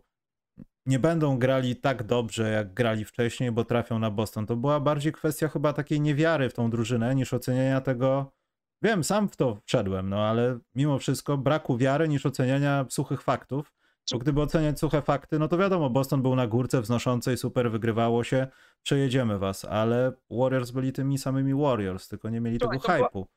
nie 0.86 1.00
będą 1.00 1.40
grali 1.40 1.76
tak 1.76 2.04
dobrze, 2.04 2.50
jak 2.52 2.74
grali 2.74 3.06
wcześniej, 3.06 3.52
bo 3.52 3.66
trafią 3.66 4.00
na 4.00 4.12
Boston. 4.12 4.46
To 4.46 4.56
była 4.56 4.80
bardziej 4.80 5.12
kwestia 5.12 5.48
chyba 5.48 5.74
takiej 5.74 6.02
niewiary 6.02 6.50
w 6.50 6.54
tą 6.54 6.70
drużynę, 6.70 7.16
niż 7.16 7.34
oceniania 7.34 7.82
tego. 7.82 8.32
Wiem, 8.82 9.04
sam 9.04 9.30
w 9.30 9.36
to 9.36 9.58
wszedłem, 9.66 10.10
no 10.10 10.26
ale 10.26 10.60
mimo 10.76 11.00
wszystko 11.00 11.38
braku 11.38 11.78
wiary 11.78 12.08
niż 12.08 12.26
oceniania 12.26 12.86
suchych 12.90 13.22
faktów. 13.22 13.74
Bo 14.12 14.20
gdyby 14.20 14.42
oceniać 14.42 14.80
suche 14.80 15.02
fakty, 15.02 15.40
no 15.40 15.48
to 15.48 15.58
wiadomo, 15.58 15.90
Boston 15.90 16.22
był 16.22 16.36
na 16.36 16.48
górce 16.48 16.82
wznoszącej, 16.82 17.38
super 17.38 17.72
wygrywało 17.72 18.24
się, 18.24 18.48
przejedziemy 18.84 19.40
was, 19.40 19.66
ale 19.66 20.12
Warriors 20.30 20.72
byli 20.72 20.94
tymi 20.94 21.18
samymi 21.18 21.54
Warriors, 21.54 22.08
tylko 22.08 22.30
nie 22.30 22.42
mieli 22.42 22.60
tego 22.60 22.80
hypu 22.80 23.28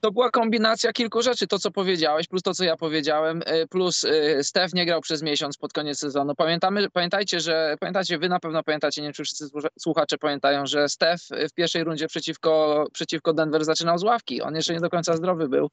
to 0.00 0.12
była 0.12 0.30
kombinacja 0.30 0.92
kilku 0.92 1.22
rzeczy. 1.22 1.46
To, 1.46 1.58
co 1.58 1.70
powiedziałeś, 1.70 2.26
plus 2.26 2.42
to, 2.42 2.54
co 2.54 2.64
ja 2.64 2.76
powiedziałem, 2.76 3.42
y, 3.42 3.66
plus 3.66 4.04
y, 4.04 4.38
Stef 4.44 4.74
nie 4.74 4.86
grał 4.86 5.00
przez 5.00 5.22
miesiąc 5.22 5.56
pod 5.56 5.72
koniec 5.72 5.98
sezonu. 5.98 6.34
Pamiętamy, 6.34 6.90
pamiętajcie, 6.90 7.40
że 7.40 7.76
pamiętacie, 7.80 8.18
wy 8.18 8.28
na 8.28 8.40
pewno 8.40 8.62
pamiętacie, 8.62 9.02
nie 9.02 9.06
wiem, 9.06 9.12
czy 9.12 9.24
wszyscy 9.24 9.48
słuchacze 9.78 10.18
pamiętają, 10.18 10.66
że 10.66 10.88
Stef 10.88 11.20
w 11.50 11.54
pierwszej 11.54 11.84
rundzie 11.84 12.06
przeciwko, 12.06 12.84
przeciwko 12.92 13.32
Denver 13.32 13.64
zaczynał 13.64 13.98
z 13.98 14.02
ławki. 14.02 14.42
On 14.42 14.54
jeszcze 14.54 14.74
nie 14.74 14.80
do 14.80 14.90
końca 14.90 15.16
zdrowy 15.16 15.48
był. 15.48 15.70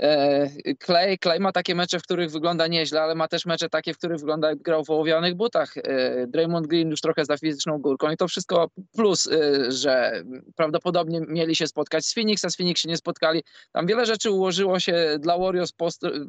E, 0.00 0.48
Clay, 0.84 1.18
Clay 1.18 1.40
ma 1.40 1.52
takie 1.52 1.74
mecze, 1.74 1.98
w 1.98 2.02
których 2.02 2.30
wygląda 2.30 2.66
nieźle, 2.66 3.02
ale 3.02 3.14
ma 3.14 3.28
też 3.28 3.46
mecze 3.46 3.68
takie, 3.68 3.94
w 3.94 3.98
których 3.98 4.18
wygląda 4.18 4.48
jak 4.48 4.58
grał 4.58 4.84
w 4.84 4.90
ołowianych 4.90 5.34
butach. 5.34 5.76
E, 5.76 6.26
Draymond 6.26 6.66
Green 6.66 6.90
już 6.90 7.00
trochę 7.00 7.24
za 7.24 7.36
fizyczną 7.36 7.78
górką 7.78 8.10
i 8.10 8.16
to 8.16 8.28
wszystko 8.28 8.70
plus, 8.96 9.26
e, 9.26 9.70
że 9.72 10.22
prawdopodobnie 10.56 11.20
mieli 11.28 11.56
się 11.56 11.66
spotkać 11.66 12.06
z 12.06 12.14
Phoenix, 12.14 12.44
a 12.44 12.50
z 12.50 12.56
Phoenix 12.56 12.80
się 12.80 12.88
nie 12.88 12.96
spotkali. 12.96 13.42
Tam 13.72 13.86
wiele 13.86 14.06
rzeczy 14.06 14.30
ułożyło 14.30 14.80
się 14.80 15.16
dla 15.18 15.38
Warriors 15.38 15.72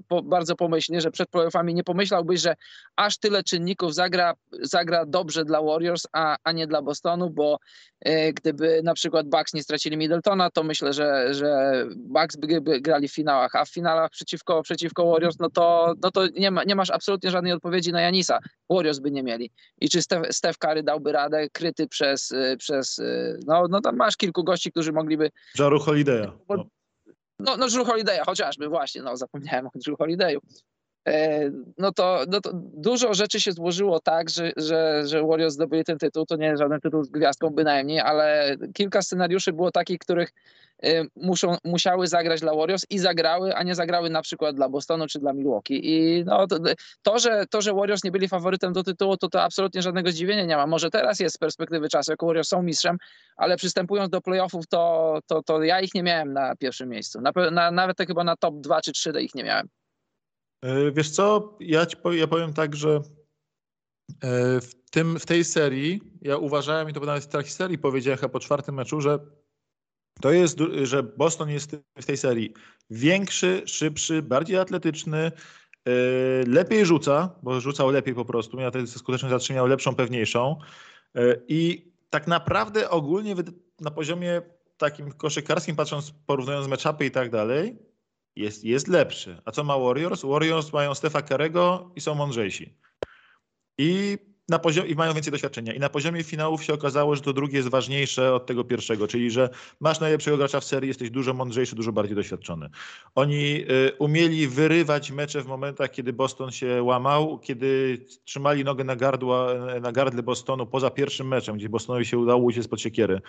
po, 0.07 0.21
bardzo 0.23 0.55
pomyślnie, 0.55 1.01
że 1.01 1.11
przed 1.11 1.29
playoffami 1.29 1.73
nie 1.73 1.83
pomyślałbyś, 1.83 2.41
że 2.41 2.55
aż 2.95 3.17
tyle 3.17 3.43
czynników 3.43 3.93
zagra, 3.95 4.33
zagra 4.61 5.05
dobrze 5.05 5.45
dla 5.45 5.61
Warriors, 5.61 6.07
a, 6.11 6.37
a 6.43 6.51
nie 6.51 6.67
dla 6.67 6.81
Bostonu, 6.81 7.29
bo 7.29 7.57
gdyby 8.33 8.81
na 8.83 8.93
przykład 8.93 9.27
Bucks 9.27 9.53
nie 9.53 9.63
stracili 9.63 9.97
Middletona, 9.97 10.49
to 10.49 10.63
myślę, 10.63 10.93
że, 10.93 11.33
że 11.33 11.83
Bucks 11.95 12.35
by, 12.35 12.61
by 12.61 12.81
grali 12.81 13.07
w 13.07 13.13
finałach, 13.13 13.52
a 13.55 13.65
w 13.65 13.69
finałach 13.69 14.11
przeciwko, 14.11 14.63
przeciwko 14.63 15.11
Warriors, 15.11 15.39
no 15.39 15.49
to, 15.49 15.93
no 16.03 16.11
to 16.11 16.27
nie, 16.27 16.51
ma, 16.51 16.63
nie 16.63 16.75
masz 16.75 16.89
absolutnie 16.89 17.31
żadnej 17.31 17.53
odpowiedzi 17.53 17.91
na 17.91 18.01
Janisa. 18.01 18.39
Warriors 18.69 18.99
by 18.99 19.11
nie 19.11 19.23
mieli. 19.23 19.51
I 19.81 19.89
czy 19.89 20.01
Steph, 20.01 20.27
Steph 20.31 20.57
Curry 20.57 20.83
dałby 20.83 21.11
radę, 21.11 21.49
kryty 21.49 21.87
przez, 21.87 22.31
y, 22.31 22.57
przez 22.57 22.99
y, 22.99 23.39
no, 23.47 23.67
no 23.69 23.81
tam 23.81 23.95
masz 23.95 24.17
kilku 24.17 24.43
gości, 24.43 24.71
którzy 24.71 24.91
mogliby... 24.91 25.31
Jaru 25.59 25.79
Holiday'a. 25.79 26.31
No. 26.49 26.65
No, 27.39 27.57
no 27.57 27.67
Drew 27.67 27.87
Holiday'a 27.87 28.25
chociażby, 28.25 28.69
właśnie, 28.69 29.01
no 29.01 29.17
zapomniałem 29.17 29.67
o 29.67 29.69
Drew 29.75 29.97
Holiday'u. 29.99 30.39
E, 31.07 31.49
no 31.77 31.91
to, 31.91 32.23
no 32.27 32.41
to 32.41 32.51
dużo 32.53 33.13
rzeczy 33.13 33.39
się 33.39 33.51
złożyło 33.51 33.99
tak, 33.99 34.29
że, 34.29 34.51
że, 34.57 35.07
że 35.07 35.23
Warriors 35.23 35.53
zdobyli 35.53 35.83
ten 35.83 35.97
tytuł. 35.97 36.25
To 36.25 36.35
nie 36.35 36.45
jest 36.45 36.59
żaden 36.59 36.79
tytuł 36.79 37.03
z 37.03 37.09
gwiazdką 37.09 37.49
bynajmniej, 37.49 37.99
ale 37.99 38.57
kilka 38.73 39.01
scenariuszy 39.01 39.53
było 39.53 39.71
takich, 39.71 39.99
których 39.99 40.33
e, 40.83 41.03
muszą, 41.15 41.57
musiały 41.63 42.07
zagrać 42.07 42.41
dla 42.41 42.55
Warriors 42.55 42.85
i 42.89 42.99
zagrały, 42.99 43.55
a 43.55 43.63
nie 43.63 43.75
zagrały 43.75 44.09
na 44.09 44.21
przykład 44.21 44.55
dla 44.55 44.69
Bostonu 44.69 45.07
czy 45.07 45.19
dla 45.19 45.33
Milwaukee. 45.33 45.81
I 45.83 46.23
no, 46.25 46.47
to, 46.47 46.57
to, 47.01 47.19
że, 47.19 47.45
to, 47.49 47.61
że 47.61 47.73
Warriors 47.73 48.03
nie 48.03 48.11
byli 48.11 48.27
faworytem 48.27 48.73
do 48.73 48.83
tytułu, 48.83 49.17
to, 49.17 49.29
to 49.29 49.41
absolutnie 49.41 49.81
żadnego 49.81 50.11
zdziwienia 50.11 50.45
nie 50.45 50.57
ma. 50.57 50.67
Może 50.67 50.89
teraz 50.89 51.19
jest 51.19 51.35
z 51.35 51.37
perspektywy 51.37 51.89
czasu, 51.89 52.11
jako 52.11 52.25
Warriors 52.25 52.47
są 52.47 52.63
mistrzem, 52.63 52.97
ale 53.37 53.57
przystępując 53.57 54.09
do 54.09 54.21
playoffów, 54.21 54.67
to, 54.67 55.19
to, 55.27 55.43
to 55.43 55.63
ja 55.63 55.81
ich 55.81 55.93
nie 55.95 56.03
miałem 56.03 56.33
na 56.33 56.55
pierwszym 56.55 56.89
miejscu. 56.89 57.21
Na, 57.21 57.31
na, 57.51 57.71
nawet 57.71 57.97
chyba 57.97 58.23
na 58.23 58.35
top 58.37 58.55
2 58.59 58.81
czy 58.81 58.91
3 58.91 59.11
ich 59.21 59.35
nie 59.35 59.43
miałem. 59.43 59.67
E, 60.63 60.91
wiesz 60.91 61.09
co, 61.09 61.57
ja, 61.59 61.85
ci 61.85 61.97
powiem, 61.97 62.19
ja 62.19 62.27
powiem 62.27 62.53
tak, 62.53 62.75
że 62.75 63.01
e, 64.21 64.61
w, 64.61 64.75
tym, 64.91 65.19
w 65.19 65.25
tej 65.25 65.43
serii, 65.43 66.01
ja 66.21 66.37
uważałem 66.37 66.89
i 66.89 66.93
to 66.93 66.99
nawet 66.99 67.23
w 67.23 67.27
trakcie 67.27 67.51
serii 67.51 67.77
powiedziałem 67.77 68.19
chyba 68.19 68.29
po 68.29 68.39
czwartym 68.39 68.75
meczu, 68.75 69.01
że 69.01 69.19
to 70.21 70.31
jest, 70.31 70.57
że 70.83 71.03
Boston 71.03 71.49
jest 71.49 71.77
w 72.01 72.05
tej 72.05 72.17
serii. 72.17 72.53
Większy, 72.89 73.63
szybszy, 73.65 74.21
bardziej 74.21 74.57
atletyczny, 74.57 75.17
e, 75.19 75.31
lepiej 76.47 76.85
rzuca, 76.85 77.35
bo 77.43 77.61
rzucał 77.61 77.91
lepiej 77.91 78.15
po 78.15 78.25
prostu, 78.25 78.57
miał 78.57 78.71
tę 78.71 78.87
skuteczność 78.87 79.31
zatrzymał 79.31 79.67
lepszą, 79.67 79.95
pewniejszą. 79.95 80.59
I 81.47 81.91
tak 82.09 82.27
naprawdę 82.27 82.89
ogólnie 82.89 83.35
na 83.81 83.91
poziomie 83.91 84.41
takim 84.77 85.11
koszykarskim, 85.11 85.75
patrząc, 85.75 86.13
porównując 86.25 86.67
meczapy 86.67 87.05
i 87.05 87.11
tak 87.11 87.29
dalej, 87.29 87.77
jest, 88.35 88.63
jest 88.63 88.87
lepszy. 88.87 89.41
A 89.45 89.51
co 89.51 89.63
ma 89.63 89.77
Warriors? 89.77 90.21
Warriors 90.25 90.73
mają 90.73 90.95
Stefa 90.95 91.21
Karego 91.21 91.91
i 91.95 92.01
są 92.01 92.15
mądrzejsi. 92.15 92.77
I 93.77 94.17
na 94.49 94.59
poziomie, 94.59 94.89
i 94.89 94.95
mają 94.95 95.13
więcej 95.13 95.31
doświadczenia. 95.31 95.73
I 95.73 95.79
na 95.79 95.89
poziomie 95.89 96.23
finałów 96.23 96.63
się 96.63 96.73
okazało, 96.73 97.15
że 97.15 97.21
to 97.21 97.33
drugie 97.33 97.57
jest 97.57 97.69
ważniejsze 97.69 98.33
od 98.33 98.45
tego 98.45 98.63
pierwszego, 98.63 99.07
czyli 99.07 99.31
że 99.31 99.49
masz 99.79 99.99
najlepszego 99.99 100.37
gracza 100.37 100.59
w 100.59 100.63
serii, 100.63 100.87
jesteś 100.87 101.09
dużo 101.09 101.33
mądrzejszy, 101.33 101.75
dużo 101.75 101.91
bardziej 101.91 102.15
doświadczony. 102.15 102.69
Oni 103.15 103.65
y, 103.71 103.91
umieli 103.99 104.47
wyrywać 104.47 105.11
mecze 105.11 105.41
w 105.41 105.47
momentach, 105.47 105.91
kiedy 105.91 106.13
Boston 106.13 106.51
się 106.51 106.83
łamał, 106.83 107.39
kiedy 107.39 107.97
trzymali 108.25 108.63
nogę 108.63 108.83
na, 108.83 108.95
gardła, 108.95 109.53
na 109.81 109.91
gardle 109.91 110.23
Bostonu 110.23 110.65
poza 110.65 110.89
pierwszym 110.89 111.27
meczem, 111.27 111.57
gdzie 111.57 111.69
Bostonowi 111.69 112.05
się 112.05 112.17
udało 112.17 112.43
uciec 112.43 112.65
spod 112.65 112.81
siekiery. 112.81 113.21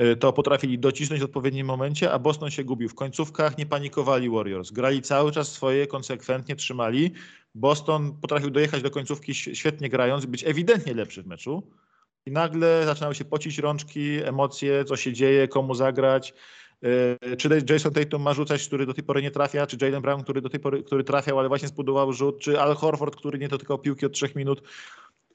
Y, 0.00 0.16
to 0.16 0.32
potrafili 0.32 0.78
docisnąć 0.78 1.22
w 1.22 1.24
odpowiednim 1.24 1.66
momencie, 1.66 2.12
a 2.12 2.18
Boston 2.18 2.50
się 2.50 2.64
gubił. 2.64 2.88
W 2.88 2.94
końcówkach 2.94 3.58
nie 3.58 3.66
panikowali 3.66 4.30
Warriors. 4.30 4.70
Grali 4.70 5.02
cały 5.02 5.32
czas 5.32 5.52
swoje, 5.52 5.86
konsekwentnie 5.86 6.56
trzymali 6.56 7.12
Boston 7.54 8.20
potrafił 8.20 8.50
dojechać 8.50 8.82
do 8.82 8.90
końcówki 8.90 9.34
świetnie 9.34 9.88
grając, 9.88 10.26
być 10.26 10.44
ewidentnie 10.44 10.94
lepszy 10.94 11.22
w 11.22 11.26
meczu. 11.26 11.62
I 12.26 12.30
nagle 12.30 12.86
zaczynały 12.86 13.14
się 13.14 13.24
pocić 13.24 13.58
rączki, 13.58 14.22
emocje, 14.24 14.84
co 14.84 14.96
się 14.96 15.12
dzieje, 15.12 15.48
komu 15.48 15.74
zagrać. 15.74 16.34
E, 16.82 17.36
czy 17.36 17.48
Jason 17.70 17.92
Tatum 17.92 18.22
ma 18.22 18.34
rzucać, 18.34 18.66
który 18.66 18.86
do 18.86 18.94
tej 18.94 19.04
pory 19.04 19.22
nie 19.22 19.30
trafia, 19.30 19.66
czy 19.66 19.76
Jalen 19.80 20.02
Brown, 20.02 20.22
który 20.22 20.40
do 20.40 20.48
tej 20.48 20.60
pory 20.60 20.82
który 20.82 21.04
trafiał, 21.04 21.38
ale 21.38 21.48
właśnie 21.48 21.68
zbudował 21.68 22.12
rzut, 22.12 22.40
czy 22.40 22.60
Al 22.60 22.74
Horford, 22.74 23.16
który 23.16 23.38
nie 23.38 23.48
dotykał 23.48 23.78
piłki 23.78 24.06
od 24.06 24.12
trzech 24.12 24.34
minut 24.34 24.62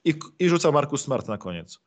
i, 0.05 0.13
i 0.39 0.49
rzucał 0.49 0.74
Marcus 0.74 1.01
Smart 1.01 1.28
na 1.28 1.38
koniec. 1.38 1.80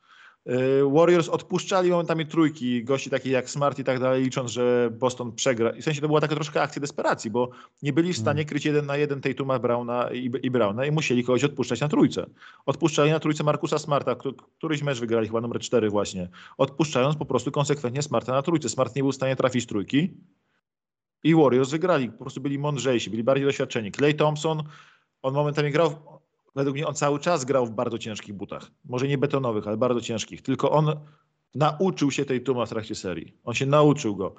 Y, 0.48 0.90
Warriors 0.92 1.28
odpuszczali 1.28 1.90
momentami 1.90 2.26
trójki, 2.26 2.84
gości 2.84 3.10
takich 3.10 3.32
jak 3.32 3.50
Smart 3.50 3.78
i 3.78 3.84
tak 3.84 4.00
dalej, 4.00 4.24
licząc, 4.24 4.50
że 4.50 4.90
Boston 4.92 5.32
przegra. 5.32 5.70
I 5.70 5.80
w 5.80 5.84
sensie 5.84 6.00
to 6.00 6.06
była 6.06 6.20
taka 6.20 6.34
troszkę 6.34 6.62
akcja 6.62 6.80
desperacji, 6.80 7.30
bo 7.30 7.50
nie 7.82 7.92
byli 7.92 8.12
w 8.12 8.16
stanie 8.18 8.36
hmm. 8.36 8.48
kryć 8.48 8.64
jeden 8.64 8.86
na 8.86 8.96
jeden 8.96 9.20
Tatuma 9.20 9.58
Browna 9.58 10.10
i, 10.12 10.30
i 10.42 10.50
Browna 10.50 10.86
i 10.86 10.90
musieli 10.90 11.24
kogoś 11.24 11.44
odpuszczać 11.44 11.80
na 11.80 11.88
trójce. 11.88 12.26
Odpuszczali 12.66 13.10
na 13.10 13.20
trójce 13.20 13.44
Markusa 13.44 13.78
Smarta, 13.78 14.16
któryś 14.58 14.82
mecz 14.82 15.00
wygrali, 15.00 15.26
chyba 15.26 15.40
numer 15.40 15.60
cztery 15.60 15.90
właśnie, 15.90 16.28
odpuszczając 16.58 17.16
po 17.16 17.24
prostu 17.24 17.50
konsekwentnie 17.50 18.02
Smarta 18.02 18.32
na 18.32 18.42
trójce. 18.42 18.68
Smart 18.68 18.96
nie 18.96 19.02
był 19.02 19.12
w 19.12 19.14
stanie 19.14 19.36
trafić 19.36 19.66
trójki 19.66 20.14
i 21.24 21.34
Warriors 21.34 21.70
wygrali. 21.70 22.10
Po 22.10 22.18
prostu 22.18 22.40
byli 22.40 22.58
mądrzejsi, 22.58 23.10
byli 23.10 23.24
bardziej 23.24 23.46
doświadczeni. 23.46 23.92
Clay 23.92 24.14
Thompson, 24.14 24.62
on 25.22 25.34
momentami 25.34 25.70
grał 25.70 26.19
według 26.54 26.76
mnie 26.76 26.86
on 26.86 26.94
cały 26.94 27.18
czas 27.18 27.44
grał 27.44 27.66
w 27.66 27.70
bardzo 27.70 27.98
ciężkich 27.98 28.34
butach. 28.34 28.70
Może 28.84 29.08
nie 29.08 29.18
betonowych, 29.18 29.66
ale 29.66 29.76
bardzo 29.76 30.00
ciężkich. 30.00 30.42
Tylko 30.42 30.70
on 30.70 31.00
nauczył 31.54 32.10
się 32.10 32.24
tej 32.24 32.40
tuma 32.40 32.66
w 32.66 32.68
trakcie 32.68 32.94
serii. 32.94 33.34
On 33.44 33.54
się 33.54 33.66
nauczył 33.66 34.16
go. 34.16 34.34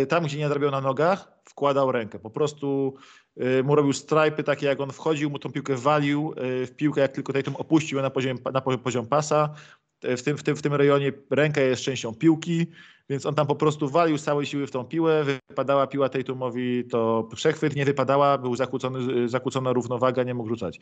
Y, 0.00 0.06
tam, 0.06 0.24
gdzie 0.24 0.38
nie 0.38 0.44
nadrabiał 0.44 0.70
na 0.70 0.80
nogach, 0.80 1.32
wkładał 1.44 1.92
rękę. 1.92 2.18
Po 2.18 2.30
prostu 2.30 2.94
y, 3.42 3.64
mu 3.64 3.74
robił 3.74 3.92
strajpy 3.92 4.42
takie, 4.42 4.66
jak 4.66 4.80
on 4.80 4.90
wchodził, 4.90 5.30
mu 5.30 5.38
tą 5.38 5.52
piłkę 5.52 5.76
walił 5.76 6.34
y, 6.62 6.66
w 6.66 6.76
piłkę, 6.76 7.00
jak 7.00 7.12
tylko 7.12 7.32
Tatum 7.32 7.56
opuścił 7.56 8.02
na 8.02 8.10
poziom, 8.10 8.38
na 8.52 8.60
poziom 8.60 9.06
pasa. 9.06 9.54
W 10.02 10.22
tym, 10.22 10.36
w, 10.36 10.42
tym, 10.42 10.56
w 10.56 10.62
tym 10.62 10.74
rejonie 10.74 11.12
ręka 11.30 11.60
jest 11.60 11.82
częścią 11.82 12.14
piłki. 12.14 12.66
Więc 13.12 13.26
on 13.26 13.34
tam 13.34 13.46
po 13.46 13.54
prostu 13.54 13.88
walił 13.88 14.18
z 14.18 14.22
całej 14.22 14.46
siły 14.46 14.66
w 14.66 14.70
tą 14.70 14.84
piłę, 14.84 15.24
wypadała 15.24 15.86
piła 15.86 16.08
Tatumowi, 16.08 16.84
to 16.84 17.28
przechwyt 17.34 17.76
nie 17.76 17.84
wypadała, 17.84 18.38
był 18.38 18.56
zakłócony, 18.56 19.28
zakłócona 19.28 19.72
równowaga, 19.72 20.22
nie 20.22 20.34
mógł 20.34 20.48
rzucać. 20.48 20.80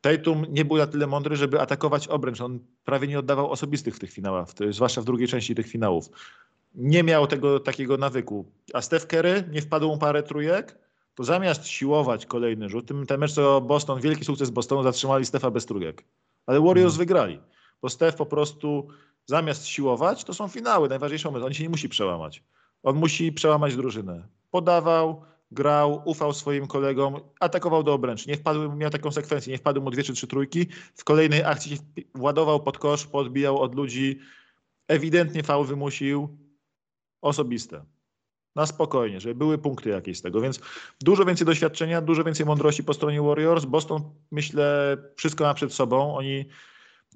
Tatum 0.00 0.46
nie 0.48 0.64
był 0.64 0.76
na 0.76 0.86
tyle 0.86 1.06
mądry, 1.06 1.36
żeby 1.36 1.60
atakować 1.60 2.08
obręcz. 2.08 2.40
On 2.40 2.58
prawie 2.84 3.08
nie 3.08 3.18
oddawał 3.18 3.50
osobistych 3.50 3.96
w 3.96 3.98
tych 3.98 4.12
finałach, 4.12 4.48
zwłaszcza 4.70 5.00
w 5.00 5.04
drugiej 5.04 5.28
części 5.28 5.54
tych 5.54 5.66
finałów. 5.66 6.08
Nie 6.74 7.02
miał 7.02 7.26
tego 7.26 7.60
takiego 7.60 7.96
nawyku. 7.96 8.44
A 8.74 8.82
Steph 8.82 9.06
Curry 9.06 9.44
nie 9.50 9.62
wpadł 9.62 9.88
mu 9.88 9.98
parę 9.98 10.22
trójek, 10.22 10.78
to 11.14 11.24
zamiast 11.24 11.66
siłować 11.66 12.26
kolejny 12.26 12.68
rzut, 12.68 12.86
tym, 12.86 13.06
ten 13.06 13.20
mecz 13.20 13.32
co 13.32 13.60
Boston, 13.60 14.00
wielki 14.00 14.24
sukces 14.24 14.50
Bostonu, 14.50 14.82
zatrzymali 14.82 15.26
Stefa 15.26 15.50
bez 15.50 15.66
trójek. 15.66 16.04
Ale 16.46 16.60
Warriors 16.60 16.94
hmm. 16.94 16.98
wygrali, 16.98 17.40
bo 17.82 17.88
Steph 17.88 18.16
po 18.16 18.26
prostu 18.26 18.88
zamiast 19.26 19.66
siłować, 19.66 20.24
to 20.24 20.34
są 20.34 20.48
finały, 20.48 20.88
najważniejszy 20.88 21.26
moment. 21.26 21.44
On 21.44 21.54
się 21.54 21.62
nie 21.62 21.68
musi 21.68 21.88
przełamać. 21.88 22.44
On 22.82 22.96
musi 22.96 23.32
przełamać 23.32 23.76
drużynę. 23.76 24.28
Podawał, 24.50 25.24
grał, 25.50 26.02
ufał 26.04 26.32
swoim 26.32 26.66
kolegom, 26.66 27.16
atakował 27.40 27.82
do 27.82 27.92
obręczy. 27.94 28.28
Nie 28.28 28.36
wpadły, 28.36 28.76
miał 28.76 28.90
taką 28.90 29.10
sekwencję, 29.10 29.52
nie 29.52 29.58
wpadły 29.58 29.82
mu 29.82 29.90
dwie 29.90 30.02
czy 30.02 30.12
trzy 30.12 30.26
trójki. 30.26 30.66
W 30.94 31.04
kolejnej 31.04 31.44
akcji 31.44 31.76
się 31.76 31.82
władował 32.14 32.60
pod 32.62 32.78
kosz, 32.78 33.06
podbijał 33.06 33.58
od 33.58 33.74
ludzi. 33.74 34.18
Ewidentnie 34.88 35.42
faul 35.42 35.66
wymusił. 35.66 36.38
Osobiste. 37.20 37.84
Na 38.56 38.66
spokojnie, 38.66 39.20
żeby 39.20 39.34
były 39.34 39.58
punkty 39.58 39.88
jakieś 39.88 40.18
z 40.18 40.22
tego. 40.22 40.40
Więc 40.40 40.60
dużo 41.00 41.24
więcej 41.24 41.46
doświadczenia, 41.46 42.00
dużo 42.00 42.24
więcej 42.24 42.46
mądrości 42.46 42.84
po 42.84 42.94
stronie 42.94 43.22
Warriors. 43.22 43.64
Boston, 43.64 44.02
myślę, 44.30 44.96
wszystko 45.16 45.44
ma 45.44 45.54
przed 45.54 45.72
sobą. 45.74 46.16
Oni 46.16 46.44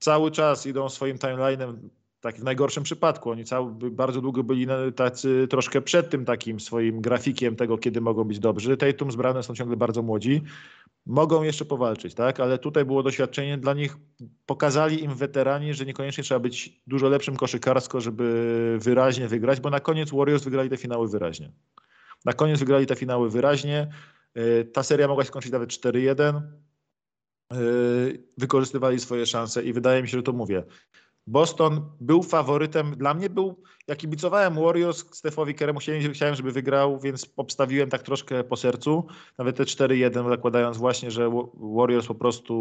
cały 0.00 0.30
czas 0.30 0.66
idą 0.66 0.88
swoim 0.88 1.16
timeline'em, 1.16 1.74
tak 2.20 2.36
w 2.36 2.44
najgorszym 2.44 2.82
przypadku. 2.82 3.30
Oni 3.30 3.44
cały, 3.44 3.90
bardzo 3.90 4.20
długo 4.20 4.42
byli 4.42 4.66
tacy 4.96 5.46
troszkę 5.50 5.82
przed 5.82 6.10
tym 6.10 6.24
takim 6.24 6.60
swoim 6.60 7.00
grafikiem 7.00 7.56
tego, 7.56 7.78
kiedy 7.78 8.00
mogą 8.00 8.24
być 8.24 8.38
dobrzy. 8.38 8.76
Tatum 8.76 9.12
z 9.12 9.16
Brownem 9.16 9.42
są 9.42 9.54
ciągle 9.54 9.76
bardzo 9.76 10.02
młodzi. 10.02 10.42
Mogą 11.06 11.42
jeszcze 11.42 11.64
powalczyć, 11.64 12.14
tak? 12.14 12.40
Ale 12.40 12.58
tutaj 12.58 12.84
było 12.84 13.02
doświadczenie 13.02 13.58
dla 13.58 13.74
nich. 13.74 13.96
Pokazali 14.46 15.04
im 15.04 15.14
weterani, 15.14 15.74
że 15.74 15.84
niekoniecznie 15.84 16.24
trzeba 16.24 16.40
być 16.40 16.82
dużo 16.86 17.08
lepszym 17.08 17.36
koszykarsko, 17.36 18.00
żeby 18.00 18.76
wyraźnie 18.80 19.28
wygrać, 19.28 19.60
bo 19.60 19.70
na 19.70 19.80
koniec 19.80 20.10
Warriors 20.10 20.44
wygrali 20.44 20.70
te 20.70 20.76
finały 20.76 21.08
wyraźnie. 21.08 21.52
Na 22.24 22.32
koniec 22.32 22.58
wygrali 22.58 22.86
te 22.86 22.96
finały 22.96 23.30
wyraźnie. 23.30 23.88
Y, 24.36 24.64
ta 24.72 24.82
seria 24.82 25.08
mogła 25.08 25.24
się 25.24 25.28
skończyć 25.28 25.52
nawet 25.52 25.70
4-1. 25.70 26.40
Y, 27.54 28.24
wykorzystywali 28.38 29.00
swoje 29.00 29.26
szanse 29.26 29.62
i 29.62 29.72
wydaje 29.72 30.02
mi 30.02 30.08
się, 30.08 30.16
że 30.16 30.22
to 30.22 30.32
mówię. 30.32 30.62
Boston 31.26 31.80
był 32.00 32.22
faworytem, 32.22 32.96
dla 32.96 33.14
mnie 33.14 33.30
był, 33.30 33.62
jak 33.88 33.98
kibicowałem 33.98 34.54
Warriors 34.54 35.04
Stefowi 35.16 35.54
Keremu, 35.54 35.78
chciałem, 36.12 36.34
żeby 36.34 36.52
wygrał, 36.52 37.00
więc 37.00 37.26
obstawiłem 37.36 37.90
tak 37.90 38.02
troszkę 38.02 38.44
po 38.44 38.56
sercu, 38.56 39.06
nawet 39.38 39.56
te 39.56 39.64
4-1 39.64 40.28
zakładając 40.28 40.76
właśnie, 40.76 41.10
że 41.10 41.30
Warriors 41.54 42.06
po 42.06 42.14
prostu 42.14 42.54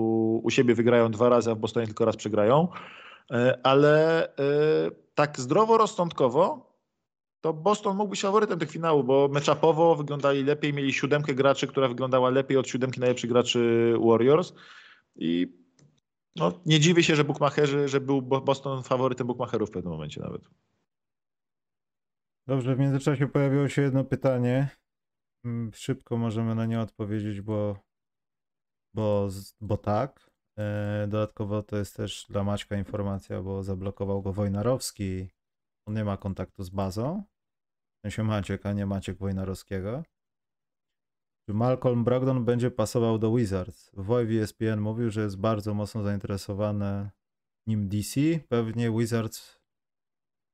u 0.44 0.50
siebie 0.50 0.76
wygrają 0.76 1.12
dwa 1.12 1.30
razy, 1.30 1.52
a 1.52 1.56
w 1.56 1.60
Bostonie 1.60 1.86
tylko 1.86 2.06
raz 2.06 2.16
przegrają, 2.16 2.68
y, 3.32 3.36
ale 3.64 4.26
y, 4.28 4.32
tak 5.16 5.40
zdroworozsądkowo 5.40 6.75
to 7.46 7.54
Boston 7.54 7.98
mógł 7.98 8.10
być 8.10 8.22
faworytem 8.22 8.60
tych 8.60 8.72
finałów, 8.72 9.06
bo 9.06 9.28
meczapowo 9.28 9.96
wyglądali 9.96 10.44
lepiej, 10.44 10.74
mieli 10.74 10.94
siódemkę 10.94 11.36
graczy, 11.36 11.68
która 11.68 11.88
wyglądała 11.88 12.30
lepiej 12.30 12.58
od 12.58 12.68
siódemki 12.68 13.00
najlepszych 13.00 13.30
graczy 13.30 13.94
Warriors 14.06 14.54
i 15.16 15.58
no, 16.36 16.62
nie 16.66 16.80
dziwię 16.80 17.04
się, 17.04 17.16
że 17.16 17.24
bookmacherzy, 17.24 17.88
że 17.88 18.02
był 18.02 18.22
Boston 18.22 18.84
faworytem 18.84 19.28
bookmacherów 19.28 19.70
w 19.70 19.72
pewnym 19.72 19.94
momencie 19.94 20.22
nawet. 20.22 20.42
Dobrze, 22.48 22.76
w 22.76 22.80
międzyczasie 22.80 23.28
pojawiło 23.28 23.70
się 23.70 23.82
jedno 23.82 24.04
pytanie. 24.04 24.70
Mm, 25.44 25.72
szybko 25.74 26.18
możemy 26.18 26.56
na 26.56 26.66
nie 26.66 26.82
odpowiedzieć, 26.82 27.42
bo, 27.42 27.80
bo, 28.94 29.30
bo 29.62 29.78
tak. 29.78 30.32
E, 30.58 31.08
dodatkowo 31.10 31.64
to 31.64 31.78
jest 31.78 31.96
też 31.96 32.26
dla 32.30 32.44
Maćka 32.44 32.78
informacja, 32.78 33.42
bo 33.42 33.64
zablokował 33.64 34.22
go 34.22 34.34
Wojnarowski. 34.34 35.30
On 35.88 35.96
nie 35.96 36.06
ma 36.06 36.18
kontaktu 36.18 36.64
z 36.64 36.70
bazą 36.70 37.24
sensie 38.06 38.24
Maciek, 38.24 38.66
a 38.66 38.74
nie 38.74 38.86
Maciek 38.86 39.18
Wojnarowskiego. 39.18 40.04
Czy 41.46 41.54
Malcolm 41.54 42.04
Brogdon 42.04 42.46
będzie 42.46 42.72
pasował 42.72 43.18
do 43.18 43.36
Wizards? 43.36 43.92
Woj 43.94 44.38
ESPN 44.38 44.80
mówił, 44.80 45.10
że 45.10 45.22
jest 45.22 45.38
bardzo 45.38 45.74
mocno 45.74 46.04
zainteresowane 46.04 47.12
nim 47.68 47.90
DC. 47.90 48.20
Pewnie 48.50 48.92
Wizards 48.92 49.60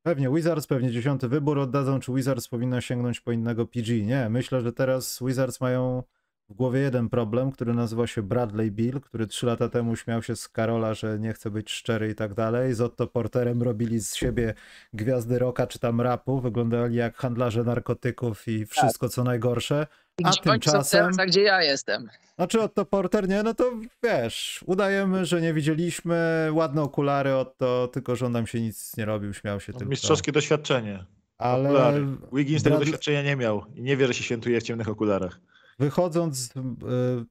Pewnie 0.05 0.29
Wizards, 0.29 0.67
pewnie 0.67 0.91
dziesiąty 0.91 1.27
wybór 1.27 1.59
oddadzą, 1.59 1.99
czy 1.99 2.13
Wizards 2.13 2.47
powinno 2.47 2.81
sięgnąć 2.81 3.21
po 3.21 3.31
innego 3.31 3.67
PG. 3.67 4.01
Nie, 4.01 4.29
myślę, 4.29 4.61
że 4.61 4.73
teraz 4.73 5.19
Wizards 5.21 5.61
mają 5.61 6.03
w 6.51 6.53
głowie 6.53 6.79
jeden 6.79 7.09
problem, 7.09 7.51
który 7.51 7.73
nazywa 7.73 8.07
się 8.07 8.21
Bradley 8.21 8.71
Bill, 8.71 9.01
który 9.01 9.27
trzy 9.27 9.45
lata 9.45 9.69
temu 9.69 9.95
śmiał 9.95 10.23
się 10.23 10.35
z 10.35 10.49
Karola, 10.49 10.93
że 10.93 11.19
nie 11.19 11.33
chce 11.33 11.51
być 11.51 11.71
szczery 11.71 12.09
i 12.09 12.15
tak 12.15 12.33
dalej. 12.33 12.73
Z 12.73 12.81
Otto 12.81 13.07
Porterem 13.07 13.63
robili 13.63 13.99
z 13.99 14.15
siebie 14.15 14.53
gwiazdy 14.93 15.39
rocka 15.39 15.67
czy 15.67 15.79
tam 15.79 16.01
rapu, 16.01 16.41
wyglądali 16.41 16.95
jak 16.95 17.15
handlarze 17.15 17.63
narkotyków 17.63 18.47
i 18.47 18.65
wszystko 18.65 19.09
co 19.09 19.23
najgorsze. 19.23 19.87
A 20.23 20.29
gdzie 20.29 20.41
tymczasem... 20.41 21.01
Teraz, 21.01 21.19
a 21.19 21.25
gdzie 21.25 21.41
ja 21.41 21.63
jestem? 21.63 22.09
Znaczy 22.35 22.61
Otto 22.61 22.85
Porter 22.85 23.29
nie, 23.29 23.43
no 23.43 23.53
to 23.53 23.71
wiesz, 24.03 24.63
udajemy, 24.67 25.25
że 25.25 25.41
nie 25.41 25.53
widzieliśmy, 25.53 26.49
ładne 26.51 26.81
okulary 26.81 27.35
Otto, 27.35 27.89
tylko 27.93 28.15
że 28.15 28.25
on 28.25 28.31
nam 28.31 28.47
się 28.47 28.61
nic 28.61 28.97
nie 28.97 29.05
robił, 29.05 29.33
śmiał 29.33 29.59
się 29.59 29.71
no, 29.71 29.79
tylko. 29.79 29.89
Mistrzowskie 29.89 30.31
doświadczenie. 30.31 31.05
Ale 31.37 31.69
Okulary. 31.69 32.05
Wiggins 32.33 32.63
tego 32.63 32.77
doświadczenia 32.77 33.23
nie 33.23 33.35
miał 33.35 33.65
i 33.75 33.81
nie 33.81 33.97
wie, 33.97 34.07
że 34.07 34.13
się 34.13 34.23
świętuje 34.23 34.61
w 34.61 34.63
ciemnych 34.63 34.89
okularach 34.89 35.39
wychodząc 35.81 36.37
z 36.37 36.55
y, 36.55 36.61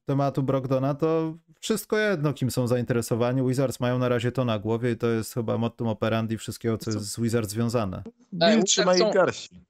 tematu 0.04 0.42
Brogdona, 0.42 0.94
to 0.94 1.34
wszystko 1.60 1.98
jedno, 1.98 2.32
kim 2.32 2.50
są 2.50 2.66
zainteresowani. 2.66 3.48
Wizards 3.48 3.80
mają 3.80 3.98
na 3.98 4.08
razie 4.08 4.32
to 4.32 4.44
na 4.44 4.58
głowie 4.58 4.90
i 4.90 4.96
to 4.96 5.06
jest 5.06 5.34
chyba 5.34 5.58
mottum 5.58 5.88
operandi 5.88 6.38
wszystkiego, 6.38 6.78
co 6.78 6.90
jest 6.90 7.12
z 7.12 7.20
Wizards 7.20 7.50
związane. 7.50 8.02
Bill 8.32 8.62
trzyma 8.62 8.96
jej 8.96 9.12
garści. 9.12 9.64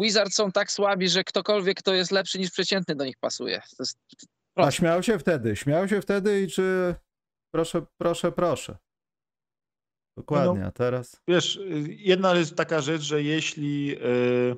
Wizards 0.00 0.34
są 0.34 0.52
tak 0.52 0.72
słabi, 0.72 1.08
że 1.08 1.24
ktokolwiek, 1.24 1.78
kto 1.78 1.94
jest 1.94 2.10
lepszy 2.10 2.38
niż 2.38 2.50
przeciętny 2.50 2.94
do 2.94 3.04
nich 3.04 3.16
pasuje. 3.20 3.60
To 3.76 3.82
jest 3.82 3.98
A 4.54 4.70
śmiał 4.70 5.02
się 5.02 5.18
wtedy, 5.18 5.56
śmiał 5.56 5.88
się 5.88 6.00
wtedy 6.00 6.42
i 6.42 6.48
czy... 6.48 6.94
Proszę, 7.54 7.82
proszę, 7.98 8.32
proszę. 8.32 8.76
Dokładnie, 10.16 10.66
a 10.66 10.70
teraz... 10.70 11.20
Wiesz, 11.28 11.60
jedna 11.88 12.34
jest 12.34 12.56
taka 12.56 12.80
rzecz, 12.80 13.02
że 13.02 13.22
jeśli, 13.22 13.96
y, 13.96 14.56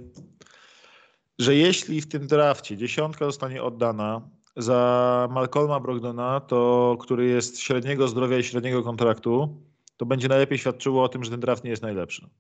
że 1.39 1.55
jeśli 1.55 2.01
w 2.01 2.09
tym 2.09 2.27
drafcie 2.27 2.77
dziesiątka 2.77 3.25
zostanie 3.25 3.63
oddana 3.63 4.29
za 4.57 5.29
Malcolma 5.31 5.81
Brogdona, 5.81 6.41
to 6.41 6.97
który 7.01 7.27
jest 7.27 7.61
średniego 7.61 8.09
zdrowia 8.09 8.39
i 8.39 8.45
średniego 8.45 8.83
kontraktu, 8.83 9.63
to 9.97 10.07
będzie 10.07 10.29
najlepiej 10.29 10.59
świadczyło 10.59 11.05
o 11.05 11.09
tym, 11.09 11.25
że 11.25 11.31
ten 11.31 11.41
draft 11.41 11.65
nie 11.65 11.71
jest 11.71 11.83
najlepszy. 11.83 12.31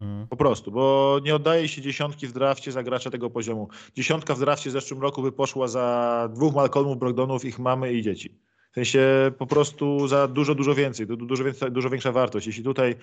Mm. 0.00 0.26
Po 0.28 0.36
prostu, 0.36 0.72
bo 0.72 1.18
nie 1.24 1.34
oddaje 1.34 1.68
się 1.68 1.82
dziesiątki 1.82 2.26
w 2.26 2.32
drafcie 2.32 2.72
za 2.72 2.82
gracza 2.82 3.10
tego 3.10 3.30
poziomu. 3.30 3.68
Dziesiątka 3.94 4.34
w 4.34 4.38
drafcie 4.38 4.70
w 4.70 4.72
zeszłym 4.72 5.02
roku 5.02 5.22
by 5.22 5.32
poszła 5.32 5.68
za 5.68 6.28
dwóch 6.34 6.54
Malcolmów 6.54 6.98
Brogdonów, 6.98 7.44
ich 7.44 7.58
mamy 7.58 7.92
i 7.92 8.02
dzieci. 8.02 8.38
W 8.70 8.74
sensie 8.74 9.32
po 9.38 9.46
prostu 9.46 10.08
za 10.08 10.28
dużo, 10.28 10.54
dużo 10.54 10.74
więcej, 10.74 11.06
du- 11.06 11.16
dużo, 11.16 11.44
więcej, 11.44 11.72
dużo 11.72 11.90
większa 11.90 12.12
wartość. 12.12 12.46
Jeśli 12.46 12.64
tutaj 12.64 12.94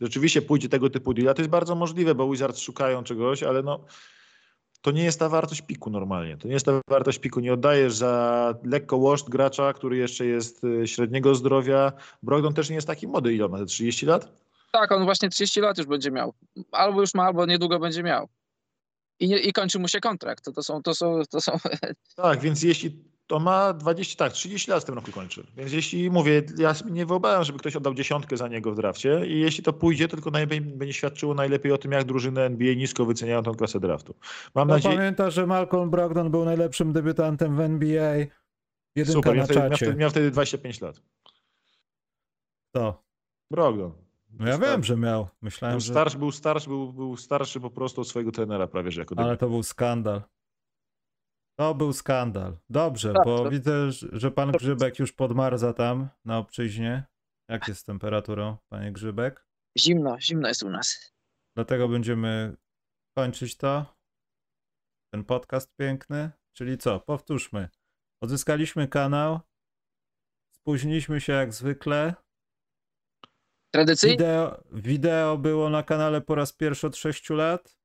rzeczywiście 0.00 0.42
pójdzie 0.42 0.68
tego 0.68 0.90
typu 0.90 1.14
deal, 1.14 1.34
to 1.34 1.42
jest 1.42 1.50
bardzo 1.50 1.74
możliwe, 1.74 2.14
bo 2.14 2.30
Wizards 2.30 2.60
szukają 2.60 3.02
czegoś, 3.02 3.42
ale 3.42 3.62
no 3.62 3.84
to 4.82 4.90
nie 4.90 5.04
jest 5.04 5.18
ta 5.18 5.28
wartość 5.28 5.62
piku 5.62 5.90
normalnie. 5.90 6.36
To 6.36 6.48
nie 6.48 6.54
jest 6.54 6.66
ta 6.66 6.80
wartość 6.88 7.18
piku. 7.18 7.40
Nie 7.40 7.52
oddajesz 7.52 7.94
za 7.94 8.54
lekko 8.64 8.98
washed 8.98 9.28
gracza, 9.28 9.72
który 9.72 9.96
jeszcze 9.96 10.26
jest 10.26 10.64
y, 10.64 10.88
średniego 10.88 11.34
zdrowia. 11.34 11.92
Brogdon 12.22 12.54
też 12.54 12.68
nie 12.68 12.74
jest 12.74 12.86
taki 12.86 13.06
młody, 13.06 13.34
ile 13.34 13.48
ma? 13.48 13.58
Ze 13.58 13.66
30 13.66 14.06
lat? 14.06 14.28
Tak, 14.72 14.92
on 14.92 15.04
właśnie 15.04 15.28
30 15.28 15.60
lat 15.60 15.78
już 15.78 15.86
będzie 15.86 16.10
miał. 16.10 16.34
Albo 16.72 17.00
już 17.00 17.14
ma, 17.14 17.24
albo 17.24 17.46
niedługo 17.46 17.78
będzie 17.78 18.02
miał. 18.02 18.28
I, 19.20 19.28
nie, 19.28 19.38
i 19.38 19.52
kończy 19.52 19.78
mu 19.78 19.88
się 19.88 20.00
kontrakt. 20.00 20.44
To, 20.44 20.52
to 20.52 20.62
są, 20.62 20.82
to 20.82 20.94
są, 20.94 21.22
to 21.30 21.40
są 21.40 21.52
Tak, 22.16 22.40
więc 22.40 22.62
jeśli 22.62 23.11
to 23.32 23.38
ma 23.38 23.72
20, 23.72 24.16
tak, 24.16 24.32
30 24.32 24.70
lat 24.70 24.82
w 24.82 24.86
tym 24.86 24.94
roku 24.94 25.12
kończy. 25.12 25.46
Więc 25.56 25.72
jeśli 25.72 26.10
mówię, 26.10 26.42
ja 26.58 26.74
nie 26.90 27.06
wyobrażam, 27.06 27.44
żeby 27.44 27.58
ktoś 27.58 27.76
oddał 27.76 27.94
dziesiątkę 27.94 28.36
za 28.36 28.48
niego 28.48 28.72
w 28.72 28.76
drafcie 28.76 29.26
i 29.26 29.40
jeśli 29.40 29.64
to 29.64 29.72
pójdzie, 29.72 30.08
to 30.08 30.16
tylko 30.16 30.30
najlepiej, 30.30 30.60
będzie 30.60 30.94
świadczyło 30.94 31.34
najlepiej 31.34 31.72
o 31.72 31.78
tym, 31.78 31.92
jak 31.92 32.04
drużyny 32.04 32.40
NBA 32.40 32.74
nisko 32.74 33.04
wyceniają 33.04 33.42
tą 33.42 33.54
klasę 33.54 33.80
draftu. 33.80 34.14
Mam 34.54 34.68
No 34.68 34.74
nadzieję, 34.74 34.96
pamiętasz, 34.96 35.34
że 35.34 35.46
Malcolm 35.46 35.90
Brogdon 35.90 36.30
był 36.30 36.44
najlepszym 36.44 36.92
debiutantem 36.92 37.56
w 37.56 37.60
NBA? 37.60 38.16
Jedynka 38.96 39.12
super, 39.12 39.36
miał 39.36 39.44
wtedy, 39.44 39.60
miał, 39.60 39.70
czacie. 39.70 39.86
wtedy, 39.86 39.98
miał 39.98 40.10
wtedy 40.10 40.30
25 40.30 40.80
lat. 40.80 41.02
To. 42.72 43.02
Brogdon. 43.50 43.92
No 44.38 44.48
ja 44.48 44.58
wiem, 44.58 44.84
że 44.84 44.96
miał. 44.96 45.28
Myślałem, 45.42 45.74
Był 45.74 45.80
że... 45.80 45.92
starszy, 45.92 46.18
był 46.18 46.32
starszy, 46.32 46.68
był, 46.68 46.92
był 46.92 47.16
starszy 47.16 47.60
po 47.60 47.70
prostu 47.70 48.00
od 48.00 48.08
swojego 48.08 48.32
trenera 48.32 48.66
prawie, 48.66 48.90
że 48.90 49.00
jako 49.00 49.14
Ale 49.18 49.36
to 49.36 49.48
był 49.48 49.62
skandal. 49.62 50.22
To 51.58 51.74
był 51.74 51.92
skandal. 51.92 52.58
Dobrze, 52.70 53.12
Tak, 53.12 53.24
bo 53.24 53.38
to- 53.44 53.50
widzę, 53.50 53.92
że- 53.92 54.30
pan 54.30 54.52
Grzybek 54.52 54.98
już 54.98 55.12
podmarza 55.12 55.72
tam 55.72 56.08
na 56.24 56.38
obczyźnie. 56.38 57.04
Jak 57.48 57.68
jest 57.68 57.80
z 57.80 57.84
temperaturą, 57.84 58.56
panie 58.68 58.92
Grzybek? 58.92 59.46
zimno, 59.78 60.20
zimno 60.20 60.48
jest 60.48 60.62
u 60.62 60.70
nas. 60.70 61.12
Dlatego 61.56 61.88
będziemy 61.88 62.56
kończyć 63.18 63.56
to. 63.56 63.96
Ten 65.14 65.24
podcast 65.24 65.76
piękny. 65.76 66.30
Czyli 66.56 66.78
co? 66.78 67.00
Powtórzmy. 67.00 67.68
Odzyskaliśmy 68.22 68.88
kanał. 68.88 69.40
Spóźniliśmy 70.56 71.20
się 71.20 71.32
jak 71.32 71.52
zwykle. 71.52 72.14
Tradycyjnie 73.74 74.16
Wideo, 74.16 74.62
wideo 74.72 75.38
było 75.38 75.70
na 75.70 75.82
kanale 75.82 76.20
po 76.20 76.34
raz 76.34 76.52
pierwszy 76.52 76.86
od 76.86 76.96
6 76.96 77.30
lat. 77.30 77.76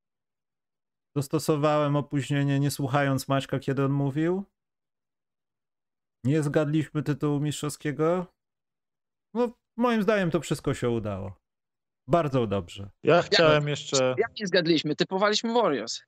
Dostosowałem 1.18 1.96
opóźnienie, 1.96 2.60
nie 2.60 2.70
słuchając 2.70 3.28
Maćka, 3.28 3.58
kiedy 3.58 3.84
on 3.84 3.92
mówił. 3.92 4.44
Nie 6.24 6.42
zgadliśmy 6.42 7.02
tytułu 7.02 7.40
mistrzowskiego. 7.40 8.26
No, 9.34 9.52
moim 9.76 10.02
zdaniem 10.02 10.30
to 10.30 10.40
wszystko 10.40 10.74
się 10.74 10.90
udało. 10.90 11.34
Bardzo 12.08 12.46
dobrze. 12.46 12.90
Ja 13.02 13.22
chciałem 13.22 13.68
jeszcze... 13.68 14.14
jak 14.18 14.40
nie 14.40 14.46
zgadliśmy, 14.46 14.96
typowaliśmy 14.96 15.54
Warriors. 15.54 16.00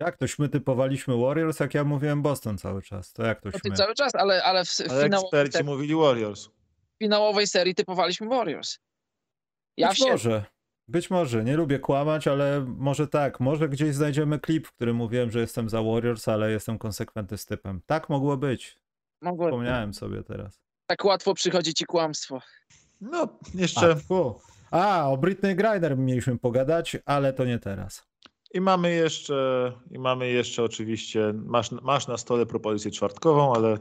Jak 0.00 0.16
tośmy 0.16 0.48
typowaliśmy 0.48 1.16
Warriors, 1.16 1.60
jak 1.60 1.74
ja 1.74 1.84
mówiłem 1.84 2.22
Boston 2.22 2.58
cały 2.58 2.82
czas. 2.82 3.12
To 3.12 3.22
jak 3.22 3.44
No 3.44 3.52
ty 3.52 3.60
tośmy. 3.60 3.76
cały 3.76 3.94
czas, 3.94 4.14
ale, 4.14 4.42
ale 4.44 4.64
w, 4.64 4.68
w 4.68 4.80
Ale 4.80 5.04
finałowej, 5.04 5.20
eksperci 5.24 5.52
serii, 5.52 5.66
mówili 5.70 5.94
Warriors. 5.94 6.48
finałowej 7.02 7.46
serii 7.46 7.74
typowaliśmy 7.74 8.28
Warriors. 8.28 8.78
Ja 9.76 9.88
Być 9.88 9.98
się, 9.98 10.10
może. 10.10 10.44
Być 10.88 11.10
może. 11.10 11.44
Nie 11.44 11.56
lubię 11.56 11.78
kłamać, 11.78 12.28
ale 12.28 12.64
może 12.68 13.06
tak. 13.08 13.40
Może 13.40 13.68
gdzieś 13.68 13.94
znajdziemy 13.94 14.38
klip, 14.38 14.66
w 14.66 14.72
którym 14.72 14.96
mówiłem, 14.96 15.30
że 15.30 15.40
jestem 15.40 15.68
za 15.68 15.82
Warriors, 15.82 16.28
ale 16.28 16.50
jestem 16.50 16.78
konsekwentny 16.78 17.38
z 17.38 17.46
typem. 17.46 17.80
Tak 17.86 18.08
mogło 18.08 18.36
być. 18.36 18.78
mogło, 19.22 19.46
Wspomniałem 19.46 19.94
sobie 19.94 20.22
teraz. 20.22 20.60
tak 20.86 21.04
łatwo 21.04 21.34
przychodzi 21.34 21.74
ci 21.74 21.84
kłamstwo. 21.84 22.40
No, 23.00 23.28
jeszcze... 23.54 23.96
A. 24.70 24.98
A, 25.00 25.08
o 25.10 25.16
Britney 25.16 25.56
Griner 25.56 25.98
mieliśmy 25.98 26.38
pogadać, 26.38 26.96
ale 27.04 27.32
to 27.32 27.44
nie 27.44 27.58
teraz. 27.58 28.06
I 28.54 28.60
mamy 28.60 28.94
jeszcze, 28.94 29.72
i 29.90 29.98
mamy 29.98 30.28
jeszcze 30.28 30.62
oczywiście, 30.62 31.32
masz, 31.34 31.70
masz 31.70 32.06
na 32.08 32.16
stole 32.16 32.46
propozycję 32.46 32.90
czwartkową, 32.90 33.54
ale 33.54 33.78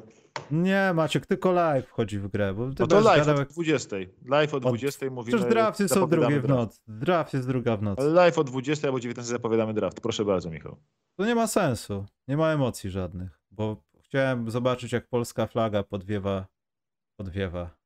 Nie, 0.52 0.92
Maciek, 0.94 1.26
tylko 1.26 1.52
live 1.52 1.88
wchodzi 1.88 2.20
w 2.20 2.28
grę. 2.28 2.54
Bo 2.54 2.70
ty 2.70 2.76
no 2.80 2.88
to 2.88 3.00
live 3.00 3.18
gadał 3.20 3.36
od 3.36 3.40
jak- 3.40 3.50
20. 3.50 3.96
Live 4.26 4.54
o 4.54 4.60
20 4.60 5.10
mówimy. 5.10 5.38
Przecież 5.38 5.54
draft 5.54 5.80
jest 5.80 5.92
o 5.92 5.96
zapowiadamy 5.96 6.36
drugiej 6.36 6.42
w 6.42 6.48
nocy. 6.50 6.82
Draft 6.88 7.34
jest 7.34 7.48
druga 7.48 7.78
w 7.78 7.82
nocy. 7.82 8.02
Ale 8.02 8.12
live 8.12 8.38
o 8.38 8.44
20 8.44 8.88
albo 8.88 9.00
19 9.00 9.32
zapowiadamy 9.32 9.74
draft. 9.74 10.02
Proszę 10.02 10.26
bardzo, 10.26 10.50
Michał. 10.50 10.78
To 11.20 11.26
nie 11.26 11.36
ma 11.36 11.48
sensu. 11.48 12.06
Nie 12.28 12.38
ma 12.38 12.52
emocji 12.52 12.90
żadnych, 12.90 13.40
bo 13.52 13.84
chciałem 14.04 14.52
zobaczyć, 14.52 14.92
jak 14.92 15.08
polska 15.08 15.48
flaga 15.48 15.84
podwiewa. 15.84 16.48
Podwiewa. 17.20 17.78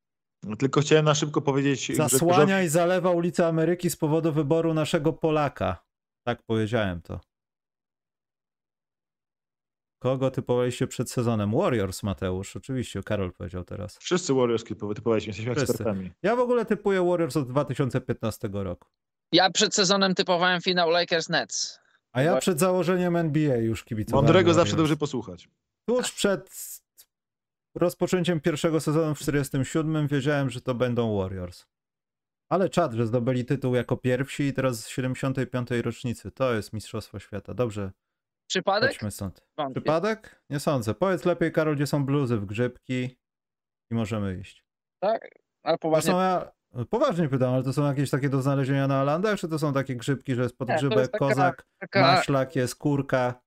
Tylko 0.60 0.82
chciałem 0.82 1.06
na 1.06 1.16
szybko 1.16 1.42
powiedzieć. 1.42 1.96
Zasłania 1.96 2.62
i 2.64 2.68
zalewa 2.68 3.12
ulicę 3.12 3.48
Ameryki 3.48 3.90
z 3.90 3.96
powodu 3.96 4.32
wyboru 4.32 4.74
naszego 4.74 5.14
Polaka. 5.14 5.84
Tak 6.28 6.44
powiedziałem 6.44 7.02
to. 7.02 7.20
Kogo 10.02 10.32
typowaliście 10.32 10.88
przed 10.88 11.12
sezonem? 11.12 11.52
Warriors, 11.58 12.04
Mateusz. 12.04 12.56
Oczywiście, 12.56 13.04
Karol 13.04 13.32
powiedział 13.32 13.64
teraz. 13.64 13.98
Wszyscy 13.98 14.34
Warriors 14.34 14.64
typowaliśmy, 14.96 15.30
jesteśmy 15.30 15.56
Wszyscy. 15.56 15.72
ekspertami. 15.72 16.12
Ja 16.24 16.36
w 16.36 16.40
ogóle 16.40 16.66
typuję 16.66 17.06
Warriors 17.10 17.38
od 17.38 17.48
2015 17.50 18.50
roku. 18.54 18.88
Ja 19.32 19.50
przed 19.52 19.76
sezonem 19.76 20.16
typowałem 20.16 20.62
finał 20.62 20.90
Lakers 20.90 21.30
Nets. 21.30 21.80
A 22.12 22.22
ja 22.22 22.38
przed 22.38 22.60
założeniem 22.60 23.16
NBA 23.16 23.58
już 23.58 23.84
kibicowałem. 23.84 24.26
Mądrego 24.26 24.54
zawsze 24.54 24.76
dobrze 24.76 24.98
posłuchać. 24.98 25.50
Tuż 25.88 26.12
przed 26.12 26.50
rozpoczęciem 27.76 28.40
pierwszego 28.40 28.80
sezonu 28.80 29.16
w 29.16 29.20
47 29.20 30.08
wiedziałem, 30.08 30.50
że 30.50 30.62
to 30.62 30.76
będą 30.76 31.18
Warriors. 31.18 31.66
Ale 32.50 32.70
czad, 32.70 32.94
że 32.94 33.08
zdobyli 33.08 33.46
tytuł 33.46 33.76
jako 33.76 33.98
pierwsi 33.98 34.44
i 34.44 34.54
teraz 34.54 34.84
z 34.84 34.88
75. 34.88 35.70
rocznicy. 35.72 36.32
To 36.32 36.54
jest 36.54 36.74
Mistrzostwo 36.74 37.20
Świata. 37.20 37.54
Dobrze, 37.54 37.92
Przypadek? 38.52 38.92
chodźmy 38.92 39.12
stąd. 39.12 39.42
Wątpię. 39.58 39.82
Przypadek? 39.82 40.42
Nie 40.50 40.60
sądzę. 40.60 40.94
Powiedz 40.94 41.26
lepiej, 41.26 41.52
Karol, 41.52 41.76
gdzie 41.76 41.88
są 41.88 42.06
bluzy 42.06 42.38
w 42.38 42.46
grzybki 42.46 43.18
i 43.92 43.96
możemy 43.96 44.40
iść. 44.40 44.66
Tak? 45.00 45.30
Ale 45.64 45.78
To 45.78 45.82
poważnie. 45.82 46.12
są 46.12 46.20
ja... 46.22 46.52
Poważnie 46.90 47.30
pytam, 47.30 47.54
ale 47.54 47.64
to 47.64 47.74
są 47.74 47.86
jakieś 47.86 48.10
takie 48.10 48.30
do 48.30 48.42
znalezienia 48.42 48.88
na 48.88 49.04
landach, 49.04 49.40
czy 49.40 49.48
to 49.48 49.60
są 49.60 49.74
takie 49.74 49.96
grzybki, 49.96 50.36
że 50.36 50.42
jest 50.44 50.58
to 50.58 50.66
podgrzybek, 50.66 50.98
jest 51.00 51.12
taka- 51.12 51.26
kozak, 51.28 51.66
Taka 51.80 52.02
maślak, 52.02 52.56
jest 52.56 52.76
kurka? 52.76 53.42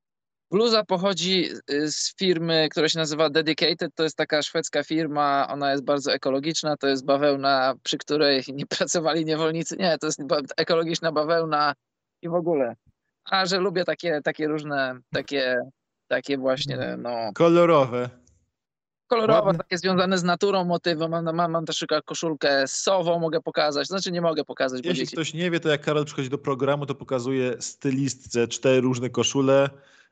bluza 0.50 0.84
pochodzi 0.84 1.50
y, 1.70 1.92
z 1.92 2.14
firmy, 2.18 2.68
która 2.70 2.88
się 2.88 2.98
nazywa 2.98 3.30
Dedicated. 3.30 3.94
To 3.94 4.02
jest 4.02 4.16
taka 4.16 4.42
szwedzka 4.42 4.82
firma. 4.84 5.46
Ona 5.50 5.70
jest 5.72 5.84
bardzo 5.84 6.12
ekologiczna. 6.12 6.76
To 6.76 6.86
jest 6.88 7.04
bawełna, 7.04 7.74
przy 7.82 7.98
której 7.98 8.42
nie 8.52 8.66
pracowali 8.66 9.24
niewolnicy. 9.24 9.76
Nie, 9.76 9.98
to 9.98 10.06
jest 10.06 10.20
ekologiczna 10.56 11.12
bawełna 11.12 11.74
i 12.22 12.28
w 12.28 12.34
ogóle. 12.34 12.76
A 13.30 13.46
że 13.46 13.58
lubię 13.58 13.84
takie, 13.84 14.20
takie 14.22 14.48
różne, 14.48 15.00
takie, 15.12 15.56
takie 16.08 16.38
właśnie, 16.38 16.96
no, 16.98 17.32
Kolorowe. 17.34 18.10
kolorowe, 19.06 19.42
Ładne. 19.42 19.58
takie 19.58 19.78
związane 19.78 20.18
z 20.18 20.22
naturą 20.24 20.64
motywy. 20.64 21.08
Mam, 21.08 21.24
mam, 21.34 21.52
mam 21.52 21.66
też 21.66 21.78
tylko 21.78 22.02
koszulkę 22.02 22.68
z 22.68 22.76
sową, 22.76 23.18
mogę 23.20 23.40
pokazać. 23.40 23.86
Znaczy 23.86 24.12
nie 24.12 24.20
mogę 24.20 24.44
pokazać, 24.44 24.80
Jeśli 24.84 25.04
dzieci... 25.04 25.16
ktoś 25.16 25.34
nie 25.34 25.50
wie, 25.50 25.60
to 25.60 25.68
jak 25.68 25.80
Karol 25.80 26.04
przychodzi 26.04 26.28
do 26.30 26.38
programu, 26.38 26.86
to 26.86 26.94
pokazuje 26.94 27.62
stylistce 27.62 28.48
cztery 28.48 28.80
różne 28.80 29.10
koszule, 29.10 29.70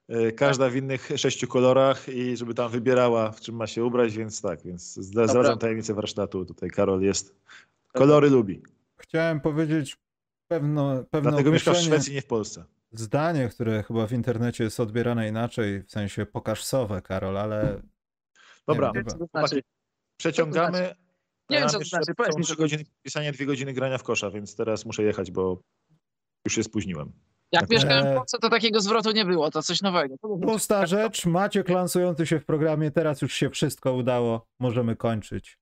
e, 0.08 0.32
każda 0.32 0.70
w 0.70 0.76
innych 0.76 1.08
sześciu 1.16 1.48
kolorach 1.48 2.08
i 2.08 2.36
żeby 2.36 2.54
tam 2.54 2.70
wybierała, 2.70 3.30
w 3.32 3.40
czym 3.40 3.56
ma 3.56 3.66
się 3.66 3.84
ubrać, 3.84 4.16
więc 4.16 4.40
tak, 4.42 4.62
więc 4.62 4.96
zdra- 4.96 5.28
zdradzam 5.28 5.58
tajemnicę 5.58 5.94
warsztatu. 5.94 6.44
Tutaj 6.44 6.70
Karol 6.70 7.02
jest, 7.02 7.34
kolory 7.92 8.30
lubi. 8.30 8.62
Chciałem 8.98 9.40
powiedzieć 9.40 9.96
pewno, 10.48 11.04
pewne 11.10 11.30
Dlatego 11.30 11.50
mieszka 11.52 11.70
w 11.70 11.74
określenie. 11.74 11.96
Szwecji, 11.96 12.14
nie 12.14 12.22
w 12.22 12.26
Polsce. 12.26 12.64
Zdanie, 12.92 13.48
które 13.48 13.82
chyba 13.82 14.06
w 14.06 14.12
internecie 14.12 14.64
jest 14.64 14.80
odbierane 14.80 15.28
inaczej, 15.28 15.82
w 15.82 15.90
sensie 15.90 16.26
pokaż 16.26 16.64
sowę, 16.64 17.02
Karol, 17.02 17.38
ale 17.38 17.82
Dobra, 18.68 18.92
wiem, 18.94 19.04
Co 19.06 19.18
to 19.18 19.26
znaczy? 19.34 19.62
przeciągamy. 20.16 20.94
Nie 21.50 21.58
wiem, 21.58 21.68
co 21.68 21.72
to 21.72 21.78
jeszcze 21.78 21.96
znaczy, 21.96 22.14
powiedz 22.14 22.46
są 22.46 22.52
mi, 22.52 22.56
godziny 22.58 22.84
pisania, 23.02 23.32
dwie 23.32 23.46
godziny 23.46 23.72
grania 23.72 23.98
w 23.98 24.02
kosza, 24.02 24.30
więc 24.30 24.56
teraz 24.56 24.86
muszę 24.86 25.02
jechać, 25.02 25.30
bo 25.30 25.62
już 26.44 26.54
się 26.54 26.62
spóźniłem. 26.62 27.12
Jak 27.52 27.70
mieszkałem 27.70 28.12
w. 28.14 28.16
Polsce, 28.16 28.38
to 28.38 28.50
takiego 28.50 28.80
zwrotu 28.80 29.10
nie 29.10 29.24
było, 29.24 29.50
to 29.50 29.62
coś 29.62 29.82
nowego. 29.82 30.14
Pusta 30.42 30.86
rzecz, 30.86 31.26
Maciek 31.26 31.68
lansujący 31.68 32.26
się 32.26 32.40
w 32.40 32.44
programie, 32.44 32.90
teraz 32.90 33.22
już 33.22 33.34
się 33.34 33.50
wszystko 33.50 33.92
udało, 33.92 34.46
możemy 34.60 34.96
kończyć. 34.96 35.58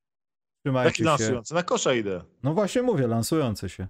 Trzymajcie 0.65 0.89
Jaki 0.89 0.99
się. 0.99 1.05
lansujący? 1.05 1.55
Na 1.55 1.63
kosza 1.63 1.95
idę. 1.95 2.25
No 2.43 2.55
właśnie 2.55 2.83
mówię, 2.83 3.07
lansujący 3.07 3.69
się. 3.69 3.89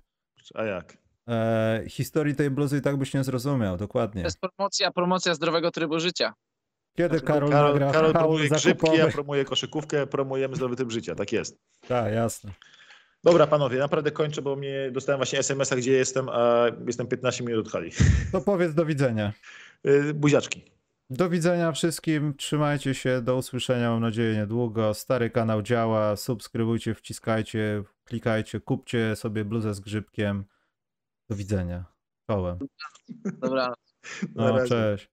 A 0.55 0.65
jak? 0.65 0.97
E, 1.29 1.85
historii 1.89 2.35
tej 2.35 2.51
bluzy 2.51 2.79
i 2.79 2.81
tak 2.81 2.97
byś 2.97 3.15
nie 3.15 3.25
zrozumiał, 3.25 3.75
To 3.75 3.79
dokładnie. 3.79 4.23
jest 4.23 4.41
promocja, 4.41 4.91
promocja 4.91 5.35
zdrowego 5.35 5.71
trybu 5.71 6.01
życia. 6.01 6.35
Kiedy 6.97 7.21
Karol, 7.21 7.51
Karol, 7.51 7.73
nagra 7.73 7.93
Karol 7.93 8.13
promuje 8.13 8.49
grzybki, 8.49 8.97
ja 8.97 9.09
promuję 9.09 9.45
koszykówkę, 9.45 10.07
promujemy 10.07 10.57
zdrowy 10.57 10.77
tryb 10.77 10.91
życia. 10.91 11.15
Tak 11.15 11.33
jest. 11.33 11.59
Tak, 11.89 12.13
jasne. 12.15 12.51
Dobra, 13.25 13.47
panowie, 13.47 13.79
naprawdę 13.79 14.11
kończę, 14.11 14.43
bo 14.43 14.57
mnie 14.57 14.91
dostałem 14.93 15.19
właśnie 15.19 15.39
SMS-a, 15.39 15.77
gdzie 15.77 15.93
jestem, 15.93 16.29
a 16.29 16.67
jestem 16.87 17.07
15 17.07 17.45
minut 17.45 17.67
od 17.67 17.73
hali. 17.73 17.91
To 18.33 18.41
powiedz 18.41 18.75
do 18.75 18.87
widzenia. 18.87 19.33
Yy, 19.85 20.15
Buziaczki. 20.15 20.63
Do 21.11 21.29
widzenia 21.29 21.73
wszystkim, 21.73 22.35
trzymajcie 22.37 22.95
się, 22.95 23.23
do 23.23 23.37
usłyszenia, 23.37 23.91
mam 23.91 24.01
nadzieję 24.01 24.37
niedługo. 24.37 24.95
Stary 24.95 25.31
kanał 25.31 25.63
działa, 25.63 26.17
subskrybujcie, 26.17 26.95
wciskajcie, 26.95 27.83
klikajcie, 28.05 28.61
kupcie 28.61 29.17
sobie 29.17 29.45
bluzę 29.45 29.75
z 29.75 29.81
grzybkiem. 29.81 30.45
Do 31.31 31.37
widzenia. 31.37 31.85
Czołem. 32.31 32.59
Dobra. 33.25 33.75
No, 34.35 34.67
cześć. 34.67 35.11